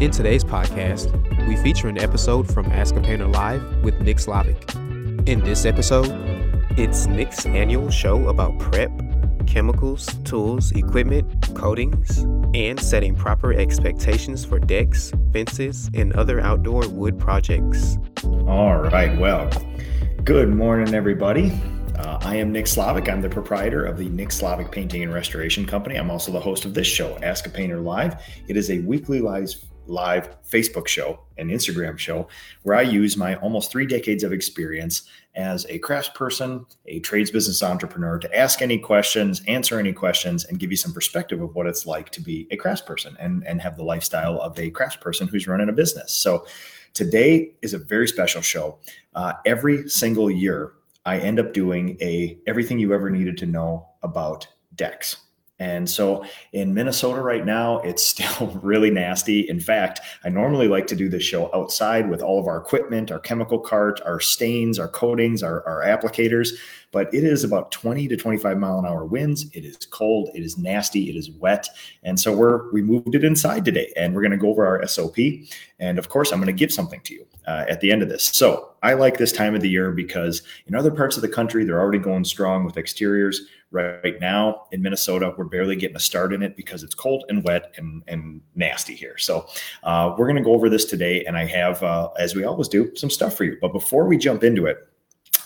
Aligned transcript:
In 0.00 0.10
today's 0.10 0.42
podcast, 0.42 1.08
we 1.46 1.54
feature 1.56 1.86
an 1.86 2.00
episode 2.00 2.52
from 2.52 2.66
Ask 2.72 2.96
a 2.96 3.00
Painter 3.00 3.28
Live 3.28 3.62
with 3.84 4.00
Nick 4.00 4.16
Slavik. 4.16 5.28
In 5.28 5.38
this 5.44 5.64
episode, 5.64 6.10
it's 6.76 7.06
Nick's 7.06 7.46
annual 7.46 7.90
show 7.90 8.26
about 8.26 8.58
prep, 8.58 8.90
chemicals, 9.46 10.06
tools, 10.24 10.72
equipment, 10.72 11.54
coatings, 11.54 12.18
and 12.54 12.80
setting 12.80 13.14
proper 13.14 13.52
expectations 13.52 14.44
for 14.44 14.58
decks, 14.58 15.12
fences, 15.32 15.88
and 15.94 16.12
other 16.14 16.40
outdoor 16.40 16.88
wood 16.88 17.16
projects. 17.16 17.96
All 18.24 18.78
right. 18.78 19.16
Well, 19.16 19.48
good 20.24 20.48
morning, 20.48 20.92
everybody. 20.92 21.52
Uh, 21.96 22.18
I 22.22 22.34
am 22.34 22.50
Nick 22.50 22.64
Slavik. 22.64 23.08
I'm 23.08 23.20
the 23.20 23.28
proprietor 23.28 23.84
of 23.84 23.96
the 23.96 24.08
Nick 24.08 24.30
Slavik 24.30 24.72
Painting 24.72 25.04
and 25.04 25.14
Restoration 25.14 25.64
Company. 25.64 25.94
I'm 25.94 26.10
also 26.10 26.32
the 26.32 26.40
host 26.40 26.64
of 26.64 26.74
this 26.74 26.88
show, 26.88 27.16
Ask 27.22 27.46
a 27.46 27.50
Painter 27.50 27.78
Live. 27.78 28.20
It 28.48 28.56
is 28.56 28.70
a 28.70 28.80
weekly 28.80 29.20
live 29.20 29.54
live 29.86 30.40
Facebook 30.42 30.86
show 30.86 31.20
and 31.36 31.50
Instagram 31.50 31.98
show 31.98 32.28
where 32.62 32.76
I 32.76 32.82
use 32.82 33.16
my 33.16 33.36
almost 33.36 33.70
three 33.70 33.86
decades 33.86 34.24
of 34.24 34.32
experience 34.32 35.02
as 35.34 35.64
a 35.66 35.78
craftsperson, 35.80 36.64
a 36.86 37.00
trades 37.00 37.30
business 37.30 37.62
entrepreneur 37.62 38.18
to 38.18 38.36
ask 38.36 38.62
any 38.62 38.78
questions, 38.78 39.42
answer 39.46 39.78
any 39.78 39.92
questions, 39.92 40.44
and 40.44 40.58
give 40.58 40.70
you 40.70 40.76
some 40.76 40.92
perspective 40.92 41.40
of 41.42 41.54
what 41.54 41.66
it's 41.66 41.86
like 41.86 42.10
to 42.10 42.20
be 42.20 42.46
a 42.50 42.56
craftsperson 42.56 43.16
and, 43.18 43.46
and 43.46 43.60
have 43.60 43.76
the 43.76 43.84
lifestyle 43.84 44.40
of 44.40 44.58
a 44.58 44.70
craftsperson 44.70 45.28
who's 45.28 45.46
running 45.46 45.68
a 45.68 45.72
business. 45.72 46.12
So 46.12 46.46
today 46.92 47.52
is 47.62 47.74
a 47.74 47.78
very 47.78 48.08
special 48.08 48.42
show. 48.42 48.78
Uh, 49.14 49.34
every 49.44 49.88
single 49.88 50.30
year, 50.30 50.72
I 51.04 51.18
end 51.18 51.38
up 51.38 51.52
doing 51.52 51.98
a 52.00 52.38
everything 52.46 52.78
you 52.78 52.94
ever 52.94 53.10
needed 53.10 53.36
to 53.38 53.46
know 53.46 53.88
about 54.02 54.46
decks 54.74 55.16
and 55.64 55.88
so 55.88 56.24
in 56.52 56.74
Minnesota 56.74 57.22
right 57.22 57.44
now, 57.44 57.78
it's 57.84 58.04
still 58.04 58.48
really 58.62 58.90
nasty. 58.90 59.48
In 59.48 59.60
fact, 59.60 60.00
I 60.24 60.28
normally 60.28 60.68
like 60.68 60.86
to 60.88 60.96
do 60.96 61.08
this 61.08 61.22
show 61.22 61.50
outside 61.54 62.10
with 62.10 62.22
all 62.22 62.38
of 62.38 62.46
our 62.46 62.58
equipment, 62.58 63.10
our 63.10 63.18
chemical 63.18 63.58
cart, 63.58 64.00
our 64.04 64.20
stains, 64.20 64.78
our 64.78 64.88
coatings, 64.88 65.42
our, 65.42 65.66
our 65.66 65.82
applicators. 65.82 66.50
But 66.94 67.12
it 67.12 67.24
is 67.24 67.42
about 67.42 67.72
20 67.72 68.06
to 68.06 68.16
25 68.16 68.56
mile 68.56 68.78
an 68.78 68.86
hour 68.86 69.04
winds. 69.04 69.46
It 69.52 69.64
is 69.64 69.76
cold. 69.90 70.30
It 70.32 70.44
is 70.44 70.56
nasty. 70.56 71.10
It 71.10 71.16
is 71.16 71.28
wet. 71.32 71.68
And 72.04 72.18
so 72.18 72.32
we're 72.32 72.72
we 72.72 72.82
moved 72.82 73.16
it 73.16 73.24
inside 73.24 73.64
today, 73.64 73.92
and 73.96 74.14
we're 74.14 74.22
going 74.22 74.30
to 74.30 74.38
go 74.38 74.48
over 74.48 74.64
our 74.64 74.86
SOP. 74.86 75.16
And 75.80 75.98
of 75.98 76.08
course, 76.08 76.30
I'm 76.32 76.38
going 76.38 76.46
to 76.46 76.52
give 76.52 76.72
something 76.72 77.00
to 77.00 77.14
you 77.14 77.26
uh, 77.48 77.64
at 77.68 77.80
the 77.80 77.90
end 77.90 78.02
of 78.02 78.08
this. 78.08 78.26
So 78.26 78.70
I 78.84 78.94
like 78.94 79.18
this 79.18 79.32
time 79.32 79.56
of 79.56 79.60
the 79.60 79.68
year 79.68 79.90
because 79.90 80.42
in 80.68 80.76
other 80.76 80.92
parts 80.92 81.16
of 81.16 81.22
the 81.22 81.28
country, 81.28 81.64
they're 81.64 81.80
already 81.80 81.98
going 81.98 82.24
strong 82.24 82.64
with 82.64 82.76
exteriors. 82.76 83.40
Right 83.72 84.20
now 84.20 84.66
in 84.70 84.82
Minnesota, 84.82 85.34
we're 85.36 85.46
barely 85.46 85.74
getting 85.74 85.96
a 85.96 86.00
start 86.00 86.32
in 86.32 86.44
it 86.44 86.56
because 86.56 86.84
it's 86.84 86.94
cold 86.94 87.24
and 87.28 87.42
wet 87.42 87.74
and, 87.76 88.04
and 88.06 88.40
nasty 88.54 88.94
here. 88.94 89.18
So 89.18 89.48
uh, 89.82 90.14
we're 90.16 90.26
going 90.26 90.36
to 90.36 90.44
go 90.44 90.54
over 90.54 90.68
this 90.68 90.84
today, 90.84 91.24
and 91.24 91.36
I 91.36 91.44
have, 91.46 91.82
uh, 91.82 92.10
as 92.16 92.36
we 92.36 92.44
always 92.44 92.68
do, 92.68 92.94
some 92.94 93.10
stuff 93.10 93.36
for 93.36 93.42
you. 93.42 93.58
But 93.60 93.72
before 93.72 94.06
we 94.06 94.16
jump 94.16 94.44
into 94.44 94.66
it, 94.66 94.88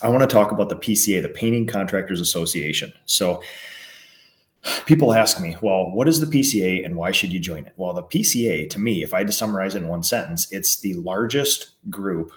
I 0.01 0.09
want 0.09 0.21
to 0.21 0.33
talk 0.33 0.51
about 0.51 0.69
the 0.69 0.75
PCA, 0.75 1.21
the 1.21 1.29
Painting 1.29 1.67
Contractors 1.67 2.21
Association. 2.21 2.93
So 3.05 3.41
people 4.85 5.13
ask 5.13 5.41
me, 5.41 5.57
well, 5.61 5.91
what 5.91 6.07
is 6.07 6.19
the 6.19 6.25
PCA 6.25 6.85
and 6.85 6.95
why 6.95 7.11
should 7.11 7.33
you 7.33 7.39
join 7.39 7.65
it? 7.65 7.73
Well, 7.77 7.93
the 7.93 8.03
PCA, 8.03 8.69
to 8.69 8.79
me, 8.79 9.03
if 9.03 9.13
I 9.13 9.19
had 9.19 9.27
to 9.27 9.33
summarize 9.33 9.75
in 9.75 9.87
one 9.87 10.03
sentence, 10.03 10.51
it's 10.51 10.79
the 10.79 10.93
largest 10.95 11.71
group 11.89 12.31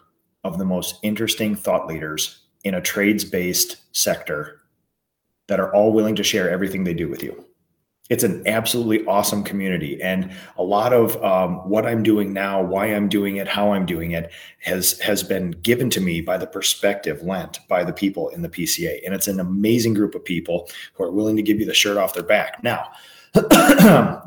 of 0.44 0.58
the 0.58 0.64
most 0.64 0.98
interesting 1.02 1.54
thought 1.54 1.86
leaders 1.86 2.40
in 2.64 2.74
a 2.74 2.80
trades 2.80 3.24
based 3.24 3.76
sector 3.92 4.62
that 5.46 5.60
are 5.60 5.74
all 5.74 5.92
willing 5.92 6.16
to 6.16 6.22
share 6.22 6.50
everything 6.50 6.84
they 6.84 6.94
do 6.94 7.08
with 7.08 7.22
you. 7.22 7.44
It's 8.10 8.24
an 8.24 8.42
absolutely 8.46 9.06
awesome 9.06 9.42
community. 9.42 10.00
And 10.02 10.32
a 10.56 10.62
lot 10.62 10.92
of 10.92 11.22
um, 11.22 11.56
what 11.68 11.86
I'm 11.86 12.02
doing 12.02 12.32
now, 12.32 12.60
why 12.60 12.86
I'm 12.86 13.08
doing 13.08 13.36
it, 13.36 13.48
how 13.48 13.72
I'm 13.72 13.86
doing 13.86 14.10
it 14.10 14.30
has, 14.58 14.98
has 15.00 15.22
been 15.22 15.52
given 15.52 15.88
to 15.90 16.00
me 16.00 16.20
by 16.20 16.36
the 16.36 16.46
perspective 16.46 17.22
lent 17.22 17.60
by 17.68 17.84
the 17.84 17.92
people 17.92 18.28
in 18.30 18.42
the 18.42 18.48
PCA. 18.48 19.00
And 19.04 19.14
it's 19.14 19.28
an 19.28 19.40
amazing 19.40 19.94
group 19.94 20.14
of 20.14 20.24
people 20.24 20.68
who 20.94 21.04
are 21.04 21.12
willing 21.12 21.36
to 21.36 21.42
give 21.42 21.60
you 21.60 21.64
the 21.64 21.74
shirt 21.74 21.96
off 21.96 22.14
their 22.14 22.22
back. 22.22 22.62
Now, 22.62 22.90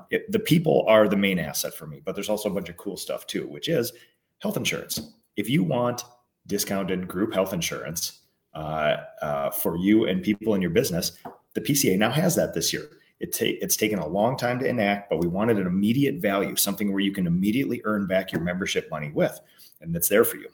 it, 0.09 0.31
the 0.31 0.41
people 0.43 0.85
are 0.87 1.07
the 1.07 1.17
main 1.17 1.37
asset 1.37 1.73
for 1.73 1.85
me, 1.85 2.01
but 2.03 2.15
there's 2.15 2.29
also 2.29 2.49
a 2.49 2.53
bunch 2.53 2.69
of 2.69 2.77
cool 2.77 2.97
stuff 2.97 3.27
too, 3.27 3.45
which 3.47 3.67
is 3.67 3.91
health 4.39 4.57
insurance. 4.57 4.99
If 5.35 5.49
you 5.49 5.63
want 5.63 6.03
discounted 6.47 7.07
group 7.07 7.33
health 7.33 7.53
insurance, 7.53 8.21
uh, 8.55 8.95
uh, 9.21 9.49
for 9.51 9.77
you 9.77 10.05
and 10.05 10.23
people 10.23 10.55
in 10.55 10.61
your 10.61 10.71
business. 10.71 11.11
The 11.55 11.61
PCA 11.61 11.97
now 11.97 12.09
has 12.11 12.35
that 12.35 12.53
this 12.53 12.71
year. 12.71 12.87
It 13.19 13.33
ta- 13.33 13.57
it's 13.61 13.77
taken 13.77 13.99
a 13.99 14.07
long 14.07 14.37
time 14.37 14.59
to 14.59 14.67
enact, 14.67 15.09
but 15.09 15.19
we 15.19 15.27
wanted 15.27 15.57
an 15.57 15.67
immediate 15.67 16.15
value, 16.15 16.55
something 16.55 16.91
where 16.91 17.01
you 17.01 17.11
can 17.11 17.27
immediately 17.27 17.81
earn 17.85 18.07
back 18.07 18.31
your 18.31 18.41
membership 18.41 18.89
money 18.89 19.11
with, 19.13 19.39
and 19.81 19.93
that's 19.93 20.09
there 20.09 20.25
for 20.25 20.37
you. 20.37 20.49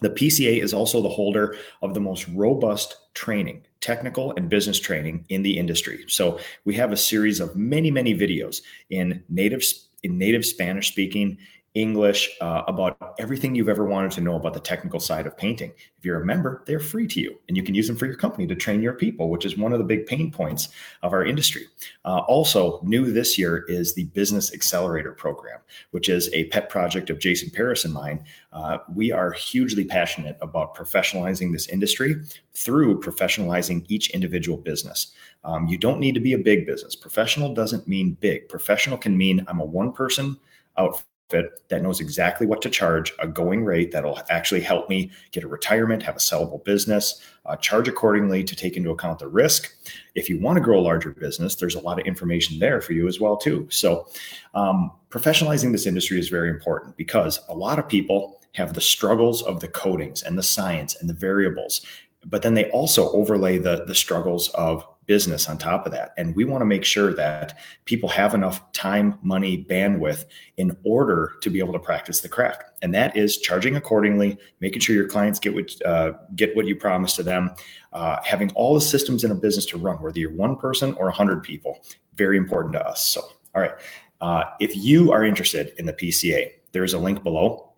The 0.00 0.10
PCA 0.10 0.62
is 0.62 0.74
also 0.74 1.00
the 1.00 1.08
holder 1.08 1.56
of 1.80 1.94
the 1.94 2.00
most 2.00 2.28
robust 2.28 2.96
training, 3.14 3.62
technical 3.80 4.34
and 4.36 4.48
business 4.48 4.78
training 4.78 5.24
in 5.28 5.42
the 5.42 5.56
industry. 5.56 6.04
So 6.08 6.40
we 6.64 6.74
have 6.74 6.92
a 6.92 6.96
series 6.96 7.40
of 7.40 7.56
many, 7.56 7.90
many 7.90 8.14
videos 8.14 8.62
in 8.90 9.22
native 9.28 9.62
in 10.02 10.18
native 10.18 10.44
Spanish 10.44 10.88
speaking 10.88 11.38
English, 11.74 12.30
uh, 12.40 12.62
about 12.68 13.16
everything 13.18 13.52
you've 13.54 13.68
ever 13.68 13.84
wanted 13.84 14.12
to 14.12 14.20
know 14.20 14.36
about 14.36 14.54
the 14.54 14.60
technical 14.60 15.00
side 15.00 15.26
of 15.26 15.36
painting. 15.36 15.72
If 15.98 16.04
you're 16.04 16.22
a 16.22 16.24
member, 16.24 16.62
they're 16.66 16.78
free 16.78 17.08
to 17.08 17.20
you, 17.20 17.40
and 17.48 17.56
you 17.56 17.64
can 17.64 17.74
use 17.74 17.88
them 17.88 17.96
for 17.96 18.06
your 18.06 18.14
company 18.14 18.46
to 18.46 18.54
train 18.54 18.80
your 18.80 18.92
people, 18.92 19.28
which 19.28 19.44
is 19.44 19.58
one 19.58 19.72
of 19.72 19.78
the 19.78 19.84
big 19.84 20.06
pain 20.06 20.30
points 20.30 20.68
of 21.02 21.12
our 21.12 21.24
industry. 21.24 21.64
Uh, 22.04 22.18
also, 22.28 22.80
new 22.84 23.10
this 23.10 23.36
year 23.36 23.64
is 23.66 23.92
the 23.92 24.04
Business 24.06 24.54
Accelerator 24.54 25.12
Program, 25.12 25.58
which 25.90 26.08
is 26.08 26.30
a 26.32 26.44
pet 26.44 26.68
project 26.68 27.10
of 27.10 27.18
Jason 27.18 27.50
Paris 27.50 27.84
and 27.84 27.92
mine. 27.92 28.24
Uh, 28.52 28.78
we 28.94 29.10
are 29.10 29.32
hugely 29.32 29.84
passionate 29.84 30.38
about 30.40 30.76
professionalizing 30.76 31.52
this 31.52 31.66
industry 31.68 32.22
through 32.52 33.00
professionalizing 33.00 33.84
each 33.88 34.10
individual 34.10 34.58
business. 34.58 35.12
Um, 35.42 35.66
you 35.66 35.76
don't 35.76 35.98
need 35.98 36.14
to 36.14 36.20
be 36.20 36.34
a 36.34 36.38
big 36.38 36.66
business. 36.66 36.94
Professional 36.94 37.52
doesn't 37.52 37.88
mean 37.88 38.16
big. 38.20 38.48
Professional 38.48 38.96
can 38.96 39.16
mean 39.16 39.44
I'm 39.48 39.60
a 39.60 39.64
one 39.64 39.90
person 39.90 40.38
outfit 40.76 41.04
that 41.30 41.82
knows 41.82 42.00
exactly 42.00 42.46
what 42.46 42.62
to 42.62 42.70
charge 42.70 43.12
a 43.18 43.26
going 43.26 43.64
rate 43.64 43.90
that'll 43.90 44.20
actually 44.30 44.60
help 44.60 44.88
me 44.88 45.10
get 45.32 45.42
a 45.42 45.48
retirement, 45.48 46.02
have 46.02 46.16
a 46.16 46.20
sellable 46.20 46.62
business, 46.64 47.20
uh, 47.46 47.56
charge 47.56 47.88
accordingly 47.88 48.44
to 48.44 48.54
take 48.54 48.76
into 48.76 48.90
account 48.90 49.18
the 49.18 49.26
risk. 49.26 49.74
If 50.14 50.28
you 50.28 50.40
want 50.40 50.56
to 50.56 50.62
grow 50.62 50.78
a 50.78 50.82
larger 50.82 51.10
business, 51.10 51.56
there's 51.56 51.74
a 51.74 51.80
lot 51.80 51.98
of 51.98 52.06
information 52.06 52.58
there 52.58 52.80
for 52.80 52.92
you 52.92 53.08
as 53.08 53.20
well 53.20 53.36
too. 53.36 53.66
So, 53.70 54.06
um, 54.54 54.92
professionalizing 55.10 55.72
this 55.72 55.86
industry 55.86 56.18
is 56.18 56.28
very 56.28 56.50
important 56.50 56.96
because 56.96 57.40
a 57.48 57.54
lot 57.54 57.78
of 57.78 57.88
people 57.88 58.40
have 58.54 58.74
the 58.74 58.80
struggles 58.80 59.42
of 59.42 59.60
the 59.60 59.68
coatings 59.68 60.22
and 60.22 60.38
the 60.38 60.42
science 60.42 60.96
and 61.00 61.08
the 61.08 61.14
variables, 61.14 61.84
but 62.26 62.42
then 62.42 62.54
they 62.54 62.70
also 62.70 63.10
overlay 63.12 63.58
the 63.58 63.84
the 63.86 63.94
struggles 63.94 64.48
of 64.50 64.86
business 65.06 65.48
on 65.48 65.58
top 65.58 65.86
of 65.86 65.92
that. 65.92 66.12
And 66.16 66.34
we 66.34 66.44
want 66.44 66.62
to 66.62 66.66
make 66.66 66.84
sure 66.84 67.12
that 67.14 67.58
people 67.84 68.08
have 68.08 68.34
enough 68.34 68.72
time, 68.72 69.18
money, 69.22 69.64
bandwidth 69.68 70.24
in 70.56 70.76
order 70.84 71.32
to 71.40 71.50
be 71.50 71.58
able 71.58 71.72
to 71.72 71.78
practice 71.78 72.20
the 72.20 72.28
craft. 72.28 72.64
And 72.82 72.94
that 72.94 73.16
is 73.16 73.38
charging 73.38 73.76
accordingly, 73.76 74.38
making 74.60 74.80
sure 74.80 74.94
your 74.94 75.08
clients 75.08 75.38
get 75.38 75.54
what 75.54 75.86
uh, 75.86 76.12
get 76.36 76.54
what 76.56 76.66
you 76.66 76.76
promise 76.76 77.14
to 77.16 77.22
them, 77.22 77.54
uh, 77.92 78.18
having 78.24 78.50
all 78.52 78.74
the 78.74 78.80
systems 78.80 79.24
in 79.24 79.30
a 79.30 79.34
business 79.34 79.66
to 79.66 79.78
run, 79.78 79.96
whether 80.02 80.18
you're 80.18 80.32
one 80.32 80.56
person 80.56 80.94
or 80.94 81.10
hundred 81.10 81.42
people. 81.42 81.84
Very 82.14 82.36
important 82.36 82.74
to 82.74 82.86
us. 82.86 83.04
So, 83.04 83.22
all 83.54 83.62
right, 83.62 83.72
uh, 84.20 84.44
if 84.60 84.76
you 84.76 85.12
are 85.12 85.24
interested 85.24 85.72
in 85.78 85.86
the 85.86 85.92
PCA, 85.92 86.50
there 86.72 86.84
is 86.84 86.92
a 86.92 86.98
link 86.98 87.22
below. 87.22 87.72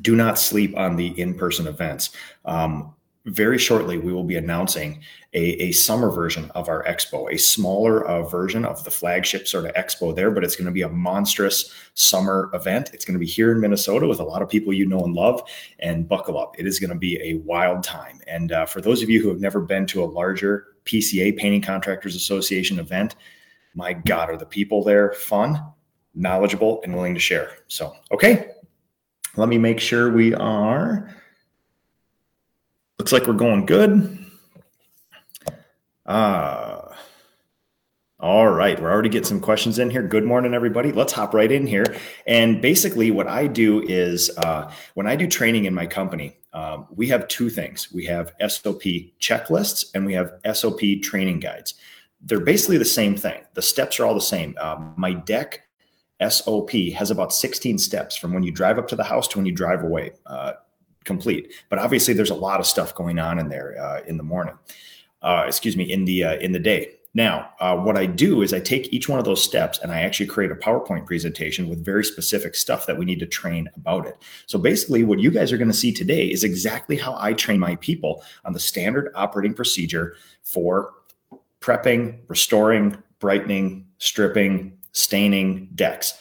Do 0.00 0.16
not 0.16 0.38
sleep 0.38 0.76
on 0.76 0.96
the 0.96 1.08
in-person 1.20 1.66
events. 1.66 2.10
Um, 2.46 2.94
very 3.26 3.56
shortly 3.56 3.98
we 3.98 4.12
will 4.12 4.24
be 4.24 4.36
announcing 4.36 5.00
a, 5.32 5.40
a 5.62 5.72
summer 5.72 6.10
version 6.10 6.50
of 6.56 6.68
our 6.68 6.82
expo 6.84 7.32
a 7.32 7.38
smaller 7.38 8.04
uh, 8.06 8.22
version 8.22 8.64
of 8.64 8.82
the 8.84 8.90
flagship 8.90 9.46
sort 9.46 9.64
of 9.64 9.72
expo 9.74 10.14
there 10.14 10.30
but 10.30 10.42
it's 10.42 10.56
going 10.56 10.66
to 10.66 10.72
be 10.72 10.82
a 10.82 10.88
monstrous 10.88 11.72
summer 11.94 12.50
event. 12.52 12.90
It's 12.92 13.04
going 13.04 13.14
to 13.14 13.20
be 13.20 13.26
here 13.26 13.52
in 13.52 13.60
minnesota 13.60 14.08
with 14.08 14.18
a 14.18 14.24
lot 14.24 14.42
of 14.42 14.48
people 14.48 14.72
you 14.72 14.86
know 14.86 15.04
and 15.04 15.14
love 15.14 15.42
and 15.78 16.08
buckle 16.08 16.38
up. 16.38 16.58
It 16.58 16.66
is 16.66 16.80
going 16.80 16.90
to 16.90 16.96
be 16.96 17.20
a 17.22 17.38
wild 17.44 17.84
time. 17.84 18.20
And 18.26 18.50
uh, 18.50 18.66
for 18.66 18.80
those 18.80 19.02
of 19.02 19.10
you 19.10 19.22
who 19.22 19.28
have 19.28 19.40
never 19.40 19.60
been 19.60 19.86
to 19.86 20.02
a 20.02 20.06
larger 20.06 20.66
pca 20.84 21.36
painting 21.36 21.62
contractors 21.62 22.16
association 22.16 22.80
event 22.80 23.14
my 23.74 23.92
god 23.92 24.28
are 24.30 24.36
the 24.36 24.44
people 24.44 24.82
there 24.82 25.12
fun 25.12 25.62
knowledgeable 26.14 26.80
and 26.84 26.94
willing 26.94 27.14
to 27.14 27.20
share. 27.20 27.50
So 27.68 27.94
okay. 28.10 28.50
Let 29.36 29.48
me 29.48 29.58
make 29.58 29.80
sure 29.80 30.12
we 30.12 30.34
are. 30.34 31.14
Looks 33.02 33.10
like 33.10 33.26
we're 33.26 33.32
going 33.32 33.66
good. 33.66 34.16
Uh, 36.06 36.82
all 38.20 38.48
right, 38.48 38.80
we're 38.80 38.92
already 38.92 39.08
getting 39.08 39.26
some 39.26 39.40
questions 39.40 39.80
in 39.80 39.90
here. 39.90 40.04
Good 40.04 40.22
morning, 40.22 40.54
everybody. 40.54 40.92
Let's 40.92 41.12
hop 41.12 41.34
right 41.34 41.50
in 41.50 41.66
here. 41.66 41.96
And 42.28 42.62
basically, 42.62 43.10
what 43.10 43.26
I 43.26 43.48
do 43.48 43.82
is 43.82 44.30
uh, 44.38 44.70
when 44.94 45.08
I 45.08 45.16
do 45.16 45.26
training 45.26 45.64
in 45.64 45.74
my 45.74 45.84
company, 45.84 46.36
um, 46.52 46.86
we 46.94 47.08
have 47.08 47.26
two 47.26 47.50
things 47.50 47.92
we 47.92 48.04
have 48.04 48.34
SOP 48.46 48.82
checklists 49.18 49.86
and 49.96 50.06
we 50.06 50.12
have 50.12 50.34
SOP 50.54 50.82
training 51.02 51.40
guides. 51.40 51.74
They're 52.20 52.38
basically 52.38 52.78
the 52.78 52.84
same 52.84 53.16
thing, 53.16 53.42
the 53.54 53.62
steps 53.62 53.98
are 53.98 54.06
all 54.06 54.14
the 54.14 54.20
same. 54.20 54.56
Um, 54.60 54.94
my 54.96 55.12
deck 55.12 55.62
SOP 56.30 56.70
has 56.94 57.10
about 57.10 57.32
16 57.32 57.78
steps 57.78 58.16
from 58.16 58.32
when 58.32 58.42
you 58.42 58.52
drive 58.52 58.78
up 58.78 58.88
to 58.88 58.96
the 58.96 59.02
house 59.04 59.26
to 59.28 59.38
when 59.38 59.46
you 59.46 59.52
drive 59.52 59.82
away, 59.82 60.12
uh, 60.26 60.52
complete. 61.04 61.52
But 61.68 61.78
obviously, 61.78 62.14
there's 62.14 62.30
a 62.30 62.34
lot 62.34 62.60
of 62.60 62.66
stuff 62.66 62.94
going 62.94 63.18
on 63.18 63.38
in 63.38 63.48
there 63.48 63.80
uh, 63.80 64.02
in 64.06 64.16
the 64.16 64.22
morning. 64.22 64.54
Uh, 65.22 65.44
excuse 65.46 65.76
me, 65.76 65.84
in 65.84 66.04
the 66.04 66.24
uh, 66.24 66.36
in 66.36 66.52
the 66.52 66.58
day. 66.58 66.94
Now, 67.14 67.50
uh, 67.60 67.76
what 67.76 67.98
I 67.98 68.06
do 68.06 68.40
is 68.40 68.54
I 68.54 68.60
take 68.60 68.90
each 68.92 69.08
one 69.08 69.18
of 69.18 69.26
those 69.26 69.44
steps 69.44 69.78
and 69.80 69.92
I 69.92 70.00
actually 70.00 70.26
create 70.26 70.50
a 70.50 70.54
PowerPoint 70.54 71.06
presentation 71.06 71.68
with 71.68 71.84
very 71.84 72.04
specific 72.04 72.54
stuff 72.54 72.86
that 72.86 72.96
we 72.96 73.04
need 73.04 73.20
to 73.20 73.26
train 73.26 73.68
about 73.76 74.06
it. 74.06 74.16
So 74.46 74.58
basically, 74.58 75.04
what 75.04 75.18
you 75.18 75.30
guys 75.30 75.52
are 75.52 75.58
going 75.58 75.70
to 75.70 75.76
see 75.76 75.92
today 75.92 76.26
is 76.26 76.42
exactly 76.42 76.96
how 76.96 77.14
I 77.18 77.34
train 77.34 77.60
my 77.60 77.76
people 77.76 78.24
on 78.44 78.54
the 78.54 78.60
standard 78.60 79.12
operating 79.14 79.52
procedure 79.52 80.16
for 80.42 80.94
prepping, 81.60 82.18
restoring, 82.28 82.96
brightening, 83.18 83.86
stripping, 83.98 84.72
staining 84.92 85.68
decks. 85.74 86.18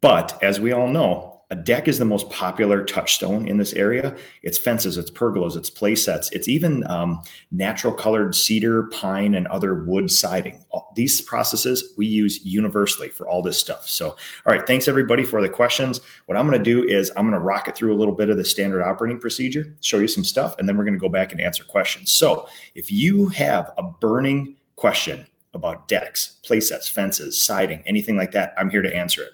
But 0.00 0.42
as 0.42 0.60
we 0.60 0.72
all 0.72 0.88
know, 0.88 1.31
a 1.52 1.54
deck 1.54 1.86
is 1.86 1.98
the 1.98 2.06
most 2.06 2.30
popular 2.30 2.82
touchstone 2.82 3.46
in 3.46 3.58
this 3.58 3.74
area. 3.74 4.16
It's 4.42 4.56
fences, 4.56 4.96
it's 4.96 5.10
pergolas, 5.10 5.54
it's 5.54 5.68
play 5.68 5.94
sets, 5.94 6.30
it's 6.32 6.48
even 6.48 6.82
um, 6.90 7.22
natural 7.50 7.92
colored 7.92 8.34
cedar, 8.34 8.84
pine, 8.84 9.34
and 9.34 9.46
other 9.48 9.84
wood 9.84 10.10
siding. 10.10 10.64
These 10.94 11.20
processes 11.20 11.92
we 11.98 12.06
use 12.06 12.42
universally 12.42 13.10
for 13.10 13.28
all 13.28 13.42
this 13.42 13.58
stuff. 13.58 13.86
So, 13.86 14.08
all 14.08 14.16
right, 14.46 14.66
thanks 14.66 14.88
everybody 14.88 15.24
for 15.24 15.42
the 15.42 15.48
questions. 15.50 16.00
What 16.24 16.38
I'm 16.38 16.48
going 16.48 16.58
to 16.58 16.64
do 16.64 16.88
is 16.88 17.12
I'm 17.16 17.28
going 17.28 17.38
to 17.38 17.44
rocket 17.44 17.76
through 17.76 17.92
a 17.92 17.98
little 17.98 18.14
bit 18.14 18.30
of 18.30 18.38
the 18.38 18.46
standard 18.46 18.82
operating 18.82 19.20
procedure, 19.20 19.76
show 19.82 19.98
you 19.98 20.08
some 20.08 20.24
stuff, 20.24 20.56
and 20.58 20.66
then 20.66 20.78
we're 20.78 20.84
going 20.84 20.94
to 20.94 21.00
go 21.00 21.10
back 21.10 21.32
and 21.32 21.40
answer 21.40 21.64
questions. 21.64 22.12
So, 22.12 22.48
if 22.74 22.90
you 22.90 23.28
have 23.28 23.72
a 23.76 23.82
burning 23.82 24.56
question 24.76 25.26
about 25.52 25.86
decks, 25.86 26.38
play 26.44 26.60
sets, 26.60 26.88
fences, 26.88 27.38
siding, 27.38 27.82
anything 27.84 28.16
like 28.16 28.32
that, 28.32 28.54
I'm 28.56 28.70
here 28.70 28.80
to 28.80 28.96
answer 28.96 29.22
it. 29.22 29.32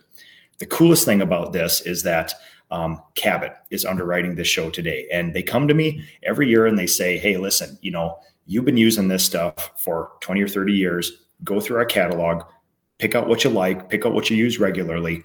The 0.58 0.66
coolest 0.66 1.04
thing 1.04 1.22
about 1.22 1.52
this 1.52 1.80
is 1.82 2.02
that 2.02 2.34
um, 2.70 3.00
Cabot 3.14 3.52
is 3.70 3.84
underwriting 3.84 4.34
this 4.34 4.48
show 4.48 4.70
today. 4.70 5.08
And 5.12 5.34
they 5.34 5.42
come 5.42 5.68
to 5.68 5.74
me 5.74 6.04
every 6.22 6.48
year 6.48 6.66
and 6.66 6.78
they 6.78 6.86
say, 6.86 7.18
hey, 7.18 7.36
listen, 7.36 7.78
you 7.80 7.90
know, 7.90 8.18
you've 8.46 8.64
been 8.64 8.76
using 8.76 9.08
this 9.08 9.24
stuff 9.24 9.72
for 9.82 10.12
20 10.20 10.42
or 10.42 10.48
30 10.48 10.72
years. 10.72 11.24
Go 11.44 11.60
through 11.60 11.78
our 11.78 11.84
catalog, 11.84 12.44
pick 12.98 13.14
out 13.14 13.28
what 13.28 13.44
you 13.44 13.50
like, 13.50 13.88
pick 13.88 14.04
out 14.04 14.12
what 14.12 14.28
you 14.28 14.36
use 14.36 14.58
regularly, 14.58 15.22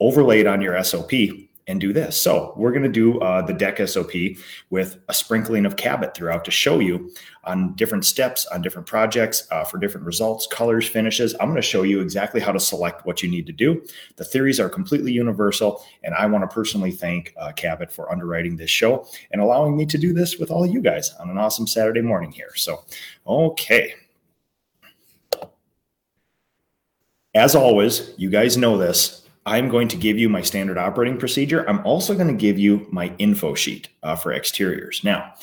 overlay 0.00 0.40
it 0.40 0.46
on 0.46 0.60
your 0.60 0.82
SOP, 0.82 1.10
and 1.66 1.80
do 1.80 1.92
this. 1.92 2.20
So 2.20 2.52
we're 2.56 2.72
going 2.72 2.82
to 2.82 2.88
do 2.88 3.18
uh, 3.20 3.42
the 3.42 3.52
deck 3.52 3.78
SOP 3.86 4.12
with 4.70 4.98
a 5.08 5.14
sprinkling 5.14 5.64
of 5.64 5.76
Cabot 5.76 6.14
throughout 6.14 6.44
to 6.44 6.50
show 6.50 6.78
you 6.78 7.10
on 7.44 7.74
different 7.74 8.04
steps, 8.04 8.46
on 8.46 8.62
different 8.62 8.86
projects, 8.86 9.46
uh, 9.50 9.64
for 9.64 9.78
different 9.78 10.06
results, 10.06 10.46
colors, 10.46 10.86
finishes. 10.86 11.34
I'm 11.34 11.48
going 11.48 11.56
to 11.56 11.62
show 11.62 11.82
you 11.82 12.00
exactly 12.00 12.40
how 12.40 12.52
to 12.52 12.60
select 12.60 13.06
what 13.06 13.22
you 13.22 13.30
need 13.30 13.46
to 13.46 13.52
do. 13.52 13.82
The 14.16 14.24
theories 14.24 14.60
are 14.60 14.68
completely 14.68 15.12
universal, 15.12 15.84
and 16.02 16.14
I 16.14 16.26
want 16.26 16.48
to 16.48 16.54
personally 16.54 16.90
thank 16.90 17.34
uh, 17.38 17.52
Cabot 17.52 17.90
for 17.90 18.10
underwriting 18.12 18.56
this 18.56 18.70
show 18.70 19.06
and 19.30 19.40
allowing 19.40 19.76
me 19.76 19.86
to 19.86 19.98
do 19.98 20.12
this 20.12 20.38
with 20.38 20.50
all 20.50 20.64
of 20.64 20.70
you 20.70 20.80
guys 20.80 21.14
on 21.20 21.30
an 21.30 21.38
awesome 21.38 21.66
Saturday 21.66 22.02
morning 22.02 22.30
here. 22.30 22.54
So, 22.56 22.84
okay. 23.26 23.94
As 27.34 27.54
always, 27.56 28.12
you 28.16 28.30
guys 28.30 28.56
know 28.56 28.78
this. 28.78 29.23
I'm 29.46 29.68
going 29.68 29.88
to 29.88 29.96
give 29.96 30.18
you 30.18 30.28
my 30.28 30.42
standard 30.42 30.78
operating 30.78 31.18
procedure. 31.18 31.68
I'm 31.68 31.84
also 31.86 32.14
going 32.14 32.28
to 32.28 32.34
give 32.34 32.58
you 32.58 32.86
my 32.90 33.12
info 33.18 33.54
sheet 33.54 33.88
uh, 34.02 34.16
for 34.16 34.32
exteriors. 34.32 35.02
Now, 35.04 35.34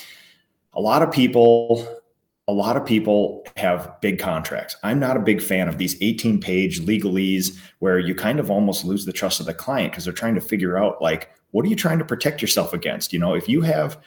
a 0.74 0.82
lot 0.82 1.02
of 1.02 1.12
people 1.12 2.02
a 2.48 2.52
lot 2.52 2.76
of 2.76 2.86
people 2.86 3.46
have 3.56 4.02
big 4.02 4.20
contracts. 4.20 4.76
I'm 4.84 5.00
not 5.00 5.16
a 5.16 5.22
big 5.22 5.42
fan 5.42 5.70
of 5.70 5.78
these 5.78 5.96
18 6.02 6.40
page 6.42 6.82
legalese 6.82 7.58
where 7.80 8.00
you 8.00 8.16
kind 8.16 8.40
of 8.40 8.50
almost 8.50 8.84
lose 8.84 9.06
the 9.06 9.14
trust 9.14 9.40
of 9.40 9.46
the 9.46 9.54
client 9.54 9.94
because 9.94 10.04
they're 10.04 10.14
trying 10.14 10.36
to 10.36 10.42
figure 10.42 10.78
out 10.78 11.02
like 11.02 11.30
what 11.52 11.66
are 11.66 11.70
you 11.70 11.76
trying 11.76 12.00
to 12.00 12.06
protect 12.06 12.42
yourself 12.42 12.74
against? 12.74 13.14
You 13.14 13.20
know, 13.20 13.36
if 13.36 13.48
you 13.48 13.62
have 13.62 13.98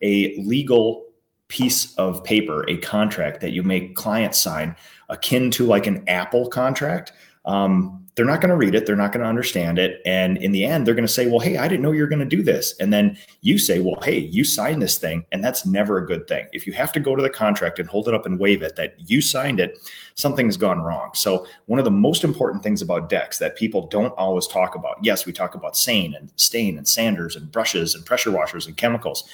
a 0.00 0.34
legal 0.36 1.04
piece 1.48 1.94
of 1.96 2.24
paper, 2.24 2.68
a 2.68 2.78
contract 2.78 3.40
that 3.40 3.52
you 3.52 3.62
make 3.62 3.94
clients 3.94 4.38
sign 4.38 4.74
akin 5.08 5.50
to 5.52 5.66
like 5.66 5.86
an 5.86 6.02
Apple 6.08 6.48
contract, 6.48 7.12
um, 7.44 8.01
they're 8.14 8.26
not 8.26 8.40
going 8.42 8.50
to 8.50 8.56
read 8.56 8.74
it. 8.74 8.84
They're 8.84 8.94
not 8.94 9.12
going 9.12 9.22
to 9.22 9.28
understand 9.28 9.78
it. 9.78 10.02
And 10.04 10.36
in 10.36 10.52
the 10.52 10.64
end, 10.64 10.86
they're 10.86 10.94
going 10.94 11.06
to 11.06 11.12
say, 11.12 11.28
well, 11.28 11.38
hey, 11.38 11.56
I 11.56 11.66
didn't 11.66 11.82
know 11.82 11.92
you 11.92 12.02
were 12.02 12.08
going 12.08 12.18
to 12.18 12.36
do 12.36 12.42
this. 12.42 12.74
And 12.78 12.92
then 12.92 13.16
you 13.40 13.58
say, 13.58 13.80
well, 13.80 13.98
hey, 14.02 14.18
you 14.18 14.44
signed 14.44 14.82
this 14.82 14.98
thing. 14.98 15.24
And 15.32 15.42
that's 15.42 15.64
never 15.64 15.96
a 15.96 16.06
good 16.06 16.28
thing. 16.28 16.46
If 16.52 16.66
you 16.66 16.74
have 16.74 16.92
to 16.92 17.00
go 17.00 17.16
to 17.16 17.22
the 17.22 17.30
contract 17.30 17.78
and 17.78 17.88
hold 17.88 18.08
it 18.08 18.14
up 18.14 18.26
and 18.26 18.38
wave 18.38 18.62
it 18.62 18.76
that 18.76 18.96
you 18.98 19.22
signed 19.22 19.60
it, 19.60 19.78
something 20.14 20.46
has 20.46 20.58
gone 20.58 20.82
wrong. 20.82 21.10
So, 21.14 21.46
one 21.66 21.78
of 21.78 21.86
the 21.86 21.90
most 21.90 22.22
important 22.22 22.62
things 22.62 22.82
about 22.82 23.08
decks 23.08 23.38
that 23.38 23.56
people 23.56 23.86
don't 23.86 24.12
always 24.12 24.46
talk 24.46 24.74
about 24.74 24.98
yes, 25.02 25.24
we 25.24 25.32
talk 25.32 25.54
about 25.54 25.76
stain 25.76 26.14
and 26.14 26.30
stain 26.36 26.76
and 26.76 26.86
sanders 26.86 27.34
and 27.34 27.50
brushes 27.50 27.94
and 27.94 28.04
pressure 28.04 28.30
washers 28.30 28.66
and 28.66 28.76
chemicals. 28.76 29.28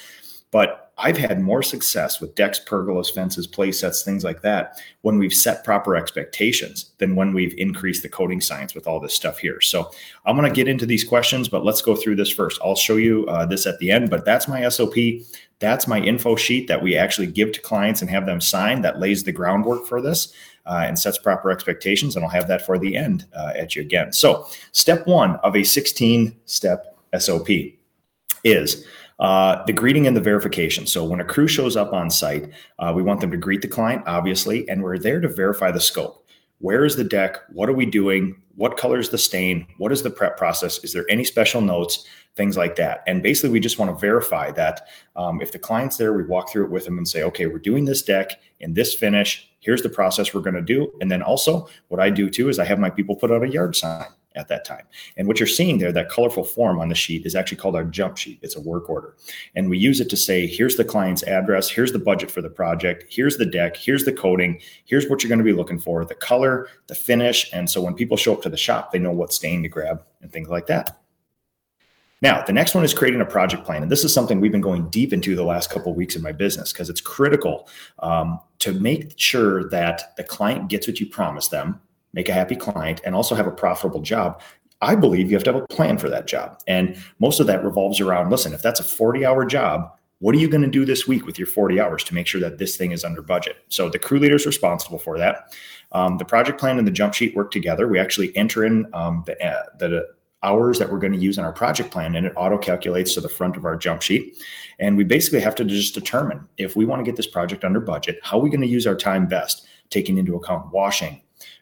But 0.51 0.89
I've 1.01 1.17
had 1.17 1.39
more 1.39 1.63
success 1.63 2.19
with 2.19 2.35
decks, 2.35 2.59
pergolas, 2.59 3.13
fences, 3.13 3.47
play 3.47 3.71
sets, 3.71 4.03
things 4.03 4.25
like 4.25 4.41
that 4.41 4.81
when 5.01 5.17
we've 5.17 5.33
set 5.33 5.63
proper 5.63 5.95
expectations 5.95 6.91
than 6.97 7.15
when 7.15 7.33
we've 7.33 7.53
increased 7.57 8.03
the 8.03 8.09
coating 8.09 8.41
science 8.41 8.75
with 8.75 8.85
all 8.85 8.99
this 8.99 9.13
stuff 9.13 9.37
here. 9.37 9.61
So 9.61 9.91
I'm 10.25 10.35
going 10.35 10.49
to 10.49 10.55
get 10.55 10.67
into 10.67 10.85
these 10.85 11.05
questions, 11.05 11.47
but 11.47 11.63
let's 11.63 11.81
go 11.81 11.95
through 11.95 12.17
this 12.17 12.31
first. 12.31 12.59
I'll 12.61 12.75
show 12.75 12.97
you 12.97 13.25
uh, 13.27 13.45
this 13.45 13.65
at 13.65 13.79
the 13.79 13.91
end, 13.91 14.09
but 14.09 14.25
that's 14.25 14.47
my 14.47 14.67
SOP. 14.67 14.95
That's 15.59 15.87
my 15.87 15.99
info 15.99 16.35
sheet 16.35 16.67
that 16.67 16.81
we 16.81 16.97
actually 16.97 17.27
give 17.27 17.53
to 17.53 17.61
clients 17.61 18.01
and 18.01 18.09
have 18.09 18.25
them 18.25 18.41
sign 18.41 18.81
that 18.81 18.99
lays 18.99 19.23
the 19.23 19.31
groundwork 19.31 19.87
for 19.87 20.01
this. 20.01 20.33
Uh, 20.65 20.83
and 20.85 20.99
sets 20.99 21.17
proper 21.17 21.49
expectations. 21.49 22.15
And 22.15 22.23
I'll 22.23 22.29
have 22.29 22.47
that 22.47 22.63
for 22.63 22.77
the 22.77 22.95
end 22.95 23.25
uh, 23.35 23.53
at 23.55 23.75
you 23.75 23.81
again. 23.81 24.11
So, 24.11 24.45
step 24.71 25.07
one 25.07 25.37
of 25.37 25.55
a 25.55 25.63
16 25.63 26.35
step 26.45 26.95
SOP 27.17 27.47
is 28.43 28.85
uh, 29.19 29.63
the 29.65 29.73
greeting 29.73 30.07
and 30.07 30.15
the 30.15 30.21
verification. 30.21 30.87
So 30.87 31.03
when 31.03 31.19
a 31.19 31.25
crew 31.25 31.47
shows 31.47 31.75
up 31.75 31.93
on 31.93 32.09
site, 32.09 32.49
uh, 32.79 32.93
we 32.95 33.03
want 33.03 33.21
them 33.21 33.31
to 33.31 33.37
greet 33.37 33.61
the 33.61 33.67
client, 33.67 34.03
obviously, 34.05 34.67
and 34.69 34.81
we're 34.81 34.97
there 34.97 35.19
to 35.19 35.27
verify 35.27 35.71
the 35.71 35.79
scope. 35.79 36.25
Where 36.59 36.85
is 36.85 36.95
the 36.95 37.03
deck? 37.03 37.37
What 37.49 37.69
are 37.69 37.73
we 37.73 37.85
doing? 37.85 38.41
What 38.55 38.77
color 38.77 38.99
is 38.99 39.09
the 39.09 39.17
stain? 39.17 39.65
What 39.77 39.91
is 39.91 40.03
the 40.03 40.09
prep 40.09 40.37
process? 40.37 40.83
Is 40.83 40.91
there 40.91 41.05
any 41.09 41.23
special 41.23 41.61
notes? 41.61 42.05
Things 42.35 42.57
like 42.57 42.75
that. 42.75 43.03
And 43.07 43.23
basically, 43.23 43.49
we 43.49 43.59
just 43.59 43.79
want 43.79 43.91
to 43.91 43.99
verify 43.99 44.51
that 44.51 44.87
um, 45.15 45.41
if 45.41 45.51
the 45.51 45.59
client's 45.59 45.97
there, 45.97 46.13
we 46.13 46.23
walk 46.23 46.49
through 46.49 46.65
it 46.65 46.71
with 46.71 46.85
them 46.85 46.97
and 46.97 47.07
say, 47.07 47.23
okay, 47.23 47.47
we're 47.47 47.59
doing 47.59 47.85
this 47.85 48.01
deck 48.01 48.39
in 48.59 48.73
this 48.73 48.93
finish. 48.93 49.49
Here's 49.61 49.81
the 49.81 49.89
process 49.89 50.33
we're 50.33 50.41
going 50.41 50.55
to 50.55 50.61
do. 50.61 50.91
And 51.01 51.09
then 51.09 51.21
also, 51.21 51.67
what 51.87 52.01
I 52.01 52.09
do 52.09 52.29
too 52.29 52.49
is 52.49 52.59
I 52.59 52.65
have 52.65 52.79
my 52.79 52.89
people 52.89 53.15
put 53.15 53.31
out 53.31 53.43
a 53.43 53.49
yard 53.49 53.75
sign 53.75 54.07
at 54.35 54.47
that 54.47 54.65
time. 54.65 54.85
And 55.17 55.27
what 55.27 55.39
you're 55.39 55.47
seeing 55.47 55.79
there, 55.79 55.91
that 55.91 56.09
colorful 56.09 56.43
form 56.43 56.79
on 56.79 56.89
the 56.89 56.95
sheet 56.95 57.25
is 57.25 57.35
actually 57.35 57.57
called 57.57 57.75
our 57.75 57.83
jump 57.83 58.17
sheet. 58.17 58.39
It's 58.41 58.55
a 58.55 58.61
work 58.61 58.89
order. 58.89 59.15
And 59.55 59.69
we 59.69 59.77
use 59.77 59.99
it 59.99 60.09
to 60.09 60.17
say, 60.17 60.45
here's 60.45 60.75
the 60.75 60.85
client's 60.85 61.23
address, 61.23 61.69
here's 61.69 61.91
the 61.91 61.99
budget 61.99 62.29
for 62.29 62.41
the 62.41 62.49
project, 62.49 63.05
here's 63.09 63.37
the 63.37 63.45
deck, 63.45 63.75
here's 63.75 64.05
the 64.05 64.13
coating, 64.13 64.61
here's 64.85 65.07
what 65.07 65.23
you're 65.23 65.29
going 65.29 65.39
to 65.39 65.43
be 65.45 65.53
looking 65.53 65.79
for, 65.79 66.05
the 66.05 66.15
color, 66.15 66.67
the 66.87 66.95
finish. 66.95 67.49
And 67.53 67.69
so 67.69 67.81
when 67.81 67.95
people 67.95 68.17
show 68.17 68.33
up 68.33 68.41
to 68.43 68.49
the 68.49 68.57
shop, 68.57 68.91
they 68.91 68.99
know 68.99 69.11
what 69.11 69.33
stain 69.33 69.63
to 69.63 69.69
grab 69.69 70.03
and 70.21 70.31
things 70.31 70.49
like 70.49 70.67
that. 70.67 70.99
Now, 72.21 72.43
the 72.43 72.53
next 72.53 72.75
one 72.75 72.83
is 72.83 72.93
creating 72.93 73.21
a 73.21 73.25
project 73.25 73.63
plan. 73.63 73.81
And 73.81 73.91
this 73.91 74.03
is 74.03 74.13
something 74.13 74.41
we've 74.41 74.51
been 74.51 74.59
going 74.59 74.89
deep 74.89 75.13
into 75.13 75.35
the 75.35 75.43
last 75.43 75.69
couple 75.69 75.91
of 75.91 75.97
weeks 75.97 76.17
in 76.17 76.21
my 76.21 76.33
business 76.33 76.73
because 76.73 76.89
it's 76.89 76.99
critical 76.99 77.69
um, 77.99 78.39
to 78.59 78.73
make 78.73 79.13
sure 79.17 79.69
that 79.69 80.15
the 80.17 80.23
client 80.23 80.69
gets 80.69 80.85
what 80.85 80.99
you 80.99 81.05
promised 81.05 81.51
them 81.51 81.79
make 82.13 82.29
a 82.29 82.33
happy 82.33 82.55
client, 82.55 83.01
and 83.03 83.15
also 83.15 83.35
have 83.35 83.47
a 83.47 83.51
profitable 83.51 84.01
job, 84.01 84.41
I 84.81 84.95
believe 84.95 85.29
you 85.29 85.35
have 85.35 85.43
to 85.43 85.53
have 85.53 85.61
a 85.61 85.67
plan 85.67 85.97
for 85.97 86.09
that 86.09 86.25
job. 86.25 86.59
And 86.67 86.97
most 87.19 87.39
of 87.39 87.47
that 87.47 87.63
revolves 87.63 87.99
around 87.99 88.29
listen, 88.29 88.53
if 88.53 88.61
that's 88.61 88.79
a 88.79 88.83
40 88.83 89.25
hour 89.25 89.45
job, 89.45 89.91
what 90.19 90.35
are 90.35 90.37
you 90.37 90.49
going 90.49 90.63
to 90.63 90.69
do 90.69 90.85
this 90.85 91.07
week 91.07 91.25
with 91.25 91.39
your 91.39 91.47
40 91.47 91.79
hours 91.79 92.03
to 92.05 92.13
make 92.13 92.27
sure 92.27 92.41
that 92.41 92.57
this 92.57 92.75
thing 92.75 92.91
is 92.91 93.03
under 93.03 93.21
budget? 93.21 93.57
So 93.69 93.89
the 93.89 93.99
crew 93.99 94.19
leader 94.19 94.35
is 94.35 94.45
responsible 94.45 94.99
for 94.99 95.17
that. 95.17 95.53
Um, 95.93 96.17
the 96.17 96.25
project 96.25 96.59
plan 96.59 96.77
and 96.77 96.85
the 96.85 96.91
jump 96.91 97.13
sheet 97.13 97.35
work 97.35 97.51
together. 97.51 97.87
We 97.87 97.99
actually 97.99 98.35
enter 98.35 98.65
in 98.65 98.87
um, 98.93 99.23
the, 99.25 99.41
uh, 99.43 99.63
the 99.79 100.07
hours 100.43 100.77
that 100.79 100.91
we're 100.91 100.99
going 100.99 101.13
to 101.13 101.19
use 101.19 101.37
in 101.37 101.43
our 101.43 101.51
project 101.51 101.91
plan 101.91 102.15
and 102.15 102.25
it 102.25 102.33
auto 102.35 102.57
calculates 102.57 103.13
to 103.13 103.21
the 103.21 103.29
front 103.29 103.57
of 103.57 103.65
our 103.65 103.75
jump 103.75 104.01
sheet. 104.01 104.37
And 104.77 104.97
we 104.97 105.03
basically 105.03 105.41
have 105.41 105.55
to 105.55 105.65
just 105.65 105.93
determine 105.93 106.47
if 106.57 106.75
we 106.75 106.85
want 106.85 106.99
to 106.99 107.03
get 107.03 107.17
this 107.17 107.27
project 107.27 107.65
under 107.65 107.79
budget, 107.79 108.19
how 108.23 108.39
are 108.39 108.41
we 108.41 108.49
going 108.49 108.61
to 108.61 108.67
use 108.67 108.87
our 108.87 108.95
time 108.95 109.27
best, 109.27 109.67
taking 109.89 110.17
into 110.17 110.35
account 110.35 110.71
washing, 110.71 111.21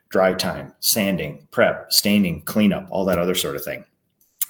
dry 0.09 0.33
time, 0.33 0.73
sanding, 0.79 1.47
prep, 1.51 1.91
staining, 1.91 2.41
cleanup, 2.41 2.87
all 2.89 3.05
that 3.05 3.19
other 3.19 3.35
sort 3.35 3.55
of 3.55 3.63
thing. 3.63 3.83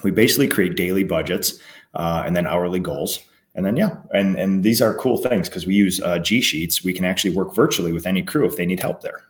we 0.04 0.10
basically 0.10 0.48
create 0.48 0.76
daily 0.76 1.04
budgets 1.04 1.58
uh, 1.94 2.22
and 2.24 2.36
then 2.36 2.46
hourly 2.46 2.80
goals. 2.80 3.20
And 3.54 3.66
then 3.66 3.76
yeah, 3.76 3.96
and 4.14 4.36
and 4.36 4.62
these 4.62 4.80
are 4.80 4.94
cool 4.94 5.16
things 5.16 5.48
because 5.48 5.66
we 5.66 5.74
use 5.74 6.00
uh, 6.00 6.18
G 6.20 6.40
Sheets. 6.40 6.84
We 6.84 6.92
can 6.92 7.04
actually 7.04 7.34
work 7.34 7.54
virtually 7.54 7.92
with 7.92 8.06
any 8.06 8.22
crew 8.22 8.46
if 8.46 8.56
they 8.56 8.66
need 8.66 8.78
help 8.78 9.00
there. 9.00 9.22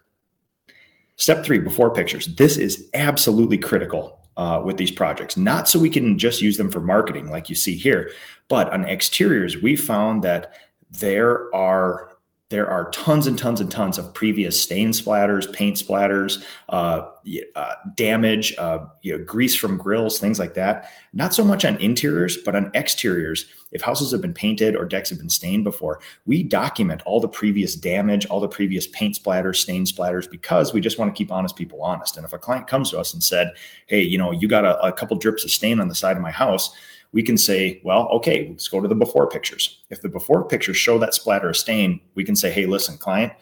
Step 1.17 1.45
three, 1.45 1.59
before 1.59 1.95
pictures. 1.95 2.27
This 2.37 2.59
is 2.59 2.91
absolutely 2.93 3.57
critical 3.57 4.21
uh, 4.37 4.61
with 4.63 4.77
these 4.77 4.91
projects. 4.91 5.37
Not 5.37 5.67
so 5.69 5.79
we 5.79 5.89
can 5.89 6.19
just 6.19 6.43
use 6.43 6.59
them 6.59 6.71
for 6.71 6.81
marketing 6.81 7.31
like 7.31 7.49
you 7.49 7.55
see 7.55 7.75
here, 7.75 8.11
but 8.49 8.71
on 8.71 8.85
exteriors, 8.85 9.57
we 9.57 9.77
found 9.77 10.23
that 10.25 10.53
there 10.91 11.53
are 11.55 12.08
there 12.51 12.69
are 12.69 12.91
tons 12.91 13.27
and 13.27 13.39
tons 13.39 13.61
and 13.61 13.71
tons 13.71 13.99
of 13.99 14.15
previous 14.15 14.59
stain 14.59 14.91
splatters, 14.91 15.53
paint 15.53 15.77
splatters, 15.77 16.43
uh, 16.71 17.07
uh, 17.55 17.75
damage, 17.95 18.55
uh, 18.57 18.87
you 19.03 19.17
know, 19.17 19.23
grease 19.23 19.55
from 19.55 19.77
grills, 19.77 20.19
things 20.19 20.39
like 20.39 20.55
that. 20.55 20.91
Not 21.13 21.35
so 21.35 21.45
much 21.45 21.67
on 21.67 21.77
interiors, 21.77 22.39
but 22.39 22.57
on 22.57 22.71
exteriors. 22.75 23.45
If 23.71 23.83
houses 23.83 24.13
have 24.13 24.23
been 24.23 24.33
painted 24.33 24.77
or 24.77 24.87
decks 24.87 25.11
have 25.11 25.19
been 25.19 25.29
stained 25.29 25.65
before, 25.65 26.01
we 26.25 26.43
document 26.43 27.03
all 27.05 27.21
the 27.21 27.29
previous 27.29 27.75
damage, 27.75 28.25
all 28.27 28.41
the 28.41 28.49
previous 28.49 28.87
paint 28.87 29.19
splatters, 29.23 29.57
stain 29.57 29.85
splatters, 29.85 30.31
because 30.31 30.73
we 30.73 30.81
just 30.81 30.99
want 30.99 31.15
to 31.15 31.19
keep 31.19 31.31
honest 31.31 31.55
people 31.55 31.83
honest. 31.83 32.17
And 32.17 32.25
if 32.25 32.33
a 32.33 32.39
client 32.39 32.67
comes 32.67 32.91
to 32.91 32.99
us 32.99 33.13
and 33.13 33.23
said, 33.23 33.53
"Hey, 33.89 34.01
you 34.01 34.17
know, 34.17 34.31
you 34.31 34.49
got 34.49 34.65
a, 34.65 34.83
a 34.83 34.93
couple 34.93 35.19
drips 35.19 35.45
of 35.45 35.51
stain 35.51 35.81
on 35.81 35.89
the 35.89 35.95
side 35.95 36.17
of 36.17 36.23
my 36.23 36.31
house," 36.31 36.75
we 37.13 37.23
can 37.23 37.39
say, 37.39 37.81
well, 37.85 38.09
okay, 38.09 38.49
let's 38.51 38.69
go 38.69 38.81
to 38.81 38.89
the 38.89 38.95
before 38.95 39.29
pictures. 39.29 39.83
If 39.91 40.03
the 40.03 40.09
before 40.09 40.45
pictures 40.47 40.77
show 40.77 40.99
that 40.99 41.15
splatter 41.15 41.49
of 41.49 41.57
stain, 41.57 42.01
we 42.15 42.25
can 42.25 42.37
say, 42.37 42.51
hey, 42.51 42.67
listen, 42.67 42.99
client, 42.99 43.33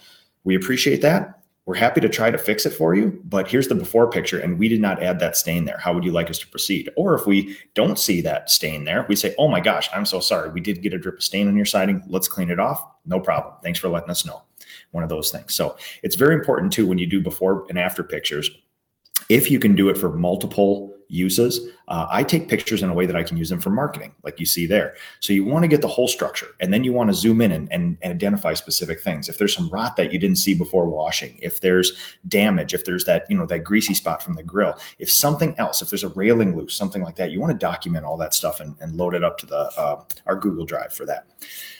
we 0.44 0.54
appreciate 0.54 1.02
that. 1.02 1.40
We're 1.66 1.74
happy 1.74 2.00
to 2.00 2.08
try 2.08 2.30
to 2.30 2.38
fix 2.38 2.64
it 2.64 2.70
for 2.70 2.94
you, 2.94 3.20
but 3.24 3.48
here's 3.48 3.66
the 3.66 3.74
before 3.74 4.08
picture, 4.08 4.38
and 4.38 4.56
we 4.56 4.68
did 4.68 4.80
not 4.80 5.02
add 5.02 5.18
that 5.18 5.36
stain 5.36 5.64
there. 5.64 5.78
How 5.78 5.92
would 5.92 6.04
you 6.04 6.12
like 6.12 6.30
us 6.30 6.38
to 6.38 6.46
proceed? 6.46 6.88
Or 6.96 7.14
if 7.14 7.26
we 7.26 7.56
don't 7.74 7.98
see 7.98 8.20
that 8.20 8.50
stain 8.50 8.84
there, 8.84 9.04
we 9.08 9.16
say, 9.16 9.34
oh 9.36 9.48
my 9.48 9.58
gosh, 9.58 9.90
I'm 9.92 10.06
so 10.06 10.20
sorry. 10.20 10.48
We 10.50 10.60
did 10.60 10.80
get 10.80 10.94
a 10.94 10.98
drip 10.98 11.16
of 11.16 11.24
stain 11.24 11.48
on 11.48 11.56
your 11.56 11.66
siding. 11.66 12.04
Let's 12.06 12.28
clean 12.28 12.50
it 12.50 12.60
off. 12.60 12.86
No 13.04 13.18
problem. 13.18 13.54
Thanks 13.64 13.80
for 13.80 13.88
letting 13.88 14.10
us 14.10 14.24
know. 14.24 14.42
One 14.92 15.02
of 15.02 15.10
those 15.10 15.32
things. 15.32 15.56
So 15.56 15.76
it's 16.04 16.14
very 16.14 16.36
important 16.36 16.72
too 16.72 16.86
when 16.86 16.98
you 16.98 17.06
do 17.06 17.20
before 17.20 17.66
and 17.68 17.80
after 17.80 18.04
pictures. 18.04 18.48
If 19.28 19.50
you 19.50 19.58
can 19.58 19.74
do 19.74 19.88
it 19.88 19.98
for 19.98 20.12
multiple 20.12 20.95
uses. 21.08 21.70
Uh, 21.88 22.06
I 22.10 22.24
take 22.24 22.48
pictures 22.48 22.82
in 22.82 22.90
a 22.90 22.94
way 22.94 23.06
that 23.06 23.14
I 23.14 23.22
can 23.22 23.36
use 23.36 23.48
them 23.48 23.60
for 23.60 23.70
marketing, 23.70 24.12
like 24.24 24.40
you 24.40 24.46
see 24.46 24.66
there. 24.66 24.96
So 25.20 25.32
you 25.32 25.44
want 25.44 25.62
to 25.62 25.68
get 25.68 25.80
the 25.80 25.88
whole 25.88 26.08
structure, 26.08 26.48
and 26.60 26.72
then 26.72 26.82
you 26.82 26.92
want 26.92 27.10
to 27.10 27.14
zoom 27.14 27.40
in 27.40 27.52
and, 27.52 27.70
and, 27.72 27.96
and, 28.02 28.12
identify 28.12 28.54
specific 28.54 29.00
things. 29.00 29.28
If 29.28 29.38
there's 29.38 29.54
some 29.54 29.68
rot 29.68 29.96
that 29.96 30.12
you 30.12 30.18
didn't 30.18 30.38
see 30.38 30.54
before 30.54 30.88
washing, 30.88 31.38
if 31.40 31.60
there's 31.60 31.92
damage, 32.26 32.74
if 32.74 32.84
there's 32.84 33.04
that 33.04 33.26
you 33.30 33.36
know 33.36 33.46
that 33.46 33.60
greasy 33.60 33.94
spot 33.94 34.22
from 34.22 34.34
the 34.34 34.42
grill, 34.42 34.74
if 34.98 35.10
something 35.10 35.54
else, 35.58 35.80
if 35.80 35.90
there's 35.90 36.04
a 36.04 36.08
railing 36.10 36.56
loose, 36.56 36.74
something 36.74 37.02
like 37.02 37.16
that, 37.16 37.30
you 37.30 37.40
want 37.40 37.52
to 37.52 37.58
document 37.58 38.04
all 38.04 38.16
that 38.16 38.34
stuff 38.34 38.60
and, 38.60 38.74
and 38.80 38.96
load 38.96 39.14
it 39.14 39.22
up 39.22 39.38
to 39.38 39.46
the 39.46 39.70
uh, 39.76 40.02
our 40.26 40.36
Google 40.36 40.64
Drive 40.64 40.92
for 40.92 41.06
that. 41.06 41.26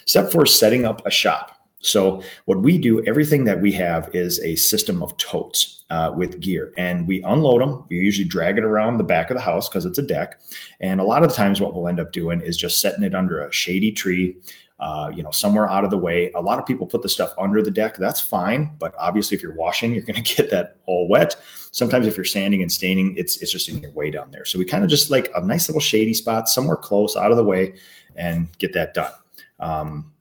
Step 0.05 0.31
four: 0.31 0.45
setting 0.45 0.85
up 0.85 1.05
a 1.05 1.11
shop. 1.11 1.56
So 1.79 2.23
what 2.45 2.61
we 2.61 2.77
do, 2.77 3.03
everything 3.05 3.43
that 3.45 3.61
we 3.61 3.71
have 3.73 4.09
is 4.15 4.39
a 4.39 4.55
system 4.55 5.03
of 5.03 5.15
totes 5.17 5.83
uh, 5.89 6.11
with 6.15 6.39
gear, 6.39 6.73
and 6.77 7.07
we 7.07 7.21
unload 7.23 7.61
them. 7.61 7.85
We 7.89 7.97
usually 7.97 8.27
drag 8.27 8.57
it 8.57 8.63
around 8.63 8.97
the 8.97 9.03
back 9.03 9.29
of 9.29 9.37
the 9.37 9.43
house 9.43 9.69
because 9.69 9.85
it's 9.85 9.99
a 9.99 10.03
deck, 10.03 10.41
and 10.79 10.99
a 10.99 11.03
lot 11.03 11.23
of 11.23 11.29
the 11.29 11.35
times 11.35 11.61
what 11.61 11.75
we'll 11.75 11.87
end 11.87 11.99
up 11.99 12.11
doing 12.11 12.41
is 12.41 12.57
just 12.57 12.81
setting 12.81 13.03
it 13.03 13.13
under 13.13 13.45
a 13.45 13.51
shady 13.51 13.91
tree. 13.91 14.35
Uh, 14.79 15.11
you 15.11 15.23
know, 15.23 15.31
somewhere 15.31 15.67
out 15.67 15.83
of 15.83 15.89
the 15.89 15.97
way. 15.97 16.31
A 16.33 16.41
lot 16.41 16.59
of 16.59 16.65
people 16.67 16.85
put 16.85 17.01
the 17.01 17.09
stuff 17.09 17.33
under 17.39 17.63
the 17.63 17.71
deck. 17.71 17.97
That's 17.97 18.21
fine, 18.21 18.75
but 18.77 18.93
obviously, 18.99 19.35
if 19.35 19.41
you're 19.41 19.55
washing, 19.55 19.91
you're 19.91 20.03
going 20.03 20.23
to 20.23 20.35
get 20.35 20.51
that 20.51 20.75
all 20.85 21.07
wet. 21.07 21.35
Sometimes, 21.71 22.05
if 22.05 22.15
you're 22.15 22.25
sanding 22.25 22.61
and 22.61 22.71
staining, 22.71 23.15
it's 23.17 23.37
it's 23.37 23.51
just 23.51 23.69
in 23.69 23.79
your 23.79 23.91
way 23.91 24.11
down 24.11 24.29
there. 24.29 24.45
So 24.45 24.59
we 24.59 24.65
kind 24.65 24.83
of 24.83 24.89
just 24.89 25.09
like 25.09 25.31
a 25.35 25.41
nice 25.41 25.67
little 25.67 25.81
shady 25.81 26.13
spot 26.13 26.47
somewhere 26.47 26.75
close, 26.75 27.15
out 27.15 27.31
of 27.31 27.37
the 27.37 27.43
way, 27.43 27.73
and 28.15 28.55
get 28.59 28.73
that 28.73 28.93
done. 28.93 29.11
Um, 29.59 30.11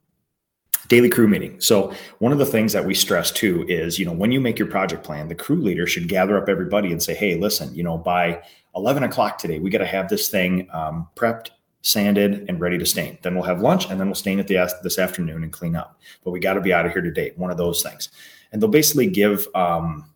daily 0.89 1.09
crew 1.09 1.29
meeting. 1.29 1.61
So 1.61 1.93
one 2.19 2.33
of 2.33 2.39
the 2.39 2.47
things 2.47 2.73
that 2.73 2.85
we 2.85 2.95
stress 2.95 3.31
too 3.31 3.65
is, 3.69 3.99
you 3.99 4.05
know, 4.05 4.13
when 4.13 4.33
you 4.33 4.41
make 4.41 4.59
your 4.59 4.69
project 4.69 5.05
plan, 5.05 5.29
the 5.29 5.35
crew 5.35 5.61
leader 5.61 5.87
should 5.87 6.09
gather 6.09 6.37
up 6.41 6.49
everybody 6.49 6.93
and 6.93 7.03
say, 7.03 7.15
hey, 7.15 7.37
listen, 7.37 7.75
you 7.75 7.83
know, 7.83 7.99
by 7.99 8.43
11 8.75 9.03
o'clock 9.03 9.39
today, 9.39 9.59
we 9.59 9.71
got 9.71 9.79
to 9.79 9.87
have 9.87 10.09
this 10.09 10.29
thing 10.29 10.69
um, 10.73 11.09
prepped, 11.17 11.51
sanded, 11.83 12.45
and 12.49 12.61
ready 12.61 12.79
to 12.79 12.87
stain. 12.87 13.19
Then 13.23 13.35
we'll 13.35 13.45
have 13.45 13.61
lunch, 13.61 13.89
and 13.89 13.99
then 13.99 14.09
we'll 14.09 14.15
stain 14.15 14.39
it 14.39 14.47
the, 14.47 14.73
this 14.83 14.99
afternoon 14.99 15.43
and 15.43 15.53
clean 15.53 15.77
up. 15.77 15.99
But 16.25 16.33
we 16.33 16.41
got 16.41 16.55
to 16.55 16.61
be 16.61 16.73
out 16.73 16.87
of 16.87 16.93
here 16.93 17.03
today. 17.03 17.33
One 17.37 17.51
of 17.51 17.57
those 17.57 17.83
things, 17.83 18.11
and 18.53 18.61
they'll 18.61 18.69
basically 18.69 19.09
give. 19.09 19.49
Um, 19.55 20.11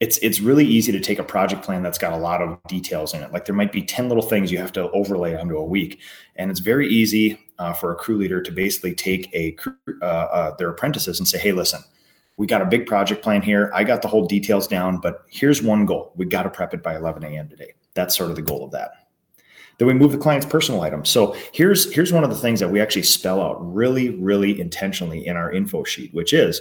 it's 0.00 0.18
it's 0.18 0.40
really 0.40 0.64
easy 0.64 0.92
to 0.92 1.00
take 1.00 1.18
a 1.18 1.24
project 1.24 1.62
plan 1.62 1.82
that's 1.82 1.98
got 1.98 2.12
a 2.12 2.16
lot 2.16 2.40
of 2.40 2.58
details 2.68 3.14
in 3.14 3.22
it. 3.22 3.32
Like 3.32 3.46
there 3.46 3.54
might 3.54 3.72
be 3.72 3.82
ten 3.82 4.08
little 4.08 4.22
things 4.22 4.52
you 4.52 4.58
have 4.58 4.72
to 4.72 4.90
overlay 4.90 5.34
onto 5.34 5.56
a 5.56 5.64
week, 5.64 6.00
and 6.36 6.50
it's 6.50 6.60
very 6.60 6.88
easy 6.88 7.40
uh, 7.58 7.72
for 7.72 7.92
a 7.92 7.96
crew 7.96 8.16
leader 8.16 8.40
to 8.40 8.52
basically 8.52 8.94
take 8.94 9.32
a 9.34 9.56
uh, 10.00 10.04
uh, 10.04 10.56
their 10.56 10.70
apprentices 10.70 11.18
and 11.18 11.26
say, 11.26 11.38
"Hey, 11.38 11.50
listen, 11.50 11.82
we 12.36 12.46
got 12.46 12.62
a 12.62 12.66
big 12.66 12.86
project 12.86 13.22
plan 13.22 13.42
here. 13.42 13.72
I 13.74 13.82
got 13.82 14.02
the 14.02 14.08
whole 14.08 14.24
details 14.24 14.68
down, 14.68 15.00
but 15.00 15.24
here's 15.28 15.62
one 15.62 15.84
goal: 15.84 16.12
we 16.16 16.26
got 16.26 16.44
to 16.44 16.50
prep 16.50 16.74
it 16.74 16.82
by 16.82 16.94
11 16.94 17.24
a.m. 17.24 17.48
today. 17.48 17.74
That's 17.94 18.16
sort 18.16 18.30
of 18.30 18.36
the 18.36 18.42
goal 18.42 18.64
of 18.64 18.70
that." 18.72 18.92
Then 19.78 19.86
we 19.86 19.94
move 19.94 20.10
the 20.12 20.18
client's 20.18 20.46
personal 20.46 20.80
items. 20.82 21.08
So 21.08 21.36
here's 21.52 21.92
here's 21.92 22.12
one 22.12 22.22
of 22.22 22.30
the 22.30 22.36
things 22.36 22.60
that 22.60 22.68
we 22.70 22.80
actually 22.80 23.04
spell 23.04 23.40
out 23.40 23.56
really, 23.74 24.10
really 24.10 24.60
intentionally 24.60 25.26
in 25.26 25.36
our 25.36 25.50
info 25.50 25.82
sheet, 25.84 26.12
which 26.14 26.32
is 26.32 26.60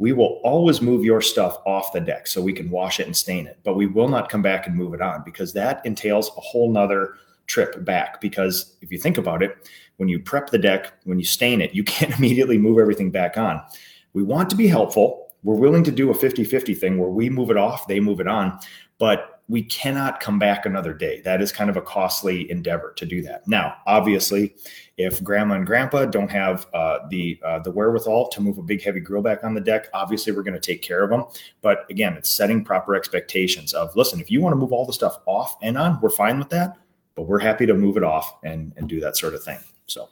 we 0.00 0.14
will 0.14 0.40
always 0.44 0.80
move 0.80 1.04
your 1.04 1.20
stuff 1.20 1.58
off 1.66 1.92
the 1.92 2.00
deck 2.00 2.26
so 2.26 2.40
we 2.40 2.54
can 2.54 2.70
wash 2.70 2.98
it 2.98 3.06
and 3.06 3.14
stain 3.14 3.46
it, 3.46 3.58
but 3.62 3.76
we 3.76 3.86
will 3.86 4.08
not 4.08 4.30
come 4.30 4.40
back 4.40 4.66
and 4.66 4.74
move 4.74 4.94
it 4.94 5.02
on 5.02 5.22
because 5.26 5.52
that 5.52 5.84
entails 5.84 6.30
a 6.38 6.40
whole 6.40 6.72
nother 6.72 7.16
trip 7.46 7.84
back. 7.84 8.18
Because 8.18 8.76
if 8.80 8.90
you 8.90 8.96
think 8.96 9.18
about 9.18 9.42
it, 9.42 9.68
when 9.98 10.08
you 10.08 10.18
prep 10.18 10.48
the 10.48 10.58
deck, 10.58 10.94
when 11.04 11.18
you 11.18 11.24
stain 11.26 11.60
it, 11.60 11.74
you 11.74 11.84
can't 11.84 12.16
immediately 12.18 12.56
move 12.56 12.78
everything 12.78 13.10
back 13.10 13.36
on. 13.36 13.60
We 14.14 14.22
want 14.22 14.48
to 14.48 14.56
be 14.56 14.66
helpful. 14.66 15.34
We're 15.42 15.56
willing 15.56 15.84
to 15.84 15.92
do 15.92 16.10
a 16.10 16.14
50 16.14 16.44
50 16.44 16.74
thing 16.74 16.96
where 16.96 17.10
we 17.10 17.28
move 17.28 17.50
it 17.50 17.58
off, 17.58 17.86
they 17.86 18.00
move 18.00 18.20
it 18.20 18.26
on, 18.26 18.58
but 18.98 19.39
we 19.50 19.64
cannot 19.64 20.20
come 20.20 20.38
back 20.38 20.64
another 20.64 20.94
day. 20.94 21.20
That 21.22 21.42
is 21.42 21.50
kind 21.50 21.68
of 21.68 21.76
a 21.76 21.82
costly 21.82 22.48
endeavor 22.50 22.92
to 22.96 23.04
do 23.04 23.20
that. 23.22 23.46
Now, 23.48 23.74
obviously, 23.84 24.54
if 24.96 25.22
grandma 25.24 25.56
and 25.56 25.66
grandpa 25.66 26.04
don't 26.04 26.30
have 26.30 26.68
uh, 26.72 27.00
the 27.10 27.40
uh, 27.44 27.58
the 27.58 27.72
wherewithal 27.72 28.28
to 28.28 28.40
move 28.40 28.58
a 28.58 28.62
big 28.62 28.80
heavy 28.80 29.00
grill 29.00 29.22
back 29.22 29.42
on 29.42 29.54
the 29.54 29.60
deck, 29.60 29.88
obviously 29.92 30.32
we're 30.32 30.44
going 30.44 30.54
to 30.54 30.60
take 30.60 30.82
care 30.82 31.02
of 31.02 31.10
them. 31.10 31.24
But 31.62 31.84
again, 31.90 32.14
it's 32.16 32.30
setting 32.30 32.64
proper 32.64 32.94
expectations 32.94 33.74
of 33.74 33.94
listen, 33.96 34.20
if 34.20 34.30
you 34.30 34.40
want 34.40 34.52
to 34.52 34.56
move 34.56 34.72
all 34.72 34.86
the 34.86 34.92
stuff 34.92 35.18
off 35.26 35.56
and 35.62 35.76
on, 35.76 36.00
we're 36.00 36.10
fine 36.10 36.38
with 36.38 36.50
that, 36.50 36.76
but 37.16 37.22
we're 37.22 37.40
happy 37.40 37.66
to 37.66 37.74
move 37.74 37.96
it 37.96 38.04
off 38.04 38.36
and 38.44 38.72
and 38.76 38.88
do 38.88 39.00
that 39.00 39.16
sort 39.16 39.34
of 39.34 39.42
thing. 39.42 39.58
So, 39.86 40.08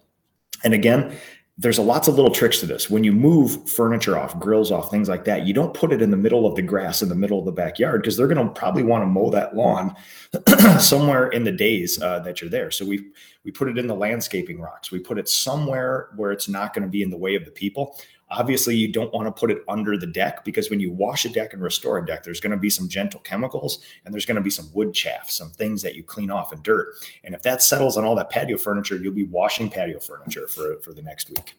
and 0.64 0.74
again, 0.74 1.16
there's 1.60 1.78
a 1.78 1.82
lots 1.82 2.06
of 2.06 2.14
little 2.14 2.30
tricks 2.30 2.60
to 2.60 2.66
this. 2.66 2.88
When 2.88 3.02
you 3.02 3.12
move 3.12 3.68
furniture 3.68 4.16
off, 4.16 4.38
grills 4.38 4.70
off, 4.70 4.92
things 4.92 5.08
like 5.08 5.24
that, 5.24 5.44
you 5.44 5.52
don't 5.52 5.74
put 5.74 5.92
it 5.92 6.00
in 6.00 6.12
the 6.12 6.16
middle 6.16 6.46
of 6.46 6.54
the 6.54 6.62
grass 6.62 7.02
in 7.02 7.08
the 7.08 7.16
middle 7.16 7.40
of 7.40 7.44
the 7.44 7.52
backyard 7.52 8.00
because 8.00 8.16
they're 8.16 8.28
going 8.28 8.46
to 8.46 8.52
probably 8.52 8.84
want 8.84 9.02
to 9.02 9.06
mow 9.06 9.28
that 9.30 9.56
lawn 9.56 9.94
somewhere 10.78 11.30
in 11.30 11.42
the 11.42 11.50
days 11.50 12.00
uh, 12.00 12.20
that 12.20 12.40
you're 12.40 12.48
there. 12.48 12.70
So 12.70 12.84
we 12.84 13.08
we 13.44 13.50
put 13.50 13.68
it 13.68 13.76
in 13.76 13.88
the 13.88 13.94
landscaping 13.94 14.60
rocks. 14.60 14.92
We 14.92 15.00
put 15.00 15.18
it 15.18 15.28
somewhere 15.28 16.10
where 16.14 16.30
it's 16.30 16.48
not 16.48 16.74
going 16.74 16.84
to 16.84 16.88
be 16.88 17.02
in 17.02 17.10
the 17.10 17.18
way 17.18 17.34
of 17.34 17.44
the 17.44 17.50
people. 17.50 17.98
Obviously, 18.30 18.76
you 18.76 18.88
don't 18.92 19.12
want 19.12 19.26
to 19.26 19.32
put 19.32 19.50
it 19.50 19.64
under 19.68 19.96
the 19.96 20.06
deck 20.06 20.44
because 20.44 20.68
when 20.68 20.80
you 20.80 20.92
wash 20.92 21.24
a 21.24 21.30
deck 21.30 21.54
and 21.54 21.62
restore 21.62 21.98
a 21.98 22.04
deck, 22.04 22.22
there's 22.22 22.40
going 22.40 22.50
to 22.50 22.58
be 22.58 22.68
some 22.68 22.88
gentle 22.88 23.20
chemicals 23.20 23.80
and 24.04 24.12
there's 24.12 24.26
going 24.26 24.36
to 24.36 24.42
be 24.42 24.50
some 24.50 24.68
wood 24.74 24.92
chaff, 24.92 25.30
some 25.30 25.50
things 25.50 25.80
that 25.82 25.94
you 25.94 26.02
clean 26.02 26.30
off 26.30 26.52
and 26.52 26.62
dirt. 26.62 26.94
And 27.24 27.34
if 27.34 27.42
that 27.42 27.62
settles 27.62 27.96
on 27.96 28.04
all 28.04 28.14
that 28.16 28.28
patio 28.28 28.58
furniture, 28.58 28.96
you'll 28.96 29.14
be 29.14 29.24
washing 29.24 29.70
patio 29.70 29.98
furniture 29.98 30.46
for, 30.46 30.78
for 30.80 30.92
the 30.92 31.02
next 31.02 31.30
week. 31.30 31.54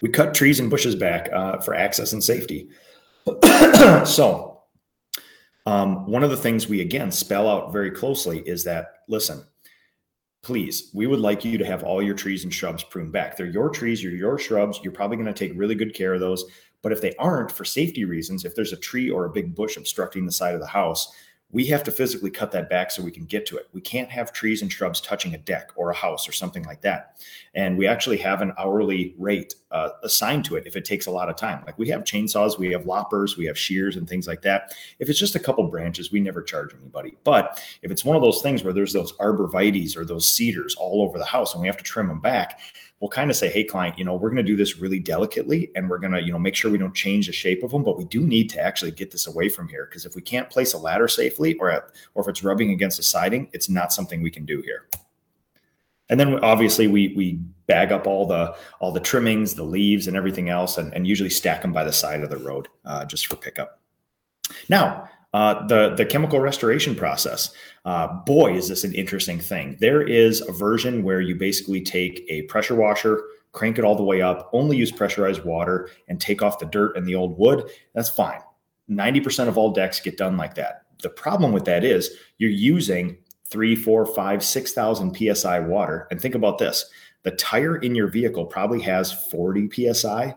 We 0.00 0.08
cut 0.08 0.34
trees 0.34 0.60
and 0.60 0.70
bushes 0.70 0.94
back 0.94 1.28
uh, 1.32 1.58
for 1.58 1.74
access 1.74 2.12
and 2.12 2.22
safety. 2.22 2.68
so, 4.04 4.62
um, 5.66 6.06
one 6.06 6.24
of 6.24 6.30
the 6.30 6.36
things 6.36 6.66
we 6.66 6.80
again 6.80 7.10
spell 7.10 7.46
out 7.46 7.72
very 7.72 7.90
closely 7.90 8.38
is 8.40 8.64
that 8.64 9.00
listen, 9.08 9.44
please, 10.42 10.90
we 10.94 11.06
would 11.06 11.20
like 11.20 11.44
you 11.44 11.58
to 11.58 11.66
have 11.66 11.82
all 11.82 12.02
your 12.02 12.14
trees 12.14 12.44
and 12.44 12.52
shrubs 12.52 12.84
pruned 12.84 13.12
back. 13.12 13.36
They're 13.36 13.46
your 13.46 13.70
trees, 13.70 14.02
you're 14.02 14.12
your 14.12 14.38
shrubs. 14.38 14.80
You're 14.82 14.92
probably 14.92 15.16
going 15.16 15.26
to 15.26 15.32
take 15.32 15.58
really 15.58 15.74
good 15.74 15.94
care 15.94 16.14
of 16.14 16.20
those. 16.20 16.44
But 16.82 16.92
if 16.92 17.00
they 17.00 17.14
aren't, 17.16 17.50
for 17.50 17.64
safety 17.64 18.04
reasons, 18.04 18.44
if 18.44 18.54
there's 18.54 18.72
a 18.72 18.76
tree 18.76 19.10
or 19.10 19.24
a 19.24 19.30
big 19.30 19.54
bush 19.54 19.76
obstructing 19.76 20.24
the 20.24 20.32
side 20.32 20.54
of 20.54 20.60
the 20.60 20.66
house, 20.66 21.12
we 21.50 21.64
have 21.64 21.82
to 21.84 21.90
physically 21.90 22.30
cut 22.30 22.52
that 22.52 22.68
back 22.68 22.90
so 22.90 23.02
we 23.02 23.10
can 23.10 23.24
get 23.24 23.46
to 23.46 23.56
it. 23.56 23.68
We 23.72 23.80
can't 23.80 24.10
have 24.10 24.32
trees 24.32 24.60
and 24.60 24.70
shrubs 24.70 25.00
touching 25.00 25.34
a 25.34 25.38
deck 25.38 25.70
or 25.76 25.90
a 25.90 25.94
house 25.94 26.28
or 26.28 26.32
something 26.32 26.62
like 26.64 26.82
that. 26.82 27.16
And 27.54 27.78
we 27.78 27.86
actually 27.86 28.18
have 28.18 28.42
an 28.42 28.52
hourly 28.58 29.14
rate 29.16 29.54
uh, 29.70 29.90
assigned 30.02 30.44
to 30.46 30.56
it 30.56 30.66
if 30.66 30.76
it 30.76 30.84
takes 30.84 31.06
a 31.06 31.10
lot 31.10 31.30
of 31.30 31.36
time. 31.36 31.62
Like 31.64 31.78
we 31.78 31.88
have 31.88 32.04
chainsaws, 32.04 32.58
we 32.58 32.70
have 32.72 32.84
loppers, 32.84 33.38
we 33.38 33.46
have 33.46 33.56
shears 33.56 33.96
and 33.96 34.06
things 34.06 34.26
like 34.26 34.42
that. 34.42 34.76
If 34.98 35.08
it's 35.08 35.18
just 35.18 35.36
a 35.36 35.40
couple 35.40 35.64
branches, 35.68 36.12
we 36.12 36.20
never 36.20 36.42
charge 36.42 36.74
anybody. 36.78 37.16
But 37.24 37.62
if 37.80 37.90
it's 37.90 38.04
one 38.04 38.16
of 38.16 38.22
those 38.22 38.42
things 38.42 38.62
where 38.62 38.74
there's 38.74 38.92
those 38.92 39.14
arborvitaes 39.14 39.96
or 39.96 40.04
those 40.04 40.28
cedars 40.28 40.74
all 40.74 41.00
over 41.02 41.18
the 41.18 41.24
house 41.24 41.54
and 41.54 41.62
we 41.62 41.66
have 41.66 41.78
to 41.78 41.84
trim 41.84 42.08
them 42.08 42.20
back, 42.20 42.60
we'll 43.00 43.08
kind 43.10 43.30
of 43.30 43.36
say, 43.36 43.48
hey, 43.48 43.62
client, 43.62 43.98
you 43.98 44.04
know, 44.04 44.14
we're 44.14 44.30
going 44.30 44.36
to 44.36 44.42
do 44.42 44.56
this 44.56 44.78
really 44.78 44.98
delicately 44.98 45.70
and 45.76 45.88
we're 45.88 45.98
going 45.98 46.12
to, 46.12 46.22
you 46.22 46.32
know, 46.32 46.38
make 46.38 46.56
sure 46.56 46.70
we 46.70 46.78
don't 46.78 46.94
change 46.94 47.26
the 47.26 47.32
shape 47.32 47.62
of 47.62 47.70
them, 47.70 47.84
but 47.84 47.96
we 47.96 48.04
do 48.04 48.20
need 48.20 48.50
to 48.50 48.60
actually 48.60 48.90
get 48.90 49.10
this 49.10 49.26
away 49.26 49.48
from 49.48 49.68
here 49.68 49.86
because 49.86 50.04
if 50.04 50.16
we 50.16 50.22
can't 50.22 50.50
place 50.50 50.72
a 50.72 50.78
ladder 50.78 51.06
safely 51.06 51.54
or, 51.54 51.70
at, 51.70 51.90
or 52.14 52.22
if 52.22 52.28
it's 52.28 52.42
rubbing 52.42 52.72
against 52.72 52.96
the 52.96 53.02
siding, 53.02 53.48
it's 53.52 53.68
not 53.68 53.92
something 53.92 54.20
we 54.20 54.30
can 54.30 54.44
do 54.44 54.60
here. 54.62 54.88
And 56.10 56.18
then 56.18 56.42
obviously 56.42 56.86
we 56.86 57.12
we 57.16 57.34
bag 57.66 57.92
up 57.92 58.06
all 58.06 58.26
the 58.26 58.56
all 58.80 58.92
the 58.92 59.00
trimmings, 59.00 59.54
the 59.54 59.62
leaves, 59.62 60.08
and 60.08 60.16
everything 60.16 60.48
else, 60.48 60.78
and, 60.78 60.92
and 60.94 61.06
usually 61.06 61.28
stack 61.28 61.60
them 61.60 61.72
by 61.72 61.84
the 61.84 61.92
side 61.92 62.22
of 62.22 62.30
the 62.30 62.38
road 62.38 62.68
uh, 62.86 63.04
just 63.04 63.26
for 63.26 63.36
pickup. 63.36 63.78
Now, 64.70 65.10
uh, 65.34 65.66
the 65.66 65.94
the 65.94 66.06
chemical 66.06 66.40
restoration 66.40 66.94
process. 66.94 67.52
Uh, 67.84 68.06
boy, 68.24 68.54
is 68.54 68.68
this 68.68 68.84
an 68.84 68.94
interesting 68.94 69.38
thing. 69.38 69.76
There 69.80 70.02
is 70.02 70.40
a 70.40 70.52
version 70.52 71.02
where 71.02 71.20
you 71.20 71.34
basically 71.34 71.80
take 71.80 72.24
a 72.28 72.42
pressure 72.42 72.74
washer, 72.74 73.22
crank 73.52 73.78
it 73.78 73.84
all 73.84 73.94
the 73.94 74.02
way 74.02 74.22
up, 74.22 74.50
only 74.52 74.76
use 74.76 74.92
pressurized 74.92 75.44
water, 75.44 75.90
and 76.08 76.20
take 76.20 76.42
off 76.42 76.58
the 76.58 76.66
dirt 76.66 76.96
and 76.96 77.06
the 77.06 77.14
old 77.14 77.38
wood. 77.38 77.70
That's 77.94 78.08
fine. 78.10 78.40
Ninety 78.88 79.20
percent 79.20 79.48
of 79.48 79.58
all 79.58 79.72
decks 79.72 80.00
get 80.00 80.16
done 80.16 80.36
like 80.36 80.54
that. 80.54 80.82
The 81.02 81.10
problem 81.10 81.52
with 81.52 81.64
that 81.66 81.84
is 81.84 82.10
you're 82.38 82.50
using 82.50 83.18
three, 83.46 83.76
four, 83.76 84.06
five, 84.06 84.42
six 84.42 84.72
thousand 84.72 85.16
psi 85.16 85.60
water. 85.60 86.08
And 86.10 86.20
think 86.20 86.34
about 86.34 86.58
this: 86.58 86.90
the 87.22 87.32
tire 87.32 87.76
in 87.76 87.94
your 87.94 88.08
vehicle 88.08 88.46
probably 88.46 88.80
has 88.82 89.12
forty 89.30 89.68
psi 89.70 90.34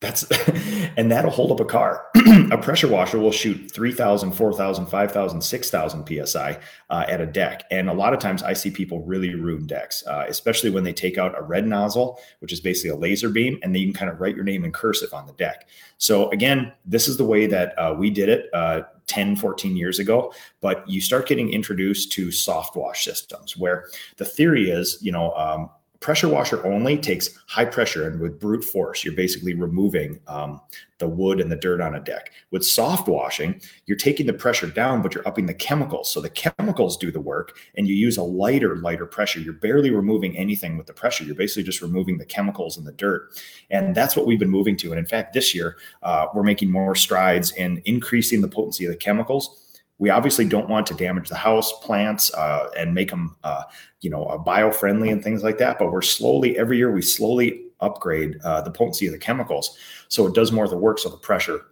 that's 0.00 0.24
and 0.96 1.10
that'll 1.10 1.30
hold 1.30 1.50
up 1.50 1.60
a 1.60 1.64
car. 1.64 2.06
a 2.50 2.58
pressure 2.58 2.88
washer 2.88 3.18
will 3.18 3.32
shoot 3.32 3.70
3,000, 3.70 4.32
4,000, 4.32 4.86
5,000, 4.86 5.40
6,000 5.40 6.26
psi 6.26 6.58
uh, 6.90 7.04
at 7.08 7.20
a 7.20 7.26
deck. 7.26 7.64
And 7.70 7.88
a 7.88 7.92
lot 7.92 8.12
of 8.12 8.20
times 8.20 8.42
I 8.42 8.52
see 8.52 8.70
people 8.70 9.02
really 9.02 9.34
ruin 9.34 9.66
decks, 9.66 10.04
uh, 10.06 10.24
especially 10.28 10.70
when 10.70 10.84
they 10.84 10.92
take 10.92 11.18
out 11.18 11.38
a 11.38 11.42
red 11.42 11.66
nozzle, 11.66 12.20
which 12.38 12.52
is 12.52 12.60
basically 12.60 12.90
a 12.90 12.96
laser 12.96 13.28
beam, 13.28 13.58
and 13.62 13.74
then 13.74 13.82
you 13.82 13.88
can 13.88 13.98
kind 13.98 14.10
of 14.10 14.20
write 14.20 14.36
your 14.36 14.44
name 14.44 14.64
in 14.64 14.72
cursive 14.72 15.12
on 15.12 15.26
the 15.26 15.32
deck. 15.32 15.68
So 15.98 16.30
again, 16.30 16.72
this 16.84 17.08
is 17.08 17.16
the 17.16 17.24
way 17.24 17.46
that 17.46 17.76
uh, 17.78 17.94
we 17.98 18.10
did 18.10 18.28
it. 18.28 18.46
Uh, 18.52 18.82
10, 19.08 19.36
14 19.36 19.74
years 19.74 19.98
ago, 19.98 20.34
but 20.60 20.86
you 20.86 21.00
start 21.00 21.26
getting 21.26 21.50
introduced 21.50 22.12
to 22.12 22.30
soft 22.30 22.76
wash 22.76 23.06
systems 23.06 23.56
where 23.56 23.86
the 24.18 24.24
theory 24.26 24.68
is, 24.68 24.98
you 25.00 25.10
know, 25.10 25.32
um, 25.32 25.70
pressure 26.00 26.28
washer 26.28 26.64
only 26.64 26.96
takes 26.96 27.30
high 27.48 27.64
pressure 27.64 28.08
and 28.08 28.20
with 28.20 28.38
brute 28.38 28.64
force 28.64 29.04
you're 29.04 29.14
basically 29.14 29.54
removing 29.54 30.20
um, 30.28 30.60
the 30.98 31.08
wood 31.08 31.40
and 31.40 31.50
the 31.50 31.56
dirt 31.56 31.80
on 31.80 31.94
a 31.94 32.00
deck. 32.00 32.30
With 32.50 32.64
soft 32.64 33.08
washing 33.08 33.60
you're 33.86 33.96
taking 33.96 34.26
the 34.26 34.32
pressure 34.32 34.68
down 34.68 35.02
but 35.02 35.14
you're 35.14 35.26
upping 35.26 35.46
the 35.46 35.54
chemicals. 35.54 36.10
So 36.10 36.20
the 36.20 36.30
chemicals 36.30 36.96
do 36.96 37.10
the 37.10 37.20
work 37.20 37.58
and 37.76 37.88
you 37.88 37.94
use 37.94 38.16
a 38.16 38.22
lighter 38.22 38.76
lighter 38.76 39.06
pressure. 39.06 39.40
You're 39.40 39.54
barely 39.54 39.90
removing 39.90 40.36
anything 40.36 40.76
with 40.76 40.86
the 40.86 40.92
pressure. 40.92 41.24
You're 41.24 41.34
basically 41.34 41.64
just 41.64 41.82
removing 41.82 42.18
the 42.18 42.24
chemicals 42.24 42.76
and 42.76 42.86
the 42.86 42.92
dirt. 42.92 43.30
And 43.70 43.94
that's 43.94 44.16
what 44.16 44.26
we've 44.26 44.38
been 44.38 44.50
moving 44.50 44.76
to. 44.78 44.90
And 44.90 44.98
in 44.98 45.06
fact 45.06 45.32
this 45.32 45.54
year 45.54 45.78
uh, 46.02 46.26
we're 46.32 46.44
making 46.44 46.70
more 46.70 46.94
strides 46.94 47.50
in 47.52 47.82
increasing 47.86 48.40
the 48.40 48.48
potency 48.48 48.84
of 48.84 48.92
the 48.92 48.96
chemicals 48.96 49.64
we 49.98 50.10
obviously 50.10 50.44
don't 50.44 50.68
want 50.68 50.86
to 50.86 50.94
damage 50.94 51.28
the 51.28 51.34
house 51.34 51.72
plants 51.80 52.32
uh, 52.34 52.68
and 52.76 52.94
make 52.94 53.10
them 53.10 53.36
uh, 53.44 53.64
you 54.00 54.10
know 54.10 54.24
uh, 54.24 54.38
bio-friendly 54.38 55.10
and 55.10 55.22
things 55.22 55.42
like 55.42 55.58
that 55.58 55.78
but 55.78 55.92
we're 55.92 56.02
slowly 56.02 56.56
every 56.58 56.76
year 56.76 56.90
we 56.92 57.02
slowly 57.02 57.64
upgrade 57.80 58.36
uh, 58.44 58.60
the 58.60 58.70
potency 58.70 59.06
of 59.06 59.12
the 59.12 59.18
chemicals 59.18 59.76
so 60.08 60.26
it 60.26 60.34
does 60.34 60.52
more 60.52 60.64
of 60.64 60.70
the 60.70 60.76
work 60.76 60.98
so 60.98 61.08
the 61.08 61.16
pressure 61.16 61.66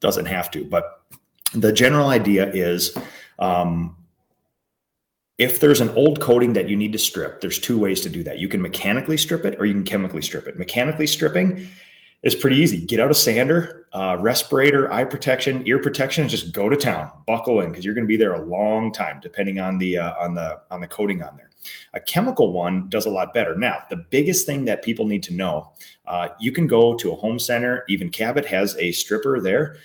doesn't 0.00 0.26
have 0.26 0.50
to 0.50 0.64
but 0.64 1.02
the 1.54 1.72
general 1.72 2.08
idea 2.08 2.50
is 2.52 2.96
um, 3.38 3.96
if 5.38 5.60
there's 5.60 5.80
an 5.80 5.88
old 5.90 6.20
coating 6.20 6.52
that 6.52 6.68
you 6.68 6.76
need 6.76 6.92
to 6.92 6.98
strip 6.98 7.40
there's 7.40 7.58
two 7.58 7.78
ways 7.78 8.00
to 8.00 8.08
do 8.08 8.22
that. 8.24 8.38
You 8.38 8.48
can 8.48 8.60
mechanically 8.60 9.16
strip 9.16 9.44
it 9.44 9.58
or 9.58 9.66
you 9.66 9.74
can 9.74 9.84
chemically 9.84 10.22
strip 10.22 10.46
it. 10.46 10.58
Mechanically 10.58 11.06
stripping 11.06 11.68
is 12.22 12.34
pretty 12.34 12.56
easy. 12.56 12.84
Get 12.84 13.00
out 13.00 13.10
a 13.10 13.14
sander, 13.14 13.86
uh, 13.92 14.16
respirator, 14.20 14.92
eye 14.92 15.04
protection, 15.04 15.66
ear 15.66 15.80
protection, 15.80 16.22
and 16.22 16.30
just 16.30 16.52
go 16.52 16.68
to 16.68 16.76
town. 16.76 17.10
Buckle 17.26 17.60
in 17.60 17.70
because 17.70 17.84
you're 17.84 17.94
going 17.94 18.06
to 18.06 18.08
be 18.08 18.16
there 18.16 18.34
a 18.34 18.44
long 18.44 18.92
time, 18.92 19.20
depending 19.22 19.60
on 19.60 19.78
the 19.78 19.98
uh, 19.98 20.14
on 20.18 20.34
the 20.34 20.60
on 20.70 20.80
the 20.80 20.88
coating 20.88 21.22
on 21.22 21.36
there. 21.36 21.50
A 21.94 22.00
chemical 22.00 22.52
one 22.52 22.88
does 22.88 23.06
a 23.06 23.10
lot 23.10 23.34
better. 23.34 23.56
Now, 23.56 23.82
the 23.90 23.96
biggest 24.10 24.46
thing 24.46 24.64
that 24.66 24.82
people 24.82 25.06
need 25.06 25.22
to 25.24 25.34
know, 25.34 25.72
uh, 26.06 26.28
you 26.40 26.52
can 26.52 26.66
go 26.66 26.94
to 26.94 27.12
a 27.12 27.16
home 27.16 27.38
center. 27.38 27.84
Even 27.88 28.10
Cabot 28.10 28.46
has 28.46 28.76
a 28.78 28.92
stripper 28.92 29.40
there 29.40 29.76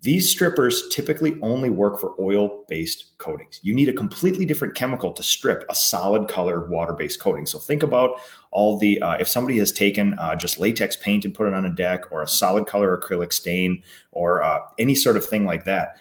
these 0.00 0.30
strippers 0.30 0.88
typically 0.90 1.38
only 1.42 1.70
work 1.70 2.00
for 2.00 2.14
oil 2.20 2.64
based 2.68 3.18
coatings. 3.18 3.58
You 3.62 3.74
need 3.74 3.88
a 3.88 3.92
completely 3.92 4.44
different 4.44 4.76
chemical 4.76 5.12
to 5.12 5.22
strip 5.24 5.64
a 5.68 5.74
solid 5.74 6.28
color 6.28 6.68
water 6.68 6.92
based 6.92 7.20
coating. 7.20 7.46
So 7.46 7.58
think 7.58 7.82
about 7.82 8.20
all 8.52 8.78
the, 8.78 9.02
uh, 9.02 9.14
if 9.14 9.26
somebody 9.26 9.58
has 9.58 9.72
taken 9.72 10.16
uh, 10.18 10.36
just 10.36 10.60
latex 10.60 10.96
paint 10.96 11.24
and 11.24 11.34
put 11.34 11.48
it 11.48 11.54
on 11.54 11.66
a 11.66 11.70
deck 11.70 12.12
or 12.12 12.22
a 12.22 12.28
solid 12.28 12.66
color 12.66 12.96
acrylic 12.96 13.32
stain 13.32 13.82
or 14.12 14.42
uh, 14.42 14.60
any 14.78 14.94
sort 14.94 15.16
of 15.16 15.26
thing 15.26 15.44
like 15.44 15.64
that, 15.64 15.96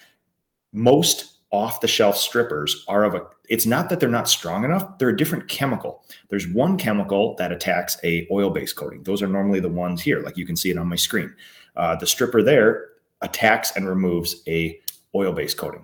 most 0.74 1.40
off 1.50 1.82
the 1.82 1.88
shelf 1.88 2.18
strippers 2.18 2.86
are 2.88 3.04
of 3.04 3.16
a, 3.16 3.22
it's 3.50 3.66
not 3.66 3.90
that 3.90 4.00
they're 4.00 4.10
not 4.10 4.30
strong 4.30 4.64
enough, 4.64 5.00
they're 5.00 5.10
a 5.10 5.18
different 5.18 5.48
chemical. 5.48 6.04
There's 6.30 6.48
one 6.48 6.78
chemical 6.78 7.36
that 7.38 7.52
attacks 7.52 7.98
a 8.04 8.28
oil 8.30 8.52
based 8.52 8.76
coating. 8.76 9.02
Those 9.04 9.24
are 9.24 9.28
normally 9.28 9.60
the 9.60 9.70
ones 9.70 10.04
here, 10.04 10.22
like 10.22 10.38
you 10.38 10.46
can 10.46 10.56
see 10.56 10.70
it 10.70 10.78
on 10.78 10.88
my 10.88 10.98
screen. 10.98 11.34
Uh, 11.76 11.96
the 11.96 12.06
stripper 12.06 12.44
there 12.44 12.90
attacks 13.22 13.76
and 13.76 13.88
removes 13.88 14.44
a 14.48 14.80
oil-based 15.16 15.58
coating. 15.58 15.84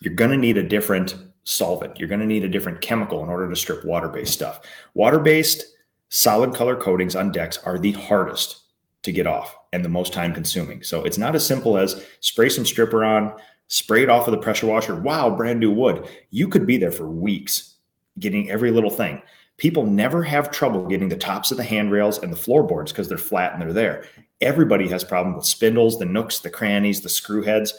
You're 0.00 0.14
going 0.14 0.30
to 0.30 0.36
need 0.36 0.58
a 0.58 0.62
different 0.62 1.16
solvent. 1.44 1.98
You're 1.98 2.08
going 2.08 2.20
to 2.20 2.26
need 2.26 2.44
a 2.44 2.48
different 2.48 2.80
chemical 2.80 3.22
in 3.22 3.28
order 3.28 3.48
to 3.48 3.56
strip 3.56 3.84
water-based 3.84 4.32
stuff. 4.32 4.60
Water-based 4.94 5.64
solid 6.08 6.54
color 6.54 6.76
coatings 6.76 7.16
on 7.16 7.32
decks 7.32 7.58
are 7.64 7.78
the 7.78 7.92
hardest 7.92 8.62
to 9.02 9.12
get 9.12 9.26
off 9.26 9.56
and 9.72 9.84
the 9.84 9.88
most 9.88 10.12
time 10.12 10.34
consuming. 10.34 10.82
So 10.82 11.04
it's 11.04 11.18
not 11.18 11.34
as 11.34 11.46
simple 11.46 11.78
as 11.78 12.04
spray 12.20 12.48
some 12.48 12.64
stripper 12.64 13.04
on, 13.04 13.34
spray 13.68 14.02
it 14.02 14.10
off 14.10 14.26
with 14.26 14.34
a 14.34 14.42
pressure 14.42 14.66
washer. 14.66 14.96
Wow, 14.96 15.30
brand 15.34 15.60
new 15.60 15.70
wood. 15.70 16.08
You 16.30 16.48
could 16.48 16.66
be 16.66 16.76
there 16.76 16.92
for 16.92 17.08
weeks 17.08 17.76
getting 18.18 18.50
every 18.50 18.70
little 18.70 18.90
thing. 18.90 19.22
People 19.58 19.86
never 19.86 20.22
have 20.22 20.50
trouble 20.50 20.86
getting 20.86 21.08
the 21.08 21.16
tops 21.16 21.50
of 21.50 21.56
the 21.56 21.64
handrails 21.64 22.18
and 22.18 22.32
the 22.32 22.36
floorboards 22.36 22.92
because 22.92 23.08
they're 23.08 23.16
flat 23.16 23.52
and 23.52 23.62
they're 23.62 23.72
there. 23.72 24.04
Everybody 24.40 24.88
has 24.88 25.04
problems 25.04 25.36
with 25.36 25.46
spindles, 25.46 25.98
the 25.98 26.04
nooks, 26.04 26.40
the 26.40 26.50
crannies, 26.50 27.00
the 27.00 27.08
screw 27.08 27.42
heads. 27.42 27.72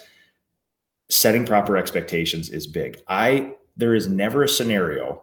Setting 1.10 1.46
proper 1.46 1.78
expectations 1.78 2.50
is 2.50 2.68
big. 2.68 3.02
I 3.08 3.54
there 3.78 3.94
is 3.94 4.08
never 4.08 4.44
a 4.44 4.50
scenario 4.50 5.22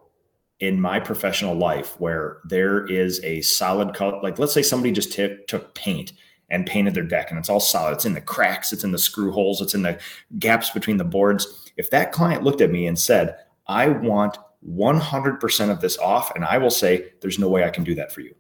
in 0.61 0.81
my 0.81 1.01
professional 1.01 1.55
life 1.55 1.99
where 2.01 2.39
there 2.45 2.87
is 2.87 3.23
a 3.25 3.41
solid 3.41 3.95
color. 3.95 4.21
Like 4.23 4.39
let's 4.39 4.55
say 4.55 4.63
somebody 4.63 4.93
just 4.93 5.13
t- 5.13 5.39
took 5.49 5.75
paint 5.75 6.13
and 6.51 6.67
painted 6.67 6.95
their 6.95 7.03
deck 7.03 7.31
and 7.31 7.39
it's 7.39 7.49
all 7.49 7.61
solid. 7.61 7.95
It's 7.95 8.05
in 8.05 8.15
the 8.15 8.21
cracks, 8.21 8.73
it's 8.73 8.85
in 8.85 8.93
the 8.93 8.99
screw 8.99 9.33
holes, 9.33 9.61
it's 9.61 9.75
in 9.75 9.83
the 9.83 9.99
gaps 10.39 10.71
between 10.71 10.99
the 10.99 11.05
boards. 11.05 11.73
If 11.77 11.91
that 11.91 12.13
client 12.13 12.45
looked 12.45 12.61
at 12.61 12.71
me 12.71 12.87
and 12.87 12.99
said, 12.99 13.37
I 13.67 13.89
want 13.89 14.39
100% 14.69 15.71
of 15.71 15.81
this 15.81 15.99
off, 15.99 16.35
and 16.35 16.45
I 16.45 16.59
will 16.59 16.71
say, 16.71 17.13
there's 17.21 17.39
no 17.39 17.49
way 17.49 17.65
I 17.65 17.71
can 17.71 17.85
do 17.85 17.95
that 17.97 18.13
for 18.13 18.21
you. 18.21 18.35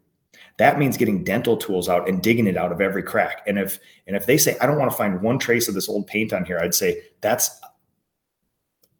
That 0.56 0.78
means 0.78 0.96
getting 0.96 1.24
dental 1.24 1.56
tools 1.56 1.88
out 1.88 2.08
and 2.08 2.22
digging 2.22 2.46
it 2.46 2.56
out 2.56 2.72
of 2.72 2.80
every 2.80 3.02
crack. 3.02 3.42
And 3.46 3.58
if 3.58 3.78
and 4.06 4.16
if 4.16 4.26
they 4.26 4.38
say 4.38 4.56
I 4.60 4.66
don't 4.66 4.78
want 4.78 4.90
to 4.90 4.96
find 4.96 5.20
one 5.20 5.38
trace 5.38 5.68
of 5.68 5.74
this 5.74 5.88
old 5.88 6.06
paint 6.06 6.32
on 6.32 6.44
here, 6.44 6.58
I'd 6.58 6.74
say 6.74 7.02
that's 7.20 7.60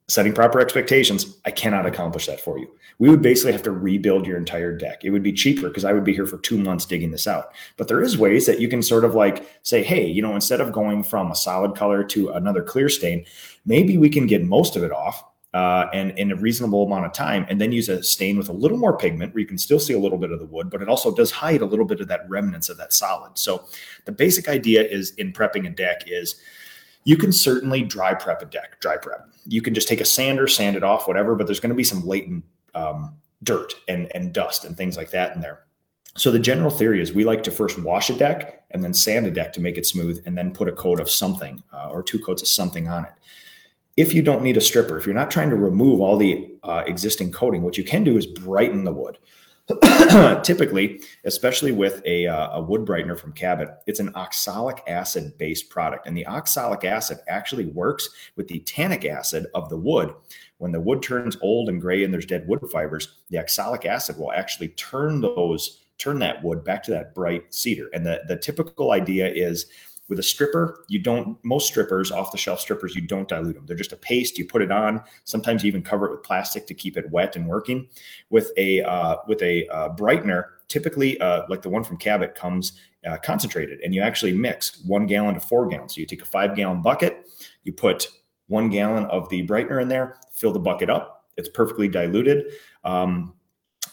setting 0.09 0.35
proper 0.35 0.61
expectations. 0.61 1.39
I 1.47 1.51
cannot 1.51 1.87
accomplish 1.87 2.27
that 2.27 2.41
for 2.41 2.59
you. 2.59 2.71
We 2.99 3.09
would 3.09 3.23
basically 3.23 3.53
have 3.53 3.63
to 3.63 3.71
rebuild 3.71 4.27
your 4.27 4.37
entire 4.37 4.77
deck. 4.77 5.05
It 5.05 5.11
would 5.11 5.23
be 5.23 5.33
cheaper 5.33 5.69
because 5.69 5.85
I 5.85 5.93
would 5.93 6.05
be 6.05 6.13
here 6.13 6.27
for 6.27 6.39
two 6.39 6.59
months 6.59 6.85
digging 6.85 7.11
this 7.11 7.27
out. 7.27 7.53
But 7.77 7.89
there 7.89 8.03
is 8.03 8.19
ways 8.19 8.47
that 8.47 8.61
you 8.61 8.69
can 8.69 8.83
sort 8.83 9.05
of 9.05 9.15
like 9.15 9.49
say, 9.63 9.83
hey, 9.83 10.07
you 10.07 10.23
know, 10.23 10.35
instead 10.35 10.61
of 10.61 10.73
going 10.73 11.03
from 11.03 11.31
a 11.31 11.37
solid 11.37 11.75
color 11.75 12.05
to 12.05 12.31
another 12.31 12.63
clear 12.63 12.89
stain, 12.89 13.25
maybe 13.65 13.97
we 13.97 14.11
can 14.11 14.27
get 14.27 14.45
most 14.45 14.77
of 14.77 14.83
it 14.83 14.93
off 14.93 15.25
uh, 15.55 15.89
and 15.95 16.11
in 16.19 16.33
a 16.33 16.37
reasonable 16.37 16.85
amount 16.85 17.07
of 17.07 17.13
time, 17.13 17.47
and 17.49 17.61
then 17.61 17.71
use 17.71 17.89
a 17.89 18.03
stain 18.03 18.37
with 18.37 18.49
a 18.49 18.53
little 18.53 18.77
more 18.77 18.99
pigment 18.99 19.33
where 19.33 19.41
you 19.41 19.47
can 19.47 19.57
still 19.57 19.79
see 19.79 19.95
a 19.95 19.99
little 19.99 20.19
bit 20.19 20.33
of 20.33 20.41
the 20.41 20.47
wood, 20.47 20.69
but 20.69 20.83
it 20.83 20.89
also 20.89 21.15
does 21.15 21.31
hide 21.31 21.63
a 21.63 21.65
little 21.65 21.85
bit 21.85 22.01
of 22.01 22.09
that 22.09 22.29
remnants 22.29 22.69
of 22.69 22.77
that 22.77 22.93
solid. 22.93 23.39
So 23.39 23.65
the 24.05 24.11
basic 24.11 24.49
idea 24.49 24.83
is 24.83 25.13
in 25.13 25.33
prepping 25.33 25.67
a 25.69 25.71
deck 25.71 26.03
is 26.09 26.41
you 27.05 27.17
can 27.17 27.33
certainly 27.33 27.83
dry 27.83 28.15
prep 28.15 28.43
a 28.43 28.47
deck, 28.47 28.81
dry 28.81 28.97
prep. 28.97 29.29
You 29.47 29.63
can 29.63 29.75
just 29.75 29.87
take 29.87 30.01
a 30.01 30.05
sander, 30.05 30.49
sand 30.49 30.75
it 30.75 30.83
off, 30.83 31.07
whatever, 31.07 31.37
but 31.37 31.47
there's 31.47 31.61
going 31.61 31.71
to 31.71 31.77
be 31.77 31.85
some 31.85 32.05
latent 32.05 32.45
um, 32.75 33.15
dirt 33.45 33.75
and, 33.87 34.11
and 34.13 34.33
dust 34.33 34.65
and 34.65 34.77
things 34.77 34.97
like 34.97 35.11
that 35.11 35.37
in 35.37 35.41
there. 35.41 35.61
So 36.17 36.33
the 36.33 36.39
general 36.41 36.71
theory 36.71 37.01
is 37.01 37.13
we 37.13 37.25
like 37.25 37.45
to 37.45 37.53
first 37.53 37.79
wash 37.79 38.11
a 38.11 38.15
deck 38.15 38.65
and 38.73 38.83
then 38.83 38.93
sand 38.93 39.27
a 39.27 39.31
deck 39.31 39.53
to 39.53 39.61
make 39.61 39.79
it 39.79 39.87
smooth, 39.87 40.21
and 40.27 40.37
then 40.37 40.53
put 40.53 40.67
a 40.67 40.73
coat 40.73 40.99
of 40.99 41.09
something 41.09 41.63
uh, 41.73 41.91
or 41.91 42.03
two 42.03 42.19
coats 42.19 42.43
of 42.43 42.49
something 42.49 42.89
on 42.89 43.05
it 43.05 43.13
if 43.97 44.13
you 44.13 44.23
don't 44.23 44.43
need 44.43 44.57
a 44.57 44.61
stripper, 44.61 44.99
if 44.99 45.07
you're 45.07 45.15
not 45.15 45.31
trying 45.31 45.51
to 45.51 45.57
remove 45.57 46.01
all 46.01 46.17
the 46.17 46.51
uh, 46.63 46.83
existing 46.87 47.33
coating, 47.33 47.63
what 47.63 47.79
you 47.79 47.85
can 47.85 48.05
do 48.05 48.17
is 48.17 48.27
brighten 48.27 48.85
the 48.85 48.93
wood. 48.93 49.19
typically, 50.43 51.01
especially 51.25 51.73
with 51.73 52.03
a, 52.05 52.27
uh, 52.27 52.59
a 52.59 52.61
wood 52.61 52.83
brightener 52.83 53.19
from 53.19 53.33
Cabot, 53.33 53.71
it's 53.87 54.01
an 54.01 54.15
oxalic 54.15 54.83
acid 54.87 55.39
based 55.39 55.71
product. 55.71 56.07
And 56.07 56.15
the 56.15 56.27
oxalic 56.27 56.85
acid 56.85 57.19
actually 57.29 57.65
works 57.67 58.11
with 58.37 58.47
the 58.47 58.61
tannic 58.61 59.07
acid 59.07 59.47
of 59.55 59.71
the 59.71 59.79
wood. 59.79 60.13
When 60.59 60.71
the 60.71 60.81
wood 60.81 61.03
turns 61.03 61.39
old 61.41 61.71
and 61.71 61.81
gray 61.81 62.05
and 62.05 62.13
there's 62.13 62.27
dead 62.27 62.47
wood 62.47 62.61
fibers, 62.71 63.17
the 63.31 63.39
oxalic 63.39 63.87
acid 63.87 64.19
will 64.19 64.33
actually 64.33 64.69
turn 64.69 65.23
those 65.23 65.81
turn 65.97 66.19
that 66.19 66.43
wood 66.43 66.65
back 66.65 66.83
to 66.83 66.91
that 66.91 67.15
bright 67.15 67.55
cedar. 67.55 67.89
And 67.95 68.05
the, 68.05 68.23
the 68.27 68.37
typical 68.37 68.91
idea 68.91 69.29
is 69.29 69.67
with 70.09 70.19
a 70.19 70.23
stripper, 70.23 70.85
you 70.89 70.99
don't, 70.99 71.43
most 71.45 71.67
strippers, 71.67 72.13
off 72.13 72.31
the 72.31 72.39
shelf 72.39 72.61
strippers, 72.61 72.95
you 72.95 73.01
don't 73.01 73.29
dilute 73.29 73.55
them. 73.55 73.65
They're 73.67 73.77
just 73.77 73.93
a 73.93 73.97
paste. 73.97 74.39
You 74.39 74.47
put 74.47 74.61
it 74.61 74.71
on. 74.71 75.03
Sometimes 75.25 75.63
you 75.63 75.69
even 75.69 75.83
cover 75.83 76.07
it 76.07 76.11
with 76.11 76.23
plastic 76.23 76.67
to 76.67 76.75
keep 76.75 76.97
it 76.97 77.11
wet 77.11 77.37
and 77.37 77.47
working. 77.47 77.89
With 78.29 78.51
a, 78.57 78.83
uh, 78.83 79.17
with 79.27 79.41
a 79.43 79.67
uh, 79.69 79.95
brightener, 79.95 80.45
typically 80.69 81.19
uh, 81.21 81.45
like 81.49 81.63
the 81.63 81.71
one 81.71 81.85
from 81.85 81.97
Cabot 81.97 82.35
comes 82.35 82.79
uh, 83.09 83.17
concentrated 83.19 83.81
and 83.81 83.95
you 83.95 84.03
actually 84.03 84.33
mix 84.33 84.83
one 84.85 85.07
gallon 85.07 85.35
to 85.35 85.41
four 85.41 85.67
gallons. 85.69 85.95
So 85.95 86.01
you 86.01 86.07
take 86.07 86.23
a 86.23 86.27
five 86.27 86.55
gallon 86.55 86.83
bucket, 86.83 87.27
you 87.63 87.73
put 87.73 88.09
one 88.49 88.69
gallon 88.69 89.05
of 89.07 89.29
the 89.31 89.47
brightener 89.47 89.81
in 89.81 89.89
there, 89.89 90.19
fill 90.33 90.53
the 90.53 90.59
bucket 90.59 90.91
up. 90.91 91.27
It's 91.37 91.49
perfectly 91.49 91.89
diluted. 91.89 92.53
Um, 92.85 93.35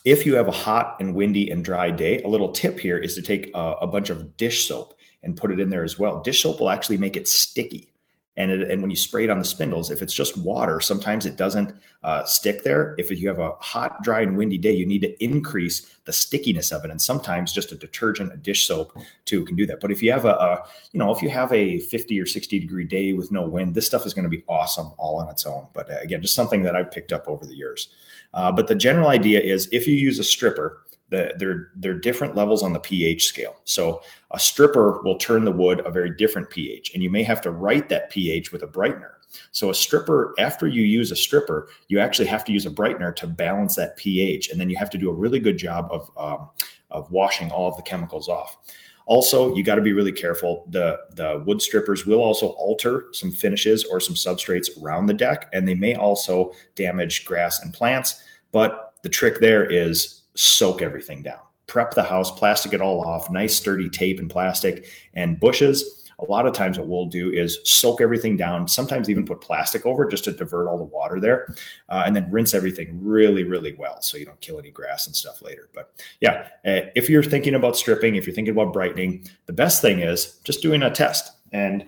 if 0.04 0.26
you 0.26 0.36
have 0.36 0.48
a 0.48 0.52
hot 0.52 0.98
and 1.00 1.14
windy 1.14 1.50
and 1.52 1.64
dry 1.64 1.92
day, 1.92 2.22
a 2.24 2.28
little 2.28 2.52
tip 2.52 2.80
here 2.80 2.98
is 2.98 3.16
to 3.16 3.22
take 3.22 3.52
a, 3.54 3.76
a 3.82 3.88
bunch 3.88 4.10
of 4.10 4.36
dish 4.38 4.68
soap 4.68 4.96
and 5.24 5.38
put 5.38 5.52
it 5.52 5.60
in 5.60 5.70
there 5.70 5.84
as 5.84 6.00
well. 6.00 6.22
Dish 6.22 6.44
soap 6.44 6.60
will 6.60 6.70
actually 6.70 6.98
make 6.98 7.16
it 7.16 7.28
sticky. 7.28 7.92
And, 8.38 8.50
it, 8.50 8.72
and 8.72 8.82
when 8.82 8.90
you 8.90 8.96
spray 8.96 9.26
it 9.26 9.30
on 9.30 9.40
the 9.40 9.46
spindles, 9.46 9.92
if 9.92 10.02
it's 10.02 10.14
just 10.14 10.38
water, 10.38 10.80
sometimes 10.80 11.26
it 11.26 11.36
doesn't 11.36 11.76
uh, 12.02 12.24
stick 12.24 12.64
there. 12.64 12.96
If 12.98 13.12
you 13.12 13.28
have 13.28 13.40
a 13.40 13.52
hot, 13.60 14.02
dry, 14.04 14.22
and 14.22 14.38
windy 14.38 14.58
day, 14.58 14.72
you 14.72 14.86
need 14.86 15.02
to 15.02 15.24
increase 15.24 15.98
the 16.06 16.14
stickiness 16.14 16.72
of 16.72 16.86
it. 16.86 16.92
And 16.92 17.02
sometimes 17.02 17.52
just 17.52 17.74
a 17.74 17.76
detergent, 17.76 18.32
a 18.32 18.38
dish 18.38 18.68
soap, 18.68 18.98
too, 19.26 19.44
can 19.44 19.58
do 19.58 19.66
that. 19.66 19.82
But 19.82 19.92
if 19.92 20.02
you 20.02 20.14
have 20.14 20.24
a, 20.24 20.30
a 20.30 20.66
you 20.94 20.98
know, 20.98 21.14
if 21.14 21.22
you 21.22 21.30
have 21.30 21.52
a 21.52 21.80
50 21.80 22.20
or 22.22 22.26
60 22.26 22.60
degree 22.60 22.86
day 22.86 23.12
with 23.12 23.34
no 23.34 23.46
wind, 23.46 23.76
this 23.76 23.86
stuff 23.86 24.06
is 24.06 24.14
going 24.14 24.24
to 24.24 24.30
be 24.30 24.44
awesome 24.48 24.92
all 24.98 25.20
on 25.20 25.28
its 25.28 25.46
own. 25.46 25.68
But 25.74 25.92
uh, 25.92 25.98
again, 26.02 26.22
just 26.22 26.34
something 26.34 26.64
that 26.64 26.76
I've 26.76 26.90
picked 26.90 27.12
up 27.12 27.28
over 27.28 27.46
the 27.46 27.56
years. 27.56 27.90
Uh, 28.34 28.52
but 28.52 28.68
the 28.68 28.76
general 28.76 29.10
idea 29.10 29.42
is 29.42 29.68
if 29.74 29.88
you 29.88 29.96
use 29.96 30.20
a 30.20 30.24
stripper, 30.24 30.84
the, 31.12 31.34
they're 31.38 31.70
they're 31.76 31.94
different 31.94 32.36
levels 32.36 32.64
on 32.64 32.74
the 32.74 32.80
pH 32.80 33.28
scale. 33.28 33.58
So 33.66 34.02
a 34.32 34.40
stripper 34.40 35.02
will 35.04 35.18
turn 35.18 35.46
the 35.46 35.52
wood 35.52 35.82
a 35.86 35.92
very 35.92 36.10
different 36.16 36.50
pH, 36.50 36.94
and 36.94 37.04
you 37.04 37.10
may 37.10 37.22
have 37.22 37.42
to 37.42 37.52
right 37.52 37.88
that 37.90 38.10
pH 38.10 38.52
with 38.52 38.64
a 38.64 38.68
brightener. 38.68 39.12
So 39.52 39.70
a 39.70 39.76
stripper, 39.76 40.34
after 40.40 40.68
you 40.68 40.84
use 40.84 41.12
a 41.12 41.16
stripper, 41.16 41.70
you 41.90 42.00
actually 42.00 42.28
have 42.28 42.44
to 42.46 42.52
use 42.52 42.66
a 42.66 42.72
brightener 42.72 43.16
to 43.18 43.28
balance 43.28 43.76
that 43.76 43.98
pH, 43.98 44.50
and 44.50 44.60
then 44.60 44.70
you 44.70 44.78
have 44.78 44.90
to 44.90 44.98
do 44.98 45.10
a 45.10 45.14
really 45.14 45.40
good 45.40 45.58
job 45.58 45.90
of 45.92 46.10
um, 46.18 46.50
of 46.90 47.12
washing 47.12 47.52
all 47.52 47.70
of 47.70 47.76
the 47.76 47.84
chemicals 47.84 48.28
off. 48.28 48.58
Also, 49.06 49.54
you 49.56 49.64
got 49.64 49.76
to 49.76 49.82
be 49.82 49.94
really 49.94 50.14
careful. 50.14 50.66
The 50.70 50.98
the 51.12 51.44
wood 51.46 51.62
strippers 51.62 52.06
will 52.06 52.22
also 52.22 52.50
alter 52.52 53.08
some 53.12 53.32
finishes 53.32 53.84
or 53.84 54.00
some 54.00 54.16
substrates 54.16 54.70
around 54.82 55.08
the 55.08 55.14
deck, 55.14 55.50
and 55.52 55.68
they 55.68 55.76
may 55.76 55.96
also 55.96 56.54
damage 56.76 57.26
grass 57.26 57.62
and 57.62 57.74
plants. 57.74 58.24
But 58.54 58.94
the 59.04 59.10
trick 59.10 59.40
there 59.40 59.66
is 59.70 60.21
soak 60.36 60.82
everything 60.82 61.22
down. 61.22 61.40
Prep 61.68 61.94
the 61.94 62.04
house, 62.04 62.32
plastic 62.32 62.74
it 62.74 62.82
all 62.82 63.06
off, 63.06 63.30
nice 63.30 63.56
sturdy 63.56 63.90
tape 63.90 64.20
and 64.20 64.30
plastic 64.30 64.88
and 65.14 65.40
bushes. 65.40 66.10
A 66.20 66.26
lot 66.26 66.46
of 66.46 66.54
times, 66.54 66.78
what 66.78 66.88
we'll 66.88 67.08
do 67.08 67.32
is 67.32 67.60
soak 67.64 68.00
everything 68.00 68.38
down, 68.38 68.68
sometimes 68.68 69.10
even 69.10 69.26
put 69.26 69.42
plastic 69.42 69.88
over 69.88 70.06
just 70.06 70.24
to 70.26 70.32
divert 70.32 70.68
all 70.68 70.78
the 70.78 70.84
water 70.84 71.20
there, 71.20 71.56
uh, 71.90 72.04
and 72.06 72.16
then 72.16 72.30
rinse 72.30 72.54
everything 72.54 73.00
really, 73.02 73.44
really 73.44 73.74
well 73.74 74.02
so 74.02 74.18
you 74.18 74.26
don't 74.26 74.40
kill 74.40 74.60
any 74.60 74.70
grass 74.70 75.08
and 75.08 75.16
stuff 75.16 75.42
later. 75.42 75.70
But 75.74 75.94
yeah, 76.20 76.50
uh, 76.64 76.92
if 76.94 77.10
you're 77.10 77.24
thinking 77.24 77.56
about 77.56 77.76
stripping, 77.76 78.16
if 78.16 78.28
you're 78.28 78.36
thinking 78.36 78.54
about 78.54 78.72
brightening, 78.72 79.26
the 79.48 79.54
best 79.54 79.82
thing 79.82 80.00
is 80.00 80.40
just 80.44 80.62
doing 80.62 80.84
a 80.84 80.92
test. 80.92 81.32
And 81.54 81.88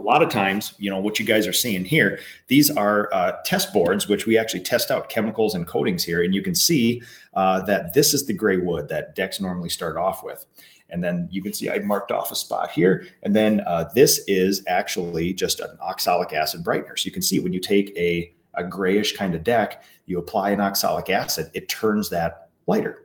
a 0.00 0.02
lot 0.02 0.22
of 0.22 0.30
times, 0.30 0.74
you 0.78 0.90
know, 0.90 0.98
what 0.98 1.18
you 1.18 1.26
guys 1.26 1.46
are 1.46 1.52
seeing 1.52 1.84
here, 1.84 2.20
these 2.48 2.70
are 2.70 3.12
uh, 3.12 3.32
test 3.44 3.72
boards, 3.72 4.08
which 4.08 4.26
we 4.26 4.38
actually 4.38 4.60
test 4.60 4.90
out 4.90 5.10
chemicals 5.10 5.54
and 5.54 5.66
coatings 5.66 6.02
here. 6.02 6.22
And 6.22 6.34
you 6.34 6.42
can 6.42 6.54
see 6.54 7.02
uh, 7.34 7.60
that 7.66 7.92
this 7.92 8.14
is 8.14 8.26
the 8.26 8.32
gray 8.32 8.56
wood 8.56 8.88
that 8.88 9.14
decks 9.14 9.40
normally 9.40 9.68
start 9.68 9.96
off 9.96 10.24
with. 10.24 10.46
And 10.88 11.04
then 11.04 11.28
you 11.30 11.42
can 11.42 11.52
see 11.52 11.70
I 11.70 11.78
marked 11.80 12.10
off 12.10 12.32
a 12.32 12.34
spot 12.34 12.70
here. 12.70 13.06
And 13.22 13.36
then 13.36 13.60
uh, 13.66 13.90
this 13.94 14.24
is 14.26 14.64
actually 14.66 15.34
just 15.34 15.60
an 15.60 15.76
oxalic 15.80 16.32
acid 16.32 16.64
brightener. 16.64 16.98
So 16.98 17.06
you 17.06 17.12
can 17.12 17.22
see 17.22 17.38
when 17.38 17.52
you 17.52 17.60
take 17.60 17.96
a, 17.96 18.32
a 18.54 18.64
grayish 18.64 19.16
kind 19.16 19.34
of 19.34 19.44
deck, 19.44 19.84
you 20.06 20.18
apply 20.18 20.50
an 20.50 20.60
oxalic 20.60 21.10
acid, 21.10 21.50
it 21.54 21.68
turns 21.68 22.08
that 22.10 22.48
lighter 22.66 23.04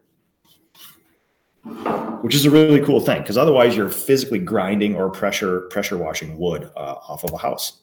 which 2.22 2.36
is 2.36 2.46
a 2.46 2.50
really 2.52 2.82
cool 2.82 3.00
thing 3.00 3.22
because 3.22 3.38
otherwise 3.38 3.76
you're 3.76 3.90
physically 3.90 4.40
grinding 4.40 4.96
or 4.96 5.10
pressure 5.10 5.62
pressure 5.62 5.98
washing 5.98 6.38
wood 6.38 6.70
uh, 6.76 6.96
off 7.08 7.24
of 7.24 7.34
a 7.34 7.38
house. 7.38 7.82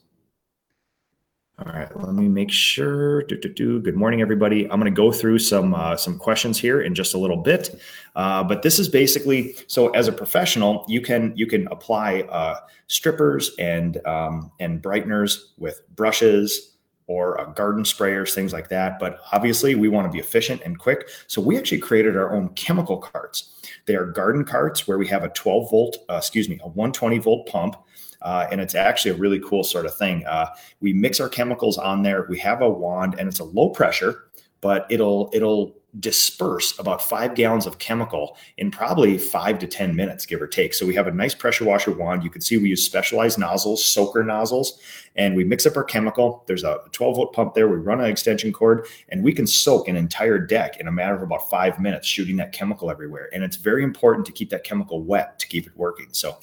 All 1.58 1.72
right, 1.72 1.94
let 1.96 2.14
me 2.14 2.28
make 2.28 2.50
sure. 2.50 3.22
Do, 3.24 3.36
do, 3.36 3.48
do. 3.48 3.80
Good 3.80 3.94
morning, 3.94 4.20
everybody. 4.20 4.64
I'm 4.64 4.80
going 4.80 4.92
to 4.92 4.96
go 4.96 5.12
through 5.12 5.38
some 5.38 5.74
uh, 5.74 5.96
some 5.96 6.18
questions 6.18 6.58
here 6.58 6.80
in 6.80 6.94
just 6.94 7.14
a 7.14 7.18
little 7.18 7.36
bit, 7.36 7.80
uh, 8.16 8.42
but 8.42 8.62
this 8.62 8.78
is 8.78 8.88
basically 8.88 9.54
so. 9.66 9.90
As 9.90 10.08
a 10.08 10.12
professional, 10.12 10.84
you 10.88 11.00
can 11.00 11.32
you 11.36 11.46
can 11.46 11.68
apply 11.68 12.22
uh, 12.22 12.56
strippers 12.86 13.52
and 13.58 14.04
um, 14.06 14.50
and 14.60 14.82
brighteners 14.82 15.50
with 15.58 15.82
brushes, 15.94 16.71
or 17.06 17.40
uh, 17.40 17.44
garden 17.52 17.84
sprayers, 17.84 18.34
things 18.34 18.52
like 18.52 18.68
that. 18.68 18.98
But 18.98 19.20
obviously, 19.32 19.74
we 19.74 19.88
want 19.88 20.06
to 20.06 20.12
be 20.12 20.18
efficient 20.18 20.62
and 20.64 20.78
quick. 20.78 21.08
So 21.26 21.40
we 21.40 21.58
actually 21.58 21.78
created 21.78 22.16
our 22.16 22.34
own 22.34 22.50
chemical 22.50 22.98
carts. 22.98 23.60
They 23.86 23.96
are 23.96 24.06
garden 24.06 24.44
carts 24.44 24.86
where 24.86 24.98
we 24.98 25.06
have 25.08 25.24
a 25.24 25.28
12 25.30 25.70
volt, 25.70 25.96
uh, 26.08 26.16
excuse 26.16 26.48
me, 26.48 26.58
a 26.62 26.68
120 26.68 27.18
volt 27.18 27.48
pump. 27.48 27.76
Uh, 28.22 28.46
and 28.52 28.60
it's 28.60 28.74
actually 28.76 29.10
a 29.10 29.16
really 29.16 29.40
cool 29.40 29.64
sort 29.64 29.84
of 29.84 29.94
thing. 29.96 30.24
Uh, 30.26 30.46
we 30.80 30.92
mix 30.92 31.20
our 31.20 31.28
chemicals 31.28 31.76
on 31.76 32.02
there. 32.02 32.26
We 32.28 32.38
have 32.38 32.62
a 32.62 32.70
wand, 32.70 33.16
and 33.18 33.28
it's 33.28 33.40
a 33.40 33.44
low 33.44 33.70
pressure, 33.70 34.26
but 34.62 34.86
it'll 34.88 35.28
it'll 35.34 35.74
disperse 36.00 36.78
about 36.78 37.02
five 37.02 37.34
gallons 37.34 37.66
of 37.66 37.78
chemical 37.78 38.36
in 38.56 38.70
probably 38.70 39.18
five 39.18 39.58
to 39.58 39.66
10 39.66 39.94
minutes, 39.94 40.24
give 40.24 40.40
or 40.40 40.46
take. 40.46 40.72
So 40.72 40.86
we 40.86 40.94
have 40.94 41.06
a 41.06 41.10
nice 41.10 41.34
pressure 41.34 41.66
washer 41.66 41.92
wand. 41.92 42.24
You 42.24 42.30
can 42.30 42.40
see 42.40 42.56
we 42.56 42.70
use 42.70 42.82
specialized 42.82 43.38
nozzles, 43.38 43.84
soaker 43.84 44.24
nozzles, 44.24 44.80
and 45.16 45.36
we 45.36 45.44
mix 45.44 45.66
up 45.66 45.76
our 45.76 45.84
chemical. 45.84 46.44
There's 46.46 46.64
a 46.64 46.80
12 46.92 47.16
volt 47.16 47.32
pump 47.34 47.52
there. 47.52 47.68
We 47.68 47.76
run 47.76 48.00
an 48.00 48.06
extension 48.06 48.54
cord 48.54 48.86
and 49.10 49.22
we 49.22 49.34
can 49.34 49.46
soak 49.46 49.86
an 49.88 49.96
entire 49.96 50.38
deck 50.38 50.80
in 50.80 50.88
a 50.88 50.92
matter 50.92 51.14
of 51.14 51.22
about 51.22 51.50
five 51.50 51.78
minutes, 51.78 52.06
shooting 52.06 52.36
that 52.36 52.52
chemical 52.52 52.90
everywhere. 52.90 53.28
And 53.34 53.44
it's 53.44 53.56
very 53.56 53.84
important 53.84 54.24
to 54.26 54.32
keep 54.32 54.48
that 54.50 54.64
chemical 54.64 55.02
wet 55.02 55.38
to 55.40 55.46
keep 55.46 55.66
it 55.66 55.76
working. 55.76 56.08
So 56.12 56.38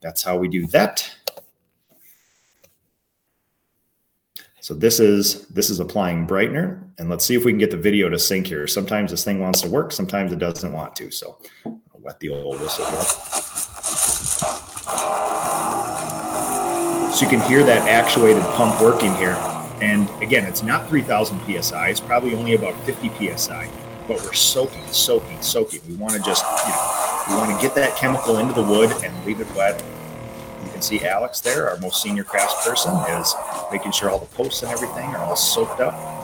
that's 0.00 0.22
how 0.22 0.36
we 0.36 0.46
do 0.46 0.68
that. 0.68 1.12
So 4.64 4.72
this 4.72 4.98
is 4.98 5.46
this 5.48 5.68
is 5.68 5.78
applying 5.78 6.26
brightener, 6.26 6.82
and 6.96 7.10
let's 7.10 7.26
see 7.26 7.34
if 7.34 7.44
we 7.44 7.52
can 7.52 7.58
get 7.58 7.70
the 7.70 7.76
video 7.76 8.08
to 8.08 8.18
sync 8.18 8.46
here. 8.46 8.66
Sometimes 8.66 9.10
this 9.10 9.22
thing 9.22 9.38
wants 9.38 9.60
to 9.60 9.68
work, 9.68 9.92
sometimes 9.92 10.32
it 10.32 10.38
doesn't 10.38 10.72
want 10.72 10.96
to. 10.96 11.10
So 11.10 11.36
I'll 11.66 12.00
wet 12.00 12.18
the 12.18 12.30
old 12.30 12.58
whistle 12.58 12.86
here. 12.86 13.00
So 17.12 17.20
you 17.20 17.28
can 17.28 17.42
hear 17.46 17.62
that 17.62 17.86
actuated 17.86 18.42
pump 18.54 18.80
working 18.80 19.14
here. 19.16 19.36
And 19.82 20.08
again, 20.22 20.46
it's 20.46 20.62
not 20.62 20.88
3,000 20.88 21.62
psi. 21.62 21.90
It's 21.90 22.00
probably 22.00 22.34
only 22.34 22.54
about 22.54 22.74
50 22.86 23.36
psi. 23.36 23.68
But 24.08 24.22
we're 24.22 24.32
soaking, 24.32 24.86
soaking, 24.86 25.42
soaking. 25.42 25.82
We 25.86 25.96
want 25.96 26.14
to 26.14 26.20
just, 26.20 26.42
you 26.42 26.72
know, 26.72 27.24
we 27.28 27.34
want 27.34 27.54
to 27.54 27.66
get 27.66 27.74
that 27.74 27.96
chemical 27.98 28.38
into 28.38 28.54
the 28.54 28.62
wood 28.62 28.90
and 29.04 29.26
leave 29.26 29.40
it 29.40 29.54
wet 29.54 29.84
see 30.84 31.04
Alex 31.04 31.40
there, 31.40 31.70
our 31.70 31.78
most 31.78 32.02
senior 32.02 32.24
crafts 32.24 32.66
person, 32.66 32.94
is 33.18 33.34
making 33.72 33.92
sure 33.92 34.10
all 34.10 34.18
the 34.18 34.26
posts 34.26 34.62
and 34.62 34.70
everything 34.70 35.06
are 35.10 35.18
all 35.18 35.36
soaked 35.36 35.80
up. 35.80 36.14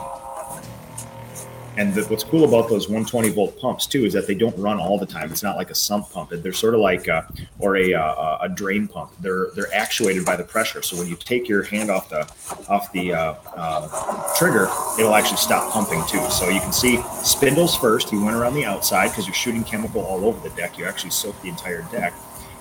And 1.77 1.93
the, 1.93 2.03
what's 2.03 2.25
cool 2.25 2.43
about 2.43 2.67
those 2.67 2.89
120 2.89 3.29
volt 3.29 3.57
pumps 3.57 3.85
too 3.85 4.03
is 4.03 4.11
that 4.13 4.27
they 4.27 4.35
don't 4.35 4.55
run 4.57 4.77
all 4.77 4.99
the 4.99 5.05
time. 5.05 5.31
It's 5.31 5.41
not 5.41 5.55
like 5.55 5.69
a 5.69 5.75
sump 5.75 6.11
pump. 6.11 6.29
They're 6.29 6.51
sort 6.51 6.73
of 6.73 6.81
like 6.81 7.07
a, 7.07 7.31
or 7.59 7.77
a, 7.77 7.93
a, 7.93 8.39
a 8.41 8.49
drain 8.49 8.89
pump. 8.89 9.13
They're 9.21 9.47
they're 9.55 9.73
actuated 9.73 10.25
by 10.25 10.35
the 10.35 10.43
pressure. 10.43 10.81
So 10.81 10.97
when 10.97 11.07
you 11.07 11.15
take 11.15 11.47
your 11.47 11.63
hand 11.63 11.89
off 11.89 12.09
the 12.09 12.29
off 12.67 12.91
the 12.91 13.13
uh, 13.13 13.35
uh, 13.55 14.35
trigger, 14.35 14.67
it'll 14.99 15.15
actually 15.15 15.37
stop 15.37 15.71
pumping 15.71 16.03
too. 16.07 16.29
So 16.29 16.49
you 16.49 16.59
can 16.59 16.73
see 16.73 17.01
spindles 17.23 17.75
first. 17.75 18.11
You 18.11 18.21
went 18.23 18.35
around 18.35 18.53
the 18.53 18.65
outside 18.65 19.07
because 19.07 19.25
you're 19.25 19.33
shooting 19.33 19.63
chemical 19.63 20.01
all 20.01 20.25
over 20.25 20.47
the 20.47 20.53
deck. 20.55 20.77
You 20.77 20.83
actually 20.85 21.11
soak 21.11 21.41
the 21.41 21.47
entire 21.47 21.83
deck 21.83 22.13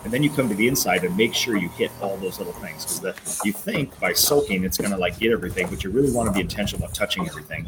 and 0.04 0.12
then 0.12 0.22
you 0.22 0.30
come 0.30 0.48
to 0.48 0.54
the 0.54 0.66
inside 0.66 1.04
and 1.04 1.16
make 1.16 1.34
sure 1.34 1.56
you 1.56 1.68
hit 1.70 1.90
all 2.00 2.16
those 2.18 2.38
little 2.38 2.52
things 2.54 3.00
because 3.00 3.40
you 3.44 3.52
think 3.52 3.98
by 4.00 4.12
soaking 4.12 4.64
it's 4.64 4.78
going 4.78 4.90
to 4.90 4.96
like 4.96 5.18
get 5.18 5.32
everything 5.32 5.68
but 5.68 5.84
you 5.84 5.90
really 5.90 6.12
want 6.12 6.28
to 6.28 6.32
be 6.32 6.40
intentional 6.40 6.84
about 6.84 6.94
touching 6.94 7.26
everything 7.26 7.66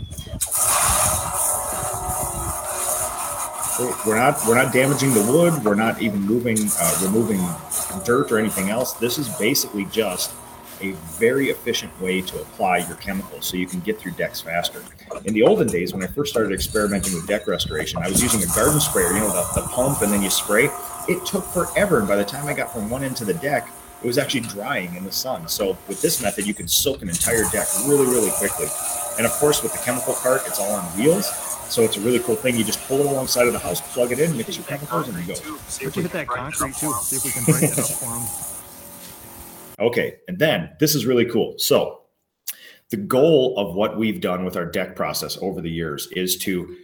we're 4.06 4.18
not 4.18 4.38
we're 4.46 4.54
not 4.54 4.72
damaging 4.72 5.12
the 5.14 5.32
wood 5.32 5.52
we're 5.64 5.74
not 5.74 6.00
even 6.00 6.20
moving 6.20 6.58
uh, 6.78 6.98
removing 7.02 7.40
dirt 8.04 8.30
or 8.30 8.38
anything 8.38 8.70
else 8.70 8.92
this 8.94 9.18
is 9.18 9.28
basically 9.38 9.84
just 9.86 10.34
a 10.82 10.92
very 11.18 11.50
efficient 11.50 11.98
way 12.00 12.20
to 12.20 12.40
apply 12.40 12.78
your 12.78 12.96
chemicals 12.96 13.46
so 13.46 13.56
you 13.56 13.66
can 13.66 13.80
get 13.80 13.98
through 13.98 14.12
decks 14.12 14.40
faster. 14.40 14.82
In 15.24 15.32
the 15.32 15.42
olden 15.42 15.68
days, 15.68 15.92
when 15.92 16.02
I 16.02 16.06
first 16.08 16.32
started 16.32 16.52
experimenting 16.52 17.14
with 17.14 17.26
deck 17.26 17.46
restoration, 17.46 18.02
I 18.02 18.08
was 18.08 18.22
using 18.22 18.42
a 18.42 18.52
garden 18.54 18.80
sprayer, 18.80 19.12
you 19.12 19.20
know, 19.20 19.28
the, 19.28 19.60
the 19.60 19.66
pump 19.68 20.02
and 20.02 20.12
then 20.12 20.22
you 20.22 20.30
spray. 20.30 20.68
It 21.08 21.24
took 21.26 21.44
forever. 21.44 21.98
And 21.98 22.08
by 22.08 22.16
the 22.16 22.24
time 22.24 22.46
I 22.46 22.54
got 22.54 22.72
from 22.72 22.90
one 22.90 23.04
end 23.04 23.16
to 23.18 23.24
the 23.24 23.34
deck, 23.34 23.68
it 24.02 24.06
was 24.06 24.18
actually 24.18 24.40
drying 24.40 24.94
in 24.96 25.04
the 25.04 25.12
sun. 25.12 25.48
So 25.48 25.76
with 25.86 26.02
this 26.02 26.20
method, 26.22 26.46
you 26.46 26.54
can 26.54 26.66
soak 26.66 27.02
an 27.02 27.08
entire 27.08 27.44
deck 27.52 27.68
really, 27.86 28.06
really 28.06 28.30
quickly. 28.32 28.66
And 29.16 29.26
of 29.26 29.32
course, 29.32 29.62
with 29.62 29.72
the 29.72 29.78
chemical 29.78 30.14
cart, 30.14 30.42
it's 30.46 30.58
all 30.58 30.72
on 30.72 30.84
wheels. 30.98 31.26
So 31.68 31.82
it's 31.82 31.96
a 31.96 32.00
really 32.00 32.18
cool 32.18 32.34
thing. 32.36 32.56
You 32.56 32.64
just 32.64 32.80
pull 32.88 33.00
it 33.00 33.06
alongside 33.06 33.46
of 33.46 33.52
the 33.52 33.58
house, 33.58 33.80
plug 33.94 34.12
it 34.12 34.18
in, 34.18 34.36
mix 34.36 34.56
your 34.56 34.66
chemicals, 34.66 35.08
and 35.08 35.18
you 35.18 35.34
go. 35.34 35.34
See 35.68 35.86
if 35.86 35.96
we 35.96 36.02
hit 36.02 36.12
that 36.12 36.26
concrete 36.26 36.74
too. 36.74 36.92
See 37.00 37.16
if 37.16 37.24
we 37.24 37.30
can 37.30 37.44
break 37.44 37.62
it 37.62 37.78
up 37.78 37.86
for 37.86 38.06
them. 38.06 38.22
Okay, 39.80 40.18
and 40.28 40.38
then 40.38 40.70
this 40.78 40.94
is 40.94 41.06
really 41.06 41.24
cool. 41.24 41.54
So 41.56 42.02
the 42.90 42.98
goal 42.98 43.58
of 43.58 43.74
what 43.74 43.96
we've 43.96 44.20
done 44.20 44.44
with 44.44 44.56
our 44.56 44.66
deck 44.66 44.94
process 44.94 45.36
over 45.40 45.60
the 45.60 45.70
years 45.70 46.06
is 46.12 46.36
to 46.38 46.76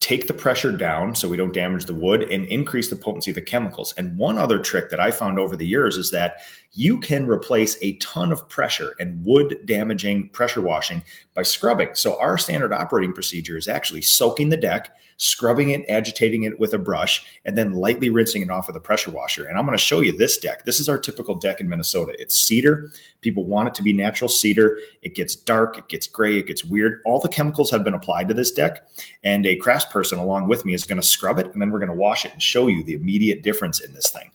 take 0.00 0.28
the 0.28 0.34
pressure 0.34 0.70
down 0.70 1.14
so 1.14 1.28
we 1.28 1.36
don't 1.36 1.52
damage 1.52 1.84
the 1.84 1.94
wood 1.94 2.22
and 2.22 2.46
increase 2.46 2.88
the 2.88 2.96
potency 2.96 3.32
of 3.32 3.34
the 3.34 3.42
chemicals. 3.42 3.92
And 3.96 4.16
one 4.16 4.38
other 4.38 4.58
trick 4.58 4.90
that 4.90 5.00
I 5.00 5.10
found 5.10 5.38
over 5.40 5.56
the 5.56 5.66
years 5.66 5.96
is 5.96 6.10
that 6.12 6.36
you 6.72 7.00
can 7.00 7.26
replace 7.26 7.76
a 7.82 7.96
ton 7.96 8.30
of 8.30 8.48
pressure 8.48 8.94
and 9.00 9.24
wood 9.24 9.58
damaging 9.64 10.28
pressure 10.28 10.60
washing 10.60 11.02
by 11.34 11.42
scrubbing. 11.42 11.90
So 11.94 12.18
our 12.20 12.38
standard 12.38 12.72
operating 12.72 13.12
procedure 13.12 13.56
is 13.56 13.66
actually 13.66 14.02
soaking 14.02 14.50
the 14.50 14.56
deck, 14.56 14.94
scrubbing 15.18 15.70
it, 15.70 15.84
agitating 15.88 16.44
it 16.44 16.58
with 16.58 16.72
a 16.72 16.78
brush, 16.78 17.26
and 17.44 17.58
then 17.58 17.74
lightly 17.74 18.08
rinsing 18.08 18.40
it 18.40 18.50
off 18.50 18.68
with 18.68 18.76
a 18.76 18.80
pressure 18.80 19.10
washer. 19.10 19.44
And 19.44 19.58
I'm 19.58 19.66
going 19.66 19.76
to 19.76 19.82
show 19.82 20.00
you 20.00 20.16
this 20.16 20.38
deck. 20.38 20.64
This 20.64 20.80
is 20.80 20.88
our 20.88 20.98
typical 20.98 21.34
deck 21.34 21.60
in 21.60 21.68
Minnesota. 21.68 22.14
It's 22.18 22.40
cedar. 22.40 22.90
People 23.20 23.44
want 23.44 23.68
it 23.68 23.74
to 23.74 23.82
be 23.82 23.92
natural 23.92 24.28
cedar. 24.28 24.78
It 25.02 25.14
gets 25.14 25.36
dark, 25.36 25.76
it 25.76 25.88
gets 25.88 26.06
gray, 26.06 26.38
it 26.38 26.46
gets 26.46 26.64
weird. 26.64 27.02
All 27.04 27.20
the 27.20 27.28
chemicals 27.28 27.70
have 27.70 27.84
been 27.84 27.94
applied 27.94 28.28
to 28.28 28.34
this 28.34 28.52
deck, 28.52 28.88
and 29.24 29.44
a 29.44 29.58
craftsperson 29.58 30.18
along 30.18 30.48
with 30.48 30.64
me 30.64 30.72
is 30.72 30.84
going 30.84 31.00
to 31.00 31.06
scrub 31.06 31.38
it, 31.38 31.52
and 31.52 31.60
then 31.60 31.70
we're 31.70 31.80
going 31.80 31.88
to 31.90 31.94
wash 31.94 32.24
it 32.24 32.32
and 32.32 32.42
show 32.42 32.68
you 32.68 32.82
the 32.84 32.94
immediate 32.94 33.42
difference 33.42 33.80
in 33.80 33.92
this 33.92 34.10
thing. 34.10 34.30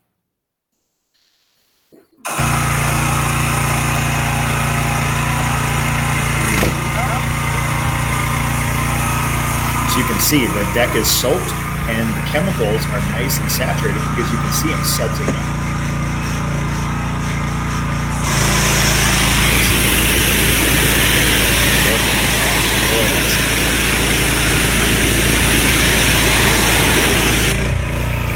So 9.93 9.99
you 9.99 10.05
can 10.05 10.19
see 10.21 10.47
the 10.47 10.71
deck 10.73 10.95
is 10.95 11.05
soaked 11.07 11.53
and 11.85 12.09
the 12.15 12.27
chemicals 12.27 12.83
are 12.87 12.99
nice 13.11 13.37
and 13.37 13.51
saturated 13.51 13.93
because 13.93 14.31
you 14.31 14.37
can 14.39 14.53
see 14.53 14.69
them 14.69 14.83
sudsing 14.83 15.27
up. 15.27 15.35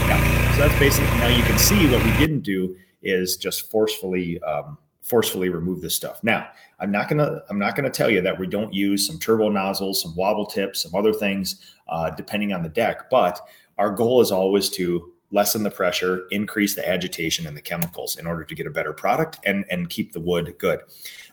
Yeah, 0.05 0.53
so 0.53 0.67
that's 0.67 0.77
basically 0.77 1.17
now 1.17 1.29
you 1.29 1.41
can 1.41 1.57
see 1.57 1.87
what 1.87 2.03
we 2.05 2.11
didn't 2.19 2.41
do 2.41 2.77
is 3.01 3.35
just 3.35 3.71
forcefully 3.71 4.39
um, 4.43 4.77
forcefully 5.07 5.49
remove 5.49 5.81
this 5.81 5.95
stuff. 5.95 6.23
Now, 6.23 6.49
I'm 6.79 6.91
not 6.91 7.09
gonna 7.09 7.41
I'm 7.49 7.57
not 7.57 7.75
gonna 7.75 7.89
tell 7.89 8.09
you 8.09 8.21
that 8.21 8.37
we 8.37 8.45
don't 8.45 8.73
use 8.73 9.07
some 9.07 9.17
turbo 9.17 9.49
nozzles, 9.49 10.01
some 10.01 10.15
wobble 10.15 10.45
tips, 10.45 10.83
some 10.83 10.93
other 10.93 11.13
things, 11.13 11.75
uh, 11.87 12.09
depending 12.11 12.53
on 12.53 12.61
the 12.61 12.69
deck. 12.69 13.09
But 13.09 13.39
our 13.77 13.91
goal 13.91 14.21
is 14.21 14.31
always 14.31 14.69
to 14.71 15.13
lessen 15.31 15.63
the 15.63 15.71
pressure, 15.71 16.25
increase 16.31 16.73
the 16.75 16.87
agitation 16.87 17.47
and 17.47 17.55
the 17.55 17.61
chemicals 17.61 18.17
in 18.17 18.25
order 18.25 18.43
to 18.45 18.55
get 18.55 18.67
a 18.67 18.69
better 18.69 18.93
product 18.93 19.39
and 19.45 19.65
and 19.71 19.89
keep 19.89 20.11
the 20.11 20.19
wood 20.19 20.53
good. 20.59 20.81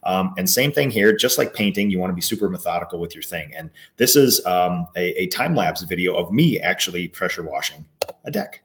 Um, 0.04 0.34
and 0.36 0.48
same 0.48 0.70
thing 0.70 0.90
here, 0.90 1.16
just 1.16 1.38
like 1.38 1.54
painting, 1.54 1.90
you 1.90 1.98
want 1.98 2.10
to 2.10 2.14
be 2.14 2.20
super 2.20 2.48
methodical 2.48 2.98
with 2.98 3.14
your 3.14 3.22
thing. 3.22 3.52
And 3.56 3.70
this 3.96 4.16
is 4.16 4.44
um, 4.46 4.86
a, 4.96 5.22
a 5.22 5.26
time 5.28 5.54
lapse 5.56 5.82
video 5.82 6.14
of 6.14 6.30
me 6.30 6.60
actually 6.60 7.08
pressure 7.08 7.42
washing 7.42 7.84
a 8.24 8.30
deck, 8.30 8.62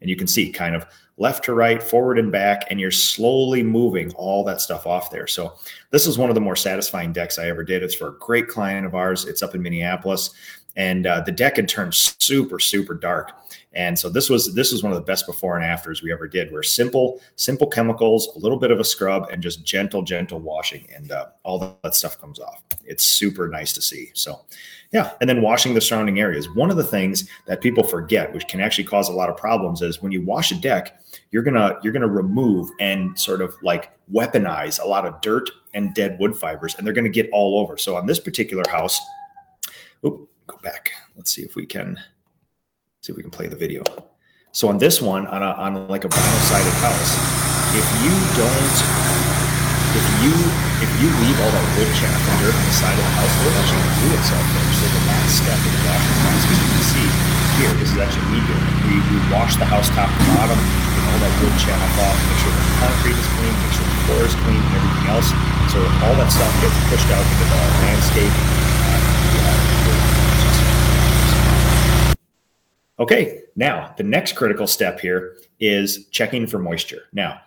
and 0.00 0.08
you 0.08 0.16
can 0.16 0.26
see 0.26 0.50
kind 0.50 0.74
of 0.74 0.86
left 1.18 1.44
to 1.44 1.54
right, 1.54 1.82
forward 1.82 2.18
and 2.18 2.30
back, 2.30 2.66
and 2.70 2.78
you're 2.78 2.90
slowly 2.90 3.62
moving 3.62 4.12
all 4.14 4.44
that 4.44 4.60
stuff 4.60 4.86
off 4.86 5.10
there. 5.10 5.26
So 5.26 5.54
this 5.90 6.06
is 6.06 6.18
one 6.18 6.28
of 6.28 6.34
the 6.34 6.40
more 6.40 6.56
satisfying 6.56 7.12
decks 7.12 7.38
I 7.38 7.48
ever 7.48 7.64
did. 7.64 7.82
It's 7.82 7.94
for 7.94 8.08
a 8.08 8.18
great 8.18 8.48
client 8.48 8.86
of 8.86 8.94
ours. 8.94 9.24
It's 9.24 9.42
up 9.42 9.54
in 9.54 9.62
Minneapolis, 9.62 10.30
and 10.76 11.06
uh, 11.06 11.20
the 11.22 11.32
deck 11.32 11.56
had 11.56 11.68
turned 11.68 11.94
super, 11.94 12.58
super 12.58 12.94
dark. 12.94 13.32
And 13.72 13.98
so 13.98 14.08
this 14.08 14.30
was 14.30 14.54
this 14.54 14.72
was 14.72 14.82
one 14.82 14.92
of 14.92 14.96
the 14.96 15.04
best 15.04 15.26
before 15.26 15.56
and 15.56 15.64
afters 15.64 16.02
we 16.02 16.10
ever 16.10 16.26
did. 16.26 16.50
Where 16.50 16.62
simple, 16.62 17.20
simple 17.36 17.66
chemicals, 17.66 18.28
a 18.34 18.38
little 18.38 18.58
bit 18.58 18.70
of 18.70 18.80
a 18.80 18.84
scrub, 18.84 19.28
and 19.30 19.42
just 19.42 19.64
gentle, 19.66 20.02
gentle 20.02 20.40
washing, 20.40 20.86
and 20.94 21.12
uh, 21.12 21.26
all 21.42 21.78
that 21.82 21.94
stuff 21.94 22.18
comes 22.18 22.40
off. 22.40 22.62
It's 22.86 23.04
super 23.04 23.48
nice 23.48 23.74
to 23.74 23.82
see. 23.82 24.12
So, 24.14 24.40
yeah, 24.92 25.12
and 25.20 25.28
then 25.28 25.42
washing 25.42 25.74
the 25.74 25.80
surrounding 25.80 26.20
areas. 26.20 26.48
One 26.54 26.70
of 26.70 26.78
the 26.78 26.84
things 26.84 27.28
that 27.46 27.60
people 27.60 27.84
forget, 27.84 28.32
which 28.32 28.48
can 28.48 28.60
actually 28.60 28.84
cause 28.84 29.10
a 29.10 29.12
lot 29.12 29.28
of 29.28 29.36
problems, 29.36 29.82
is 29.82 30.00
when 30.00 30.12
you 30.12 30.22
wash 30.22 30.52
a 30.52 30.54
deck, 30.54 30.98
you're 31.30 31.42
gonna 31.42 31.78
you're 31.82 31.92
gonna 31.92 32.08
remove 32.08 32.70
and 32.80 33.18
sort 33.18 33.40
of 33.40 33.54
like 33.62 33.92
weaponize 34.12 34.80
a 34.80 34.86
lot 34.86 35.06
of 35.06 35.20
dirt 35.20 35.50
and 35.74 35.94
dead 35.94 36.16
wood 36.18 36.36
fibers, 36.36 36.74
and 36.74 36.86
they're 36.86 36.94
gonna 36.94 37.08
get 37.08 37.28
all 37.32 37.58
over. 37.58 37.76
So 37.76 37.96
on 37.96 38.06
this 38.06 38.20
particular 38.20 38.64
house, 38.70 39.00
oop, 40.04 40.28
go 40.46 40.56
back. 40.62 40.92
Let's 41.16 41.30
see 41.30 41.42
if 41.42 41.56
we 41.56 41.66
can 41.66 41.98
see 43.00 43.12
if 43.12 43.16
we 43.16 43.22
can 43.22 43.30
play 43.30 43.46
the 43.46 43.56
video. 43.56 43.82
So 44.52 44.68
on 44.68 44.78
this 44.78 45.02
one, 45.02 45.26
on 45.26 45.42
a, 45.42 45.46
on 45.46 45.88
like 45.88 46.04
a 46.04 46.08
vinyl 46.08 46.40
sided 46.48 46.72
house, 46.80 47.36
if 47.76 47.86
you 48.02 48.14
don't, 48.40 49.06
if 49.96 50.22
you 50.24 50.65
if 50.84 50.90
you 51.00 51.08
leave 51.24 51.38
all 51.40 51.48
that 51.48 51.66
wood 51.80 51.88
chaff 51.96 52.20
and 52.20 52.36
dirt 52.44 52.52
on 52.52 52.64
the 52.68 52.76
side 52.76 52.92
of 52.92 53.00
the 53.00 53.14
house, 53.16 53.32
it'll 53.40 53.56
actually 53.56 53.88
glue 53.96 54.12
itself 54.12 54.44
there. 54.44 54.72
So 54.76 54.84
the 54.92 55.04
last 55.08 55.32
step 55.40 55.56
in 55.56 55.72
the 55.72 55.82
washing 55.88 56.16
process, 56.20 56.52
as 56.52 56.58
you 56.60 56.68
can 56.68 56.84
see 56.84 57.08
here, 57.56 57.72
this 57.80 57.90
is 57.96 58.00
actually 58.00 58.28
me 58.28 58.40
doing 58.44 58.60
it. 58.60 58.76
We, 58.84 58.94
we 59.08 59.16
wash 59.32 59.56
the 59.56 59.64
house 59.64 59.88
top 59.96 60.12
to 60.12 60.22
bottom, 60.36 60.60
get 60.60 61.04
all 61.08 61.20
that 61.24 61.32
wood 61.40 61.56
chaff 61.56 61.80
off, 61.80 62.16
make 62.28 62.40
sure 62.44 62.52
the 62.52 62.66
concrete 62.76 63.16
is 63.16 63.28
clean, 63.40 63.54
make 63.56 63.72
sure 63.72 63.88
the 63.88 64.00
floor 64.04 64.22
is 64.28 64.36
clean, 64.44 64.60
and 64.60 64.72
everything 64.76 65.06
else. 65.16 65.28
So 65.72 65.80
all 66.04 66.14
that 66.20 66.28
stuff 66.28 66.52
gets 66.60 66.76
pushed 66.92 67.08
out 67.08 67.24
into 67.24 67.46
the 67.48 67.60
landscape. 67.80 68.34
Okay, 73.00 73.48
now 73.56 73.94
the 73.96 74.04
next 74.04 74.36
critical 74.36 74.66
step 74.66 75.00
here 75.00 75.36
is 75.58 76.04
checking 76.12 76.46
for 76.46 76.58
moisture. 76.58 77.08
Now, 77.12 77.40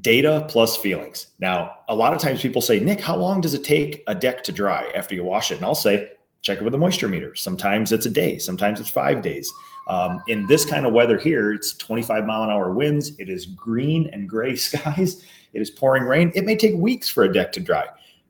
data 0.00 0.46
plus 0.48 0.76
feelings. 0.76 1.28
Now, 1.38 1.76
a 1.88 1.94
lot 1.94 2.12
of 2.12 2.20
times 2.20 2.42
people 2.42 2.60
say, 2.60 2.78
Nick, 2.78 3.00
how 3.00 3.16
long 3.16 3.40
does 3.40 3.54
it 3.54 3.64
take 3.64 4.02
a 4.06 4.14
deck 4.14 4.44
to 4.44 4.52
dry 4.52 4.90
after 4.94 5.14
you 5.14 5.24
wash 5.24 5.50
it? 5.50 5.56
And 5.56 5.64
I'll 5.64 5.74
say, 5.74 6.10
check 6.42 6.58
it 6.58 6.64
with 6.64 6.74
a 6.74 6.78
moisture 6.78 7.08
meter. 7.08 7.34
Sometimes 7.34 7.90
it's 7.90 8.06
a 8.06 8.10
day, 8.10 8.38
sometimes 8.38 8.80
it's 8.80 8.90
five 8.90 9.22
days. 9.22 9.52
Um, 9.88 10.22
in 10.28 10.46
this 10.46 10.66
kind 10.66 10.84
of 10.84 10.92
weather 10.92 11.18
here, 11.18 11.52
it's 11.52 11.74
25 11.74 12.26
mile 12.26 12.44
an 12.44 12.50
hour 12.50 12.72
winds. 12.72 13.18
It 13.18 13.30
is 13.30 13.46
green 13.46 14.10
and 14.12 14.28
gray 14.28 14.54
skies. 14.56 15.24
It 15.54 15.62
is 15.62 15.70
pouring 15.70 16.04
rain. 16.04 16.30
It 16.34 16.44
may 16.44 16.56
take 16.56 16.74
weeks 16.74 17.08
for 17.08 17.24
a 17.24 17.32
deck 17.32 17.52
to 17.52 17.60
dry, 17.60 17.86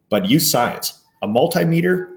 but 0.08 0.26
use 0.26 0.50
science. 0.50 1.02
A 1.22 1.26
multimeter 1.26 2.14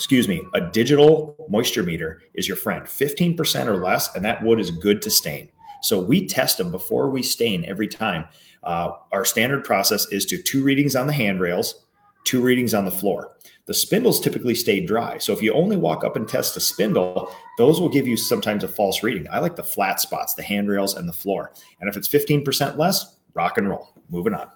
excuse 0.00 0.28
me, 0.28 0.40
a 0.54 0.62
digital 0.62 1.36
moisture 1.50 1.82
meter 1.82 2.22
is 2.32 2.48
your 2.48 2.56
friend. 2.56 2.86
15% 2.86 3.66
or 3.66 3.76
less, 3.76 4.14
and 4.14 4.24
that 4.24 4.42
wood 4.42 4.58
is 4.58 4.70
good 4.70 5.02
to 5.02 5.10
stain. 5.10 5.46
So 5.82 6.00
we 6.00 6.26
test 6.26 6.56
them 6.56 6.70
before 6.70 7.10
we 7.10 7.22
stain 7.22 7.66
every 7.66 7.86
time. 7.86 8.24
Uh, 8.62 8.92
our 9.12 9.24
standard 9.24 9.64
process 9.64 10.06
is 10.12 10.26
to 10.26 10.40
two 10.40 10.62
readings 10.62 10.96
on 10.96 11.06
the 11.06 11.12
handrails, 11.12 11.86
two 12.24 12.40
readings 12.42 12.74
on 12.74 12.84
the 12.84 12.90
floor. 12.90 13.36
The 13.66 13.74
spindles 13.74 14.20
typically 14.20 14.54
stay 14.54 14.84
dry. 14.84 15.18
So 15.18 15.32
if 15.32 15.42
you 15.42 15.52
only 15.52 15.76
walk 15.76 16.04
up 16.04 16.16
and 16.16 16.28
test 16.28 16.56
a 16.56 16.60
spindle, 16.60 17.32
those 17.56 17.80
will 17.80 17.88
give 17.88 18.06
you 18.06 18.16
sometimes 18.16 18.64
a 18.64 18.68
false 18.68 19.02
reading. 19.02 19.26
I 19.30 19.38
like 19.38 19.56
the 19.56 19.62
flat 19.62 20.00
spots, 20.00 20.34
the 20.34 20.42
handrails 20.42 20.94
and 20.94 21.08
the 21.08 21.12
floor. 21.12 21.52
And 21.80 21.88
if 21.88 21.96
it's 21.96 22.08
15% 22.08 22.76
less, 22.76 23.16
rock 23.34 23.58
and 23.58 23.68
roll. 23.68 23.94
Moving 24.10 24.34
on. 24.34 24.50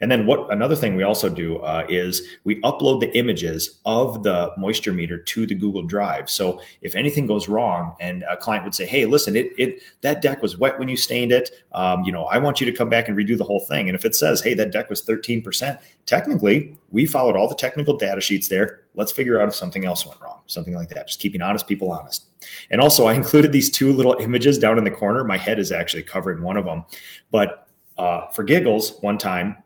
And 0.00 0.10
then 0.10 0.26
what 0.26 0.50
another 0.52 0.76
thing 0.76 0.96
we 0.96 1.02
also 1.02 1.28
do 1.28 1.58
uh, 1.58 1.86
is 1.88 2.22
we 2.44 2.60
upload 2.62 3.00
the 3.00 3.16
images 3.16 3.80
of 3.84 4.22
the 4.22 4.52
moisture 4.56 4.92
meter 4.92 5.18
to 5.18 5.46
the 5.46 5.54
Google 5.54 5.82
Drive. 5.82 6.30
So 6.30 6.60
if 6.82 6.94
anything 6.94 7.26
goes 7.26 7.48
wrong, 7.48 7.94
and 8.00 8.24
a 8.28 8.36
client 8.36 8.64
would 8.64 8.74
say, 8.74 8.86
"Hey, 8.86 9.06
listen, 9.06 9.36
it 9.36 9.52
it 9.58 9.82
that 10.00 10.22
deck 10.22 10.42
was 10.42 10.56
wet 10.56 10.78
when 10.78 10.88
you 10.88 10.96
stained 10.96 11.32
it. 11.32 11.50
Um, 11.72 12.04
you 12.04 12.12
know, 12.12 12.24
I 12.24 12.38
want 12.38 12.60
you 12.60 12.66
to 12.70 12.72
come 12.72 12.88
back 12.88 13.08
and 13.08 13.16
redo 13.16 13.36
the 13.36 13.44
whole 13.44 13.60
thing." 13.60 13.88
And 13.88 13.96
if 13.96 14.04
it 14.04 14.14
says, 14.14 14.40
"Hey, 14.40 14.54
that 14.54 14.72
deck 14.72 14.90
was 14.90 15.02
13%," 15.02 15.78
technically 16.06 16.76
we 16.90 17.06
followed 17.06 17.36
all 17.36 17.48
the 17.48 17.54
technical 17.54 17.96
data 17.96 18.20
sheets 18.20 18.48
there. 18.48 18.80
Let's 18.94 19.12
figure 19.12 19.40
out 19.40 19.48
if 19.48 19.54
something 19.54 19.84
else 19.84 20.06
went 20.06 20.20
wrong, 20.20 20.40
something 20.46 20.74
like 20.74 20.88
that. 20.90 21.08
Just 21.08 21.20
keeping 21.20 21.42
honest 21.42 21.66
people 21.66 21.90
honest. 21.90 22.26
And 22.70 22.80
also, 22.80 23.06
I 23.06 23.14
included 23.14 23.52
these 23.52 23.70
two 23.70 23.92
little 23.92 24.16
images 24.20 24.58
down 24.58 24.78
in 24.78 24.84
the 24.84 24.90
corner. 24.90 25.24
My 25.24 25.36
head 25.36 25.58
is 25.58 25.72
actually 25.72 26.04
covering 26.04 26.42
one 26.42 26.56
of 26.56 26.64
them, 26.64 26.84
but 27.30 27.68
uh, 27.98 28.28
for 28.28 28.44
giggles, 28.44 28.98
one 29.00 29.18
time 29.18 29.56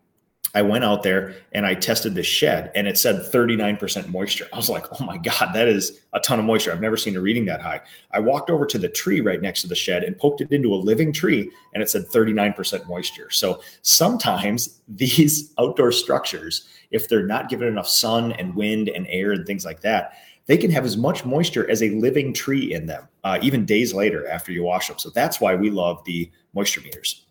I 0.55 0.63
went 0.63 0.85
out 0.85 1.03
there 1.03 1.37
and 1.53 1.65
I 1.65 1.75
tested 1.75 2.15
the 2.15 2.23
shed 2.23 2.73
and 2.75 2.89
it 2.89 2.99
said 2.99 3.17
39% 3.17 4.09
moisture. 4.09 4.49
I 4.53 4.57
was 4.57 4.69
like, 4.69 4.85
oh 5.01 5.05
my 5.05 5.17
God, 5.19 5.51
that 5.55 5.69
is 5.69 6.01
a 6.13 6.21
ton 6.21 6.39
of 6.39 6.45
moisture. 6.45 6.73
I've 6.73 6.81
never 6.81 6.97
seen 6.97 7.17
a 7.17 7.21
reading 7.21 7.45
that 7.47 7.61
high. 7.61 7.81
I 8.11 8.21
walked 8.21 8.51
over 8.51 8.67
to 8.67 8.79
the 8.79 8.89
tree 8.89 9.21
right 9.21 9.41
next 9.41 9.63
to 9.63 9.69
the 9.69 9.75
shed 9.75 10.03
and 10.03 10.19
poked 10.19 10.41
it 10.41 10.51
into 10.51 10.75
a 10.75 10.77
living 10.77 11.13
tree 11.13 11.51
and 11.73 11.83
it 11.83 11.89
said 11.89 12.07
39% 12.07 12.89
moisture. 12.89 13.31
So 13.31 13.63
sometimes 13.83 14.81
these 14.89 15.53
outdoor 15.59 15.93
structures, 15.93 16.69
if 16.91 17.09
they're 17.09 17.27
not 17.27 17.49
given 17.49 17.69
enough 17.69 17.89
sun 17.89 18.33
and 18.33 18.55
wind 18.55 18.89
and 18.89 19.07
air 19.09 19.33
and 19.33 19.47
things 19.47 19.65
like 19.65 19.81
that, 19.83 20.15
they 20.47 20.57
can 20.57 20.71
have 20.71 20.85
as 20.85 20.97
much 20.97 21.25
moisture 21.25 21.71
as 21.71 21.81
a 21.81 21.91
living 21.91 22.33
tree 22.35 22.75
in 22.75 22.87
them, 22.87 23.07
uh, 23.23 23.39
even 23.41 23.65
days 23.65 23.95
later 23.95 24.29
after 24.29 24.51
you 24.51 24.65
wash 24.65 24.89
them. 24.89 24.99
So 24.99 25.11
that's 25.11 25.41
why 25.41 25.55
we 25.55 25.71
love 25.71 26.03
the 26.05 26.29
moisture 26.55 26.81
meters 26.81 27.25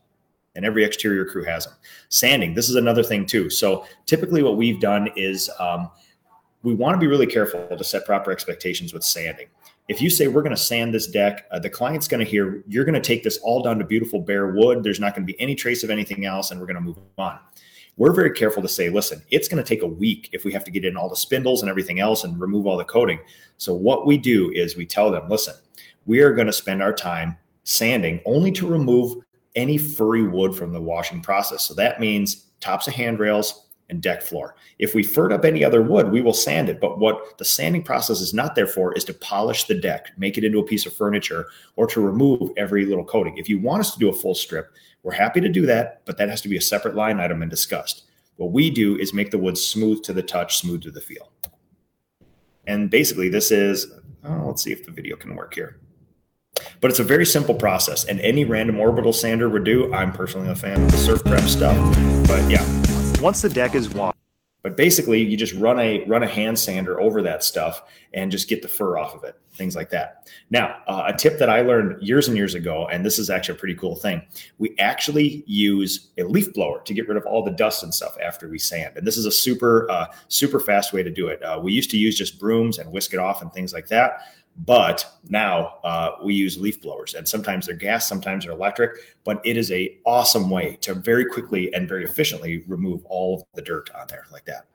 and 0.60 0.66
every 0.66 0.84
exterior 0.84 1.24
crew 1.24 1.46
has 1.46 1.66
them. 1.66 1.74
Sanding, 2.10 2.54
this 2.54 2.68
is 2.68 2.76
another 2.76 3.02
thing 3.02 3.26
too. 3.26 3.50
So 3.50 3.86
typically, 4.06 4.44
what 4.44 4.58
we've 4.58 4.82
done 4.82 5.08
is 5.16 5.50
um, 5.58 5.90
we 6.64 6.74
want 6.74 6.96
to 6.96 7.00
be 7.00 7.08
really 7.08 7.26
careful 7.26 7.66
to 7.66 7.82
set 7.82 8.06
proper 8.06 8.30
expectations 8.30 8.94
with 8.94 9.02
sanding. 9.02 9.48
If 9.88 10.02
you 10.02 10.10
say 10.10 10.28
we're 10.28 10.42
going 10.42 10.54
to 10.54 10.62
sand 10.62 10.94
this 10.94 11.08
deck, 11.08 11.46
uh, 11.50 11.60
the 11.60 11.70
client's 11.70 12.10
going 12.10 12.20
to 12.20 12.30
hear 12.30 12.62
you're 12.68 12.84
going 12.84 13.02
to 13.02 13.08
take 13.08 13.24
this 13.24 13.38
all 13.38 13.64
down 13.64 13.80
to 13.80 13.86
beautiful 13.86 14.20
bare 14.20 14.48
wood. 14.48 14.84
There's 14.84 15.00
not 15.00 15.16
going 15.16 15.26
to 15.26 15.34
be 15.34 15.40
any 15.40 15.56
trace 15.56 15.82
of 15.82 15.90
anything 15.90 16.26
else, 16.26 16.52
and 16.52 16.60
we're 16.60 16.68
going 16.68 16.76
to 16.76 16.82
move 16.82 16.98
on. 17.18 17.40
We're 17.96 18.12
very 18.12 18.32
careful 18.32 18.62
to 18.62 18.68
say, 18.68 18.90
listen, 18.90 19.22
it's 19.32 19.48
going 19.48 19.64
to 19.64 19.68
take 19.68 19.82
a 19.82 19.88
week 19.88 20.30
if 20.34 20.44
we 20.44 20.52
have 20.52 20.66
to 20.66 20.72
get 20.72 20.84
in 20.84 20.98
all 20.98 21.08
the 21.08 21.16
spindles 21.16 21.62
and 21.62 21.70
everything 21.70 22.02
else 22.02 22.26
and 22.26 22.38
remove 22.38 22.68
all 22.68 22.76
the 22.76 22.84
coating. 22.84 23.20
So, 23.56 23.74
what 23.74 24.06
we 24.06 24.18
do 24.18 24.52
is 24.52 24.76
we 24.76 24.86
tell 24.86 25.10
them, 25.10 25.30
listen, 25.30 25.56
we 26.06 26.20
are 26.20 26.34
going 26.34 26.48
to 26.48 26.54
spend 26.54 26.84
our 26.84 26.94
time 26.94 27.38
sanding 27.64 28.20
only 28.26 28.52
to 28.52 28.68
remove 28.68 29.24
any 29.60 29.78
furry 29.78 30.24
wood 30.24 30.56
from 30.56 30.72
the 30.72 30.82
washing 30.82 31.22
process. 31.22 31.64
So 31.64 31.74
that 31.76 32.00
means 32.00 32.48
tops 32.60 32.88
of 32.88 32.94
handrails 32.94 33.68
and 33.90 34.02
deck 34.02 34.22
floor. 34.22 34.56
If 34.78 34.94
we 34.94 35.04
furred 35.04 35.34
up 35.34 35.44
any 35.44 35.64
other 35.64 35.82
wood, 35.82 36.12
we 36.12 36.22
will 36.22 36.34
sand 36.34 36.70
it. 36.70 36.80
But 36.80 37.00
what 37.00 37.38
the 37.38 37.46
sanding 37.46 37.84
process 37.84 38.22
is 38.22 38.34
not 38.34 38.56
there 38.56 38.68
for 38.68 38.94
is 38.94 39.04
to 39.06 39.14
polish 39.14 39.66
the 39.66 39.76
deck, 39.76 40.12
make 40.18 40.38
it 40.38 40.44
into 40.44 40.60
a 40.60 40.66
piece 40.66 40.86
of 40.86 40.94
furniture, 40.94 41.48
or 41.76 41.88
to 41.88 42.02
remove 42.02 42.52
every 42.56 42.86
little 42.86 43.04
coating. 43.04 43.38
If 43.38 43.50
you 43.50 43.60
want 43.60 43.82
us 43.82 43.94
to 43.94 44.00
do 44.00 44.10
a 44.10 44.14
full 44.14 44.36
strip, 44.36 44.72
we're 45.04 45.14
happy 45.14 45.42
to 45.42 45.50
do 45.50 45.66
that, 45.66 46.02
but 46.06 46.18
that 46.18 46.30
has 46.30 46.42
to 46.42 46.50
be 46.50 46.58
a 46.58 46.62
separate 46.62 46.96
line 46.96 47.20
item 47.20 47.42
and 47.42 47.50
discussed. 47.50 48.04
What 48.36 48.52
we 48.52 48.70
do 48.70 48.98
is 48.98 49.14
make 49.14 49.32
the 49.32 49.38
wood 49.38 49.58
smooth 49.58 50.04
to 50.04 50.14
the 50.14 50.24
touch, 50.24 50.58
smooth 50.58 50.84
to 50.84 50.92
the 50.92 51.02
feel. 51.02 51.32
And 52.68 52.90
basically, 52.90 53.30
this 53.30 53.52
is, 53.52 53.92
oh, 54.24 54.44
let's 54.46 54.64
see 54.64 54.72
if 54.72 54.86
the 54.86 54.92
video 54.92 55.16
can 55.16 55.36
work 55.36 55.56
here. 55.56 55.80
But 56.82 56.92
it's 56.92 57.00
a 57.00 57.04
very 57.04 57.26
simple 57.26 57.56
process, 57.56 58.06
and 58.06 58.20
any 58.22 58.46
random 58.46 58.80
orbital 58.80 59.14
sander 59.14 59.50
would 59.50 59.64
do. 59.64 59.94
I'm 59.94 60.12
personally 60.12 60.50
a 60.50 60.56
fan 60.56 60.82
of 60.82 60.92
the 60.92 60.98
Surf 60.98 61.24
Prep 61.24 61.44
stuff, 61.44 61.78
but 62.28 62.50
yeah. 62.50 62.66
Once 63.22 63.42
the 63.42 63.50
deck 63.50 63.76
is 63.76 63.90
washed, 63.90 64.18
but 64.62 64.76
basically, 64.76 65.24
you 65.24 65.38
just 65.38 65.54
run 65.54 65.80
a 65.80 66.04
run 66.06 66.22
a 66.22 66.28
hand 66.28 66.60
sander 66.60 67.00
over 67.00 67.22
that 67.22 67.44
stuff 67.44 67.82
and 68.14 68.30
just 68.30 68.50
get 68.50 68.62
the 68.62 68.68
fur 68.68 68.98
off 68.98 69.16
of 69.16 69.24
it, 69.24 69.36
things 69.54 69.74
like 69.74 69.90
that. 69.92 70.28
Now, 70.50 70.78
uh, 70.88 71.04
a 71.08 71.18
tip 71.18 71.40
that 71.40 71.50
I 71.50 71.62
learned 71.62 72.02
years 72.02 72.28
and 72.28 72.36
years 72.36 72.56
ago, 72.56 72.88
and 72.88 73.06
this 73.06 73.20
is 73.20 73.30
actually 73.30 73.56
a 73.56 73.60
pretty 73.60 73.76
cool 73.76 73.96
thing. 73.96 74.22
We 74.58 74.76
actually 74.78 75.46
use 75.48 76.10
a 76.18 76.24
leaf 76.24 76.54
blower 76.54 76.82
to 76.82 76.94
get 76.94 77.08
rid 77.08 77.16
of 77.16 77.26
all 77.26 77.42
the 77.44 77.52
dust 77.52 77.84
and 77.84 77.94
stuff 77.94 78.18
after 78.22 78.50
we 78.50 78.60
sand, 78.60 78.98
and 78.98 79.08
this 79.08 79.16
is 79.16 79.26
a 79.26 79.32
super 79.32 79.90
uh, 79.90 80.08
super 80.28 80.60
fast 80.60 80.92
way 80.92 81.04
to 81.04 81.10
do 81.10 81.30
it. 81.30 81.42
Uh, 81.42 81.60
we 81.64 81.72
used 81.72 81.92
to 81.92 81.98
use 81.98 82.18
just 82.18 82.38
brooms 82.38 82.80
and 82.80 82.92
whisk 82.92 83.14
it 83.14 83.20
off 83.20 83.42
and 83.42 83.54
things 83.54 83.72
like 83.72 83.88
that. 83.88 84.24
But 84.66 85.10
now 85.30 85.76
uh, 85.84 86.12
we 86.24 86.34
use 86.34 86.58
leaf 86.58 86.82
blowers, 86.82 87.14
and 87.14 87.28
sometimes 87.28 87.66
they're 87.66 87.76
gas, 87.76 88.08
sometimes 88.08 88.44
they're 88.44 88.54
electric. 88.54 88.98
But 89.24 89.42
it 89.46 89.56
is 89.56 89.72
a 89.72 89.98
awesome 90.06 90.50
way 90.50 90.78
to 90.82 90.94
very 90.94 91.26
quickly 91.26 91.74
and 91.74 91.88
very 91.88 92.04
efficiently 92.04 92.64
remove 92.68 93.06
all 93.06 93.36
of 93.36 93.44
the 93.54 93.62
dirt 93.62 93.90
on 93.96 94.08
there 94.10 94.26
like 94.32 94.46
that. 94.46 94.66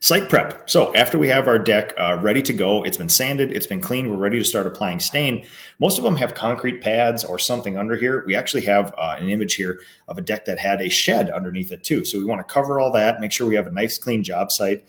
Site 0.00 0.28
prep. 0.28 0.68
So 0.68 0.92
after 0.96 1.16
we 1.16 1.28
have 1.28 1.46
our 1.46 1.60
deck 1.60 1.94
uh, 1.96 2.18
ready 2.20 2.42
to 2.42 2.52
go, 2.52 2.82
it's 2.82 2.96
been 2.96 3.08
sanded, 3.08 3.52
it's 3.52 3.68
been 3.68 3.80
cleaned, 3.80 4.10
we're 4.10 4.16
ready 4.16 4.36
to 4.36 4.44
start 4.44 4.66
applying 4.66 4.98
stain. 4.98 5.46
Most 5.78 5.96
of 5.96 6.02
them 6.02 6.16
have 6.16 6.34
concrete 6.34 6.80
pads 6.80 7.24
or 7.24 7.38
something 7.38 7.76
under 7.76 7.94
here. 7.94 8.24
We 8.26 8.34
actually 8.34 8.64
have 8.64 8.92
uh, 8.98 9.14
an 9.20 9.28
image 9.28 9.54
here 9.54 9.78
of 10.08 10.18
a 10.18 10.20
deck 10.20 10.44
that 10.46 10.58
had 10.58 10.80
a 10.80 10.88
shed 10.88 11.30
underneath 11.30 11.70
it 11.70 11.84
too. 11.84 12.04
So 12.04 12.18
we 12.18 12.24
want 12.24 12.40
to 12.40 12.52
cover 12.52 12.80
all 12.80 12.90
that, 12.92 13.20
make 13.20 13.30
sure 13.30 13.46
we 13.46 13.54
have 13.54 13.68
a 13.68 13.72
nice 13.72 13.96
clean 13.96 14.24
job 14.24 14.50
site, 14.50 14.84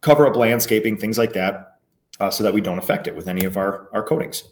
cover 0.00 0.26
up 0.26 0.36
landscaping, 0.36 0.96
things 0.96 1.18
like 1.18 1.34
that 1.34 1.77
uh, 2.20 2.30
so 2.30 2.42
that 2.44 2.54
we 2.54 2.60
don't 2.60 2.78
affect 2.78 3.06
it 3.06 3.16
with 3.16 3.28
any 3.28 3.44
of 3.44 3.56
our, 3.56 3.88
our 3.92 4.02
coatings. 4.02 4.44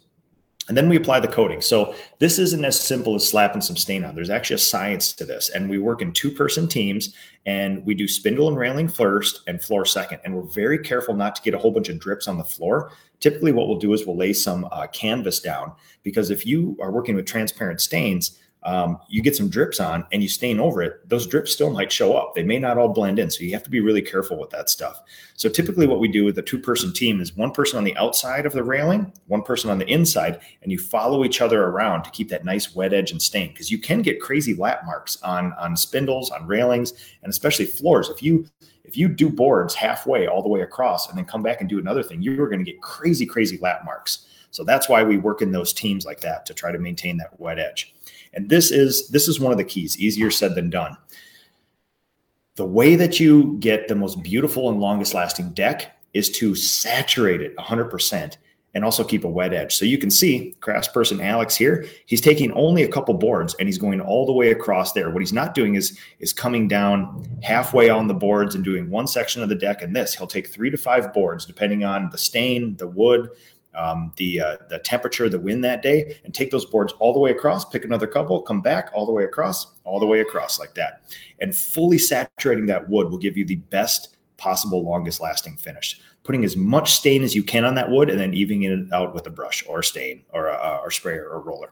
And 0.67 0.75
then 0.75 0.89
we 0.89 0.97
apply 0.97 1.21
the 1.21 1.29
coating. 1.29 1.61
So 1.61 1.95
this 2.19 2.39
isn't 2.39 2.65
as 2.65 2.77
simple 2.79 3.15
as 3.15 3.27
slapping 3.27 3.61
some 3.61 3.77
stain 3.77 4.03
on. 4.03 4.15
There's 4.15 4.29
actually 4.29 4.55
a 4.55 4.59
science 4.59 5.13
to 5.13 5.23
this. 5.23 5.49
And 5.49 5.69
we 5.69 5.77
work 5.77 6.01
in 6.01 6.11
two 6.11 6.29
person 6.29 6.67
teams 6.67 7.15
and 7.45 7.85
we 7.85 7.95
do 7.95 8.07
spindle 8.07 8.49
and 8.49 8.57
railing 8.57 8.89
first 8.89 9.43
and 9.47 9.61
floor 9.61 9.85
second. 9.85 10.19
And 10.25 10.35
we're 10.35 10.41
very 10.41 10.79
careful 10.79 11.15
not 11.15 11.35
to 11.37 11.41
get 11.41 11.53
a 11.53 11.57
whole 11.57 11.71
bunch 11.71 11.87
of 11.87 11.99
drips 11.99 12.27
on 12.27 12.37
the 12.37 12.43
floor. 12.43 12.91
Typically, 13.21 13.53
what 13.53 13.69
we'll 13.69 13.79
do 13.79 13.93
is 13.93 14.05
we'll 14.05 14.17
lay 14.17 14.33
some 14.33 14.67
uh, 14.71 14.87
canvas 14.87 15.39
down 15.39 15.71
because 16.03 16.29
if 16.29 16.45
you 16.45 16.77
are 16.81 16.91
working 16.91 17.15
with 17.15 17.25
transparent 17.25 17.79
stains, 17.79 18.37
um, 18.67 18.99
you 19.07 19.21
get 19.21 19.33
some 19.33 19.47
drips 19.47 19.79
on 19.79 20.05
and 20.11 20.21
you 20.21 20.27
stain 20.27 20.59
over 20.59 20.81
it, 20.81 21.07
those 21.07 21.25
drips 21.25 21.53
still 21.53 21.69
might 21.69 21.89
show 21.89 22.17
up. 22.17 22.35
They 22.35 22.43
may 22.43 22.59
not 22.59 22.77
all 22.77 22.89
blend 22.89 23.17
in. 23.17 23.31
So 23.31 23.45
you 23.45 23.53
have 23.53 23.63
to 23.63 23.69
be 23.69 23.79
really 23.79 24.01
careful 24.01 24.37
with 24.37 24.49
that 24.49 24.69
stuff. 24.69 25.01
So 25.35 25.47
typically, 25.47 25.87
what 25.87 26.01
we 26.01 26.09
do 26.09 26.25
with 26.25 26.37
a 26.37 26.41
two 26.41 26.59
person 26.59 26.91
team 26.91 27.21
is 27.21 27.33
one 27.33 27.51
person 27.51 27.77
on 27.77 27.85
the 27.85 27.95
outside 27.95 28.45
of 28.45 28.51
the 28.51 28.65
railing, 28.65 29.13
one 29.27 29.41
person 29.41 29.69
on 29.69 29.79
the 29.79 29.87
inside, 29.87 30.41
and 30.63 30.71
you 30.71 30.79
follow 30.79 31.23
each 31.23 31.39
other 31.39 31.63
around 31.63 32.03
to 32.03 32.11
keep 32.11 32.27
that 32.27 32.43
nice 32.43 32.75
wet 32.75 32.93
edge 32.93 33.11
and 33.11 33.21
stain 33.21 33.53
because 33.53 33.71
you 33.71 33.77
can 33.77 34.01
get 34.01 34.19
crazy 34.19 34.53
lap 34.53 34.81
marks 34.85 35.15
on, 35.23 35.53
on 35.53 35.77
spindles, 35.77 36.29
on 36.29 36.45
railings, 36.45 36.91
and 37.23 37.29
especially 37.29 37.65
floors. 37.65 38.09
If 38.09 38.21
you 38.21 38.47
if 38.83 38.97
you 38.97 39.07
do 39.07 39.29
boards 39.29 39.75
halfway 39.75 40.27
all 40.27 40.43
the 40.43 40.49
way 40.49 40.61
across 40.61 41.07
and 41.07 41.17
then 41.17 41.23
come 41.23 41.41
back 41.41 41.61
and 41.61 41.69
do 41.69 41.79
another 41.79 42.03
thing, 42.03 42.21
you're 42.21 42.49
going 42.49 42.63
to 42.63 42.69
get 42.69 42.81
crazy, 42.81 43.25
crazy 43.25 43.57
lap 43.59 43.83
marks. 43.85 44.25
So 44.51 44.63
that's 44.63 44.89
why 44.89 45.03
we 45.03 45.17
work 45.17 45.41
in 45.41 45.51
those 45.51 45.71
teams 45.71 46.05
like 46.05 46.19
that 46.21 46.45
to 46.47 46.53
try 46.53 46.71
to 46.71 46.79
maintain 46.79 47.17
that 47.17 47.39
wet 47.39 47.59
edge. 47.59 47.93
And 48.37 48.47
this 48.47 48.69
is 48.69 49.09
this 49.09 49.27
is 49.27 49.39
one 49.39 49.51
of 49.51 49.57
the 49.57 49.63
keys. 49.63 49.99
Easier 49.99 50.29
said 50.29 50.53
than 50.53 50.69
done. 50.69 50.95
The 52.55 52.65
way 52.65 52.95
that 52.95 53.19
you 53.19 53.57
get 53.59 53.87
the 53.87 53.95
most 53.95 54.21
beautiful 54.21 54.69
and 54.69 54.79
longest 54.79 55.15
lasting 55.15 55.53
deck 55.53 55.99
is 56.13 56.29
to 56.31 56.53
saturate 56.53 57.41
it 57.41 57.55
100% 57.57 58.37
and 58.73 58.85
also 58.85 59.03
keep 59.03 59.23
a 59.23 59.27
wet 59.27 59.53
edge. 59.53 59.75
So 59.75 59.85
you 59.85 59.97
can 59.97 60.11
see 60.11 60.55
craftsperson 60.61 61.23
Alex 61.23 61.55
here, 61.55 61.87
he's 62.05 62.21
taking 62.21 62.51
only 62.51 62.83
a 62.83 62.87
couple 62.87 63.15
boards 63.15 63.55
and 63.59 63.67
he's 63.67 63.79
going 63.79 63.99
all 64.01 64.27
the 64.27 64.33
way 64.33 64.51
across 64.51 64.93
there. 64.93 65.09
What 65.09 65.21
he's 65.21 65.33
not 65.33 65.55
doing 65.55 65.73
is 65.73 65.97
is 66.19 66.31
coming 66.31 66.67
down 66.67 67.27
halfway 67.41 67.89
on 67.89 68.07
the 68.07 68.13
boards 68.13 68.53
and 68.53 68.63
doing 68.63 68.87
one 68.91 69.07
section 69.07 69.41
of 69.41 69.49
the 69.49 69.55
deck 69.55 69.81
and 69.81 69.95
this. 69.95 70.13
He'll 70.13 70.27
take 70.27 70.49
3 70.49 70.69
to 70.69 70.77
5 70.77 71.11
boards 71.11 71.43
depending 71.43 71.83
on 71.83 72.09
the 72.11 72.19
stain, 72.19 72.75
the 72.77 72.87
wood, 72.87 73.29
um, 73.77 74.11
the 74.17 74.41
uh, 74.41 74.57
the 74.69 74.79
temperature, 74.79 75.29
the 75.29 75.39
wind 75.39 75.63
that 75.63 75.81
day, 75.81 76.19
and 76.25 76.33
take 76.33 76.51
those 76.51 76.65
boards 76.65 76.93
all 76.99 77.13
the 77.13 77.19
way 77.19 77.31
across. 77.31 77.63
Pick 77.63 77.85
another 77.85 78.07
couple, 78.07 78.41
come 78.41 78.61
back 78.61 78.89
all 78.93 79.05
the 79.05 79.11
way 79.11 79.23
across, 79.23 79.77
all 79.83 79.99
the 79.99 80.05
way 80.05 80.19
across 80.19 80.59
like 80.59 80.73
that, 80.73 81.03
and 81.39 81.55
fully 81.55 81.97
saturating 81.97 82.65
that 82.65 82.89
wood 82.89 83.09
will 83.09 83.17
give 83.17 83.37
you 83.37 83.45
the 83.45 83.55
best 83.55 84.17
possible, 84.37 84.83
longest 84.83 85.21
lasting 85.21 85.55
finish. 85.57 86.01
Putting 86.23 86.43
as 86.43 86.57
much 86.57 86.93
stain 86.93 87.23
as 87.23 87.33
you 87.33 87.43
can 87.43 87.63
on 87.63 87.75
that 87.75 87.89
wood, 87.89 88.09
and 88.09 88.19
then 88.19 88.33
evening 88.33 88.63
it 88.63 88.91
out 88.91 89.13
with 89.13 89.25
a 89.27 89.29
brush 89.29 89.63
or 89.67 89.81
stain 89.81 90.23
or 90.33 90.47
a, 90.47 90.79
or 90.83 90.91
sprayer 90.91 91.29
or 91.29 91.39
roller. 91.39 91.71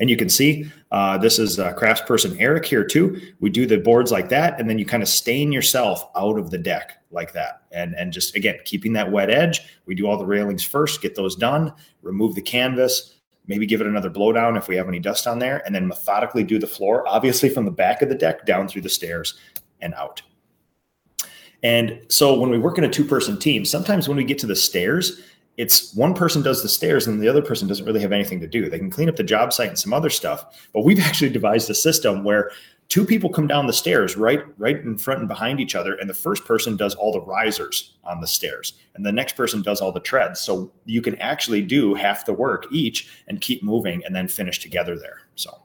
And 0.00 0.10
you 0.10 0.16
can 0.16 0.28
see 0.28 0.70
uh, 0.90 1.18
this 1.18 1.38
is 1.38 1.58
uh, 1.58 1.72
craftsperson 1.74 2.36
Eric 2.40 2.64
here 2.64 2.84
too. 2.84 3.20
We 3.40 3.50
do 3.50 3.66
the 3.66 3.78
boards 3.78 4.12
like 4.12 4.28
that, 4.30 4.58
and 4.58 4.68
then 4.68 4.78
you 4.78 4.86
kind 4.86 5.02
of 5.02 5.08
stain 5.08 5.52
yourself 5.52 6.08
out 6.16 6.38
of 6.38 6.50
the 6.50 6.58
deck 6.58 6.98
like 7.10 7.32
that. 7.32 7.62
And, 7.70 7.94
and 7.94 8.12
just 8.12 8.36
again, 8.36 8.56
keeping 8.64 8.92
that 8.94 9.10
wet 9.10 9.30
edge. 9.30 9.60
We 9.86 9.94
do 9.94 10.06
all 10.06 10.18
the 10.18 10.26
railings 10.26 10.64
first, 10.64 11.02
get 11.02 11.14
those 11.14 11.36
done, 11.36 11.72
remove 12.02 12.34
the 12.34 12.42
canvas, 12.42 13.14
maybe 13.46 13.66
give 13.66 13.80
it 13.80 13.86
another 13.86 14.10
blowdown 14.10 14.56
if 14.56 14.68
we 14.68 14.76
have 14.76 14.88
any 14.88 14.98
dust 14.98 15.26
on 15.26 15.38
there, 15.38 15.62
and 15.66 15.74
then 15.74 15.86
methodically 15.86 16.44
do 16.44 16.58
the 16.58 16.66
floor, 16.66 17.06
obviously 17.06 17.48
from 17.48 17.64
the 17.64 17.70
back 17.70 18.02
of 18.02 18.08
the 18.08 18.14
deck 18.14 18.46
down 18.46 18.68
through 18.68 18.82
the 18.82 18.88
stairs 18.88 19.38
and 19.80 19.94
out. 19.94 20.22
And 21.62 22.00
so 22.08 22.38
when 22.38 22.50
we 22.50 22.58
work 22.58 22.78
in 22.78 22.84
a 22.84 22.88
two 22.88 23.04
person 23.04 23.38
team, 23.38 23.64
sometimes 23.64 24.08
when 24.08 24.16
we 24.16 24.24
get 24.24 24.38
to 24.40 24.46
the 24.46 24.56
stairs, 24.56 25.22
it's 25.62 25.94
one 25.94 26.12
person 26.12 26.42
does 26.42 26.60
the 26.60 26.68
stairs 26.68 27.06
and 27.06 27.22
the 27.22 27.28
other 27.28 27.40
person 27.40 27.68
doesn't 27.68 27.86
really 27.86 28.00
have 28.00 28.10
anything 28.10 28.40
to 28.40 28.48
do. 28.48 28.68
They 28.68 28.80
can 28.80 28.90
clean 28.90 29.08
up 29.08 29.14
the 29.14 29.22
job 29.22 29.52
site 29.52 29.68
and 29.68 29.78
some 29.78 29.92
other 29.92 30.10
stuff. 30.10 30.68
But 30.72 30.84
we've 30.84 30.98
actually 31.08 31.30
devised 31.30 31.70
a 31.70 31.74
system 31.74 32.24
where 32.24 32.50
two 32.88 33.06
people 33.06 33.30
come 33.30 33.46
down 33.46 33.68
the 33.68 33.72
stairs 33.72 34.16
right 34.16 34.42
right 34.58 34.80
in 34.80 34.98
front 34.98 35.20
and 35.20 35.28
behind 35.28 35.60
each 35.60 35.76
other 35.76 35.94
and 35.94 36.10
the 36.10 36.14
first 36.14 36.44
person 36.44 36.76
does 36.76 36.96
all 36.96 37.12
the 37.12 37.20
risers 37.20 37.94
on 38.02 38.20
the 38.20 38.26
stairs 38.26 38.74
and 38.96 39.06
the 39.06 39.12
next 39.12 39.36
person 39.36 39.62
does 39.62 39.80
all 39.80 39.92
the 39.92 40.00
treads 40.00 40.40
so 40.40 40.70
you 40.84 41.00
can 41.00 41.14
actually 41.16 41.62
do 41.62 41.94
half 41.94 42.26
the 42.26 42.32
work 42.32 42.66
each 42.72 43.08
and 43.28 43.40
keep 43.40 43.62
moving 43.62 44.04
and 44.04 44.14
then 44.14 44.26
finish 44.28 44.58
together 44.58 44.98
there 44.98 45.20
so 45.36 45.61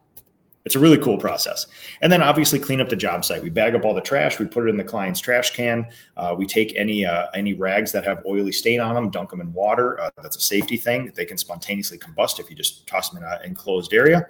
it's 0.67 0.75
a 0.75 0.79
really 0.79 0.97
cool 0.97 1.17
process. 1.17 1.65
And 2.01 2.11
then 2.11 2.21
obviously 2.21 2.59
clean 2.59 2.81
up 2.81 2.89
the 2.89 2.95
job 2.97 3.23
site. 3.23 3.41
We 3.41 3.49
bag 3.49 3.73
up 3.73 3.85
all 3.85 3.93
the 3.93 4.01
trash. 4.01 4.37
We 4.37 4.47
put 4.47 4.65
it 4.65 4.69
in 4.69 4.75
the 4.75 4.83
client's 4.83 5.21
trash 5.21 5.55
can. 5.55 5.87
Uh, 6.17 6.35
we 6.37 6.45
take 6.45 6.75
any 6.75 7.05
uh, 7.05 7.27
any 7.33 7.53
rags 7.53 7.93
that 7.93 8.03
have 8.03 8.21
oily 8.25 8.51
stain 8.51 8.81
on 8.81 8.93
them, 8.93 9.09
dunk 9.09 9.29
them 9.29 9.39
in 9.39 9.53
water. 9.53 9.97
Uh, 9.97 10.09
that's 10.21 10.35
a 10.35 10.41
safety 10.41 10.75
thing. 10.75 11.09
They 11.15 11.23
can 11.23 11.37
spontaneously 11.37 11.99
combust 11.99 12.41
if 12.41 12.49
you 12.49 12.55
just 12.57 12.85
toss 12.85 13.11
them 13.11 13.23
in 13.23 13.29
an 13.29 13.39
enclosed 13.45 13.93
area. 13.93 14.27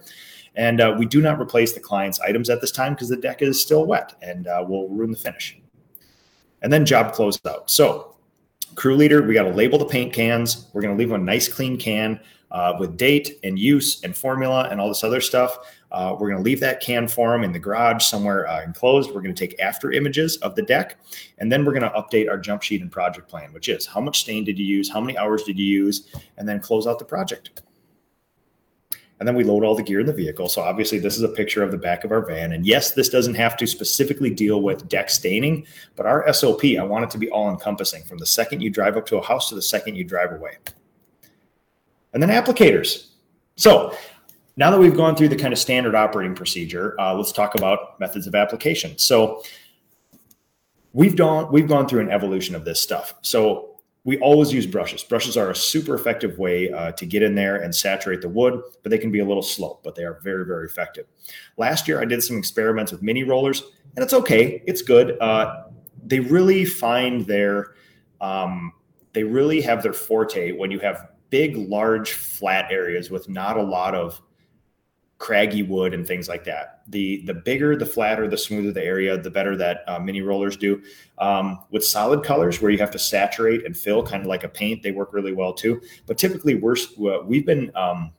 And 0.54 0.80
uh, 0.80 0.96
we 0.96 1.08
do 1.08 1.22
not 1.22 1.42
replace 1.42 1.74
the 1.74 1.80
client's 1.80 2.20
items 2.20 2.52
at 2.52 2.62
this 2.62 2.72
time 2.72 2.94
because 2.94 3.10
the 3.10 3.18
deck 3.18 3.42
is 3.42 3.60
still 3.60 3.88
wet 3.88 4.14
and 4.22 4.46
uh, 4.46 4.64
will 4.68 4.90
ruin 4.90 5.10
the 5.10 5.18
finish. 5.18 5.60
And 6.62 6.72
then 6.72 6.86
job 6.86 7.14
closed 7.14 7.48
out. 7.48 7.72
So 7.72 8.16
crew 8.76 8.96
leader, 8.96 9.24
we 9.24 9.34
got 9.34 9.44
to 9.46 9.56
label 9.56 9.80
the 9.80 9.86
paint 9.86 10.14
cans. 10.14 10.68
We're 10.72 10.84
going 10.84 10.96
to 10.96 11.00
leave 11.00 11.10
them 11.10 11.20
a 11.20 11.26
nice 11.26 11.52
clean 11.52 11.78
can 11.78 12.20
uh, 12.52 12.76
with 12.80 12.98
date 12.98 13.40
and 13.44 13.58
use 13.58 14.04
and 14.04 14.16
formula 14.16 14.68
and 14.72 14.80
all 14.80 14.88
this 14.88 15.04
other 15.04 15.22
stuff. 15.22 15.58
Uh, 15.92 16.16
we're 16.20 16.30
going 16.30 16.38
to 16.38 16.44
leave 16.44 16.60
that 16.60 16.82
can 16.82 17.08
for 17.08 17.32
them 17.32 17.44
in 17.44 17.52
the 17.52 17.60
garage 17.60 18.04
somewhere 18.04 18.48
uh, 18.48 18.62
enclosed. 18.64 19.10
We're 19.10 19.22
going 19.22 19.34
to 19.34 19.48
take 19.48 19.60
after 19.60 19.92
images 19.92 20.38
of 20.38 20.56
the 20.56 20.62
deck, 20.62 21.00
and 21.38 21.52
then 21.52 21.64
we're 21.64 21.74
going 21.74 21.84
to 21.84 21.90
update 21.90 22.30
our 22.30 22.38
jump 22.38 22.62
sheet 22.62 22.82
and 22.82 22.92
project 22.92 23.30
plan, 23.30 23.54
which 23.54 23.70
is 23.70 23.86
how 23.86 24.02
much 24.02 24.22
stain 24.22 24.44
did 24.44 24.60
you 24.60 24.66
use, 24.66 24.90
how 24.92 25.00
many 25.00 25.18
hours 25.18 25.44
did 25.44 25.58
you 25.58 25.66
use, 25.66 26.10
and 26.38 26.48
then 26.48 26.60
close 26.60 26.88
out 26.88 27.00
the 27.00 27.06
project. 27.06 27.62
And 29.20 29.28
then 29.28 29.36
we 29.36 29.44
load 29.44 29.64
all 29.64 29.74
the 29.74 29.82
gear 29.82 30.00
in 30.00 30.06
the 30.06 30.14
vehicle. 30.14 30.48
So 30.48 30.62
obviously, 30.62 31.00
this 31.00 31.18
is 31.18 31.24
a 31.24 31.30
picture 31.30 31.64
of 31.64 31.72
the 31.72 31.78
back 31.78 32.04
of 32.04 32.12
our 32.12 32.22
van. 32.22 32.54
And 32.54 32.66
yes, 32.68 32.92
this 32.92 33.10
doesn't 33.10 33.34
have 33.34 33.58
to 33.58 33.66
specifically 33.66 34.30
deal 34.30 34.62
with 34.62 34.88
deck 34.90 35.10
staining, 35.10 35.66
but 35.96 36.06
our 36.06 36.32
SOP, 36.32 36.64
I 36.80 36.84
want 36.84 37.06
it 37.06 37.10
to 37.12 37.18
be 37.18 37.30
all 37.30 37.50
encompassing 37.50 38.04
from 38.04 38.20
the 38.20 38.28
second 38.28 38.62
you 38.62 38.70
drive 38.70 38.96
up 38.96 39.08
to 39.08 39.18
a 39.18 39.26
house 39.26 39.50
to 39.50 39.56
the 39.56 39.62
second 39.62 39.96
you 39.96 40.04
drive 40.04 40.34
away. 40.34 40.58
And 42.14 42.22
then 42.22 42.30
applicators. 42.30 43.08
So 43.56 43.98
now 44.58 44.72
that 44.72 44.80
we've 44.80 44.98
gone 44.98 45.16
through 45.16 45.30
the 45.30 45.36
kind 45.36 45.54
of 45.54 45.60
standard 45.60 45.96
operating 45.96 46.36
procedure, 46.36 47.00
uh, 47.00 47.14
let's 47.14 47.32
talk 47.32 47.56
about 47.56 48.00
methods 48.00 48.28
of 48.28 48.36
application. 48.36 48.98
So 48.98 49.44
we've 50.94 51.16
done 51.16 51.52
we've 51.52 51.68
gone 51.68 51.88
through 51.88 52.02
an 52.02 52.10
evolution 52.10 52.56
of 52.56 52.66
this 52.66 52.82
stuff. 52.82 53.14
So 53.22 53.78
we 54.04 54.18
always 54.20 54.54
use 54.54 54.66
brushes. 54.66 55.04
Brushes 55.04 55.36
are 55.36 55.50
a 55.50 55.56
super 55.56 55.94
effective 55.94 56.40
way 56.40 56.72
uh, 56.72 56.94
to 56.94 57.06
get 57.06 57.22
in 57.22 57.36
there 57.36 57.58
and 57.58 57.76
saturate 57.76 58.22
the 58.22 58.30
wood, 58.30 58.62
but 58.82 58.90
they 58.90 58.98
can 58.98 59.12
be 59.12 59.20
a 59.20 59.26
little 59.26 59.44
slow, 59.44 59.82
but 59.84 59.96
they 59.96 60.06
are 60.06 60.22
very, 60.24 60.46
very 60.46 60.66
effective. 60.66 61.06
Last 61.58 61.90
year, 61.90 62.02
I 62.02 62.06
did 62.06 62.24
some 62.24 62.38
experiments 62.38 62.94
with 62.94 63.02
mini 63.02 63.26
rollers, 63.26 63.64
and 63.98 64.04
it's 64.04 64.14
okay. 64.14 64.64
It's 64.66 64.82
good. 64.82 65.20
Uh, 65.20 65.64
they 66.06 66.22
really 66.22 66.64
find 66.64 67.28
their, 67.28 67.74
um, 68.22 68.72
they 69.12 69.26
really 69.26 69.60
have 69.60 69.84
their 69.84 69.92
forte 69.92 70.54
when 70.54 70.72
you 70.72 70.80
have 70.80 71.10
big, 71.30 71.58
large, 71.58 72.14
flat 72.14 72.72
areas 72.72 73.12
with 73.12 73.28
not 73.28 73.58
a 73.58 73.62
lot 73.62 73.94
of 73.94 74.22
craggy 75.18 75.64
wood 75.64 75.94
and 75.94 76.06
things 76.06 76.28
like 76.28 76.44
that. 76.44 76.82
The 76.88 77.24
the 77.26 77.34
bigger, 77.34 77.76
the 77.76 77.86
flatter, 77.86 78.28
the 78.28 78.38
smoother 78.38 78.72
the 78.72 78.84
area, 78.84 79.18
the 79.18 79.32
better 79.32 79.56
that 79.58 79.84
uh, 79.88 80.00
mini 80.00 80.22
rollers 80.22 80.58
do. 80.58 80.82
Um, 81.18 81.60
with 81.72 81.84
solid 81.84 82.24
colors, 82.24 82.62
where 82.62 82.72
you 82.72 82.78
have 82.78 82.92
to 82.92 83.00
saturate 83.00 83.66
and 83.66 83.76
fill, 83.76 84.04
kind 84.04 84.22
of 84.22 84.28
like 84.28 84.44
a 84.44 84.50
paint, 84.50 84.84
they 84.84 84.92
work 84.92 85.14
really 85.14 85.34
well 85.34 85.54
too. 85.54 85.82
But 86.06 86.18
typically, 86.18 86.56
we're 86.56 86.76
we've 87.26 87.46
been 87.46 87.72
um, 87.76 88.12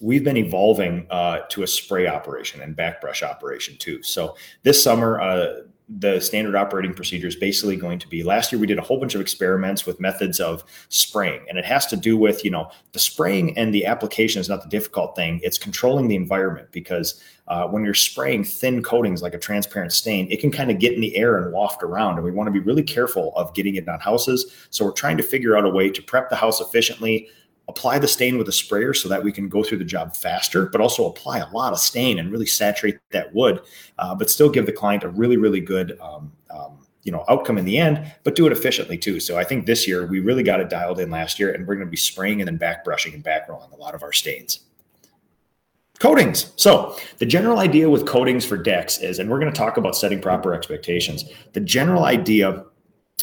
we've 0.00 0.24
been 0.24 0.36
evolving 0.36 1.06
uh, 1.10 1.40
to 1.50 1.62
a 1.62 1.66
spray 1.66 2.06
operation 2.06 2.62
and 2.62 2.74
back 2.74 3.00
brush 3.00 3.22
operation 3.22 3.76
too. 3.76 4.02
So 4.02 4.36
this 4.62 4.82
summer, 4.82 5.20
uh, 5.20 5.62
the 5.98 6.20
standard 6.20 6.54
operating 6.54 6.94
procedure 6.94 7.26
is 7.26 7.34
basically 7.34 7.74
going 7.74 7.98
to 7.98 8.06
be 8.06 8.22
last 8.22 8.52
year 8.52 8.60
we 8.60 8.66
did 8.66 8.78
a 8.78 8.82
whole 8.82 9.00
bunch 9.00 9.16
of 9.16 9.20
experiments 9.20 9.86
with 9.86 9.98
methods 9.98 10.38
of 10.38 10.62
spraying 10.88 11.44
and 11.48 11.58
it 11.58 11.64
has 11.64 11.84
to 11.86 11.96
do 11.96 12.16
with 12.16 12.44
you 12.44 12.50
know 12.50 12.70
the 12.92 12.98
spraying 12.98 13.56
and 13.58 13.74
the 13.74 13.84
application 13.84 14.40
is 14.40 14.48
not 14.48 14.62
the 14.62 14.68
difficult 14.68 15.16
thing 15.16 15.40
it's 15.42 15.58
controlling 15.58 16.06
the 16.06 16.14
environment 16.14 16.68
because 16.70 17.20
uh, 17.48 17.66
when 17.66 17.84
you're 17.84 17.92
spraying 17.92 18.44
thin 18.44 18.82
coatings 18.84 19.20
like 19.20 19.34
a 19.34 19.38
transparent 19.38 19.92
stain 19.92 20.30
it 20.30 20.40
can 20.40 20.52
kind 20.52 20.70
of 20.70 20.78
get 20.78 20.92
in 20.92 21.00
the 21.00 21.16
air 21.16 21.38
and 21.38 21.52
waft 21.52 21.82
around 21.82 22.14
and 22.14 22.24
we 22.24 22.30
want 22.30 22.46
to 22.46 22.52
be 22.52 22.60
really 22.60 22.84
careful 22.84 23.32
of 23.34 23.52
getting 23.54 23.74
it 23.74 23.88
on 23.88 23.98
houses 23.98 24.52
so 24.70 24.84
we're 24.84 24.92
trying 24.92 25.16
to 25.16 25.24
figure 25.24 25.56
out 25.56 25.64
a 25.64 25.70
way 25.70 25.90
to 25.90 26.02
prep 26.02 26.30
the 26.30 26.36
house 26.36 26.60
efficiently 26.60 27.28
apply 27.70 27.98
the 27.98 28.08
stain 28.08 28.36
with 28.36 28.48
a 28.48 28.52
sprayer 28.52 28.92
so 28.92 29.08
that 29.08 29.22
we 29.22 29.32
can 29.32 29.48
go 29.48 29.62
through 29.62 29.78
the 29.78 29.84
job 29.84 30.14
faster, 30.14 30.66
but 30.66 30.80
also 30.80 31.06
apply 31.06 31.38
a 31.38 31.48
lot 31.50 31.72
of 31.72 31.78
stain 31.78 32.18
and 32.18 32.30
really 32.30 32.46
saturate 32.46 32.98
that 33.10 33.32
wood, 33.34 33.62
uh, 33.98 34.14
but 34.14 34.28
still 34.28 34.50
give 34.50 34.66
the 34.66 34.72
client 34.72 35.04
a 35.04 35.08
really, 35.08 35.36
really 35.36 35.60
good 35.60 35.98
um, 36.00 36.32
um, 36.50 36.78
you 37.02 37.12
know 37.12 37.24
outcome 37.28 37.56
in 37.56 37.64
the 37.64 37.78
end, 37.78 38.12
but 38.24 38.34
do 38.34 38.46
it 38.46 38.52
efficiently 38.52 38.98
too. 38.98 39.20
So 39.20 39.38
I 39.38 39.44
think 39.44 39.64
this 39.64 39.88
year 39.88 40.06
we 40.06 40.20
really 40.20 40.42
got 40.42 40.60
it 40.60 40.68
dialed 40.68 41.00
in 41.00 41.10
last 41.10 41.38
year, 41.38 41.52
and 41.52 41.66
we're 41.66 41.76
going 41.76 41.86
to 41.86 41.90
be 41.90 41.96
spraying 41.96 42.40
and 42.40 42.48
then 42.48 42.56
back 42.56 42.84
brushing 42.84 43.14
and 43.14 43.22
back 43.22 43.48
rolling 43.48 43.70
a 43.72 43.76
lot 43.76 43.94
of 43.94 44.02
our 44.02 44.12
stains. 44.12 44.60
Coatings. 46.00 46.52
So, 46.56 46.96
the 47.18 47.26
general 47.26 47.58
idea 47.58 47.88
with 47.88 48.06
coatings 48.06 48.46
for 48.46 48.56
decks 48.56 48.98
is, 48.98 49.18
and 49.18 49.28
we're 49.28 49.38
going 49.38 49.52
to 49.52 49.58
talk 49.58 49.76
about 49.76 49.94
setting 49.94 50.18
proper 50.18 50.54
expectations. 50.54 51.26
The 51.52 51.60
general 51.60 52.04
idea 52.04 52.64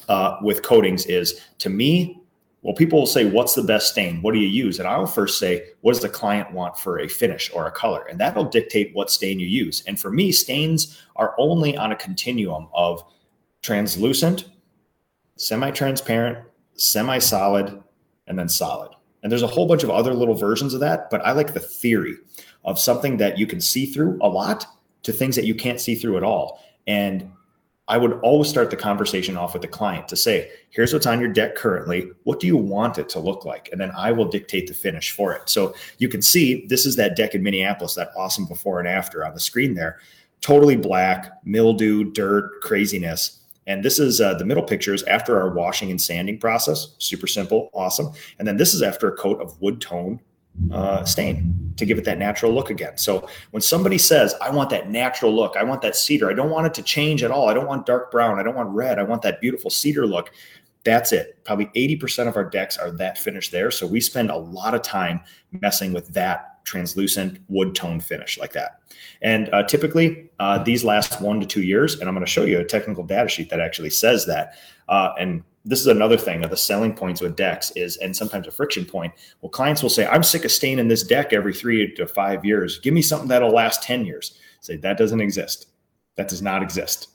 uh, 0.08 0.38
with 0.44 0.62
coatings 0.62 1.08
is, 1.08 1.42
to 1.58 1.72
me, 1.72 2.22
well, 2.68 2.76
people 2.76 3.00
will 3.00 3.08
say, 3.08 3.24
What's 3.24 3.56
the 3.56 3.64
best 3.64 3.92
stain? 3.92 4.22
What 4.22 4.34
do 4.34 4.42
you 4.42 4.48
use? 4.50 4.78
And 4.78 4.90
I'll 4.90 5.06
first 5.06 5.40
say, 5.40 5.70
What 5.80 5.94
does 5.94 6.02
the 6.02 6.10
client 6.10 6.52
want 6.52 6.78
for 6.78 7.00
a 7.00 7.08
finish 7.08 7.50
or 7.54 7.66
a 7.66 7.72
color? 7.72 8.06
And 8.10 8.20
that'll 8.20 8.44
dictate 8.44 8.94
what 8.94 9.10
stain 9.10 9.40
you 9.40 9.48
use. 9.48 9.84
And 9.88 9.98
for 9.98 10.12
me, 10.12 10.34
stains 10.34 11.02
are 11.16 11.34
only 11.38 11.78
on 11.78 11.94
a 11.94 11.96
continuum 11.96 12.68
of 12.74 13.06
translucent, 13.62 14.50
semi 15.38 15.72
transparent, 15.72 16.46
semi 16.74 17.20
solid, 17.20 17.82
and 18.28 18.38
then 18.38 18.50
solid. 18.50 18.92
And 19.24 19.32
there's 19.32 19.44
a 19.44 19.48
whole 19.48 19.70
bunch 19.70 19.84
of 19.84 19.90
other 19.90 20.14
little 20.14 20.36
versions 20.36 20.74
of 20.74 20.82
that, 20.82 21.10
but 21.10 21.26
I 21.26 21.32
like 21.32 21.54
the 21.54 21.62
theory 21.62 22.16
of 22.66 22.78
something 22.78 23.16
that 23.16 23.38
you 23.38 23.48
can 23.48 23.62
see 23.62 23.86
through 23.86 24.20
a 24.22 24.28
lot 24.28 24.66
to 25.04 25.14
things 25.14 25.38
that 25.38 25.46
you 25.46 25.56
can't 25.56 25.80
see 25.80 25.96
through 25.96 26.18
at 26.18 26.24
all. 26.24 26.62
And 26.86 27.32
I 27.90 27.98
would 27.98 28.20
always 28.20 28.50
start 28.50 28.70
the 28.70 28.76
conversation 28.76 29.38
off 29.38 29.54
with 29.54 29.62
the 29.62 29.68
client 29.68 30.10
to 30.10 30.18
say, 30.18 30.52
here's 30.72 30.92
what's 30.92 31.06
on 31.06 31.22
your 31.22 31.32
deck 31.32 31.56
currently. 31.56 32.12
What 32.24 32.42
do 32.42 32.48
you 32.48 32.58
want 32.58 32.98
it 32.98 33.08
to 33.10 33.20
look 33.20 33.46
like? 33.46 33.70
And 33.72 33.80
then 33.80 33.92
I 33.96 34.12
will 34.12 34.26
dictate 34.26 34.68
the 34.68 34.74
finish 34.74 35.12
for 35.12 35.34
it. 35.34 35.50
So 35.50 35.74
you 35.98 36.10
can 36.10 36.22
see 36.22 36.66
this 36.68 36.86
is 36.86 36.98
that 36.98 37.16
deck 37.16 37.34
in 37.34 37.44
Minneapolis, 37.44 37.96
that 37.96 38.12
awesome 38.18 38.46
before 38.46 38.80
and 38.80 38.90
after 38.90 39.26
on 39.26 39.34
the 39.34 39.40
screen 39.40 39.74
there. 39.74 40.00
Totally 40.42 40.76
black, 40.76 41.32
mildew, 41.46 42.12
dirt, 42.12 42.62
craziness. 42.62 43.40
And 43.68 43.84
this 43.84 44.00
is 44.00 44.20
uh, 44.20 44.34
the 44.34 44.46
middle 44.46 44.64
pictures 44.64 45.04
after 45.04 45.40
our 45.40 45.54
washing 45.54 45.90
and 45.90 46.02
sanding 46.02 46.40
process. 46.40 46.96
Super 47.00 47.28
simple, 47.28 47.70
awesome. 47.74 48.12
And 48.38 48.48
then 48.48 48.58
this 48.58 48.74
is 48.74 48.82
after 48.82 49.08
a 49.08 49.16
coat 49.16 49.42
of 49.42 49.60
wood 49.62 49.80
tone 49.80 50.20
uh, 50.72 51.04
stain 51.04 51.74
to 51.78 51.86
give 51.86 51.98
it 51.98 52.06
that 52.06 52.18
natural 52.18 52.52
look 52.54 52.70
again. 52.70 52.98
So 52.98 53.28
when 53.52 53.62
somebody 53.62 53.98
says, 53.98 54.34
I 54.42 54.50
want 54.50 54.70
that 54.72 54.90
natural 54.90 55.34
look, 55.34 55.56
I 55.56 55.64
want 55.64 55.82
that 55.84 55.96
cedar, 55.96 56.30
I 56.30 56.34
don't 56.34 56.50
want 56.50 56.68
it 56.68 56.74
to 56.76 56.82
change 56.82 57.24
at 57.24 57.32
all. 57.32 57.50
I 57.50 57.54
don't 57.54 57.68
want 57.68 57.86
dark 57.86 58.12
brown, 58.12 58.40
I 58.40 58.44
don't 58.44 58.56
want 58.56 58.70
red, 58.70 59.00
I 59.00 59.04
want 59.04 59.22
that 59.22 59.40
beautiful 59.40 59.70
cedar 59.70 60.08
look. 60.08 60.32
That's 60.84 61.12
it. 61.12 61.44
Probably 61.44 61.66
80% 61.76 62.28
of 62.28 62.38
our 62.38 62.46
decks 62.46 62.78
are 62.78 62.92
that 62.92 63.18
finish 63.18 63.50
there. 63.50 63.72
So 63.72 63.86
we 63.86 64.00
spend 64.00 64.32
a 64.32 64.38
lot 64.38 64.74
of 64.74 64.82
time 64.82 65.20
messing 65.52 65.92
with 65.92 66.08
that 66.14 66.64
translucent 66.64 67.40
wood 67.50 67.76
tone 67.76 68.00
finish 68.00 68.38
like 68.38 68.54
that. 68.54 68.82
And 69.22 69.50
uh, 69.54 69.64
typically, 69.64 70.30
uh, 70.40 70.64
these 70.64 70.84
last 70.84 71.22
one 71.22 71.40
to 71.40 71.46
two 71.46 71.64
years. 71.64 72.00
And 72.00 72.08
I'm 72.08 72.16
going 72.16 72.26
to 72.26 72.32
show 72.32 72.44
you 72.44 72.60
a 72.60 72.64
technical 72.64 73.04
data 73.04 73.28
sheet 73.28 73.50
that 73.50 73.60
actually 73.60 73.90
says 73.90 74.26
that. 74.28 74.54
Uh, 74.88 75.14
and 75.20 75.44
this 75.68 75.82
is 75.82 75.88
another 75.88 76.18
thing 76.18 76.44
of 76.44 76.50
the 76.50 76.58
selling 76.58 76.94
points 76.94 77.20
with 77.20 77.36
decks 77.36 77.72
is, 77.76 77.98
and 77.98 78.16
sometimes 78.16 78.48
a 78.48 78.52
friction 78.52 78.86
point. 78.86 79.14
Well, 79.42 79.50
clients 79.50 79.84
will 79.84 79.90
say, 79.90 80.08
I'm 80.08 80.24
sick 80.24 80.46
of 80.46 80.52
staining 80.52 80.88
this 80.88 81.04
deck 81.04 81.34
every 81.34 81.54
three 81.54 81.94
to 81.96 82.08
five 82.08 82.46
years. 82.46 82.80
Give 82.80 82.94
me 82.94 83.02
something 83.02 83.28
that'll 83.28 83.52
last 83.52 83.84
10 83.84 84.06
years. 84.06 84.38
Say 84.62 84.78
that 84.78 84.98
doesn't 84.98 85.22
exist. 85.22 85.68
That 86.16 86.30
does 86.30 86.42
not 86.42 86.64
exist 86.64 87.10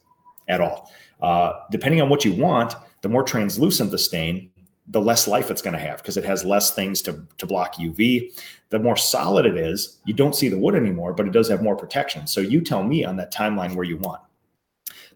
at 0.48 0.60
all. 0.60 0.90
Uh, 1.20 1.52
depending 1.70 2.02
on 2.02 2.08
what 2.08 2.24
you 2.24 2.32
want, 2.34 2.74
the 3.00 3.08
more 3.08 3.22
translucent 3.22 3.90
the 3.90 3.98
stain, 3.98 4.50
the 4.88 5.00
less 5.00 5.26
life 5.26 5.50
it's 5.50 5.62
going 5.62 5.74
to 5.74 5.80
have 5.80 5.98
because 5.98 6.16
it 6.16 6.24
has 6.24 6.44
less 6.44 6.74
things 6.74 7.00
to, 7.02 7.26
to 7.38 7.46
block 7.46 7.76
UV. 7.76 8.38
The 8.70 8.78
more 8.78 8.96
solid 8.96 9.46
it 9.46 9.56
is, 9.56 9.98
you 10.04 10.12
don't 10.12 10.34
see 10.34 10.48
the 10.48 10.58
wood 10.58 10.74
anymore, 10.74 11.14
but 11.14 11.26
it 11.26 11.32
does 11.32 11.48
have 11.48 11.62
more 11.62 11.76
protection. 11.76 12.26
So 12.26 12.40
you 12.40 12.60
tell 12.60 12.82
me 12.82 13.04
on 13.04 13.16
that 13.16 13.32
timeline 13.32 13.74
where 13.74 13.84
you 13.84 13.96
want. 13.98 14.20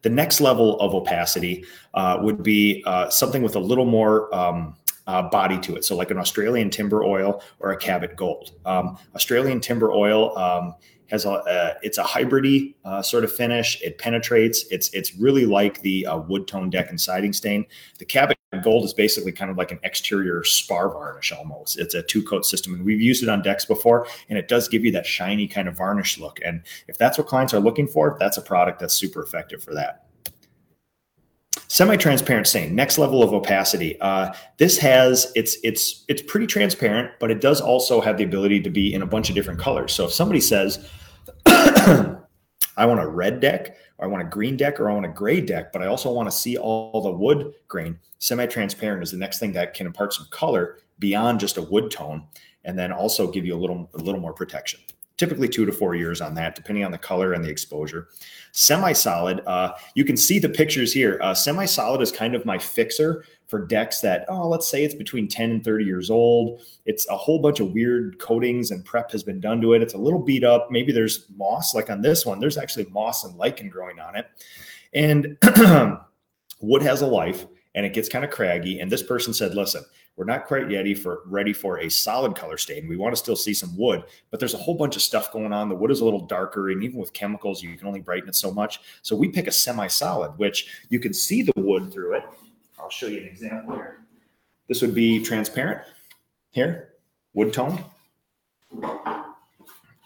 The 0.07 0.11
next 0.11 0.41
level 0.41 0.79
of 0.79 0.95
opacity 0.95 1.65
uh, 1.95 2.19
would 2.21 2.45
be 2.45 2.81
uh, 2.87 3.11
something 3.11 3.43
with 3.43 3.57
a 3.57 3.59
little 3.59 3.87
more 3.87 4.33
um, 4.33 4.77
uh, 5.09 5.23
body 5.23 5.59
to 5.59 5.75
it. 5.75 5.85
So, 5.85 5.97
like 5.97 6.13
an 6.13 6.19
Australian 6.19 6.71
timber 6.71 7.03
oil 7.03 7.43
or 7.59 7.73
a 7.73 7.77
Cabot 7.77 8.15
Gold. 8.15 8.53
Um, 8.65 8.99
Australian 9.17 9.59
timber 9.59 9.91
oil 9.91 10.39
um, 10.39 10.77
has 11.11 11.25
a, 11.25 11.33
uh, 11.33 11.75
it's 11.83 11.99
a 11.99 12.05
hybridy 12.05 12.77
uh, 12.85 13.03
sort 13.03 13.25
of 13.25 13.33
finish. 13.33 13.83
It 13.83 13.99
penetrates. 13.99 14.65
It's 14.71 14.91
it's 14.91 15.17
really 15.17 15.45
like 15.45 15.83
the 15.83 16.07
uh, 16.07 16.19
wood 16.19 16.47
tone 16.47 16.71
deck 16.71 16.91
and 16.91 17.01
siding 17.01 17.33
stain. 17.33 17.67
The 17.99 18.05
Cabot 18.05 18.39
Gold 18.63 18.85
is 18.85 18.95
basically 18.95 19.33
kind 19.33 19.51
of 19.51 19.57
like 19.57 19.73
an 19.73 19.79
exterior 19.83 20.45
spar 20.45 20.89
varnish 20.89 21.33
almost. 21.33 21.79
It's 21.79 21.95
a 21.95 22.03
two 22.03 22.23
coat 22.23 22.45
system, 22.45 22.75
and 22.75 22.85
we've 22.85 23.01
used 23.01 23.23
it 23.23 23.29
on 23.29 23.43
decks 23.43 23.65
before, 23.65 24.07
and 24.29 24.39
it 24.39 24.49
does 24.49 24.69
give 24.69 24.85
you 24.85 24.93
that 24.93 25.07
shiny 25.07 25.47
kind 25.47 25.69
of 25.69 25.77
varnish 25.77 26.19
look. 26.19 26.39
And 26.45 26.63
if 26.89 26.99
that's 26.99 27.19
what 27.19 27.27
clients 27.27 27.55
are 27.55 27.61
looking 27.61 27.87
for, 27.87 28.17
that's 28.19 28.37
a 28.37 28.43
product 28.43 28.81
that's 28.81 28.95
super 28.95 29.23
effective 29.23 29.63
for 29.63 29.75
that 29.75 30.07
semi-transparent 31.69 32.47
stain 32.47 32.75
next 32.75 32.97
level 32.97 33.23
of 33.23 33.33
opacity 33.33 34.01
uh, 34.01 34.33
this 34.57 34.79
has 34.79 35.33
it's 35.35 35.57
it's 35.65 36.05
it's 36.09 36.23
pretty 36.23 36.47
transparent 36.47 37.11
but 37.19 37.31
it 37.31 37.41
does 37.41 37.61
also 37.61 38.01
have 38.01 38.17
the 38.17 38.25
ability 38.25 38.61
to 38.61 38.71
be 38.71 38.95
in 38.95 39.03
a 39.03 39.07
bunch 39.07 39.29
of 39.29 39.35
different 39.35 39.59
colors 39.59 39.93
so 39.93 40.05
if 40.05 40.13
somebody 40.13 40.41
says 40.41 40.89
i 41.47 42.17
want 42.79 43.01
a 43.01 43.07
red 43.07 43.41
deck 43.41 43.77
i 44.01 44.07
want 44.07 44.23
a 44.23 44.27
green 44.27 44.57
deck 44.57 44.79
or 44.81 44.91
i 44.91 44.95
want 44.95 45.07
a 45.07 45.11
gray 45.11 45.41
deck 45.41 45.73
but 45.73 45.83
i 45.83 45.87
also 45.87 46.11
want 46.11 46.31
to 46.31 46.37
see 46.37 46.57
all 46.57 47.01
the 47.03 47.11
wood 47.11 47.53
grain 47.69 47.99
semi-transparent 48.19 49.03
is 49.03 49.11
the 49.11 49.17
next 49.17 49.39
thing 49.39 49.53
that 49.53 49.75
can 49.75 49.87
impart 49.87 50.13
some 50.13 50.27
color 50.31 50.79
beyond 50.99 51.39
just 51.39 51.57
a 51.57 51.63
wood 51.63 51.91
tone 51.91 52.25
and 52.65 52.79
then 52.79 52.93
also 52.93 53.31
give 53.31 53.45
you 53.45 53.55
a 53.55 53.59
little 53.59 53.89
a 53.95 53.99
little 53.99 54.21
more 54.21 54.33
protection 54.33 54.81
typically 55.17 55.49
two 55.49 55.65
to 55.65 55.73
four 55.73 55.95
years 55.95 56.21
on 56.21 56.35
that, 56.35 56.55
depending 56.55 56.85
on 56.85 56.91
the 56.91 56.99
color 56.99 57.33
and 57.33 57.45
the 57.45 57.49
exposure. 57.49 58.09
Semi 58.53 58.93
solid, 58.93 59.41
uh, 59.47 59.73
you 59.95 60.05
can 60.05 60.17
see 60.17 60.39
the 60.39 60.49
pictures 60.49 60.93
here. 60.93 61.19
Uh, 61.23 61.35
Semi 61.35 61.65
solid 61.65 62.01
is 62.01 62.13
kind 62.13 62.35
of 62.35 62.45
my 62.45 62.59
fixer 62.59 63.25
for 63.47 63.65
decks 63.65 64.01
that, 64.01 64.25
oh, 64.29 64.49
let's 64.49 64.69
say 64.69 64.85
it's 64.85 64.95
between 64.95 65.29
10 65.29 65.51
and 65.51 65.65
30 65.65 65.85
years 65.85 66.11
old. 66.11 66.63
It's 66.85 67.09
a 67.09 67.17
whole 67.17 67.41
bunch 67.41 67.61
of 67.61 67.73
weird 67.73 68.19
coatings 68.19 68.71
and 68.71 68.85
prep 68.85 69.13
has 69.13 69.23
been 69.23 69.41
done 69.41 69.61
to 69.61 69.75
it. 69.75 69.83
It's 69.83 69.95
a 69.95 69.99
little 69.99 70.19
beat 70.19 70.45
up. 70.45 70.71
Maybe 70.71 70.93
there's 70.93 71.27
moss, 71.37 71.75
like 71.75 71.91
on 71.91 72.01
this 72.01 72.27
one, 72.27 72.41
there's 72.41 72.59
actually 72.59 72.87
moss 72.87 73.25
and 73.25 73.37
lichen 73.37 73.69
growing 73.69 74.01
on 74.01 74.17
it. 74.17 74.27
And 74.95 75.39
wood 76.61 76.83
has 76.83 77.03
a 77.03 77.07
life 77.07 77.47
and 77.75 77.87
it 77.87 77.93
gets 77.93 78.09
kind 78.09 78.25
of 78.25 78.31
craggy. 78.31 78.81
And 78.81 78.91
this 78.91 79.03
person 79.03 79.33
said, 79.33 79.55
listen, 79.55 79.85
we're 80.17 80.25
not 80.25 80.47
quite 80.47 80.67
ready 80.69 80.95
for 80.95 81.21
ready 81.27 81.53
for 81.53 81.79
a 81.79 81.91
solid 81.91 82.35
color 82.35 82.57
stain. 82.57 82.89
We 82.89 82.97
want 82.97 83.15
to 83.15 83.19
still 83.19 83.37
see 83.37 83.53
some 83.53 83.77
wood, 83.77 84.03
but 84.31 84.41
there's 84.41 84.55
a 84.55 84.59
whole 84.59 84.75
bunch 84.75 84.97
of 84.97 85.03
stuff 85.03 85.31
going 85.31 85.53
on. 85.53 85.69
The 85.69 85.75
wood 85.75 85.91
is 85.91 86.01
a 86.01 86.05
little 86.05 86.25
darker, 86.25 86.71
and 86.71 86.83
even 86.83 86.99
with 86.99 87.13
chemicals, 87.13 87.63
you 87.63 87.77
can 87.77 87.87
only 87.87 88.01
brighten 88.01 88.31
it 88.31 88.35
so 88.35 88.51
much. 88.51 88.81
So 89.03 89.15
we 89.15 89.29
pick 89.29 89.47
a 89.47 89.53
semi-solid, 89.53 90.39
which 90.39 90.87
you 90.89 91.01
can 91.01 91.13
see 91.13 91.43
the 91.43 91.53
wood 91.57 91.93
through 91.93 92.17
it. 92.17 92.23
I'll 92.87 92.91
show 92.91 93.09
you 93.09 93.19
an 93.19 93.27
example 93.27 93.75
here. 93.75 93.99
This 94.69 94.81
would 94.81 94.95
be 94.95 95.21
transparent 95.21 95.83
here, 96.53 96.91
wood 97.35 97.53
tone. 97.53 97.85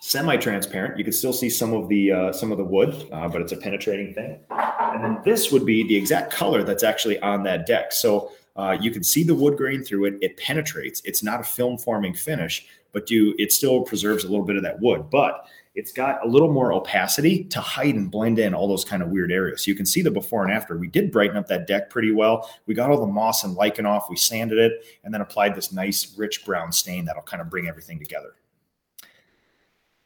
Semi-transparent, 0.00 0.96
you 0.96 1.04
can 1.04 1.12
still 1.12 1.34
see 1.34 1.50
some 1.50 1.74
of 1.74 1.90
the 1.90 2.10
uh, 2.10 2.32
some 2.32 2.50
of 2.50 2.56
the 2.56 2.64
wood, 2.64 3.06
uh, 3.12 3.28
but 3.28 3.42
it's 3.42 3.52
a 3.52 3.56
penetrating 3.58 4.14
thing. 4.14 4.40
And 4.50 5.04
then 5.04 5.20
this 5.26 5.52
would 5.52 5.66
be 5.66 5.86
the 5.86 5.94
exact 5.94 6.32
color 6.32 6.64
that's 6.64 6.82
actually 6.82 7.20
on 7.20 7.42
that 7.42 7.66
deck. 7.66 7.92
So 7.92 8.32
uh, 8.56 8.78
you 8.80 8.90
can 8.90 9.04
see 9.04 9.24
the 9.24 9.34
wood 9.34 9.58
grain 9.58 9.84
through 9.84 10.06
it. 10.06 10.14
It 10.22 10.38
penetrates. 10.38 11.02
It's 11.04 11.22
not 11.22 11.40
a 11.40 11.44
film 11.44 11.76
forming 11.76 12.14
finish, 12.14 12.66
but 12.92 13.10
you 13.10 13.34
it 13.38 13.52
still 13.52 13.82
preserves 13.82 14.24
a 14.24 14.28
little 14.30 14.46
bit 14.46 14.56
of 14.56 14.62
that 14.62 14.80
wood. 14.80 15.10
But 15.10 15.44
it's 15.74 15.92
got 15.92 16.24
a 16.24 16.28
little 16.28 16.52
more 16.52 16.72
opacity 16.72 17.44
to 17.44 17.60
hide 17.60 17.94
and 17.94 18.10
blend 18.10 18.38
in 18.38 18.54
all 18.54 18.66
those 18.66 18.84
kind 18.84 19.02
of 19.02 19.10
weird 19.10 19.30
areas. 19.30 19.64
So 19.64 19.70
you 19.70 19.76
can 19.76 19.86
see 19.86 20.02
the 20.02 20.10
before 20.10 20.44
and 20.44 20.52
after. 20.52 20.76
We 20.76 20.88
did 20.88 21.12
brighten 21.12 21.36
up 21.36 21.46
that 21.46 21.66
deck 21.66 21.90
pretty 21.90 22.10
well. 22.10 22.50
We 22.66 22.74
got 22.74 22.90
all 22.90 23.00
the 23.00 23.06
moss 23.06 23.44
and 23.44 23.54
lichen 23.54 23.86
off. 23.86 24.10
We 24.10 24.16
sanded 24.16 24.58
it 24.58 24.84
and 25.04 25.14
then 25.14 25.20
applied 25.20 25.54
this 25.54 25.72
nice 25.72 26.16
rich 26.18 26.44
brown 26.44 26.72
stain 26.72 27.04
that'll 27.04 27.22
kind 27.22 27.40
of 27.40 27.48
bring 27.48 27.68
everything 27.68 28.00
together. 28.00 28.34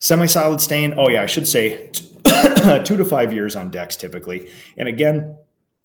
Semi-solid 0.01 0.61
stain. 0.61 0.95
Oh 0.99 1.09
yeah, 1.09 1.23
I 1.23 1.27
should 1.27 1.49
say 1.49 1.89
two 2.85 2.97
to 2.99 3.05
five 3.05 3.33
years 3.33 3.57
on 3.57 3.71
decks 3.71 3.97
typically. 3.97 4.51
And 4.77 4.87
again, 4.87 5.35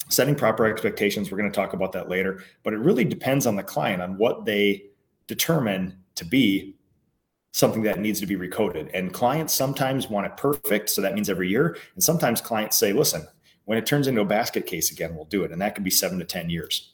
setting 0.09 0.35
proper 0.35 0.65
expectations. 0.65 1.31
We're 1.31 1.37
going 1.37 1.51
to 1.51 1.55
talk 1.55 1.71
about 1.71 1.93
that 1.93 2.09
later, 2.09 2.43
but 2.63 2.73
it 2.73 2.79
really 2.79 3.05
depends 3.05 3.47
on 3.47 3.55
the 3.55 3.63
client 3.63 4.01
on 4.01 4.17
what 4.17 4.43
they 4.43 4.83
determine 5.27 5.97
to 6.15 6.25
be 6.25 6.75
something 7.51 7.81
that 7.83 7.99
needs 7.99 8.19
to 8.19 8.27
be 8.27 8.35
recoated. 8.35 8.89
And 8.93 9.13
clients 9.13 9.53
sometimes 9.53 10.09
want 10.09 10.27
it 10.27 10.37
perfect. 10.37 10.89
So 10.89 11.01
that 11.01 11.15
means 11.15 11.29
every 11.29 11.49
year. 11.49 11.77
And 11.95 12.03
sometimes 12.03 12.41
clients 12.41 12.77
say, 12.77 12.93
listen, 12.93 13.27
when 13.65 13.77
it 13.77 13.85
turns 13.85 14.07
into 14.07 14.21
a 14.21 14.25
basket 14.25 14.65
case 14.65 14.91
again, 14.91 15.15
we'll 15.15 15.25
do 15.25 15.43
it. 15.43 15.51
And 15.51 15.61
that 15.61 15.75
could 15.75 15.83
be 15.83 15.89
seven 15.89 16.19
to 16.19 16.25
10 16.25 16.49
years. 16.49 16.93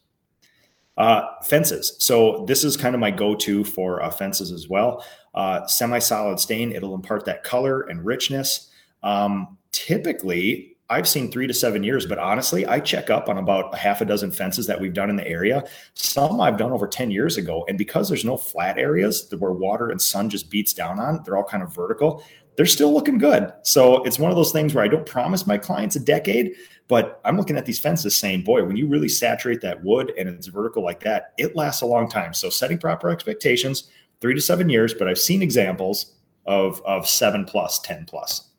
Uh, 0.97 1.24
fences. 1.43 1.97
So 1.99 2.45
this 2.47 2.64
is 2.64 2.78
kind 2.78 2.95
of 2.95 3.01
my 3.01 3.12
go-to 3.12 3.66
for 3.66 4.01
uh, 4.01 4.10
fences 4.10 4.53
as 4.53 4.70
well. 4.70 5.06
Uh, 5.34 5.66
semi-solid 5.68 6.39
stain. 6.39 6.72
It'll 6.72 6.95
impart 6.95 7.26
that 7.26 7.43
color 7.43 7.82
and 7.82 8.06
richness. 8.06 8.72
Um, 9.03 9.58
typically, 9.74 10.74
I've 10.89 11.07
seen 11.07 11.31
three 11.31 11.47
to 11.47 11.53
seven 11.53 11.83
years, 11.83 12.05
but 12.05 12.19
honestly, 12.19 12.65
I 12.67 12.79
check 12.79 13.09
up 13.09 13.27
on 13.27 13.39
about 13.39 13.73
a 13.73 13.77
half 13.77 14.01
a 14.01 14.05
dozen 14.05 14.31
fences 14.31 14.67
that 14.67 14.79
we've 14.79 14.93
done 14.93 15.09
in 15.09 15.15
the 15.15 15.27
area. 15.27 15.63
Some 15.95 16.39
I've 16.39 16.57
done 16.57 16.71
over 16.71 16.88
10 16.88 17.09
years 17.09 17.38
ago. 17.38 17.65
And 17.67 17.77
because 17.77 18.07
there's 18.07 18.25
no 18.25 18.38
flat 18.38 18.77
areas 18.77 19.27
where 19.39 19.51
water 19.51 19.89
and 19.89 19.99
sun 19.99 20.29
just 20.29 20.51
beats 20.51 20.73
down 20.73 20.99
on, 20.99 21.23
they're 21.23 21.38
all 21.38 21.43
kind 21.43 21.63
of 21.63 21.73
vertical. 21.73 22.23
They're 22.55 22.67
still 22.67 22.93
looking 22.93 23.17
good. 23.17 23.51
So 23.63 24.03
it's 24.03 24.19
one 24.19 24.29
of 24.29 24.38
those 24.38 24.51
things 24.51 24.75
where 24.75 24.83
I 24.83 24.88
don't 24.88 25.07
promise 25.07 25.47
my 25.47 25.57
clients 25.57 25.95
a 25.95 25.99
decade, 25.99 26.53
but 26.88 27.19
I'm 27.25 27.36
looking 27.36 27.57
at 27.57 27.65
these 27.65 27.79
fences 27.79 28.15
saying, 28.15 28.43
boy, 28.43 28.63
when 28.63 28.75
you 28.75 28.88
really 28.88 29.09
saturate 29.09 29.61
that 29.61 29.83
wood 29.83 30.13
and 30.19 30.29
it's 30.29 30.47
vertical 30.47 30.83
like 30.83 30.99
that, 31.01 31.33
it 31.38 31.55
lasts 31.55 31.81
a 31.81 31.88
long 31.88 32.07
time. 32.07 32.33
So 32.33 32.49
setting 32.51 32.77
proper 32.77 33.09
expectations, 33.09 33.89
three 34.21 34.36
to 34.36 34.41
seven 34.41 34.69
years, 34.69 34.93
but 34.93 35.07
I've 35.07 35.19
seen 35.19 35.41
examples 35.41 36.13
of, 36.45 36.79
of 36.86 37.07
seven 37.07 37.43
plus, 37.43 37.79
10 37.79 38.05
plus. 38.05 38.49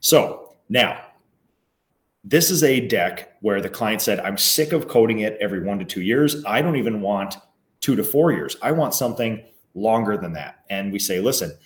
So 0.00 0.54
now, 0.68 1.00
this 2.26 2.50
is 2.50 2.64
a 2.64 2.80
deck 2.80 3.36
where 3.40 3.60
the 3.60 3.68
client 3.68 4.02
said, 4.02 4.18
I'm 4.18 4.36
sick 4.36 4.72
of 4.72 4.88
coating 4.88 5.20
it 5.20 5.38
every 5.40 5.62
one 5.62 5.78
to 5.78 5.84
two 5.84 6.02
years. 6.02 6.44
I 6.44 6.60
don't 6.60 6.74
even 6.74 7.00
want 7.00 7.36
two 7.80 7.94
to 7.94 8.02
four 8.02 8.32
years. 8.32 8.56
I 8.60 8.72
want 8.72 8.94
something 8.94 9.44
longer 9.74 10.16
than 10.16 10.32
that. 10.32 10.64
And 10.68 10.92
we 10.92 10.98
say, 10.98 11.20
listen, 11.20 11.56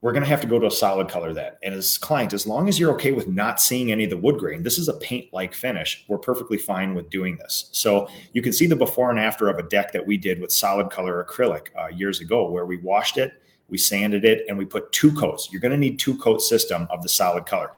we're 0.00 0.10
going 0.10 0.24
to 0.24 0.28
have 0.28 0.40
to 0.40 0.48
go 0.48 0.58
to 0.58 0.66
a 0.66 0.70
solid 0.70 1.08
color 1.08 1.32
then. 1.32 1.52
And 1.62 1.72
as 1.72 1.96
client, 1.96 2.32
as 2.32 2.44
long 2.44 2.68
as 2.68 2.78
you're 2.78 2.92
okay 2.94 3.12
with 3.12 3.28
not 3.28 3.60
seeing 3.60 3.92
any 3.92 4.02
of 4.02 4.10
the 4.10 4.16
wood 4.16 4.36
grain, 4.36 4.64
this 4.64 4.78
is 4.78 4.88
a 4.88 4.94
paint 4.94 5.32
like 5.32 5.54
finish. 5.54 6.04
We're 6.08 6.18
perfectly 6.18 6.58
fine 6.58 6.94
with 6.94 7.08
doing 7.08 7.36
this. 7.36 7.68
So 7.70 8.08
you 8.32 8.42
can 8.42 8.52
see 8.52 8.66
the 8.66 8.74
before 8.74 9.10
and 9.10 9.20
after 9.20 9.48
of 9.48 9.58
a 9.58 9.68
deck 9.68 9.92
that 9.92 10.04
we 10.04 10.16
did 10.16 10.40
with 10.40 10.50
solid 10.50 10.90
color 10.90 11.24
acrylic 11.24 11.68
uh, 11.80 11.86
years 11.86 12.20
ago, 12.20 12.50
where 12.50 12.66
we 12.66 12.78
washed 12.78 13.16
it, 13.16 13.32
we 13.68 13.78
sanded 13.78 14.24
it, 14.24 14.44
and 14.48 14.58
we 14.58 14.64
put 14.64 14.90
two 14.90 15.12
coats. 15.12 15.50
You're 15.52 15.60
going 15.60 15.72
to 15.72 15.78
need 15.78 16.00
two 16.00 16.18
coat 16.18 16.42
system 16.42 16.88
of 16.90 17.02
the 17.04 17.08
solid 17.08 17.46
color 17.46 17.76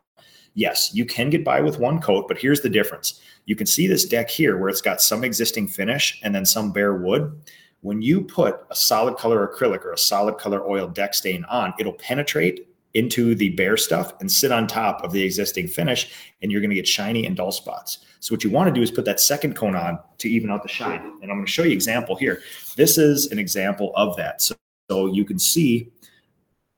yes, 0.57 0.93
you 0.93 1.05
can 1.05 1.31
get 1.31 1.45
by 1.45 1.61
with 1.61 1.79
one 1.79 2.01
coat, 2.01 2.27
but 2.27 2.39
here's 2.39 2.63
the 2.63 2.69
difference. 2.69 3.21
You 3.45 3.55
can 3.55 3.67
see 3.67 3.87
this 3.87 4.05
deck 4.05 4.29
here 4.29 4.59
where 4.59 4.69
it's 4.69 4.81
got 4.81 5.01
some 5.01 5.23
existing 5.23 5.69
finish 5.69 6.19
and 6.25 6.35
then 6.35 6.45
some 6.45 6.73
bare 6.73 6.95
wood. 6.95 7.41
When 7.83 8.03
you 8.03 8.23
put 8.23 8.61
a 8.71 8.75
solid 8.75 9.17
color 9.17 9.47
acrylic 9.47 9.85
or 9.85 9.93
a 9.93 9.99
solid 9.99 10.39
color 10.39 10.69
oil 10.69 10.89
deck 10.89 11.15
stain 11.15 11.45
on, 11.45 11.73
it'll 11.79 11.93
penetrate 11.93 12.67
into 12.95 13.35
the 13.35 13.51
bare 13.51 13.77
stuff 13.77 14.15
and 14.21 14.33
sit 14.33 14.51
on 14.51 14.67
top 14.67 15.05
of 15.05 15.13
the 15.13 15.23
existing 15.23 15.69
finish, 15.69 16.11
and 16.41 16.51
you're 16.51 16.63
going 16.63 16.71
to 16.71 16.77
get 16.77 16.89
shiny 16.89 17.27
and 17.27 17.37
dull 17.37 17.53
spots. 17.53 17.99
So 18.21 18.35
what 18.35 18.43
you 18.43 18.49
want 18.49 18.69
to 18.69 18.75
do 18.75 18.81
is 18.81 18.91
put 18.91 19.05
that 19.05 19.21
second 19.21 19.55
coat 19.55 19.77
on 19.77 19.99
to 20.19 20.29
even 20.31 20.51
out 20.51 20.63
the 20.63 20.69
shine. 20.69 21.03
And 21.21 21.31
I'm 21.31 21.37
going 21.37 21.45
to 21.45 21.53
show 21.53 21.63
you 21.63 21.73
example 21.73 22.17
here. 22.17 22.41
This 22.75 22.97
is 22.97 23.31
an 23.31 23.39
example 23.39 23.93
of 23.95 24.17
that. 24.17 24.41
So, 24.41 24.55
so 24.91 25.07
you 25.07 25.25
can 25.25 25.39
see 25.39 25.93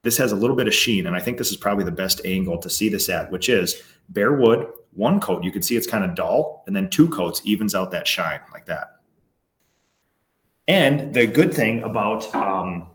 this 0.02 0.16
has 0.16 0.32
a 0.32 0.36
little 0.36 0.56
bit 0.56 0.68
of 0.68 0.74
sheen, 0.74 1.06
and 1.06 1.16
I 1.16 1.20
think 1.20 1.38
this 1.38 1.50
is 1.50 1.56
probably 1.56 1.84
the 1.84 1.90
best 1.90 2.20
angle 2.24 2.58
to 2.58 2.70
see 2.70 2.88
this 2.88 3.08
at, 3.08 3.30
which 3.30 3.48
is 3.48 3.82
bare 4.10 4.32
wood, 4.34 4.66
one 4.92 5.20
coat. 5.20 5.44
You 5.44 5.50
can 5.50 5.62
see 5.62 5.76
it's 5.76 5.86
kind 5.86 6.04
of 6.04 6.14
dull, 6.14 6.62
and 6.66 6.74
then 6.74 6.88
two 6.88 7.08
coats 7.08 7.42
evens 7.44 7.74
out 7.74 7.90
that 7.90 8.06
shine 8.06 8.40
like 8.52 8.66
that. 8.66 8.96
And 10.68 11.14
the 11.14 11.26
good 11.26 11.52
thing 11.52 11.82
about 11.82 12.32
um, 12.34 12.88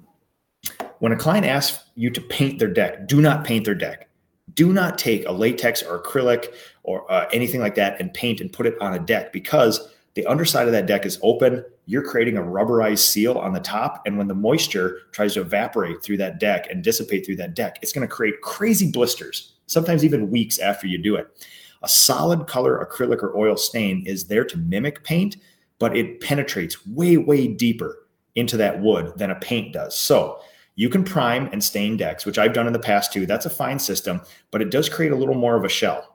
when 0.99 1.11
a 1.11 1.17
client 1.17 1.45
asks 1.45 1.89
you 1.95 2.09
to 2.11 2.21
paint 2.21 2.59
their 2.59 2.71
deck, 2.71 3.07
do 3.07 3.19
not 3.19 3.43
paint 3.43 3.65
their 3.65 3.75
deck. 3.75 4.07
Do 4.53 4.71
not 4.71 4.97
take 4.97 5.25
a 5.25 5.31
latex 5.31 5.81
or 5.81 6.01
acrylic 6.01 6.53
or 6.83 7.11
uh, 7.11 7.27
anything 7.33 7.59
like 7.59 7.75
that 7.75 7.99
and 7.99 8.13
paint 8.13 8.39
and 8.39 8.53
put 8.53 8.67
it 8.67 8.79
on 8.79 8.93
a 8.93 8.99
deck 8.99 9.33
because 9.33 9.89
the 10.13 10.25
underside 10.27 10.67
of 10.67 10.73
that 10.73 10.85
deck 10.85 11.05
is 11.05 11.17
open. 11.23 11.65
You're 11.85 12.03
creating 12.03 12.37
a 12.37 12.41
rubberized 12.41 12.99
seal 12.99 13.37
on 13.37 13.53
the 13.53 13.59
top. 13.59 14.01
And 14.05 14.17
when 14.17 14.27
the 14.27 14.33
moisture 14.33 15.01
tries 15.11 15.33
to 15.33 15.41
evaporate 15.41 16.01
through 16.01 16.17
that 16.17 16.39
deck 16.39 16.67
and 16.69 16.83
dissipate 16.83 17.25
through 17.25 17.35
that 17.37 17.55
deck, 17.55 17.79
it's 17.81 17.91
going 17.91 18.07
to 18.07 18.13
create 18.13 18.41
crazy 18.41 18.89
blisters, 18.91 19.53
sometimes 19.67 20.03
even 20.03 20.31
weeks 20.31 20.59
after 20.59 20.87
you 20.87 20.97
do 20.97 21.15
it. 21.15 21.27
A 21.81 21.87
solid 21.87 22.47
color 22.47 22.85
acrylic 22.85 23.21
or 23.21 23.37
oil 23.37 23.57
stain 23.57 24.05
is 24.05 24.27
there 24.27 24.45
to 24.45 24.57
mimic 24.57 25.03
paint, 25.03 25.35
but 25.79 25.97
it 25.97 26.21
penetrates 26.21 26.87
way, 26.87 27.17
way 27.17 27.47
deeper 27.47 28.07
into 28.35 28.55
that 28.57 28.81
wood 28.81 29.11
than 29.17 29.31
a 29.31 29.35
paint 29.35 29.73
does. 29.73 29.97
So 29.97 30.39
you 30.75 30.89
can 30.89 31.03
prime 31.03 31.49
and 31.51 31.63
stain 31.63 31.97
decks, 31.97 32.25
which 32.25 32.37
I've 32.37 32.53
done 32.53 32.67
in 32.67 32.73
the 32.73 32.79
past 32.79 33.11
too. 33.13 33.25
That's 33.25 33.45
a 33.45 33.49
fine 33.49 33.77
system, 33.77 34.21
but 34.49 34.61
it 34.61 34.71
does 34.71 34.89
create 34.89 35.11
a 35.11 35.15
little 35.15 35.35
more 35.35 35.55
of 35.55 35.65
a 35.65 35.69
shell. 35.69 36.12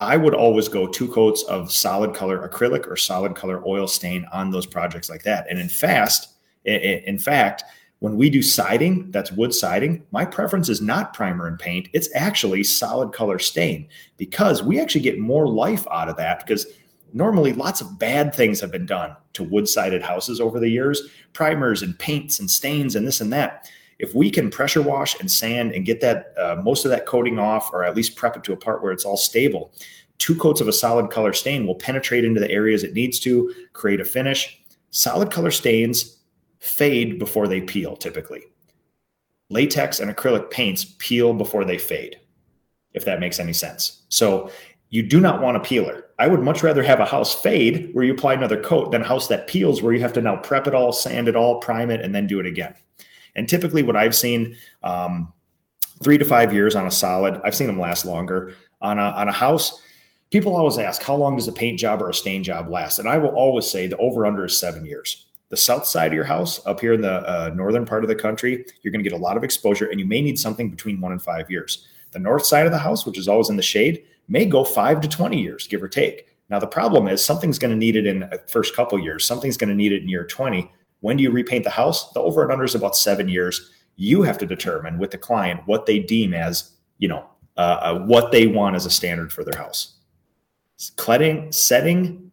I 0.00 0.16
would 0.16 0.34
always 0.34 0.68
go 0.68 0.86
two 0.86 1.08
coats 1.08 1.42
of 1.44 1.72
solid 1.72 2.14
color 2.14 2.48
acrylic 2.48 2.86
or 2.86 2.96
solid 2.96 3.34
color 3.34 3.62
oil 3.66 3.88
stain 3.88 4.26
on 4.32 4.50
those 4.50 4.66
projects 4.66 5.10
like 5.10 5.24
that. 5.24 5.46
And 5.50 5.58
in 5.58 5.68
fast, 5.68 6.34
in 6.64 7.18
fact, 7.18 7.64
when 7.98 8.16
we 8.16 8.30
do 8.30 8.40
siding, 8.40 9.10
that's 9.10 9.32
wood 9.32 9.52
siding, 9.52 10.06
my 10.12 10.24
preference 10.24 10.68
is 10.68 10.80
not 10.80 11.14
primer 11.14 11.48
and 11.48 11.58
paint. 11.58 11.88
It's 11.92 12.08
actually 12.14 12.62
solid 12.62 13.12
color 13.12 13.40
stain 13.40 13.88
because 14.16 14.62
we 14.62 14.78
actually 14.78 15.00
get 15.00 15.18
more 15.18 15.48
life 15.48 15.84
out 15.90 16.08
of 16.08 16.16
that 16.18 16.46
because 16.46 16.66
normally 17.12 17.52
lots 17.52 17.80
of 17.80 17.98
bad 17.98 18.32
things 18.32 18.60
have 18.60 18.70
been 18.70 18.86
done 18.86 19.16
to 19.32 19.42
wood 19.42 19.68
sided 19.68 20.02
houses 20.02 20.40
over 20.40 20.60
the 20.60 20.68
years, 20.68 21.02
primers 21.32 21.82
and 21.82 21.98
paints 21.98 22.38
and 22.38 22.48
stains 22.48 22.94
and 22.94 23.04
this 23.04 23.20
and 23.20 23.32
that 23.32 23.68
if 23.98 24.14
we 24.14 24.30
can 24.30 24.50
pressure 24.50 24.82
wash 24.82 25.18
and 25.18 25.30
sand 25.30 25.72
and 25.72 25.84
get 25.84 26.00
that 26.00 26.32
uh, 26.38 26.60
most 26.62 26.84
of 26.84 26.90
that 26.90 27.06
coating 27.06 27.38
off, 27.38 27.72
or 27.72 27.84
at 27.84 27.96
least 27.96 28.16
prep 28.16 28.36
it 28.36 28.44
to 28.44 28.52
a 28.52 28.56
part 28.56 28.82
where 28.82 28.92
it's 28.92 29.04
all 29.04 29.16
stable, 29.16 29.72
two 30.18 30.36
coats 30.36 30.60
of 30.60 30.68
a 30.68 30.72
solid 30.72 31.10
color 31.10 31.32
stain 31.32 31.66
will 31.66 31.74
penetrate 31.74 32.24
into 32.24 32.40
the 32.40 32.50
areas 32.50 32.84
it 32.84 32.94
needs 32.94 33.18
to, 33.20 33.52
create 33.72 34.00
a 34.00 34.04
finish. 34.04 34.60
Solid 34.90 35.30
color 35.30 35.50
stains 35.50 36.18
fade 36.60 37.18
before 37.18 37.48
they 37.48 37.60
peel, 37.60 37.96
typically. 37.96 38.42
Latex 39.50 40.00
and 40.00 40.14
acrylic 40.14 40.50
paints 40.50 40.96
peel 40.98 41.32
before 41.32 41.64
they 41.64 41.78
fade, 41.78 42.18
if 42.92 43.04
that 43.04 43.20
makes 43.20 43.40
any 43.40 43.52
sense. 43.52 44.02
So 44.08 44.50
you 44.90 45.02
do 45.02 45.20
not 45.20 45.40
want 45.42 45.56
a 45.56 45.60
peeler. 45.60 46.04
I 46.18 46.26
would 46.26 46.40
much 46.40 46.62
rather 46.62 46.82
have 46.82 47.00
a 47.00 47.04
house 47.04 47.34
fade 47.40 47.90
where 47.92 48.04
you 48.04 48.12
apply 48.12 48.34
another 48.34 48.60
coat 48.60 48.90
than 48.90 49.02
a 49.02 49.06
house 49.06 49.28
that 49.28 49.46
peels 49.46 49.82
where 49.82 49.92
you 49.92 50.00
have 50.00 50.12
to 50.14 50.22
now 50.22 50.36
prep 50.36 50.66
it 50.66 50.74
all, 50.74 50.92
sand 50.92 51.28
it 51.28 51.36
all, 51.36 51.60
prime 51.60 51.90
it, 51.90 52.00
and 52.00 52.14
then 52.14 52.26
do 52.26 52.40
it 52.40 52.46
again. 52.46 52.74
And 53.36 53.48
typically, 53.48 53.82
what 53.82 53.96
I've 53.96 54.14
seen, 54.14 54.56
um, 54.82 55.32
three 56.02 56.18
to 56.18 56.24
five 56.24 56.52
years 56.52 56.74
on 56.74 56.86
a 56.86 56.90
solid. 56.90 57.40
I've 57.44 57.54
seen 57.54 57.66
them 57.66 57.80
last 57.80 58.04
longer 58.04 58.54
on 58.80 58.98
a 58.98 59.02
on 59.02 59.28
a 59.28 59.32
house. 59.32 59.82
People 60.30 60.54
always 60.54 60.78
ask, 60.78 61.02
how 61.02 61.14
long 61.14 61.36
does 61.36 61.48
a 61.48 61.52
paint 61.52 61.78
job 61.78 62.02
or 62.02 62.10
a 62.10 62.14
stain 62.14 62.44
job 62.44 62.68
last? 62.68 62.98
And 62.98 63.08
I 63.08 63.16
will 63.16 63.30
always 63.30 63.66
say 63.66 63.86
the 63.86 63.96
over 63.96 64.26
under 64.26 64.44
is 64.44 64.58
seven 64.58 64.84
years. 64.84 65.26
The 65.48 65.56
south 65.56 65.86
side 65.86 66.08
of 66.08 66.12
your 66.12 66.24
house, 66.24 66.64
up 66.66 66.80
here 66.80 66.92
in 66.92 67.00
the 67.00 67.26
uh, 67.26 67.50
northern 67.54 67.86
part 67.86 68.04
of 68.04 68.08
the 68.08 68.14
country, 68.14 68.66
you're 68.82 68.92
going 68.92 69.02
to 69.02 69.08
get 69.08 69.18
a 69.18 69.22
lot 69.22 69.38
of 69.38 69.44
exposure, 69.44 69.86
and 69.86 69.98
you 69.98 70.04
may 70.04 70.20
need 70.20 70.38
something 70.38 70.68
between 70.68 71.00
one 71.00 71.12
and 71.12 71.22
five 71.22 71.50
years. 71.50 71.88
The 72.12 72.18
north 72.18 72.44
side 72.44 72.66
of 72.66 72.72
the 72.72 72.78
house, 72.78 73.06
which 73.06 73.16
is 73.16 73.28
always 73.28 73.48
in 73.48 73.56
the 73.56 73.62
shade, 73.62 74.04
may 74.28 74.44
go 74.44 74.62
five 74.62 75.00
to 75.00 75.08
20 75.08 75.40
years, 75.40 75.66
give 75.66 75.82
or 75.82 75.88
take. 75.88 76.28
Now, 76.50 76.58
the 76.58 76.66
problem 76.66 77.08
is 77.08 77.24
something's 77.24 77.58
going 77.58 77.70
to 77.70 77.76
need 77.76 77.96
it 77.96 78.06
in 78.06 78.20
the 78.20 78.42
first 78.48 78.76
couple 78.76 78.98
years, 78.98 79.24
something's 79.26 79.56
going 79.56 79.70
to 79.70 79.74
need 79.74 79.92
it 79.92 80.02
in 80.02 80.08
year 80.10 80.26
20. 80.26 80.70
When 81.00 81.16
do 81.16 81.22
you 81.22 81.30
repaint 81.30 81.64
the 81.64 81.70
house? 81.70 82.12
The 82.12 82.20
over 82.20 82.42
and 82.42 82.52
under 82.52 82.64
is 82.64 82.74
about 82.74 82.96
seven 82.96 83.28
years. 83.28 83.70
You 83.96 84.22
have 84.22 84.38
to 84.38 84.46
determine 84.46 84.98
with 84.98 85.10
the 85.10 85.18
client 85.18 85.60
what 85.66 85.86
they 85.86 85.98
deem 85.98 86.34
as, 86.34 86.72
you 86.98 87.08
know, 87.08 87.26
uh, 87.56 87.78
uh, 87.82 87.98
what 88.00 88.32
they 88.32 88.46
want 88.46 88.76
as 88.76 88.86
a 88.86 88.90
standard 88.90 89.32
for 89.32 89.44
their 89.44 89.58
house. 89.58 89.94
Setting, 90.76 91.50
setting 91.50 92.30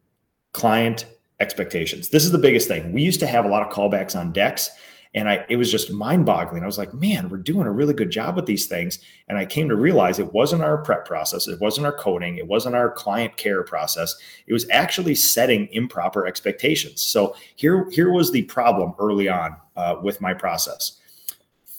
client 0.54 1.06
expectations. 1.40 2.10
This 2.10 2.24
is 2.24 2.32
the 2.32 2.38
biggest 2.38 2.68
thing. 2.68 2.92
We 2.94 3.02
used 3.02 3.20
to 3.20 3.28
have 3.28 3.46
a 3.46 3.48
lot 3.48 3.68
of 3.68 3.74
callbacks 3.74 4.18
on 4.18 4.32
decks 4.32 4.70
and 5.16 5.30
I 5.30 5.46
it 5.50 5.56
was 5.56 5.72
just 5.72 5.92
mind-boggling. 5.92 6.62
I 6.62 6.66
was 6.66 6.78
like, 6.78 6.94
man, 6.94 7.30
we're 7.30 7.38
doing 7.38 7.66
a 7.66 7.72
really 7.72 7.94
good 7.94 8.12
job 8.12 8.36
with 8.36 8.46
these 8.46 8.68
things. 8.68 9.00
And 9.28 9.38
I 9.38 9.46
came 9.46 9.70
to 9.70 9.76
realize 9.76 10.20
it 10.20 10.34
wasn't 10.34 10.62
our 10.62 10.78
prep 10.78 11.06
process, 11.06 11.48
it 11.48 11.60
wasn't 11.60 11.88
our 11.88 11.98
coating, 11.98 12.38
it 12.38 12.48
wasn't 12.48 12.76
our 12.76 12.92
client 12.92 13.38
care 13.38 13.64
process. 13.64 14.16
It 14.46 14.54
was 14.54 14.70
actually 14.70 15.16
setting 15.16 15.70
improper 15.72 16.28
expectations. 16.28 17.02
So 17.02 17.36
here, 17.56 17.90
here 17.90 18.12
was 18.12 18.32
the 18.32 18.44
problem 18.44 18.94
early 19.00 19.30
on 19.30 19.56
uh, 19.76 19.96
with 20.04 20.22
my 20.22 20.34
process. 20.34 21.00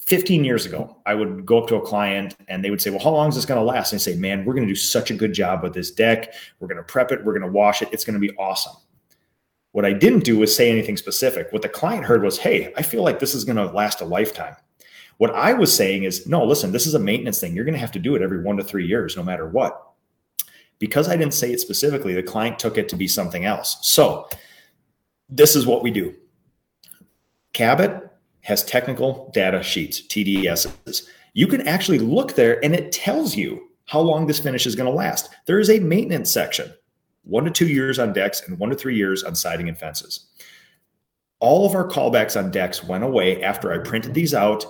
15 0.07 0.45
years 0.45 0.65
ago, 0.65 0.97
I 1.05 1.15
would 1.15 1.45
go 1.45 1.61
up 1.61 1.69
to 1.69 1.77
a 1.77 1.81
client 1.81 2.37
and 2.49 2.65
they 2.65 2.71
would 2.71 2.81
say, 2.81 2.91
Well, 2.91 3.01
how 3.01 3.11
long 3.11 3.29
is 3.29 3.35
this 3.35 3.45
going 3.45 3.61
to 3.61 3.65
last? 3.65 3.93
And 3.93 3.99
I 3.99 4.01
say, 4.01 4.15
Man, 4.15 4.45
we're 4.45 4.55
going 4.55 4.67
to 4.67 4.73
do 4.73 4.77
such 4.77 5.11
a 5.11 5.15
good 5.15 5.35
job 5.35 5.63
with 5.63 5.75
this 5.75 5.91
deck. 5.91 6.33
We're 6.59 6.69
going 6.69 6.79
to 6.79 6.85
prep 6.85 7.13
it. 7.13 7.25
We're 7.25 7.39
going 7.39 7.51
to 7.51 7.53
wash 7.53 7.83
it. 7.83 7.89
It's 7.93 8.05
going 8.05 8.19
to 8.19 8.21
be 8.21 8.35
awesome. 8.37 8.77
What 9.77 9.85
I 9.85 9.93
didn't 9.93 10.25
do 10.25 10.39
was 10.39 10.57
say 10.57 10.71
anything 10.71 10.97
specific. 10.97 11.53
What 11.53 11.61
the 11.61 11.69
client 11.69 12.07
heard 12.07 12.23
was, 12.23 12.39
Hey, 12.39 12.73
I 12.79 12.83
feel 12.83 13.03
like 13.03 13.19
this 13.19 13.35
is 13.35 13.45
going 13.45 13.57
to 13.57 13.67
last 13.67 14.01
a 14.01 14.07
lifetime. 14.07 14.57
What 15.19 15.35
I 15.35 15.53
was 15.53 15.71
saying 15.71 16.05
is, 16.05 16.27
No, 16.27 16.47
listen, 16.47 16.73
this 16.73 16.87
is 16.87 16.95
a 16.95 16.99
maintenance 16.99 17.41
thing. 17.41 17.55
You're 17.55 17.67
going 17.67 17.75
to 17.75 17.81
have 17.81 17.93
to 17.93 17.99
do 17.99 18.15
it 18.15 18.23
every 18.23 18.43
one 18.43 18.57
to 18.57 18.65
three 18.65 18.87
years, 18.87 19.19
no 19.19 19.23
matter 19.23 19.47
what. 19.47 19.87
Because 20.79 21.11
I 21.11 21.17
didn't 21.19 21.35
say 21.35 21.53
it 21.53 21.61
specifically, 21.61 22.15
the 22.15 22.23
client 22.23 22.59
took 22.59 22.79
it 22.79 22.89
to 22.89 22.97
be 22.97 23.07
something 23.07 23.45
else. 23.45 23.77
So, 23.83 24.31
this 25.29 25.55
is 25.55 25.67
what 25.67 25.83
we 25.83 25.91
do. 25.91 26.15
Cabot 27.53 28.11
has 28.45 28.65
technical 28.65 29.31
data 29.35 29.63
sheets, 29.63 30.01
TDSs. 30.01 31.07
You 31.35 31.47
can 31.47 31.69
actually 31.69 31.99
look 31.99 32.33
there 32.33 32.65
and 32.65 32.75
it 32.75 32.93
tells 32.93 33.37
you 33.37 33.69
how 33.85 34.01
long 34.01 34.27
this 34.27 34.41
finish 34.41 34.65
is 34.65 34.75
going 34.75 34.91
to 34.91 34.97
last. 34.97 35.29
There 35.45 35.61
is 35.61 35.69
a 35.69 35.81
maintenance 35.81 36.31
section, 36.31 36.73
one 37.27 37.45
to 37.45 37.51
two 37.51 37.69
years 37.69 37.99
on 37.99 38.13
decks 38.13 38.47
and 38.47 38.59
one 38.59 38.71
to 38.71 38.77
three 38.77 38.97
years 38.97 39.25
on 39.25 39.35
siding 39.35 39.69
and 39.69 39.77
fences. 39.77 40.27
All 41.41 41.67
of 41.67 41.75
our 41.75 41.87
callbacks 41.87 42.39
on 42.39 42.51
decks 42.51 42.83
went 42.83 43.05
away 43.05 43.43
after 43.43 43.73
I 43.73 43.79
printed 43.79 44.15
these 44.15 44.35
out. 44.35 44.65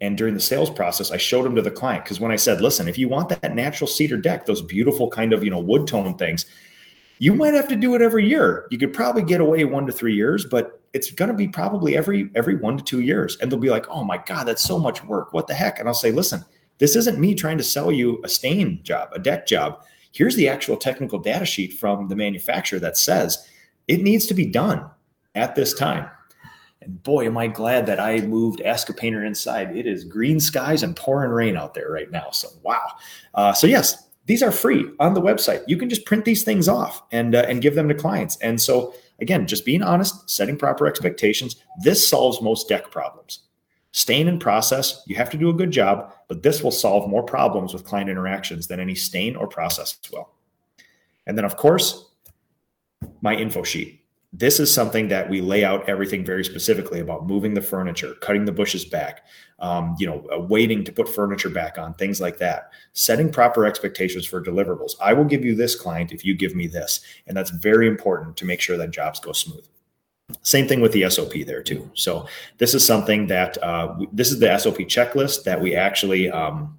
And 0.00 0.16
during 0.16 0.34
the 0.34 0.40
sales 0.40 0.70
process, 0.70 1.10
I 1.10 1.16
showed 1.16 1.44
them 1.44 1.54
to 1.56 1.62
the 1.62 1.70
client 1.70 2.04
because 2.04 2.20
when 2.20 2.30
I 2.30 2.36
said, 2.36 2.60
listen, 2.60 2.86
if 2.86 2.98
you 2.98 3.08
want 3.08 3.30
that 3.30 3.54
natural 3.54 3.88
cedar 3.88 4.18
deck, 4.18 4.44
those 4.44 4.60
beautiful 4.60 5.08
kind 5.08 5.32
of, 5.32 5.42
you 5.42 5.50
know, 5.50 5.58
wood 5.58 5.86
tone 5.86 6.16
things, 6.18 6.44
you 7.18 7.34
might 7.34 7.54
have 7.54 7.68
to 7.68 7.76
do 7.76 7.94
it 7.94 8.02
every 8.02 8.28
year. 8.28 8.66
You 8.70 8.76
could 8.76 8.92
probably 8.92 9.22
get 9.22 9.40
away 9.40 9.64
one 9.64 9.86
to 9.86 9.92
three 9.92 10.14
years, 10.14 10.44
but 10.44 10.82
it's 10.92 11.10
going 11.10 11.30
to 11.30 11.36
be 11.36 11.48
probably 11.48 11.96
every 11.96 12.30
every 12.34 12.56
one 12.56 12.76
to 12.76 12.84
two 12.84 13.00
years. 13.00 13.38
And 13.40 13.50
they'll 13.50 13.58
be 13.58 13.70
like, 13.70 13.86
"Oh 13.88 14.04
my 14.04 14.18
god, 14.18 14.44
that's 14.44 14.62
so 14.62 14.78
much 14.78 15.02
work. 15.04 15.32
What 15.32 15.46
the 15.46 15.54
heck?" 15.54 15.78
And 15.78 15.88
I'll 15.88 15.94
say, 15.94 16.12
"Listen, 16.12 16.44
this 16.78 16.94
isn't 16.94 17.18
me 17.18 17.34
trying 17.34 17.58
to 17.58 17.64
sell 17.64 17.90
you 17.90 18.20
a 18.22 18.28
stain 18.28 18.80
job, 18.82 19.08
a 19.12 19.18
deck 19.18 19.46
job. 19.46 19.82
Here's 20.16 20.36
the 20.36 20.48
actual 20.48 20.76
technical 20.76 21.18
data 21.18 21.44
sheet 21.44 21.74
from 21.74 22.08
the 22.08 22.16
manufacturer 22.16 22.78
that 22.80 22.96
says 22.96 23.46
it 23.86 24.02
needs 24.02 24.26
to 24.26 24.34
be 24.34 24.46
done 24.46 24.88
at 25.34 25.54
this 25.54 25.74
time." 25.74 26.08
And 26.80 27.02
boy, 27.02 27.26
am 27.26 27.36
I 27.36 27.48
glad 27.48 27.86
that 27.86 28.00
I 28.00 28.20
moved 28.20 28.60
Ask 28.60 28.88
a 28.88 28.94
Painter 28.94 29.24
inside. 29.24 29.76
It 29.76 29.86
is 29.86 30.04
green 30.04 30.40
skies 30.40 30.82
and 30.82 30.94
pouring 30.94 31.30
rain 31.30 31.56
out 31.56 31.74
there 31.74 31.90
right 31.90 32.10
now. 32.10 32.30
So 32.30 32.48
wow. 32.62 32.86
Uh, 33.34 33.52
so 33.52 33.66
yes, 33.66 34.06
these 34.26 34.42
are 34.42 34.52
free 34.52 34.84
on 35.00 35.14
the 35.14 35.20
website. 35.20 35.62
You 35.66 35.76
can 35.76 35.88
just 35.88 36.04
print 36.04 36.24
these 36.24 36.42
things 36.42 36.68
off 36.68 37.02
and 37.12 37.34
uh, 37.34 37.44
and 37.48 37.62
give 37.62 37.74
them 37.74 37.88
to 37.88 37.94
clients. 37.94 38.36
And 38.38 38.60
so 38.60 38.94
again, 39.20 39.46
just 39.46 39.64
being 39.64 39.82
honest, 39.82 40.28
setting 40.28 40.56
proper 40.56 40.86
expectations. 40.86 41.56
This 41.82 42.06
solves 42.06 42.42
most 42.42 42.68
deck 42.68 42.90
problems. 42.90 43.40
Stain 43.92 44.28
and 44.28 44.40
process, 44.40 45.02
you 45.06 45.16
have 45.16 45.30
to 45.30 45.38
do 45.38 45.48
a 45.48 45.54
good 45.54 45.70
job, 45.70 46.12
but 46.28 46.42
this 46.42 46.62
will 46.62 46.70
solve 46.70 47.08
more 47.08 47.22
problems 47.22 47.72
with 47.72 47.84
client 47.84 48.10
interactions 48.10 48.66
than 48.66 48.80
any 48.80 48.94
stain 48.94 49.36
or 49.36 49.46
process 49.46 49.98
will. 50.12 50.30
And 51.26 51.36
then, 51.36 51.44
of 51.44 51.56
course, 51.56 52.10
my 53.20 53.34
info 53.34 53.62
sheet 53.62 54.06
this 54.38 54.60
is 54.60 54.72
something 54.72 55.08
that 55.08 55.30
we 55.30 55.40
lay 55.40 55.64
out 55.64 55.88
everything 55.88 56.24
very 56.24 56.44
specifically 56.44 57.00
about 57.00 57.26
moving 57.26 57.54
the 57.54 57.62
furniture, 57.62 58.14
cutting 58.20 58.44
the 58.44 58.52
bushes 58.52 58.84
back, 58.84 59.24
um, 59.60 59.94
you 59.98 60.06
know, 60.06 60.26
uh, 60.30 60.38
waiting 60.38 60.84
to 60.84 60.92
put 60.92 61.08
furniture 61.08 61.48
back 61.48 61.78
on, 61.78 61.94
things 61.94 62.20
like 62.20 62.36
that. 62.38 62.70
Setting 62.92 63.32
proper 63.32 63.64
expectations 63.64 64.26
for 64.26 64.42
deliverables. 64.42 64.92
I 65.00 65.14
will 65.14 65.24
give 65.24 65.44
you 65.44 65.54
this 65.54 65.74
client 65.74 66.12
if 66.12 66.24
you 66.24 66.34
give 66.34 66.54
me 66.54 66.66
this, 66.66 67.00
and 67.26 67.36
that's 67.36 67.50
very 67.50 67.88
important 67.88 68.36
to 68.36 68.44
make 68.44 68.60
sure 68.60 68.76
that 68.76 68.90
jobs 68.90 69.20
go 69.20 69.32
smooth. 69.32 69.64
Same 70.42 70.66
thing 70.66 70.80
with 70.80 70.92
the 70.92 71.08
SOP 71.08 71.32
there 71.46 71.62
too. 71.62 71.88
So 71.94 72.26
this 72.58 72.74
is 72.74 72.84
something 72.84 73.28
that 73.28 73.62
uh, 73.62 73.96
this 74.12 74.32
is 74.32 74.40
the 74.40 74.56
SOP 74.58 74.78
checklist 74.78 75.44
that 75.44 75.60
we 75.60 75.76
actually 75.76 76.30
um, 76.30 76.78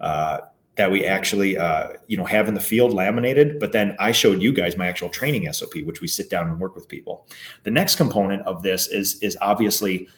uh, 0.00 0.38
that 0.76 0.90
we 0.90 1.04
actually 1.04 1.56
uh, 1.58 1.90
you 2.08 2.16
know 2.16 2.24
have 2.24 2.48
in 2.48 2.54
the 2.54 2.60
field 2.60 2.94
laminated 2.94 3.60
but 3.60 3.72
then 3.72 3.94
i 3.98 4.10
showed 4.12 4.40
you 4.40 4.50
guys 4.50 4.78
my 4.78 4.86
actual 4.86 5.10
training 5.10 5.52
sop 5.52 5.74
which 5.84 6.00
we 6.00 6.06
sit 6.06 6.30
down 6.30 6.48
and 6.48 6.58
work 6.58 6.74
with 6.74 6.88
people 6.88 7.26
the 7.64 7.70
next 7.70 7.96
component 7.96 8.40
of 8.46 8.62
this 8.62 8.86
is 8.86 9.18
is 9.20 9.36
obviously 9.42 10.08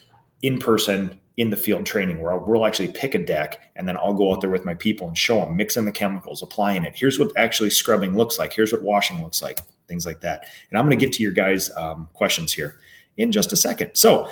in 0.41 0.59
person 0.59 1.19
in 1.37 1.49
the 1.49 1.57
field 1.57 1.85
training 1.85 2.21
where 2.21 2.37
we'll 2.37 2.65
actually 2.65 2.91
pick 2.91 3.15
a 3.15 3.19
deck 3.19 3.59
and 3.75 3.87
then 3.87 3.97
I'll 3.97 4.13
go 4.13 4.31
out 4.31 4.41
there 4.41 4.51
with 4.51 4.65
my 4.65 4.75
people 4.75 5.07
and 5.07 5.17
show 5.17 5.39
them 5.39 5.57
mixing 5.57 5.85
the 5.85 5.91
chemicals, 5.91 6.43
applying 6.43 6.83
it. 6.83 6.93
Here's 6.95 7.17
what 7.17 7.31
actually 7.35 7.71
scrubbing 7.71 8.15
looks 8.15 8.37
like. 8.37 8.53
Here's 8.53 8.71
what 8.71 8.83
washing 8.83 9.23
looks 9.23 9.41
like, 9.41 9.59
things 9.87 10.05
like 10.05 10.21
that. 10.21 10.47
And 10.69 10.77
I'm 10.77 10.85
going 10.85 10.97
to 10.97 11.05
get 11.05 11.13
to 11.15 11.23
your 11.23 11.31
guys' 11.31 11.71
um, 11.75 12.09
questions 12.13 12.53
here 12.53 12.79
in 13.17 13.31
just 13.31 13.53
a 13.53 13.55
second. 13.55 13.91
So 13.93 14.29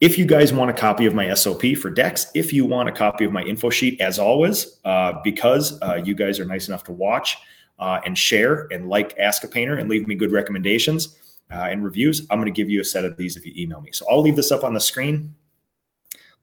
if 0.00 0.18
you 0.18 0.26
guys 0.26 0.52
want 0.52 0.70
a 0.70 0.74
copy 0.74 1.06
of 1.06 1.14
my 1.14 1.32
SOP 1.34 1.62
for 1.80 1.88
decks, 1.88 2.26
if 2.34 2.52
you 2.52 2.64
want 2.64 2.88
a 2.88 2.92
copy 2.92 3.24
of 3.24 3.32
my 3.32 3.42
info 3.42 3.70
sheet, 3.70 4.00
as 4.00 4.18
always, 4.18 4.78
uh, 4.84 5.12
because 5.22 5.80
uh, 5.80 6.02
you 6.04 6.14
guys 6.14 6.40
are 6.40 6.44
nice 6.44 6.66
enough 6.66 6.82
to 6.84 6.92
watch 6.92 7.36
uh, 7.78 8.00
and 8.04 8.18
share 8.18 8.66
and 8.72 8.88
like 8.88 9.16
Ask 9.18 9.44
a 9.44 9.48
Painter 9.48 9.76
and 9.76 9.88
leave 9.88 10.08
me 10.08 10.14
good 10.14 10.32
recommendations 10.32 11.18
uh, 11.52 11.68
and 11.70 11.84
reviews, 11.84 12.26
I'm 12.30 12.38
going 12.38 12.52
to 12.52 12.56
give 12.56 12.70
you 12.70 12.80
a 12.80 12.84
set 12.84 13.04
of 13.04 13.16
these 13.16 13.36
if 13.36 13.46
you 13.46 13.52
email 13.56 13.80
me. 13.80 13.92
So 13.92 14.06
I'll 14.10 14.22
leave 14.22 14.36
this 14.36 14.50
up 14.50 14.64
on 14.64 14.74
the 14.74 14.80
screen. 14.80 15.34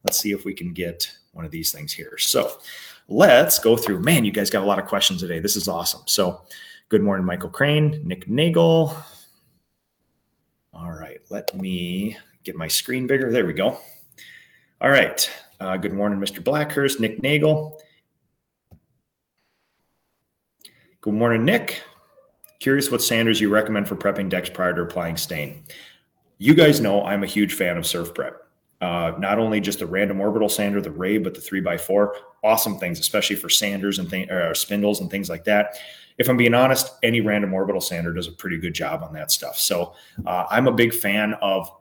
Let's 0.03 0.18
see 0.18 0.32
if 0.32 0.45
we 0.45 0.53
can 0.53 0.72
get 0.72 1.12
one 1.34 1.43
of 1.43 1.51
these 1.51 1.72
things 1.72 1.91
here. 1.91 2.18
So 2.18 2.60
let's 3.07 3.60
go 3.60 3.76
through. 3.76 3.99
Man, 3.99 4.24
you 4.24 4.32
guys 4.32 4.49
got 4.49 4.64
a 4.64 4.66
lot 4.66 4.80
of 4.80 4.86
questions 4.86 5.20
today. 5.20 5.39
This 5.39 5.55
is 5.55 5.68
awesome. 5.68 6.03
So 6.05 6.41
good 6.89 7.03
morning, 7.03 7.25
Michael 7.25 7.49
Crane, 7.49 8.01
Nick 8.03 8.27
Nagel. 8.27 8.95
All 10.73 10.91
right, 10.91 11.21
let 11.29 11.55
me 11.55 12.17
get 12.43 12.55
my 12.55 12.67
screen 12.67 13.05
bigger. 13.05 13.31
There 13.31 13.45
we 13.45 13.53
go. 13.53 13.79
All 14.81 14.89
right. 14.89 15.29
Uh, 15.59 15.77
good 15.77 15.93
morning, 15.93 16.19
Mr. 16.19 16.43
Blackhurst, 16.43 16.99
Nick 16.99 17.21
Nagel. 17.21 17.79
Good 21.01 21.13
morning, 21.13 21.45
Nick. 21.45 21.83
Curious 22.59 22.89
what 22.89 23.01
sanders 23.01 23.39
you 23.39 23.49
recommend 23.49 23.87
for 23.87 23.95
prepping 23.95 24.29
decks 24.29 24.49
prior 24.49 24.73
to 24.73 24.81
applying 24.81 25.15
stain. 25.15 25.63
You 26.39 26.55
guys 26.55 26.81
know 26.81 27.03
I'm 27.05 27.23
a 27.23 27.27
huge 27.27 27.53
fan 27.53 27.77
of 27.77 27.85
Surf 27.85 28.13
Prep. 28.13 28.35
Uh, 28.81 29.13
not 29.19 29.37
only 29.37 29.59
just 29.59 29.79
the 29.79 29.85
random 29.85 30.21
orbital 30.21 30.49
sander, 30.49 30.81
the 30.81 30.91
Ray, 30.91 31.17
but 31.17 31.35
the 31.35 31.41
three 31.41 31.61
by 31.61 31.77
four. 31.77 32.15
Awesome 32.43 32.77
things, 32.77 32.99
especially 32.99 33.35
for 33.35 33.49
sanders 33.49 33.99
and 33.99 34.09
th- 34.09 34.29
spindles 34.57 35.01
and 35.01 35.09
things 35.09 35.29
like 35.29 35.43
that. 35.45 35.77
If 36.17 36.29
I'm 36.29 36.37
being 36.37 36.53
honest, 36.53 36.91
any 37.01 37.21
random 37.21 37.53
orbital 37.53 37.81
sander 37.81 38.13
does 38.13 38.27
a 38.27 38.31
pretty 38.31 38.57
good 38.57 38.73
job 38.73 39.03
on 39.03 39.13
that 39.13 39.31
stuff. 39.31 39.57
So 39.57 39.93
uh, 40.25 40.45
I'm 40.49 40.67
a 40.67 40.71
big 40.71 40.93
fan 40.93 41.33
of 41.41 41.71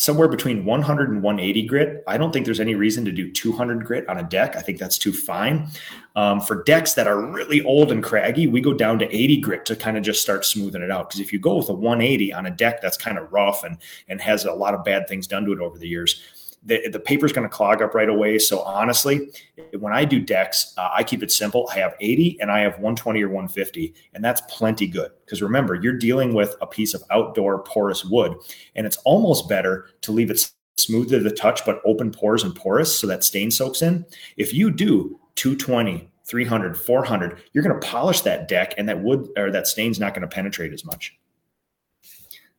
somewhere 0.00 0.28
between 0.28 0.64
100 0.64 1.10
and 1.10 1.22
180 1.22 1.66
grit. 1.66 2.04
I 2.06 2.16
don't 2.16 2.32
think 2.32 2.46
there's 2.46 2.58
any 2.58 2.74
reason 2.74 3.04
to 3.04 3.12
do 3.12 3.30
200 3.30 3.84
grit 3.84 4.08
on 4.08 4.16
a 4.16 4.22
deck. 4.22 4.56
I 4.56 4.62
think 4.62 4.78
that's 4.78 4.96
too 4.96 5.12
fine. 5.12 5.68
Um, 6.16 6.40
for 6.40 6.62
decks 6.62 6.94
that 6.94 7.06
are 7.06 7.20
really 7.20 7.62
old 7.62 7.92
and 7.92 8.02
craggy, 8.02 8.46
we 8.46 8.62
go 8.62 8.72
down 8.72 8.98
to 9.00 9.14
80 9.14 9.40
grit 9.42 9.66
to 9.66 9.76
kind 9.76 9.98
of 9.98 10.02
just 10.02 10.22
start 10.22 10.46
smoothing 10.46 10.80
it 10.80 10.90
out. 10.90 11.10
Because 11.10 11.20
if 11.20 11.34
you 11.34 11.38
go 11.38 11.56
with 11.56 11.68
a 11.68 11.74
180 11.74 12.32
on 12.32 12.46
a 12.46 12.50
deck 12.50 12.80
that's 12.80 12.96
kind 12.96 13.18
of 13.18 13.30
rough 13.30 13.62
and 13.62 13.76
and 14.08 14.22
has 14.22 14.46
a 14.46 14.52
lot 14.52 14.72
of 14.72 14.84
bad 14.84 15.06
things 15.06 15.26
done 15.26 15.44
to 15.44 15.52
it 15.52 15.60
over 15.60 15.78
the 15.78 15.88
years, 15.88 16.22
the, 16.62 16.88
the 16.90 17.00
paper's 17.00 17.32
going 17.32 17.48
to 17.48 17.54
clog 17.54 17.80
up 17.80 17.94
right 17.94 18.08
away. 18.08 18.38
So 18.38 18.60
honestly, 18.60 19.30
when 19.78 19.92
I 19.92 20.04
do 20.04 20.20
decks, 20.20 20.74
uh, 20.76 20.90
I 20.92 21.02
keep 21.02 21.22
it 21.22 21.32
simple. 21.32 21.68
I 21.72 21.78
have 21.78 21.94
80 22.00 22.38
and 22.40 22.50
I 22.50 22.60
have 22.60 22.74
120 22.74 23.22
or 23.22 23.28
150, 23.28 23.94
and 24.14 24.24
that's 24.24 24.42
plenty 24.42 24.86
good. 24.86 25.10
Because 25.24 25.40
remember, 25.40 25.74
you're 25.74 25.96
dealing 25.96 26.34
with 26.34 26.56
a 26.60 26.66
piece 26.66 26.92
of 26.92 27.02
outdoor 27.10 27.62
porous 27.62 28.04
wood, 28.04 28.34
and 28.76 28.86
it's 28.86 28.98
almost 28.98 29.48
better 29.48 29.88
to 30.02 30.12
leave 30.12 30.30
it 30.30 30.50
smooth 30.76 31.10
to 31.10 31.20
the 31.20 31.30
touch, 31.30 31.64
but 31.64 31.80
open 31.84 32.10
pores 32.10 32.42
and 32.42 32.54
porous 32.54 32.98
so 32.98 33.06
that 33.06 33.24
stain 33.24 33.50
soaks 33.50 33.82
in. 33.82 34.04
If 34.36 34.52
you 34.52 34.70
do 34.70 35.18
220, 35.36 36.10
300, 36.26 36.78
400, 36.78 37.42
you're 37.52 37.64
going 37.64 37.78
to 37.78 37.86
polish 37.86 38.20
that 38.22 38.48
deck 38.48 38.74
and 38.76 38.88
that 38.88 39.02
wood 39.02 39.28
or 39.36 39.50
that 39.50 39.66
stain's 39.66 39.98
not 39.98 40.14
going 40.14 40.22
to 40.22 40.28
penetrate 40.28 40.72
as 40.72 40.84
much. 40.84 41.16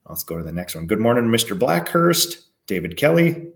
Let's 0.07 0.23
go 0.23 0.37
to 0.37 0.43
the 0.43 0.51
next 0.51 0.75
one. 0.75 0.87
Good 0.87 0.99
morning, 0.99 1.25
Mr. 1.25 1.57
Blackhurst, 1.57 2.47
David 2.67 2.97
Kelly. 2.97 3.50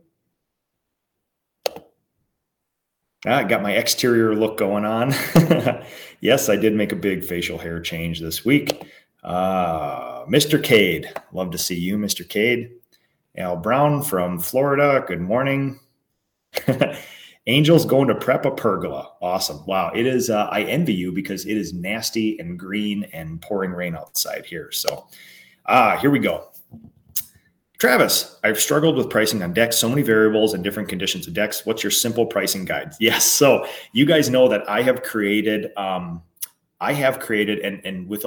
Ah, 3.27 3.37
I 3.37 3.43
got 3.43 3.63
my 3.63 3.71
exterior 3.71 4.35
look 4.35 4.57
going 4.57 4.85
on. 4.85 5.11
yes, 6.21 6.47
I 6.47 6.55
did 6.55 6.75
make 6.75 6.91
a 6.91 6.95
big 6.95 7.23
facial 7.23 7.57
hair 7.57 7.79
change 7.79 8.19
this 8.19 8.45
week. 8.45 8.83
Uh, 9.23 10.25
Mr. 10.25 10.63
Cade, 10.63 11.11
love 11.33 11.49
to 11.51 11.57
see 11.57 11.75
you, 11.75 11.97
Mr. 11.97 12.27
Cade. 12.27 12.71
Al 13.37 13.57
Brown 13.57 14.03
from 14.03 14.39
Florida, 14.39 15.03
good 15.07 15.21
morning. 15.21 15.79
Angels 17.47 17.85
going 17.85 18.07
to 18.07 18.15
prep 18.15 18.45
a 18.45 18.51
pergola. 18.51 19.11
Awesome. 19.21 19.65
Wow. 19.65 19.91
It 19.95 20.05
is, 20.05 20.29
uh, 20.29 20.47
I 20.51 20.61
envy 20.63 20.93
you 20.93 21.11
because 21.11 21.45
it 21.45 21.57
is 21.57 21.73
nasty 21.73 22.39
and 22.39 22.57
green 22.59 23.05
and 23.11 23.41
pouring 23.41 23.71
rain 23.71 23.95
outside 23.95 24.45
here. 24.45 24.71
So, 24.71 25.07
ah, 25.65 25.97
here 25.97 26.11
we 26.11 26.19
go. 26.19 26.49
Travis, 27.77 28.37
I've 28.43 28.59
struggled 28.59 28.95
with 28.95 29.09
pricing 29.09 29.43
on 29.43 29.53
decks, 29.53 29.77
so 29.77 29.89
many 29.89 30.01
variables 30.01 30.53
and 30.53 30.63
different 30.63 30.87
conditions 30.87 31.27
of 31.27 31.33
decks. 31.33 31.65
What's 31.65 31.83
your 31.83 31.91
simple 31.91 32.25
pricing 32.25 32.65
guide? 32.65 32.93
Yes. 32.99 33.25
So 33.25 33.67
you 33.91 34.05
guys 34.05 34.29
know 34.29 34.47
that 34.47 34.67
I 34.69 34.81
have 34.81 35.03
created, 35.03 35.71
um, 35.77 36.23
I 36.79 36.93
have 36.93 37.19
created, 37.19 37.59
and, 37.59 37.85
and 37.85 38.07
with, 38.07 38.25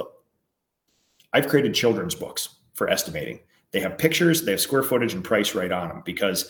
I've 1.33 1.47
created 1.47 1.73
children's 1.73 2.15
books 2.15 2.49
for 2.73 2.89
estimating. 2.89 3.39
They 3.71 3.79
have 3.81 3.97
pictures, 3.97 4.43
they 4.43 4.51
have 4.51 4.61
square 4.61 4.83
footage 4.83 5.13
and 5.13 5.23
price 5.23 5.53
right 5.53 5.71
on 5.71 5.89
them 5.89 6.01
because 6.05 6.49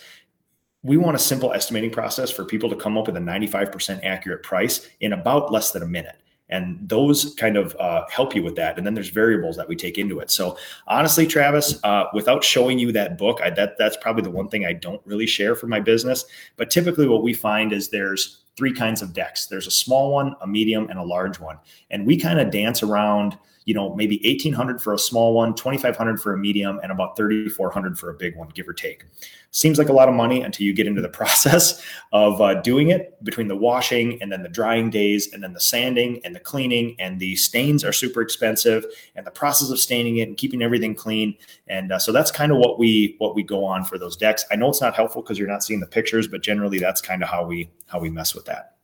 we 0.83 0.97
want 0.97 1.15
a 1.15 1.19
simple 1.19 1.53
estimating 1.53 1.91
process 1.91 2.29
for 2.29 2.45
people 2.45 2.69
to 2.69 2.75
come 2.75 2.97
up 2.97 3.07
with 3.07 3.17
a 3.17 3.21
95% 3.21 4.03
accurate 4.03 4.43
price 4.43 4.87
in 5.01 5.13
about 5.13 5.51
less 5.51 5.71
than 5.71 5.83
a 5.83 5.87
minute 5.87 6.21
and 6.49 6.77
those 6.87 7.35
kind 7.35 7.57
of 7.57 7.75
uh, 7.79 8.05
help 8.09 8.35
you 8.35 8.43
with 8.43 8.55
that. 8.55 8.77
And 8.77 8.85
then 8.85 8.93
there's 8.93 9.09
variables 9.09 9.55
that 9.57 9.67
we 9.67 9.75
take 9.75 9.97
into 9.97 10.19
it. 10.19 10.31
So 10.31 10.57
honestly 10.87 11.27
travis 11.27 11.79
uh, 11.83 12.05
without 12.13 12.43
showing 12.43 12.79
you 12.79 12.91
that 12.91 13.17
book 13.17 13.39
I, 13.43 13.49
that 13.51 13.77
that's 13.77 13.97
probably 13.97 14.23
the 14.23 14.31
one 14.31 14.49
thing 14.49 14.65
i 14.65 14.73
don't 14.73 15.01
really 15.05 15.27
share 15.27 15.55
for 15.55 15.67
my 15.67 15.79
business. 15.79 16.25
But 16.57 16.69
typically 16.69 17.07
what 17.07 17.23
we 17.23 17.33
find 17.33 17.71
is 17.73 17.89
there's 17.89 18.39
three 18.55 18.73
kinds 18.73 19.01
of 19.01 19.13
decks. 19.13 19.45
There's 19.45 19.67
a 19.67 19.71
small 19.71 20.11
one 20.11 20.35
a 20.41 20.47
medium 20.47 20.89
and 20.89 20.99
a 20.99 21.03
large 21.03 21.39
one. 21.39 21.57
And 21.91 22.05
we 22.05 22.17
kind 22.17 22.39
of 22.39 22.51
dance 22.51 22.83
around 22.83 23.37
you 23.69 23.75
know 23.75 23.95
maybe 23.95 24.19
1800 24.25 24.81
for 24.81 24.95
a 24.95 24.97
small 24.97 25.35
one 25.35 25.53
2500 25.53 26.19
for 26.19 26.33
a 26.33 26.37
medium 26.37 26.79
and 26.81 26.91
about 26.91 27.15
3400 27.15 27.99
for 27.99 28.09
a 28.09 28.15
big 28.15 28.35
one 28.35 28.49
give 28.49 28.67
or 28.67 28.73
take 28.73 29.05
Seems 29.51 29.79
like 29.79 29.89
a 29.89 29.93
lot 29.93 30.07
of 30.07 30.13
money 30.13 30.43
until 30.43 30.67
you 30.67 30.73
get 30.73 30.85
into 30.85 31.01
the 31.01 31.09
process 31.19 31.83
of 32.11 32.39
uh, 32.39 32.61
doing 32.61 32.89
it 32.89 33.21
between 33.23 33.47
the 33.47 33.55
washing 33.55 34.21
and 34.21 34.31
then 34.31 34.43
the 34.43 34.49
drying 34.49 34.89
days 34.91 35.33
and 35.33 35.41
then 35.41 35.53
the 35.53 35.59
sanding 35.59 36.21
and 36.23 36.35
the 36.35 36.39
cleaning 36.39 36.95
and 36.99 37.19
the 37.19 37.35
stains 37.35 37.83
are 37.83 37.91
super 37.91 38.21
expensive 38.21 38.85
and 39.15 39.25
the 39.25 39.31
process 39.31 39.71
of 39.71 39.79
staining 39.79 40.17
it 40.17 40.27
and 40.27 40.37
keeping 40.37 40.61
everything 40.61 40.93
clean. 40.93 41.35
And 41.67 41.91
uh, 41.91 41.97
so 41.97 42.11
that's 42.11 42.29
kind 42.29 42.51
of 42.51 42.59
what 42.59 42.77
we 42.77 43.15
what 43.17 43.33
we 43.35 43.41
go 43.41 43.65
on 43.65 43.83
for 43.83 43.97
those 43.97 44.15
decks. 44.15 44.45
I 44.51 44.55
know 44.55 44.69
it's 44.69 44.81
not 44.81 44.95
helpful 44.95 45.23
because 45.23 45.39
you're 45.39 45.47
not 45.47 45.63
seeing 45.63 45.79
the 45.79 45.87
pictures, 45.87 46.27
but 46.27 46.43
generally 46.43 46.77
that's 46.77 47.01
kind 47.01 47.23
of 47.23 47.29
how 47.29 47.43
we 47.43 47.71
how 47.87 47.99
we 47.99 48.11
mess 48.11 48.35
with 48.35 48.45
that. 48.45 48.75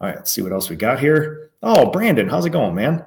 All 0.00 0.08
right, 0.08 0.16
let's 0.16 0.32
see 0.32 0.40
what 0.40 0.52
else 0.52 0.70
we 0.70 0.76
got 0.76 0.98
here. 0.98 1.50
Oh, 1.62 1.90
Brandon, 1.90 2.28
how's 2.28 2.46
it 2.46 2.50
going, 2.50 2.74
man? 2.74 3.04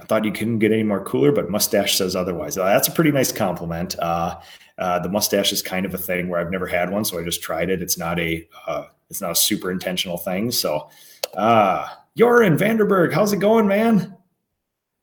I 0.00 0.04
thought 0.04 0.24
you 0.24 0.32
couldn't 0.32 0.60
get 0.60 0.72
any 0.72 0.82
more 0.82 1.02
cooler, 1.02 1.32
but 1.32 1.50
mustache 1.50 1.96
says 1.96 2.14
otherwise. 2.14 2.56
Uh, 2.56 2.66
that's 2.66 2.88
a 2.88 2.92
pretty 2.92 3.10
nice 3.10 3.32
compliment. 3.32 3.98
Uh, 3.98 4.36
uh, 4.78 5.00
the 5.00 5.08
mustache 5.08 5.52
is 5.52 5.60
kind 5.60 5.84
of 5.84 5.92
a 5.92 5.98
thing 5.98 6.28
where 6.28 6.40
I've 6.40 6.50
never 6.50 6.66
had 6.66 6.90
one, 6.90 7.04
so 7.04 7.18
I 7.18 7.24
just 7.24 7.42
tried 7.42 7.68
it. 7.68 7.82
It's 7.82 7.98
not 7.98 8.20
a 8.20 8.48
uh, 8.66 8.84
it's 9.10 9.20
not 9.20 9.32
a 9.32 9.34
super 9.34 9.72
intentional 9.72 10.18
thing. 10.18 10.50
So, 10.52 10.88
uh, 11.34 11.88
you're 12.14 12.42
in 12.42 12.56
Vanderburg. 12.56 13.12
How's 13.12 13.32
it 13.32 13.38
going, 13.38 13.66
man? 13.66 14.16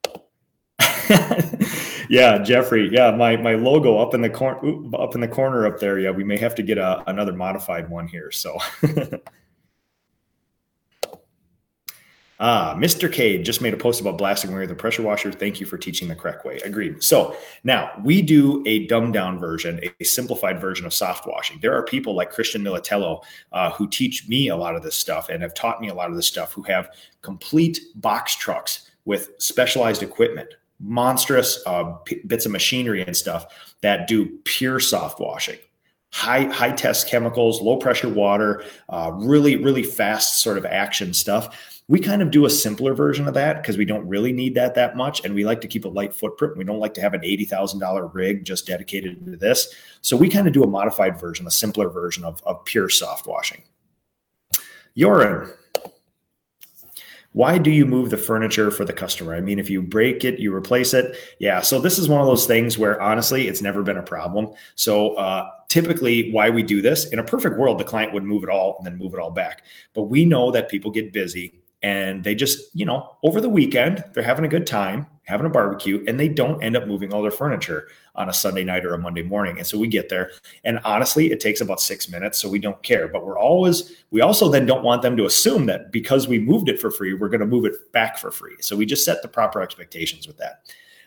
yeah, 2.09 2.37
Jeffrey. 2.37 2.89
Yeah, 2.91 3.11
my 3.11 3.35
my 3.35 3.55
logo 3.55 3.97
up 3.97 4.13
in 4.13 4.21
the 4.21 4.29
corner 4.29 4.95
up 4.97 5.13
in 5.13 5.21
the 5.21 5.27
corner 5.27 5.67
up 5.67 5.79
there. 5.79 5.99
Yeah, 5.99 6.11
we 6.11 6.23
may 6.23 6.37
have 6.37 6.55
to 6.55 6.63
get 6.63 6.77
a, 6.77 7.03
another 7.07 7.33
modified 7.33 7.89
one 7.89 8.07
here. 8.07 8.31
So. 8.31 8.57
Ah, 12.39 12.75
Mr. 12.77 13.11
Cade 13.11 13.45
just 13.45 13.61
made 13.61 13.73
a 13.73 13.77
post 13.77 14.01
about 14.01 14.17
blasting 14.17 14.51
away 14.51 14.61
with 14.61 14.71
a 14.71 14.75
pressure 14.75 15.01
washer. 15.01 15.31
Thank 15.31 15.61
you 15.61 15.65
for 15.65 15.77
teaching 15.77 16.09
the 16.09 16.15
correct 16.15 16.45
way. 16.45 16.59
Agreed. 16.65 17.01
So 17.01 17.37
now 17.63 17.91
we 18.03 18.21
do 18.21 18.61
a 18.65 18.87
dumbed 18.87 19.13
down 19.13 19.39
version, 19.39 19.79
a 19.99 20.03
simplified 20.03 20.59
version 20.59 20.85
of 20.85 20.93
soft 20.93 21.25
washing. 21.25 21.59
There 21.61 21.73
are 21.73 21.83
people 21.83 22.13
like 22.13 22.31
Christian 22.31 22.61
Militello 22.61 23.23
uh, 23.53 23.71
who 23.71 23.87
teach 23.87 24.27
me 24.27 24.49
a 24.49 24.55
lot 24.55 24.75
of 24.75 24.83
this 24.83 24.95
stuff 24.95 25.29
and 25.29 25.41
have 25.41 25.53
taught 25.53 25.79
me 25.79 25.87
a 25.87 25.93
lot 25.93 26.09
of 26.09 26.17
this 26.17 26.27
stuff 26.27 26.51
who 26.51 26.63
have 26.63 26.89
complete 27.21 27.79
box 27.95 28.35
trucks 28.35 28.91
with 29.05 29.29
specialized 29.37 30.03
equipment, 30.03 30.49
monstrous 30.81 31.63
uh, 31.65 31.83
p- 32.03 32.21
bits 32.27 32.45
of 32.45 32.51
machinery 32.51 33.01
and 33.01 33.15
stuff 33.15 33.75
that 33.79 34.07
do 34.07 34.37
pure 34.43 34.81
soft 34.81 35.21
washing 35.21 35.57
high 36.11 36.45
high 36.45 36.71
test 36.71 37.09
chemicals, 37.09 37.61
low 37.61 37.75
pressure 37.75 38.07
water, 38.07 38.63
uh, 38.87 39.11
really 39.15 39.57
really 39.57 39.83
fast 39.83 40.41
sort 40.41 40.57
of 40.57 40.65
action 40.65 41.13
stuff. 41.13 41.74
We 41.87 41.99
kind 41.99 42.23
of 42.23 42.31
do 42.31 42.45
a 42.45 42.49
simpler 42.49 42.95
version 42.95 43.27
of 43.27 43.35
that 43.35 43.61
because 43.61 43.77
we 43.77 43.85
don't 43.85 44.07
really 44.07 44.33
need 44.33 44.55
that 44.55 44.73
that 44.73 44.97
much, 44.97 45.23
and 45.23 45.35
we 45.35 45.45
like 45.45 45.61
to 45.61 45.67
keep 45.67 45.85
a 45.85 45.89
light 45.89 46.15
footprint. 46.15 46.57
We 46.57 46.63
don't 46.63 46.79
like 46.79 46.95
to 46.95 47.01
have 47.01 47.13
an 47.13 47.23
eighty 47.23 47.45
thousand 47.45 47.79
dollar 47.79 48.07
rig 48.07 48.43
just 48.43 48.65
dedicated 48.65 49.23
to 49.25 49.37
this. 49.37 49.71
So 50.01 50.17
we 50.17 50.29
kind 50.29 50.47
of 50.47 50.53
do 50.53 50.63
a 50.63 50.67
modified 50.67 51.19
version, 51.19 51.45
a 51.45 51.51
simpler 51.51 51.89
version 51.89 52.23
of, 52.23 52.41
of 52.43 52.65
pure 52.65 52.89
soft 52.89 53.27
washing. 53.27 53.61
Yorin, 54.97 55.53
why 57.33 57.57
do 57.57 57.69
you 57.69 57.85
move 57.85 58.09
the 58.09 58.17
furniture 58.17 58.71
for 58.71 58.85
the 58.85 58.93
customer? 58.93 59.35
I 59.35 59.41
mean, 59.41 59.59
if 59.59 59.69
you 59.69 59.81
break 59.81 60.23
it, 60.23 60.39
you 60.39 60.55
replace 60.55 60.93
it. 60.93 61.17
Yeah. 61.37 61.59
So 61.59 61.79
this 61.79 61.99
is 61.99 62.07
one 62.07 62.21
of 62.21 62.27
those 62.27 62.47
things 62.47 62.77
where 62.77 62.99
honestly, 63.01 63.47
it's 63.47 63.61
never 63.61 63.83
been 63.83 63.97
a 63.97 64.03
problem. 64.03 64.53
So 64.75 65.15
uh, 65.15 65.49
typically, 65.67 66.31
why 66.31 66.49
we 66.49 66.63
do 66.63 66.81
this 66.81 67.09
in 67.09 67.19
a 67.19 67.23
perfect 67.23 67.57
world, 67.57 67.77
the 67.77 67.83
client 67.83 68.13
would 68.13 68.23
move 68.23 68.43
it 68.43 68.49
all 68.49 68.77
and 68.77 68.87
then 68.87 68.97
move 68.97 69.13
it 69.13 69.19
all 69.19 69.31
back. 69.31 69.65
But 69.93 70.03
we 70.03 70.25
know 70.25 70.49
that 70.49 70.69
people 70.69 70.89
get 70.89 71.11
busy 71.11 71.59
and 71.85 72.23
they 72.23 72.33
just, 72.33 72.75
you 72.75 72.83
know, 72.83 73.15
over 73.21 73.39
the 73.39 73.47
weekend, 73.47 74.03
they're 74.13 74.23
having 74.23 74.43
a 74.43 74.47
good 74.47 74.65
time, 74.65 75.05
having 75.25 75.45
a 75.45 75.49
barbecue, 75.51 76.03
and 76.07 76.19
they 76.19 76.27
don't 76.27 76.63
end 76.63 76.75
up 76.75 76.87
moving 76.87 77.13
all 77.13 77.21
their 77.21 77.29
furniture 77.29 77.89
on 78.15 78.27
a 78.27 78.33
Sunday 78.33 78.63
night 78.63 78.83
or 78.83 78.95
a 78.95 78.97
Monday 78.97 79.21
morning. 79.21 79.59
And 79.59 79.67
so 79.67 79.77
we 79.77 79.87
get 79.87 80.09
there, 80.09 80.31
and 80.63 80.79
honestly, 80.83 81.31
it 81.31 81.39
takes 81.39 81.61
about 81.61 81.79
six 81.79 82.09
minutes, 82.09 82.39
so 82.39 82.49
we 82.49 82.57
don't 82.57 82.81
care. 82.81 83.07
But 83.07 83.23
we're 83.23 83.37
always, 83.37 83.97
we 84.09 84.21
also 84.21 84.49
then 84.49 84.65
don't 84.65 84.83
want 84.83 85.03
them 85.03 85.15
to 85.17 85.25
assume 85.25 85.67
that 85.67 85.91
because 85.91 86.27
we 86.27 86.39
moved 86.39 86.69
it 86.69 86.81
for 86.81 86.89
free, 86.89 87.13
we're 87.13 87.29
going 87.29 87.39
to 87.41 87.45
move 87.45 87.65
it 87.65 87.91
back 87.91 88.17
for 88.17 88.31
free. 88.31 88.55
So 88.61 88.75
we 88.75 88.87
just 88.87 89.05
set 89.05 89.21
the 89.21 89.27
proper 89.27 89.61
expectations 89.61 90.25
with 90.25 90.37
that. 90.37 90.63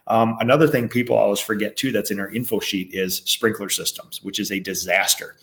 Um, 0.07 0.37
another 0.39 0.69
thing 0.69 0.89
people 0.89 1.17
always 1.17 1.41
forget 1.41 1.77
too 1.77 1.91
that's 1.91 2.13
in 2.13 2.21
our 2.21 2.31
info 2.31 2.61
sheet 2.61 2.95
is 2.95 3.17
sprinkler 3.25 3.69
systems, 3.69 4.23
which 4.23 4.39
is 4.39 4.53
a 4.53 4.61
disaster 4.61 5.35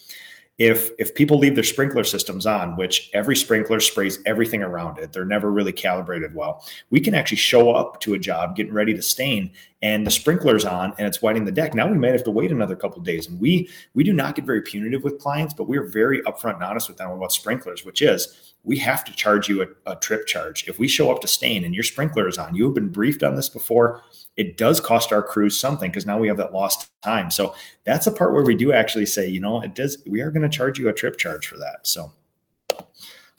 if 0.58 0.92
if 0.98 1.14
people 1.16 1.38
leave 1.38 1.56
their 1.56 1.64
sprinkler 1.64 2.04
systems 2.04 2.46
on 2.46 2.78
which 2.78 3.10
every 3.14 3.36
sprinkler 3.36 3.80
sprays 3.80 4.20
everything 4.26 4.64
around 4.64 4.98
it 4.98 5.12
they're 5.12 5.26
never 5.26 5.52
really 5.52 5.74
calibrated 5.74 6.34
well 6.34 6.66
we 6.90 7.00
can 7.00 7.14
actually 7.14 7.38
show 7.38 7.72
up 7.72 8.00
to 8.00 8.14
a 8.14 8.20
job 8.20 8.56
getting 8.56 8.74
ready 8.74 8.94
to 8.94 9.02
stain 9.02 9.52
and 9.82 10.08
the 10.08 10.12
sprinkler's 10.12 10.66
on 10.66 10.94
and 10.98 11.08
it's 11.08 11.22
whitening 11.22 11.46
the 11.46 11.52
deck 11.52 11.74
now 11.74 11.88
we 11.88 11.98
might 11.98 12.12
have 12.12 12.24
to 12.24 12.32
wait 12.32 12.52
another 12.52 12.76
couple 12.76 13.02
days 13.02 13.28
and 13.28 13.40
we 13.40 13.70
we 13.94 14.04
do 14.04 14.14
not 14.14 14.36
get 14.36 14.46
very 14.46 14.62
punitive 14.62 15.04
with 15.04 15.20
clients 15.20 15.54
but 15.54 15.68
we're 15.68 15.88
very 15.88 16.22
upfront 16.22 16.56
and 16.56 16.64
honest 16.64 16.88
with 16.88 16.98
them 16.98 17.12
about 17.12 17.32
sprinklers 17.32 17.84
which 17.84 18.02
is 18.02 18.54
we 18.64 18.78
have 18.78 19.04
to 19.04 19.14
charge 19.14 19.50
you 19.50 19.62
a, 19.62 19.92
a 19.92 19.96
trip 19.98 20.26
charge 20.26 20.68
if 20.68 20.80
we 20.80 20.88
show 20.88 21.12
up 21.12 21.20
to 21.22 21.28
stain 21.28 21.66
and 21.66 21.76
your 21.76 21.84
sprinkler 21.84 22.28
is 22.28 22.38
on 22.38 22.56
you 22.56 22.64
have 22.64 22.74
been 22.74 22.90
briefed 22.90 23.22
on 23.22 23.36
this 23.36 23.50
before 23.50 24.02
it 24.38 24.58
does 24.58 24.80
cost 24.82 25.14
our 25.14 25.24
crews 25.24 25.58
something 25.58 25.90
because 25.90 26.06
now 26.06 26.18
we 26.18 26.28
have 26.28 26.38
that 26.38 26.54
lost 26.54 26.92
time. 27.02 27.32
So 27.32 27.56
that's 27.86 28.08
a 28.08 28.12
part 28.12 28.34
where 28.34 28.44
we 28.44 28.56
do 28.56 28.74
actually 28.74 29.06
say, 29.06 29.28
you 29.28 29.40
know, 29.40 29.62
it 29.62 29.76
does, 29.76 29.98
we 30.06 30.22
are 30.22 30.32
going 30.32 30.50
to 30.50 30.56
charge 30.56 30.78
you 30.78 30.90
a 30.90 30.94
trip 30.94 31.18
charge 31.18 31.48
for 31.48 31.58
that. 31.58 31.88
So, 31.88 32.12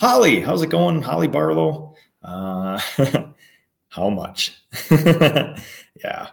Holly, 0.00 0.40
how's 0.40 0.62
it 0.62 0.70
going? 0.70 1.02
Holly 1.02 1.28
Barlow? 1.28 1.94
Uh, 2.22 2.80
how 3.88 4.10
much? 4.10 4.54
yeah. 6.02 6.28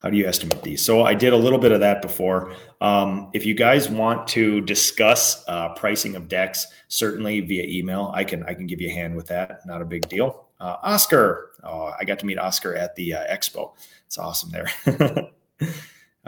How 0.00 0.10
do 0.10 0.16
you 0.16 0.26
estimate 0.26 0.62
these? 0.62 0.80
So 0.80 1.02
I 1.02 1.14
did 1.14 1.32
a 1.32 1.36
little 1.36 1.58
bit 1.58 1.72
of 1.72 1.80
that 1.80 2.02
before. 2.02 2.54
Um, 2.80 3.30
if 3.32 3.44
you 3.44 3.54
guys 3.54 3.88
want 3.88 4.28
to 4.28 4.60
discuss 4.60 5.42
uh, 5.48 5.74
pricing 5.74 6.14
of 6.14 6.28
decks, 6.28 6.68
certainly 6.86 7.40
via 7.40 7.64
email, 7.64 8.12
I 8.14 8.22
can 8.22 8.44
I 8.44 8.54
can 8.54 8.68
give 8.68 8.80
you 8.80 8.90
a 8.90 8.92
hand 8.92 9.16
with 9.16 9.26
that. 9.26 9.66
Not 9.66 9.82
a 9.82 9.84
big 9.84 10.08
deal. 10.08 10.46
Uh, 10.60 10.76
Oscar, 10.82 11.50
oh, 11.64 11.92
I 11.98 12.04
got 12.04 12.20
to 12.20 12.26
meet 12.26 12.38
Oscar 12.38 12.76
at 12.76 12.94
the 12.94 13.14
uh, 13.14 13.26
expo. 13.34 13.72
It's 14.06 14.18
awesome 14.18 14.50
there. 14.50 14.70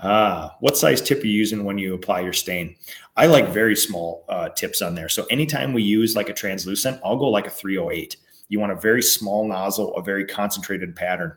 Ah, 0.02 0.56
what 0.60 0.78
size 0.78 1.02
tip 1.02 1.22
are 1.22 1.26
you 1.26 1.32
using 1.32 1.64
when 1.64 1.76
you 1.76 1.92
apply 1.94 2.20
your 2.20 2.32
stain? 2.32 2.76
I 3.16 3.26
like 3.26 3.48
very 3.48 3.76
small 3.76 4.24
uh, 4.28 4.48
tips 4.48 4.80
on 4.80 4.94
there. 4.94 5.10
So 5.10 5.26
anytime 5.26 5.74
we 5.74 5.82
use 5.82 6.16
like 6.16 6.30
a 6.30 6.34
translucent, 6.34 7.00
I'll 7.04 7.18
go 7.18 7.28
like 7.28 7.46
a 7.46 7.50
308. 7.50 8.16
You 8.50 8.60
want 8.60 8.72
a 8.72 8.76
very 8.76 9.02
small 9.02 9.48
nozzle, 9.48 9.96
a 9.96 10.02
very 10.02 10.26
concentrated 10.26 10.94
pattern. 10.94 11.34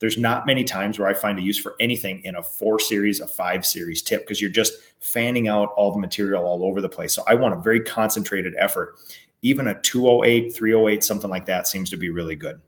there's 0.00 0.16
not 0.16 0.46
many 0.46 0.64
times 0.64 0.98
where 0.98 1.08
I 1.08 1.14
find 1.14 1.38
a 1.38 1.42
use 1.42 1.58
for 1.58 1.74
anything 1.80 2.22
in 2.24 2.36
a 2.36 2.42
four 2.42 2.78
series, 2.78 3.20
a 3.20 3.26
five 3.26 3.66
series 3.66 4.00
tip 4.00 4.22
because 4.22 4.40
you're 4.40 4.50
just 4.50 4.74
fanning 5.00 5.48
out 5.48 5.72
all 5.76 5.92
the 5.92 5.98
material 5.98 6.44
all 6.44 6.64
over 6.64 6.80
the 6.80 6.88
place. 6.88 7.12
So 7.12 7.22
I 7.26 7.34
want 7.34 7.54
a 7.54 7.60
very 7.60 7.80
concentrated 7.80 8.54
effort. 8.58 8.96
Even 9.42 9.68
a 9.68 9.80
208, 9.82 10.54
308, 10.54 11.04
something 11.04 11.30
like 11.30 11.46
that 11.46 11.68
seems 11.68 11.90
to 11.90 11.96
be 11.96 12.10
really 12.10 12.36
good. 12.36 12.60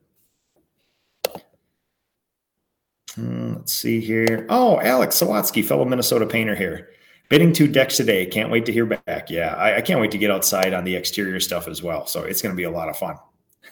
Hmm, 3.14 3.55
let's 3.55 3.72
see 3.72 4.01
here. 4.01 4.47
Oh, 4.49 4.81
Alex 4.81 5.20
Sawatsky, 5.20 5.64
fellow 5.64 5.85
Minnesota 5.85 6.26
painter 6.26 6.55
here. 6.55 6.91
Bidding 7.28 7.53
two 7.53 7.68
decks 7.68 7.97
today. 7.97 8.26
Can't 8.26 8.51
wait 8.51 8.66
to 8.66 8.72
hear 8.72 8.87
back. 8.87 9.31
Yeah, 9.31 9.55
I, 9.55 9.76
I 9.76 9.81
can't 9.81 10.01
wait 10.01 10.11
to 10.11 10.18
get 10.18 10.31
outside 10.31 10.74
on 10.74 10.85
the 10.85 10.97
exterior 10.97 11.41
stuff 11.41 11.68
as 11.68 11.83
well. 11.83 12.07
So 12.07 12.24
it's 12.24 12.43
going 12.43 12.53
to 12.53 12.57
be 12.57 12.64
a 12.64 12.70
lot 12.70 12.89
of 12.89 12.97
fun. 12.97 13.16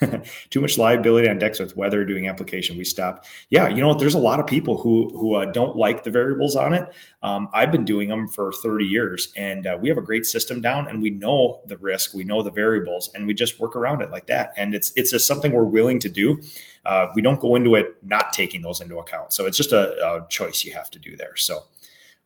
too 0.50 0.60
much 0.60 0.78
liability 0.78 1.28
on 1.28 1.38
decks 1.38 1.58
with 1.58 1.76
weather 1.76 2.04
doing 2.04 2.28
application. 2.28 2.76
We 2.76 2.84
stop. 2.84 3.24
Yeah, 3.50 3.68
you 3.68 3.80
know 3.80 3.94
There's 3.94 4.14
a 4.14 4.18
lot 4.18 4.40
of 4.40 4.46
people 4.46 4.78
who 4.78 5.10
who 5.10 5.34
uh, 5.34 5.46
don't 5.46 5.76
like 5.76 6.04
the 6.04 6.10
variables 6.10 6.56
on 6.56 6.74
it. 6.74 6.88
Um, 7.22 7.48
I've 7.52 7.72
been 7.72 7.84
doing 7.84 8.08
them 8.08 8.28
for 8.28 8.52
30 8.52 8.84
years, 8.84 9.32
and 9.36 9.66
uh, 9.66 9.76
we 9.80 9.88
have 9.88 9.98
a 9.98 10.02
great 10.02 10.26
system 10.26 10.60
down, 10.60 10.88
and 10.88 11.02
we 11.02 11.10
know 11.10 11.62
the 11.66 11.76
risk, 11.78 12.14
we 12.14 12.24
know 12.24 12.42
the 12.42 12.50
variables, 12.50 13.10
and 13.14 13.26
we 13.26 13.34
just 13.34 13.58
work 13.58 13.76
around 13.76 14.02
it 14.02 14.10
like 14.10 14.26
that. 14.26 14.52
And 14.56 14.74
it's 14.74 14.92
it's 14.96 15.10
just 15.10 15.26
something 15.26 15.52
we're 15.52 15.64
willing 15.64 15.98
to 16.00 16.08
do. 16.08 16.40
Uh, 16.84 17.08
we 17.14 17.22
don't 17.22 17.40
go 17.40 17.56
into 17.56 17.74
it 17.74 17.96
not 18.02 18.32
taking 18.32 18.62
those 18.62 18.80
into 18.80 18.98
account. 18.98 19.32
So 19.32 19.46
it's 19.46 19.56
just 19.56 19.72
a, 19.72 19.92
a 20.06 20.26
choice 20.28 20.64
you 20.64 20.72
have 20.72 20.90
to 20.90 20.98
do 20.98 21.16
there. 21.16 21.36
So, 21.36 21.64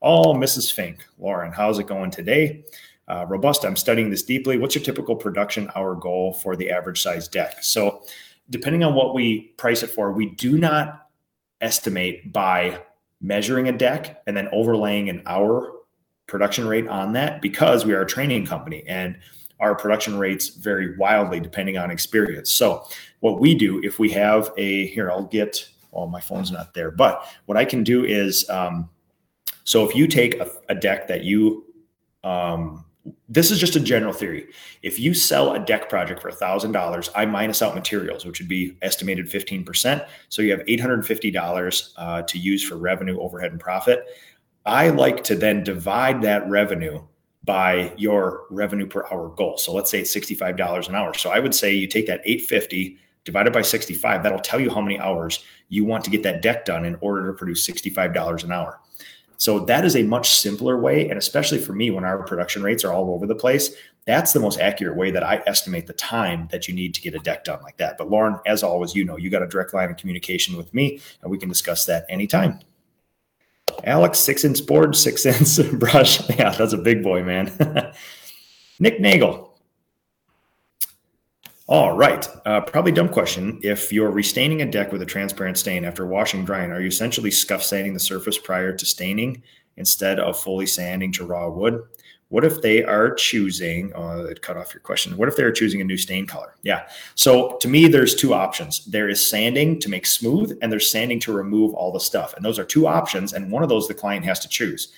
oh, 0.00 0.34
Mrs. 0.34 0.72
Fink, 0.72 1.04
Lauren, 1.18 1.52
how's 1.52 1.78
it 1.78 1.86
going 1.86 2.10
today? 2.10 2.64
Uh, 3.08 3.26
robust. 3.28 3.64
I'm 3.64 3.76
studying 3.76 4.10
this 4.10 4.22
deeply. 4.22 4.58
What's 4.58 4.74
your 4.74 4.84
typical 4.84 5.16
production 5.16 5.70
hour 5.74 5.94
goal 5.94 6.32
for 6.32 6.56
the 6.56 6.70
average 6.70 7.02
size 7.02 7.28
deck? 7.28 7.62
So, 7.62 8.02
depending 8.50 8.84
on 8.84 8.94
what 8.94 9.14
we 9.14 9.52
price 9.56 9.82
it 9.82 9.90
for, 9.90 10.12
we 10.12 10.30
do 10.30 10.58
not 10.58 11.08
estimate 11.60 12.32
by 12.32 12.80
measuring 13.20 13.68
a 13.68 13.72
deck 13.72 14.22
and 14.26 14.36
then 14.36 14.48
overlaying 14.52 15.08
an 15.08 15.22
hour 15.26 15.72
production 16.26 16.66
rate 16.66 16.88
on 16.88 17.12
that 17.12 17.40
because 17.40 17.84
we 17.84 17.92
are 17.92 18.02
a 18.02 18.06
training 18.06 18.46
company 18.46 18.84
and 18.88 19.16
our 19.60 19.74
production 19.74 20.18
rates 20.18 20.48
vary 20.48 20.96
wildly 20.96 21.38
depending 21.38 21.78
on 21.78 21.90
experience. 21.90 22.52
So, 22.52 22.86
what 23.20 23.40
we 23.40 23.54
do 23.54 23.82
if 23.82 23.98
we 23.98 24.10
have 24.10 24.50
a 24.56 24.86
here, 24.88 25.10
I'll 25.10 25.24
get. 25.26 25.68
Oh, 25.94 26.06
my 26.06 26.22
phone's 26.22 26.50
not 26.50 26.72
there, 26.72 26.90
but 26.90 27.30
what 27.44 27.58
I 27.58 27.66
can 27.66 27.84
do 27.84 28.02
is, 28.02 28.48
um, 28.48 28.88
so 29.64 29.86
if 29.86 29.94
you 29.94 30.06
take 30.06 30.40
a, 30.40 30.50
a 30.70 30.74
deck 30.74 31.06
that 31.08 31.22
you 31.22 31.66
um, 32.24 32.86
this 33.28 33.50
is 33.50 33.58
just 33.58 33.76
a 33.76 33.80
general 33.80 34.12
theory. 34.12 34.48
If 34.82 34.98
you 35.00 35.14
sell 35.14 35.52
a 35.52 35.58
deck 35.58 35.88
project 35.88 36.20
for 36.20 36.30
$1,000, 36.30 37.10
I 37.14 37.26
minus 37.26 37.62
out 37.62 37.74
materials, 37.74 38.24
which 38.24 38.38
would 38.38 38.48
be 38.48 38.76
estimated 38.82 39.30
15%. 39.30 40.06
So 40.28 40.42
you 40.42 40.50
have 40.52 40.64
$850 40.66 41.92
uh, 41.96 42.22
to 42.22 42.38
use 42.38 42.62
for 42.62 42.76
revenue, 42.76 43.18
overhead, 43.20 43.50
and 43.50 43.60
profit. 43.60 44.04
I 44.66 44.90
like 44.90 45.24
to 45.24 45.34
then 45.34 45.64
divide 45.64 46.22
that 46.22 46.48
revenue 46.48 47.02
by 47.44 47.92
your 47.96 48.44
revenue 48.50 48.86
per 48.86 49.04
hour 49.10 49.30
goal. 49.30 49.56
So 49.56 49.72
let's 49.72 49.90
say 49.90 50.00
it's 50.00 50.14
$65 50.14 50.88
an 50.88 50.94
hour. 50.94 51.12
So 51.14 51.30
I 51.30 51.40
would 51.40 51.54
say 51.54 51.74
you 51.74 51.88
take 51.88 52.06
that 52.06 52.20
850 52.24 52.98
divided 53.24 53.52
by 53.52 53.62
65. 53.62 54.22
That'll 54.22 54.38
tell 54.38 54.60
you 54.60 54.70
how 54.70 54.80
many 54.80 54.98
hours 55.00 55.44
you 55.68 55.84
want 55.84 56.04
to 56.04 56.10
get 56.10 56.22
that 56.22 56.42
deck 56.42 56.64
done 56.64 56.84
in 56.84 56.96
order 57.00 57.26
to 57.26 57.32
produce 57.32 57.66
$65 57.66 58.44
an 58.44 58.52
hour. 58.52 58.80
So 59.42 59.58
that 59.58 59.84
is 59.84 59.96
a 59.96 60.04
much 60.04 60.36
simpler 60.36 60.78
way. 60.78 61.08
And 61.08 61.18
especially 61.18 61.58
for 61.58 61.72
me, 61.72 61.90
when 61.90 62.04
our 62.04 62.22
production 62.22 62.62
rates 62.62 62.84
are 62.84 62.92
all 62.92 63.12
over 63.12 63.26
the 63.26 63.34
place, 63.34 63.74
that's 64.06 64.32
the 64.32 64.38
most 64.38 64.60
accurate 64.60 64.96
way 64.96 65.10
that 65.10 65.24
I 65.24 65.42
estimate 65.48 65.88
the 65.88 65.94
time 65.94 66.46
that 66.52 66.68
you 66.68 66.74
need 66.74 66.94
to 66.94 67.00
get 67.00 67.16
a 67.16 67.18
deck 67.18 67.42
done 67.42 67.60
like 67.60 67.76
that. 67.78 67.98
But 67.98 68.08
Lauren, 68.08 68.38
as 68.46 68.62
always, 68.62 68.94
you 68.94 69.04
know, 69.04 69.16
you 69.16 69.30
got 69.30 69.42
a 69.42 69.48
direct 69.48 69.74
line 69.74 69.90
of 69.90 69.96
communication 69.96 70.56
with 70.56 70.72
me, 70.72 71.00
and 71.22 71.28
we 71.28 71.38
can 71.38 71.48
discuss 71.48 71.86
that 71.86 72.06
anytime. 72.08 72.60
Alex, 73.82 74.20
six 74.20 74.44
inch 74.44 74.64
board, 74.64 74.94
six 74.94 75.26
inch 75.26 75.72
brush. 75.76 76.20
Yeah, 76.38 76.50
that's 76.50 76.72
a 76.72 76.78
big 76.78 77.02
boy, 77.02 77.24
man. 77.24 77.50
Nick 78.78 79.00
Nagel, 79.00 79.51
all 81.72 81.96
right. 81.96 82.28
Uh, 82.44 82.60
probably 82.60 82.92
dumb 82.92 83.08
question. 83.08 83.58
If 83.62 83.90
you're 83.90 84.10
restaining 84.10 84.60
a 84.60 84.70
deck 84.70 84.92
with 84.92 85.00
a 85.00 85.06
transparent 85.06 85.56
stain 85.56 85.86
after 85.86 86.04
washing 86.04 86.44
drying, 86.44 86.70
are 86.70 86.82
you 86.82 86.88
essentially 86.88 87.30
scuff 87.30 87.62
sanding 87.62 87.94
the 87.94 87.98
surface 87.98 88.36
prior 88.36 88.74
to 88.74 88.84
staining 88.84 89.42
instead 89.78 90.20
of 90.20 90.38
fully 90.38 90.66
sanding 90.66 91.10
to 91.12 91.24
raw 91.24 91.48
wood? 91.48 91.82
What 92.28 92.44
if 92.44 92.60
they 92.60 92.84
are 92.84 93.14
choosing, 93.14 93.90
oh, 93.94 94.26
it 94.26 94.42
cut 94.42 94.58
off 94.58 94.74
your 94.74 94.82
question. 94.82 95.16
What 95.16 95.30
if 95.30 95.36
they're 95.36 95.50
choosing 95.50 95.80
a 95.80 95.84
new 95.84 95.96
stain 95.96 96.26
color? 96.26 96.56
Yeah. 96.62 96.88
So 97.14 97.56
to 97.62 97.68
me, 97.68 97.88
there's 97.88 98.14
two 98.14 98.34
options. 98.34 98.84
There 98.84 99.08
is 99.08 99.26
sanding 99.26 99.80
to 99.80 99.88
make 99.88 100.04
smooth, 100.04 100.58
and 100.60 100.70
there's 100.70 100.90
sanding 100.90 101.20
to 101.20 101.32
remove 101.32 101.72
all 101.72 101.90
the 101.90 102.00
stuff. 102.00 102.34
And 102.34 102.44
those 102.44 102.58
are 102.58 102.66
two 102.66 102.86
options. 102.86 103.32
And 103.32 103.50
one 103.50 103.62
of 103.62 103.70
those 103.70 103.88
the 103.88 103.94
client 103.94 104.26
has 104.26 104.40
to 104.40 104.48
choose. 104.48 104.92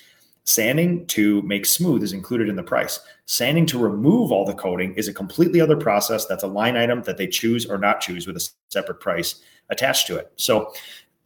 Sanding 0.47 1.07
to 1.07 1.41
make 1.41 1.65
smooth 1.65 2.03
is 2.03 2.13
included 2.13 2.49
in 2.49 2.55
the 2.55 2.63
price. 2.63 2.99
Sanding 3.25 3.65
to 3.65 3.79
remove 3.79 4.31
all 4.31 4.45
the 4.45 4.53
coating 4.53 4.93
is 4.93 5.07
a 5.07 5.13
completely 5.13 5.59
other 5.59 5.75
process. 5.75 6.27
That's 6.27 6.43
a 6.43 6.47
line 6.47 6.77
item 6.77 7.01
that 7.03 7.17
they 7.17 7.25
choose 7.25 7.65
or 7.65 7.79
not 7.79 7.99
choose 7.99 8.27
with 8.27 8.37
a 8.37 8.49
separate 8.69 8.99
price 8.99 9.41
attached 9.69 10.05
to 10.07 10.17
it. 10.17 10.31
So, 10.35 10.71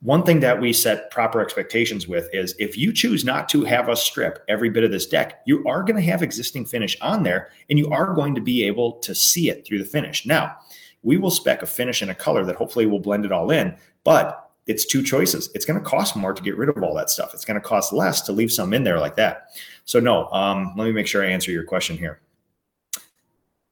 one 0.01 0.23
thing 0.23 0.39
that 0.39 0.61
we 0.61 0.71
set 0.71 1.11
proper 1.11 1.41
expectations 1.41 2.07
with 2.07 2.29
is 2.31 2.55
if 2.57 2.77
you 2.77 2.93
choose 2.93 3.25
not 3.25 3.49
to 3.49 3.65
have 3.65 3.89
us 3.89 4.01
strip 4.01 4.45
every 4.47 4.69
bit 4.69 4.85
of 4.85 4.91
this 4.91 5.05
deck, 5.05 5.41
you 5.45 5.67
are 5.67 5.83
going 5.83 5.97
to 5.97 6.09
have 6.09 6.23
existing 6.23 6.65
finish 6.65 6.95
on 7.01 7.21
there 7.21 7.49
and 7.69 7.77
you 7.77 7.89
are 7.89 8.13
going 8.13 8.33
to 8.35 8.39
be 8.39 8.63
able 8.63 8.93
to 8.99 9.13
see 9.13 9.49
it 9.49 9.67
through 9.67 9.79
the 9.79 9.83
finish. 9.83 10.25
Now, 10.25 10.55
we 11.03 11.17
will 11.17 11.31
spec 11.31 11.63
a 11.63 11.65
finish 11.65 12.01
and 12.01 12.11
a 12.11 12.15
color 12.15 12.45
that 12.45 12.55
hopefully 12.55 12.85
will 12.85 13.01
blend 13.01 13.25
it 13.25 13.33
all 13.33 13.51
in, 13.51 13.75
but 14.05 14.48
it's 14.67 14.85
two 14.85 15.01
choices. 15.01 15.49
It's 15.55 15.65
going 15.65 15.79
to 15.79 15.85
cost 15.85 16.15
more 16.15 16.33
to 16.33 16.43
get 16.43 16.57
rid 16.57 16.69
of 16.69 16.81
all 16.83 16.93
that 16.95 17.09
stuff. 17.09 17.33
It's 17.33 17.45
going 17.45 17.59
to 17.59 17.65
cost 17.65 17.91
less 17.91 18.21
to 18.21 18.31
leave 18.31 18.51
some 18.51 18.73
in 18.73 18.83
there 18.83 18.99
like 18.99 19.15
that. 19.15 19.47
So 19.85 19.99
no, 19.99 20.29
um, 20.29 20.73
let 20.77 20.85
me 20.85 20.91
make 20.91 21.07
sure 21.07 21.25
I 21.25 21.29
answer 21.29 21.51
your 21.51 21.63
question 21.63 21.97
here. 21.97 22.21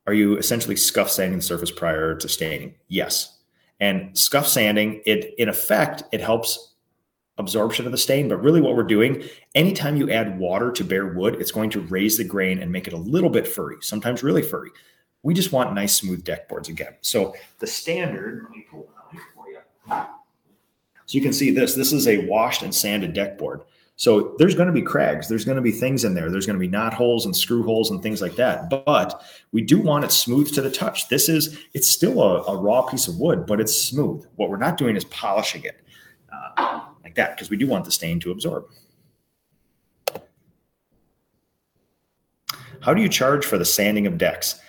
Are 0.08 0.14
you 0.14 0.38
essentially 0.38 0.76
scuff 0.76 1.12
sanding 1.12 1.40
the 1.40 1.44
surface 1.44 1.70
prior 1.70 2.16
to 2.16 2.30
staining? 2.30 2.74
Yes. 2.88 3.38
And 3.80 4.18
scuff 4.18 4.48
sanding, 4.48 5.02
it 5.06 5.36
in 5.38 5.50
effect, 5.50 6.04
it 6.12 6.22
helps 6.22 6.74
absorption 7.38 7.86
of 7.86 7.92
the 7.92 7.98
stain. 7.98 8.28
But 8.28 8.42
really, 8.42 8.62
what 8.62 8.76
we're 8.76 8.84
doing, 8.84 9.24
anytime 9.54 9.98
you 9.98 10.10
add 10.10 10.40
water 10.40 10.72
to 10.72 10.84
bare 10.84 11.08
wood, 11.08 11.36
it's 11.36 11.52
going 11.52 11.70
to 11.72 11.82
raise 11.82 12.18
the 12.18 12.24
grain 12.24 12.60
and 12.60 12.72
make 12.72 12.88
it 12.88 12.94
a 12.94 12.98
little 12.98 13.30
bit 13.30 13.48
furry, 13.48 13.78
sometimes 13.82 14.24
really 14.24 14.42
furry. 14.42 14.72
We 15.24 15.34
just 15.34 15.52
want 15.52 15.74
nice, 15.74 15.94
smooth 15.94 16.24
deck 16.24 16.48
boards 16.48 16.70
again. 16.70 16.96
So 17.02 17.36
the 17.60 17.68
standard, 17.68 18.44
let 18.44 18.52
me 18.52 18.66
pull 18.70 18.90
for 19.36 19.50
you. 19.50 20.06
So 21.08 21.18
you 21.18 21.22
can 21.22 21.34
see 21.34 21.52
this. 21.52 21.74
This 21.74 21.94
is 21.94 22.08
a 22.08 22.20
washed 22.28 22.62
and 22.62 22.76
sanded 22.76 23.14
deck 23.14 23.38
board. 23.38 23.62
So 23.96 24.36
there's 24.38 24.54
going 24.54 24.68
to 24.68 24.74
be 24.74 24.84
crags. 24.84 25.28
There's 25.28 25.46
going 25.46 25.56
to 25.56 25.62
be 25.62 25.72
things 25.72 26.04
in 26.04 26.14
there. 26.14 26.30
There's 26.30 26.46
going 26.46 26.60
to 26.60 26.60
be 26.60 26.68
knot 26.68 26.94
holes 26.94 27.26
and 27.26 27.36
screw 27.36 27.64
holes 27.64 27.90
and 27.90 28.04
things 28.04 28.22
like 28.22 28.36
that. 28.36 28.70
But 28.70 29.24
we 29.52 29.64
do 29.64 29.80
want 29.80 30.06
it 30.06 30.12
smooth 30.12 30.54
to 30.54 30.62
the 30.62 30.70
touch. 30.70 31.10
This 31.10 31.30
is, 31.30 31.58
it's 31.74 31.88
still 31.88 32.22
a, 32.22 32.44
a 32.44 32.58
raw 32.58 32.84
piece 32.84 33.08
of 33.08 33.18
wood, 33.20 33.48
but 33.48 33.60
it's 33.60 33.76
smooth. 33.76 34.24
What 34.36 34.52
we're 34.52 34.58
not 34.58 34.78
doing 34.78 34.96
is 34.96 35.06
polishing 35.06 35.64
it 35.64 35.82
uh, 36.32 36.82
like 37.04 37.16
that 37.16 37.36
because 37.36 37.50
we 37.50 37.58
do 37.58 37.66
want 37.66 37.86
the 37.86 37.92
stain 37.92 38.20
to 38.20 38.32
absorb. 38.32 38.66
How 42.82 42.94
do 42.94 43.02
you 43.02 43.10
charge 43.10 43.46
for 43.46 43.58
the 43.58 43.66
sanding 43.66 44.06
of 44.06 44.20
decks? 44.20 44.60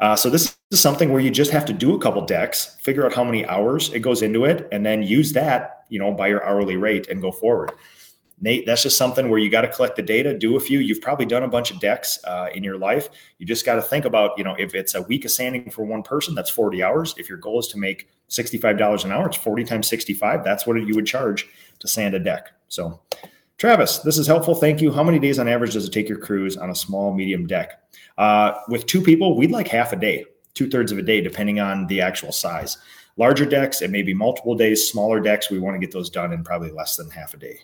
Uh, 0.00 0.16
so 0.16 0.30
this 0.30 0.56
is 0.70 0.80
something 0.80 1.12
where 1.12 1.20
you 1.20 1.30
just 1.30 1.50
have 1.50 1.66
to 1.66 1.72
do 1.74 1.94
a 1.94 1.98
couple 1.98 2.24
decks, 2.24 2.76
figure 2.80 3.04
out 3.04 3.12
how 3.12 3.24
many 3.24 3.44
hours 3.46 3.92
it 3.92 4.00
goes 4.00 4.22
into 4.22 4.46
it, 4.46 4.66
and 4.72 4.86
then 4.86 5.02
use 5.02 5.32
that, 5.32 5.77
you 5.88 5.98
know, 5.98 6.12
by 6.12 6.28
your 6.28 6.44
hourly 6.44 6.76
rate 6.76 7.08
and 7.08 7.20
go 7.20 7.32
forward. 7.32 7.72
Nate, 8.40 8.66
that's 8.66 8.84
just 8.84 8.96
something 8.96 9.28
where 9.28 9.40
you 9.40 9.50
got 9.50 9.62
to 9.62 9.68
collect 9.68 9.96
the 9.96 10.02
data, 10.02 10.36
do 10.36 10.56
a 10.56 10.60
few. 10.60 10.78
You've 10.78 11.00
probably 11.00 11.26
done 11.26 11.42
a 11.42 11.48
bunch 11.48 11.72
of 11.72 11.80
decks 11.80 12.20
uh, 12.24 12.48
in 12.54 12.62
your 12.62 12.78
life. 12.78 13.08
You 13.38 13.46
just 13.46 13.66
got 13.66 13.74
to 13.76 13.82
think 13.82 14.04
about, 14.04 14.38
you 14.38 14.44
know, 14.44 14.54
if 14.58 14.74
it's 14.74 14.94
a 14.94 15.02
week 15.02 15.24
of 15.24 15.32
sanding 15.32 15.70
for 15.70 15.84
one 15.84 16.02
person, 16.02 16.34
that's 16.34 16.50
40 16.50 16.82
hours. 16.82 17.14
If 17.18 17.28
your 17.28 17.38
goal 17.38 17.58
is 17.58 17.66
to 17.68 17.78
make 17.78 18.08
$65 18.30 19.04
an 19.04 19.12
hour, 19.12 19.26
it's 19.26 19.36
40 19.36 19.64
times 19.64 19.88
65. 19.88 20.44
That's 20.44 20.66
what 20.66 20.76
you 20.76 20.94
would 20.94 21.06
charge 21.06 21.48
to 21.80 21.88
sand 21.88 22.14
a 22.14 22.20
deck. 22.20 22.50
So, 22.68 23.00
Travis, 23.56 23.98
this 23.98 24.18
is 24.18 24.28
helpful. 24.28 24.54
Thank 24.54 24.80
you. 24.80 24.92
How 24.92 25.02
many 25.02 25.18
days 25.18 25.40
on 25.40 25.48
average 25.48 25.72
does 25.72 25.86
it 25.86 25.92
take 25.92 26.08
your 26.08 26.18
crews 26.18 26.56
on 26.56 26.70
a 26.70 26.74
small, 26.74 27.12
medium 27.12 27.46
deck? 27.46 27.82
Uh, 28.18 28.52
with 28.68 28.86
two 28.86 29.02
people, 29.02 29.36
we'd 29.36 29.50
like 29.50 29.66
half 29.66 29.92
a 29.92 29.96
day, 29.96 30.24
two 30.54 30.70
thirds 30.70 30.92
of 30.92 30.98
a 30.98 31.02
day, 31.02 31.20
depending 31.20 31.58
on 31.58 31.88
the 31.88 32.00
actual 32.00 32.30
size. 32.30 32.78
Larger 33.18 33.46
decks, 33.46 33.82
it 33.82 33.90
may 33.90 34.02
be 34.02 34.14
multiple 34.14 34.54
days. 34.54 34.88
Smaller 34.88 35.20
decks, 35.20 35.50
we 35.50 35.58
want 35.58 35.74
to 35.74 35.84
get 35.84 35.92
those 35.92 36.08
done 36.08 36.32
in 36.32 36.44
probably 36.44 36.70
less 36.70 36.96
than 36.96 37.10
half 37.10 37.34
a 37.34 37.36
day, 37.36 37.58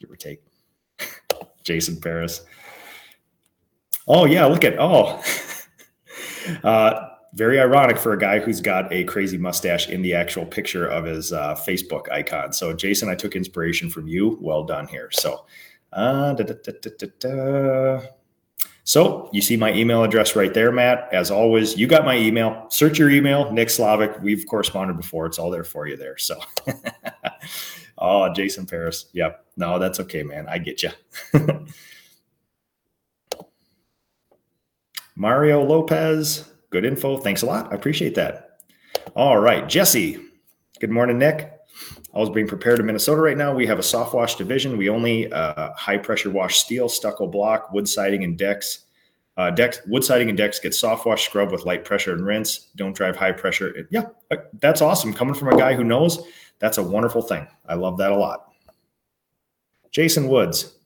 give 0.00 0.10
or 0.10 0.16
take. 0.16 0.42
Jason 1.62 2.00
Paris. 2.00 2.42
Oh, 4.08 4.24
yeah, 4.24 4.46
look 4.46 4.64
at, 4.64 4.76
oh. 4.78 5.22
uh, 6.64 7.08
very 7.34 7.60
ironic 7.60 7.98
for 7.98 8.14
a 8.14 8.18
guy 8.18 8.38
who's 8.38 8.60
got 8.60 8.90
a 8.92 9.04
crazy 9.04 9.36
mustache 9.36 9.88
in 9.90 10.00
the 10.00 10.14
actual 10.14 10.46
picture 10.46 10.86
of 10.86 11.04
his 11.04 11.32
uh, 11.32 11.54
Facebook 11.54 12.10
icon. 12.10 12.52
So, 12.52 12.72
Jason, 12.72 13.08
I 13.10 13.14
took 13.14 13.36
inspiration 13.36 13.90
from 13.90 14.08
you. 14.08 14.38
Well 14.40 14.64
done 14.64 14.88
here. 14.88 15.10
So, 15.12 15.44
uh, 15.92 16.32
da, 16.32 16.44
da, 16.44 16.72
da, 17.20 18.00
so 18.84 19.28
you 19.32 19.40
see 19.40 19.56
my 19.56 19.72
email 19.72 20.02
address 20.02 20.34
right 20.34 20.52
there, 20.52 20.72
Matt. 20.72 21.08
As 21.12 21.30
always, 21.30 21.76
you 21.76 21.86
got 21.86 22.04
my 22.04 22.16
email. 22.16 22.66
Search 22.70 22.98
your 22.98 23.10
email, 23.10 23.52
Nick 23.52 23.68
Slavik. 23.68 24.20
We've 24.22 24.44
corresponded 24.46 24.96
before. 24.96 25.26
It's 25.26 25.38
all 25.38 25.50
there 25.50 25.64
for 25.64 25.86
you 25.86 25.96
there. 25.96 26.16
So 26.18 26.40
oh, 27.98 28.32
Jason 28.32 28.66
Paris. 28.66 29.06
Yep. 29.12 29.44
No, 29.56 29.78
that's 29.78 30.00
okay, 30.00 30.22
man. 30.22 30.46
I 30.48 30.58
get 30.58 30.82
you. 30.82 30.90
Mario 35.16 35.62
Lopez, 35.62 36.50
good 36.70 36.86
info. 36.86 37.18
Thanks 37.18 37.42
a 37.42 37.46
lot. 37.46 37.70
I 37.72 37.74
appreciate 37.74 38.14
that. 38.14 38.62
All 39.14 39.38
right, 39.38 39.68
Jesse. 39.68 40.18
Good 40.80 40.90
morning, 40.90 41.18
Nick. 41.18 41.59
I 42.14 42.18
was 42.18 42.30
being 42.30 42.48
prepared 42.48 42.80
in 42.80 42.86
Minnesota 42.86 43.20
right 43.20 43.36
now. 43.36 43.54
We 43.54 43.66
have 43.66 43.78
a 43.78 43.82
soft 43.82 44.14
wash 44.14 44.34
division. 44.34 44.76
We 44.76 44.88
only 44.88 45.32
uh, 45.32 45.72
high 45.74 45.98
pressure 45.98 46.30
wash 46.30 46.58
steel, 46.58 46.88
stucco 46.88 47.26
block, 47.26 47.72
wood 47.72 47.88
siding, 47.88 48.24
and 48.24 48.36
decks. 48.36 48.80
Uh, 49.36 49.50
decks, 49.50 49.80
wood 49.86 50.04
siding 50.04 50.28
and 50.28 50.36
decks 50.36 50.58
get 50.58 50.74
soft 50.74 51.06
wash, 51.06 51.24
scrub 51.24 51.52
with 51.52 51.64
light 51.64 51.84
pressure 51.84 52.12
and 52.12 52.26
rinse. 52.26 52.68
Don't 52.76 52.94
drive 52.94 53.16
high 53.16 53.32
pressure. 53.32 53.68
It, 53.76 53.86
yeah, 53.90 54.06
uh, 54.30 54.36
that's 54.60 54.82
awesome. 54.82 55.14
Coming 55.14 55.34
from 55.34 55.48
a 55.48 55.56
guy 55.56 55.72
who 55.72 55.84
knows, 55.84 56.26
that's 56.58 56.78
a 56.78 56.82
wonderful 56.82 57.22
thing. 57.22 57.46
I 57.68 57.74
love 57.74 57.96
that 57.98 58.12
a 58.12 58.16
lot. 58.16 58.52
Jason 59.92 60.28
Woods. 60.28 60.76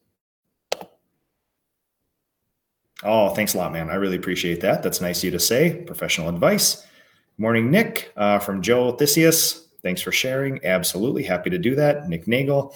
Oh, 3.02 3.30
thanks 3.30 3.54
a 3.54 3.58
lot, 3.58 3.72
man. 3.72 3.90
I 3.90 3.94
really 3.94 4.16
appreciate 4.16 4.60
that. 4.60 4.82
That's 4.82 5.00
nice 5.00 5.18
of 5.18 5.24
you 5.24 5.30
to 5.32 5.40
say. 5.40 5.82
Professional 5.86 6.28
advice. 6.28 6.86
Morning, 7.36 7.70
Nick 7.70 8.12
uh, 8.16 8.38
from 8.38 8.62
Joe 8.62 8.92
Theseus. 8.92 9.63
Thanks 9.84 10.02
for 10.02 10.10
sharing. 10.10 10.64
Absolutely 10.64 11.22
happy 11.22 11.50
to 11.50 11.58
do 11.58 11.76
that. 11.76 12.08
Nick 12.08 12.26
Nagel. 12.26 12.74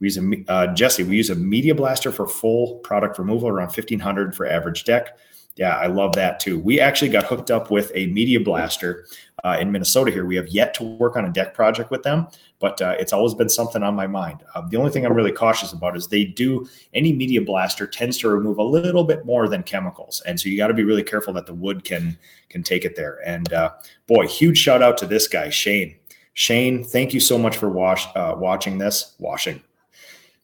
We 0.00 0.08
use 0.08 0.18
a 0.18 0.44
uh, 0.48 0.74
Jesse. 0.74 1.04
We 1.04 1.16
use 1.16 1.30
a 1.30 1.34
media 1.34 1.74
blaster 1.74 2.12
for 2.12 2.26
full 2.28 2.76
product 2.80 3.18
removal, 3.18 3.48
around 3.48 3.70
fifteen 3.70 3.98
hundred 3.98 4.34
for 4.36 4.46
average 4.46 4.84
deck. 4.84 5.16
Yeah, 5.56 5.76
I 5.76 5.86
love 5.86 6.14
that 6.14 6.38
too. 6.38 6.58
We 6.58 6.78
actually 6.78 7.08
got 7.08 7.24
hooked 7.24 7.50
up 7.50 7.70
with 7.70 7.90
a 7.94 8.06
media 8.06 8.38
blaster 8.38 9.06
uh, 9.42 9.56
in 9.60 9.72
Minnesota 9.72 10.12
here. 10.12 10.24
We 10.24 10.36
have 10.36 10.46
yet 10.48 10.72
to 10.74 10.84
work 10.84 11.16
on 11.16 11.24
a 11.24 11.32
deck 11.32 11.52
project 11.52 11.90
with 11.90 12.04
them, 12.04 12.28
but 12.60 12.80
uh, 12.80 12.94
it's 12.98 13.12
always 13.12 13.34
been 13.34 13.48
something 13.48 13.82
on 13.82 13.96
my 13.96 14.06
mind. 14.06 14.38
Uh, 14.54 14.62
the 14.68 14.76
only 14.76 14.92
thing 14.92 15.04
I'm 15.04 15.14
really 15.14 15.32
cautious 15.32 15.72
about 15.72 15.96
is 15.96 16.06
they 16.06 16.24
do 16.24 16.68
any 16.94 17.12
media 17.12 17.40
blaster 17.40 17.88
tends 17.88 18.18
to 18.18 18.28
remove 18.28 18.58
a 18.58 18.62
little 18.62 19.02
bit 19.02 19.24
more 19.26 19.48
than 19.48 19.64
chemicals, 19.64 20.22
and 20.26 20.38
so 20.38 20.48
you 20.48 20.56
got 20.56 20.68
to 20.68 20.74
be 20.74 20.84
really 20.84 21.02
careful 21.02 21.32
that 21.34 21.46
the 21.46 21.54
wood 21.54 21.82
can 21.82 22.18
can 22.48 22.62
take 22.62 22.84
it 22.84 22.94
there. 22.94 23.18
And 23.26 23.52
uh, 23.52 23.72
boy, 24.06 24.28
huge 24.28 24.58
shout 24.58 24.82
out 24.82 24.96
to 24.98 25.06
this 25.06 25.26
guy 25.26 25.50
Shane. 25.50 25.96
Shane, 26.38 26.84
thank 26.84 27.12
you 27.12 27.18
so 27.18 27.36
much 27.36 27.56
for 27.56 27.68
wash, 27.68 28.06
uh, 28.14 28.32
watching 28.38 28.78
this. 28.78 29.16
Washing. 29.18 29.60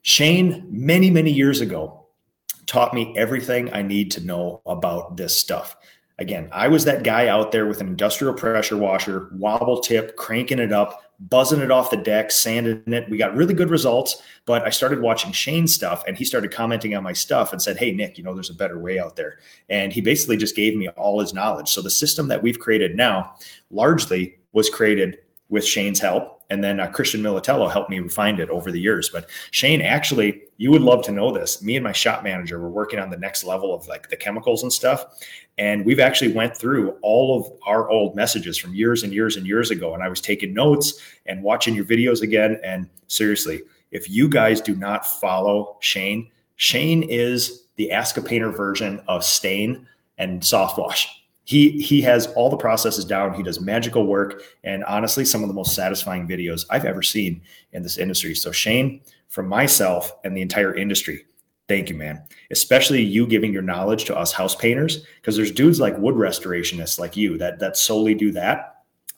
Shane, 0.02 0.66
many 0.68 1.08
many 1.08 1.30
years 1.30 1.60
ago, 1.60 2.06
taught 2.66 2.94
me 2.94 3.14
everything 3.16 3.72
I 3.72 3.82
need 3.82 4.10
to 4.10 4.20
know 4.20 4.60
about 4.66 5.16
this 5.16 5.36
stuff. 5.36 5.76
Again, 6.18 6.48
I 6.50 6.66
was 6.66 6.84
that 6.86 7.04
guy 7.04 7.28
out 7.28 7.52
there 7.52 7.66
with 7.66 7.80
an 7.80 7.86
industrial 7.86 8.34
pressure 8.34 8.76
washer, 8.76 9.30
wobble 9.34 9.78
tip, 9.78 10.16
cranking 10.16 10.58
it 10.58 10.72
up, 10.72 11.00
buzzing 11.20 11.60
it 11.60 11.70
off 11.70 11.90
the 11.90 11.96
deck, 11.96 12.32
sanding 12.32 12.82
it. 12.92 13.08
We 13.08 13.16
got 13.16 13.36
really 13.36 13.54
good 13.54 13.70
results, 13.70 14.20
but 14.46 14.62
I 14.62 14.70
started 14.70 15.00
watching 15.00 15.30
Shane's 15.30 15.72
stuff 15.72 16.02
and 16.08 16.18
he 16.18 16.24
started 16.24 16.50
commenting 16.50 16.96
on 16.96 17.04
my 17.04 17.12
stuff 17.12 17.52
and 17.52 17.62
said, 17.62 17.76
Hey, 17.76 17.92
Nick, 17.92 18.18
you 18.18 18.24
know, 18.24 18.34
there's 18.34 18.50
a 18.50 18.54
better 18.54 18.80
way 18.80 18.98
out 18.98 19.14
there. 19.14 19.38
And 19.68 19.92
he 19.92 20.00
basically 20.00 20.38
just 20.38 20.56
gave 20.56 20.76
me 20.76 20.88
all 20.88 21.20
his 21.20 21.32
knowledge. 21.32 21.68
So 21.68 21.80
the 21.82 21.88
system 21.88 22.26
that 22.28 22.42
we've 22.42 22.58
created 22.58 22.96
now 22.96 23.36
largely 23.70 24.40
was 24.52 24.68
created 24.68 25.18
with 25.48 25.64
Shane's 25.64 26.00
help. 26.00 26.42
And 26.50 26.62
then 26.62 26.78
uh, 26.78 26.88
Christian 26.88 27.22
Militello 27.22 27.70
helped 27.70 27.90
me 27.90 27.98
refine 27.98 28.38
it 28.38 28.50
over 28.50 28.70
the 28.70 28.80
years. 28.80 29.08
But 29.08 29.28
Shane, 29.50 29.80
actually, 29.80 30.42
you 30.58 30.70
would 30.70 30.82
love 30.82 31.02
to 31.04 31.12
know 31.12 31.32
this. 31.32 31.62
Me 31.62 31.76
and 31.76 31.84
my 31.84 31.92
shop 31.92 32.22
manager 32.22 32.58
were 32.58 32.70
working 32.70 32.98
on 32.98 33.10
the 33.10 33.16
next 33.16 33.44
level 33.44 33.74
of 33.74 33.86
like 33.88 34.08
the 34.08 34.16
chemicals 34.16 34.62
and 34.62 34.72
stuff. 34.72 35.04
And 35.56 35.84
we've 35.84 36.00
actually 36.00 36.32
went 36.32 36.56
through 36.56 36.96
all 37.02 37.38
of 37.38 37.50
our 37.66 37.88
old 37.88 38.14
messages 38.14 38.58
from 38.58 38.74
years 38.74 39.02
and 39.02 39.12
years 39.12 39.36
and 39.36 39.46
years 39.46 39.70
ago. 39.70 39.94
And 39.94 40.02
I 40.02 40.08
was 40.08 40.20
taking 40.20 40.52
notes 40.52 41.00
and 41.26 41.42
watching 41.42 41.74
your 41.74 41.84
videos 41.84 42.22
again. 42.22 42.60
And 42.62 42.88
seriously, 43.06 43.62
if 43.90 44.10
you 44.10 44.28
guys 44.28 44.60
do 44.60 44.74
not 44.74 45.06
follow 45.06 45.76
Shane, 45.80 46.30
Shane 46.56 47.04
is 47.04 47.66
the 47.76 47.90
Ask 47.90 48.16
a 48.16 48.22
Painter 48.22 48.50
version 48.50 49.00
of 49.08 49.24
Stain 49.24 49.86
and 50.18 50.44
Soft 50.44 50.78
Wash 50.78 51.23
he 51.44 51.80
he 51.80 52.00
has 52.00 52.26
all 52.28 52.50
the 52.50 52.56
processes 52.56 53.04
down 53.04 53.34
he 53.34 53.42
does 53.42 53.60
magical 53.60 54.06
work 54.06 54.42
and 54.64 54.82
honestly 54.84 55.24
some 55.24 55.42
of 55.42 55.48
the 55.48 55.54
most 55.54 55.74
satisfying 55.74 56.26
videos 56.26 56.64
i've 56.70 56.84
ever 56.84 57.02
seen 57.02 57.40
in 57.72 57.82
this 57.82 57.98
industry 57.98 58.34
so 58.34 58.50
shane 58.50 59.00
from 59.28 59.46
myself 59.46 60.12
and 60.24 60.36
the 60.36 60.42
entire 60.42 60.74
industry 60.74 61.26
thank 61.68 61.88
you 61.88 61.94
man 61.94 62.22
especially 62.50 63.02
you 63.02 63.26
giving 63.26 63.52
your 63.52 63.62
knowledge 63.62 64.04
to 64.04 64.16
us 64.16 64.32
house 64.32 64.54
painters 64.54 65.04
because 65.16 65.36
there's 65.36 65.52
dudes 65.52 65.80
like 65.80 65.96
wood 65.98 66.14
restorationists 66.14 66.98
like 66.98 67.16
you 67.16 67.36
that 67.38 67.58
that 67.58 67.76
solely 67.76 68.14
do 68.14 68.32
that 68.32 68.74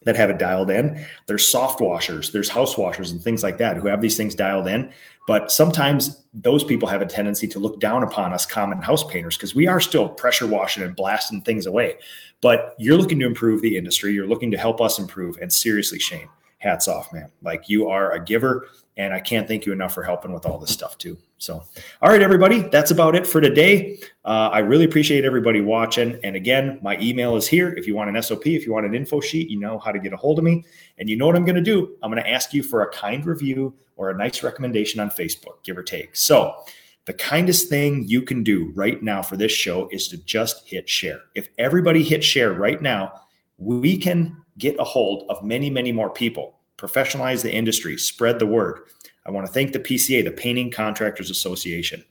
that 0.07 0.17
have 0.17 0.31
it 0.31 0.39
dialed 0.39 0.71
in. 0.71 1.05
There's 1.27 1.47
soft 1.47 1.81
washers, 1.81 2.31
there's 2.31 2.49
house 2.49 2.79
washers 2.79 3.11
and 3.11 3.21
things 3.21 3.43
like 3.43 3.59
that 3.59 3.77
who 3.77 3.89
have 3.89 4.01
these 4.01 4.17
things 4.17 4.35
dialed 4.35 4.69
in. 4.69 4.91
But 5.27 5.51
sometimes 5.51 6.25
those 6.33 6.63
people 6.63 6.89
have 6.89 7.03
a 7.03 7.07
tendency 7.07 7.49
to 7.49 7.59
look 7.59 7.81
down 7.81 8.03
upon 8.03 8.33
us 8.33 8.47
common 8.47 8.81
house 8.81 9.03
painters 9.03 9.37
because 9.37 9.55
we 9.55 9.67
are 9.67 9.81
still 9.81 10.09
pressure 10.09 10.47
washing 10.47 10.85
and 10.85 10.95
blasting 10.95 11.43
things 11.43 11.67
away. 11.67 11.97
But 12.41 12.75
you're 12.79 12.97
looking 12.97 13.19
to 13.19 13.27
improve 13.27 13.61
the 13.61 13.77
industry, 13.77 14.13
you're 14.13 14.29
looking 14.29 14.51
to 14.53 14.59
help 14.59 14.81
us 14.81 14.99
improve. 14.99 15.37
And 15.43 15.53
seriously, 15.53 15.99
Shane, 15.99 16.29
hats 16.59 16.87
off, 16.87 17.13
man. 17.13 17.31
Like 17.43 17.69
you 17.69 17.89
are 17.89 18.13
a 18.13 18.25
giver. 18.25 18.69
And 18.97 19.13
I 19.13 19.21
can't 19.21 19.47
thank 19.47 19.67
you 19.67 19.73
enough 19.73 19.93
for 19.93 20.03
helping 20.03 20.33
with 20.33 20.47
all 20.47 20.59
this 20.59 20.71
stuff 20.71 20.97
too. 20.97 21.19
So, 21.39 21.63
all 22.01 22.11
right, 22.11 22.23
everybody, 22.23 22.61
that's 22.61 22.91
about 22.91 23.15
it 23.15 23.27
for 23.27 23.43
today. 23.43 23.99
Uh, 24.25 24.49
I 24.53 24.61
really 24.61 24.87
appreciate 24.87 25.25
everybody 25.25 25.61
watching. 25.61 26.19
And 26.25 26.35
again, 26.35 26.79
my 26.83 26.99
email 26.99 27.37
is 27.37 27.47
here. 27.47 27.75
If 27.75 27.87
you 27.87 27.95
want 27.95 28.15
an 28.15 28.23
SOP, 28.23 28.47
if 28.47 28.65
you 28.65 28.73
want 28.73 28.87
an 28.87 28.95
info 28.95 29.21
sheet, 29.21 29.51
you 29.51 29.61
know 29.61 29.79
how 29.79 29.93
to 29.93 29.99
get 29.99 30.15
a 30.15 30.17
hold 30.17 30.39
of 30.39 30.45
me. 30.45 30.65
And 30.99 31.11
you 31.11 31.17
know 31.17 31.27
what 31.27 31.37
I'm 31.37 31.45
going 31.45 31.57
to 31.57 31.61
do? 31.61 31.95
I'm 32.03 32.11
going 32.11 32.23
to 32.23 32.31
ask 32.31 32.55
you 32.55 32.63
for 32.63 32.83
a 32.83 32.91
kind 32.91 33.27
review 33.27 33.75
or 33.97 34.09
a 34.11 34.17
nice 34.17 34.43
recommendation 34.43 34.99
on 34.99 35.11
Facebook, 35.11 35.63
give 35.63 35.77
or 35.77 35.83
take. 35.83 36.17
So, 36.17 36.55
the 37.05 37.13
kindest 37.13 37.69
thing 37.69 38.05
you 38.09 38.21
can 38.21 38.43
do 38.43 38.73
right 38.75 39.01
now 39.01 39.23
for 39.23 39.37
this 39.37 39.53
show 39.53 39.89
is 39.93 40.09
to 40.09 40.17
just 40.25 40.69
hit 40.69 40.89
share. 40.89 41.21
If 41.37 41.49
everybody 41.57 42.03
hit 42.03 42.25
share 42.25 42.53
right 42.53 42.83
now, 42.83 43.13
we 43.59 43.97
can 43.97 44.43
get 44.59 44.75
a 44.81 44.85
hold 44.85 45.25
of 45.29 45.45
many, 45.45 45.71
many 45.71 45.93
more 45.93 46.11
people 46.11 46.57
professionalize 46.77 47.43
the 47.43 47.53
industry, 47.53 47.97
spread 47.97 48.39
the 48.39 48.47
word. 48.47 48.81
I 49.27 49.31
want 49.31 49.47
to 49.47 49.53
thank 49.53 49.73
the 49.73 49.81
PCA, 49.81 50.25
the 50.25 50.31
Painting 50.31 50.71
Contractors 50.71 51.31
Association. 51.31 52.05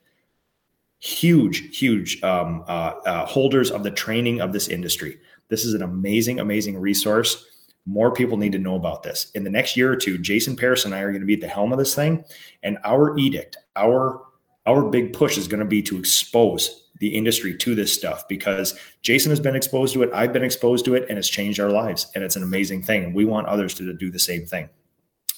Huge, 0.99 1.77
huge 1.77 2.21
um, 2.23 2.63
uh, 2.67 2.93
uh, 3.05 3.25
holders 3.25 3.71
of 3.71 3.83
the 3.83 3.91
training 3.91 4.41
of 4.41 4.53
this 4.53 4.67
industry. 4.67 5.17
This 5.49 5.63
is 5.63 5.73
an 5.73 5.81
amazing, 5.81 6.39
amazing 6.39 6.77
resource. 6.77 7.45
More 7.85 8.11
people 8.11 8.37
need 8.37 8.51
to 8.53 8.59
know 8.59 8.75
about 8.75 9.03
this. 9.03 9.31
In 9.35 9.43
the 9.43 9.49
next 9.49 9.77
year 9.77 9.91
or 9.91 9.95
two, 9.95 10.17
Jason 10.17 10.55
Paris 10.55 10.85
and 10.85 10.95
I 10.95 11.01
are 11.01 11.11
going 11.11 11.21
to 11.21 11.27
be 11.27 11.35
at 11.35 11.41
the 11.41 11.47
helm 11.47 11.71
of 11.71 11.77
this 11.77 11.93
thing, 11.93 12.25
and 12.63 12.77
our 12.83 13.17
edict, 13.17 13.57
our 13.75 14.23
our 14.65 14.83
big 14.89 15.13
push 15.13 15.37
is 15.37 15.47
going 15.47 15.59
to 15.59 15.65
be 15.65 15.83
to 15.83 15.97
expose 15.97 16.85
the 16.99 17.09
industry 17.09 17.55
to 17.55 17.75
this 17.75 17.93
stuff 17.93 18.27
because 18.27 18.77
Jason 19.01 19.29
has 19.29 19.39
been 19.39 19.55
exposed 19.55 19.93
to 19.93 20.03
it. 20.03 20.09
I've 20.13 20.33
been 20.33 20.43
exposed 20.43 20.85
to 20.85 20.95
it 20.95 21.05
and 21.09 21.19
it's 21.19 21.27
changed 21.27 21.59
our 21.59 21.69
lives. 21.69 22.07
And 22.15 22.23
it's 22.23 22.35
an 22.35 22.43
amazing 22.43 22.81
thing. 22.83 23.03
And 23.03 23.13
we 23.13 23.25
want 23.25 23.47
others 23.47 23.73
to 23.75 23.93
do 23.93 24.09
the 24.09 24.19
same 24.19 24.45
thing. 24.45 24.69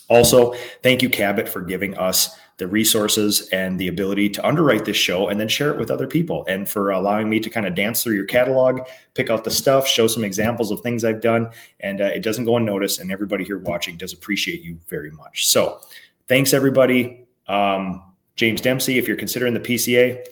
Also, 0.09 0.53
thank 0.83 1.01
you, 1.01 1.09
Cabot, 1.09 1.49
for 1.49 1.61
giving 1.61 1.97
us 1.97 2.37
the 2.57 2.67
resources 2.67 3.47
and 3.49 3.79
the 3.79 3.87
ability 3.87 4.29
to 4.29 4.47
underwrite 4.47 4.83
this 4.85 4.97
show 4.97 5.27
and 5.27 5.39
then 5.39 5.47
share 5.47 5.71
it 5.71 5.77
with 5.77 5.91
other 5.91 6.07
people, 6.07 6.43
and 6.47 6.67
for 6.67 6.91
allowing 6.91 7.29
me 7.29 7.39
to 7.39 7.49
kind 7.49 7.67
of 7.67 7.75
dance 7.75 8.03
through 8.03 8.15
your 8.15 8.25
catalog, 8.25 8.81
pick 9.13 9.29
out 9.29 9.43
the 9.43 9.51
stuff, 9.51 9.87
show 9.87 10.07
some 10.07 10.23
examples 10.23 10.71
of 10.71 10.81
things 10.81 11.03
I've 11.03 11.21
done. 11.21 11.49
And 11.81 12.01
uh, 12.01 12.05
it 12.05 12.23
doesn't 12.23 12.45
go 12.45 12.57
unnoticed. 12.57 12.99
And 12.99 13.11
everybody 13.11 13.43
here 13.43 13.59
watching 13.59 13.97
does 13.97 14.13
appreciate 14.13 14.61
you 14.61 14.79
very 14.87 15.11
much. 15.11 15.47
So, 15.47 15.79
thanks, 16.27 16.53
everybody. 16.53 17.27
Um, 17.47 18.03
James 18.35 18.61
Dempsey, 18.61 18.97
if 18.97 19.07
you're 19.07 19.17
considering 19.17 19.53
the 19.53 19.59
PCA, 19.59 20.25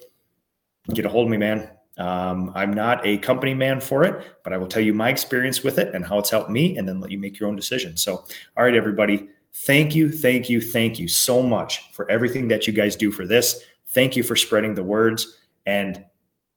get 0.93 1.05
a 1.05 1.09
hold 1.09 1.27
of 1.27 1.31
me, 1.31 1.37
man. 1.37 1.69
Um, 1.97 2.51
I'm 2.55 2.73
not 2.73 3.05
a 3.05 3.17
company 3.19 3.53
man 3.53 3.79
for 3.79 4.03
it, 4.03 4.39
but 4.43 4.51
I 4.51 4.57
will 4.57 4.67
tell 4.67 4.81
you 4.81 4.93
my 4.93 5.09
experience 5.09 5.63
with 5.63 5.79
it 5.79 5.95
and 5.95 6.05
how 6.05 6.19
it's 6.19 6.29
helped 6.29 6.49
me, 6.49 6.77
and 6.77 6.87
then 6.87 6.99
let 6.99 7.11
you 7.11 7.17
make 7.17 7.39
your 7.39 7.47
own 7.47 7.55
decision. 7.55 7.95
So, 7.97 8.25
all 8.57 8.63
right, 8.63 8.75
everybody, 8.75 9.29
thank 9.55 9.95
you, 9.95 10.11
thank 10.11 10.49
you, 10.49 10.61
thank 10.61 10.99
you 10.99 11.07
so 11.07 11.41
much 11.41 11.91
for 11.93 12.09
everything 12.09 12.47
that 12.49 12.67
you 12.67 12.73
guys 12.73 12.95
do 12.95 13.11
for 13.11 13.25
this. 13.25 13.63
Thank 13.87 14.15
you 14.15 14.23
for 14.23 14.35
spreading 14.35 14.75
the 14.75 14.83
words, 14.83 15.37
and 15.65 16.03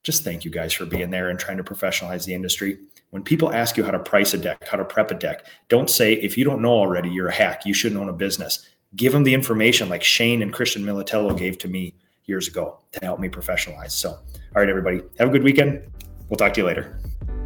just 0.02 0.24
thank 0.24 0.44
you 0.44 0.50
guys 0.50 0.72
for 0.72 0.86
being 0.86 1.10
there 1.10 1.30
and 1.30 1.38
trying 1.38 1.56
to 1.58 1.64
professionalize 1.64 2.24
the 2.24 2.34
industry. 2.34 2.78
When 3.10 3.22
people 3.22 3.52
ask 3.52 3.76
you 3.76 3.84
how 3.84 3.90
to 3.90 3.98
price 3.98 4.34
a 4.34 4.38
deck, 4.38 4.66
how 4.66 4.76
to 4.76 4.84
prep 4.84 5.10
a 5.10 5.14
deck, 5.14 5.46
don't 5.68 5.88
say, 5.88 6.14
if 6.14 6.36
you 6.36 6.44
don't 6.44 6.60
know 6.60 6.72
already, 6.72 7.08
you're 7.08 7.28
a 7.28 7.34
hack. 7.34 7.64
You 7.64 7.72
shouldn't 7.72 8.00
own 8.00 8.08
a 8.08 8.12
business. 8.12 8.68
Give 8.96 9.12
them 9.12 9.22
the 9.22 9.34
information 9.34 9.88
like 9.88 10.02
Shane 10.02 10.42
and 10.42 10.52
Christian 10.52 10.82
Militello 10.82 11.36
gave 11.36 11.58
to 11.58 11.68
me 11.68 11.94
years 12.24 12.48
ago 12.48 12.78
to 12.92 13.00
help 13.02 13.20
me 13.20 13.28
professionalize. 13.28 13.92
So, 13.92 14.10
all 14.10 14.20
right, 14.56 14.68
everybody, 14.68 15.00
have 15.18 15.28
a 15.28 15.32
good 15.32 15.42
weekend. 15.42 15.82
We'll 16.28 16.36
talk 16.36 16.52
to 16.54 16.60
you 16.60 16.66
later. 16.66 16.98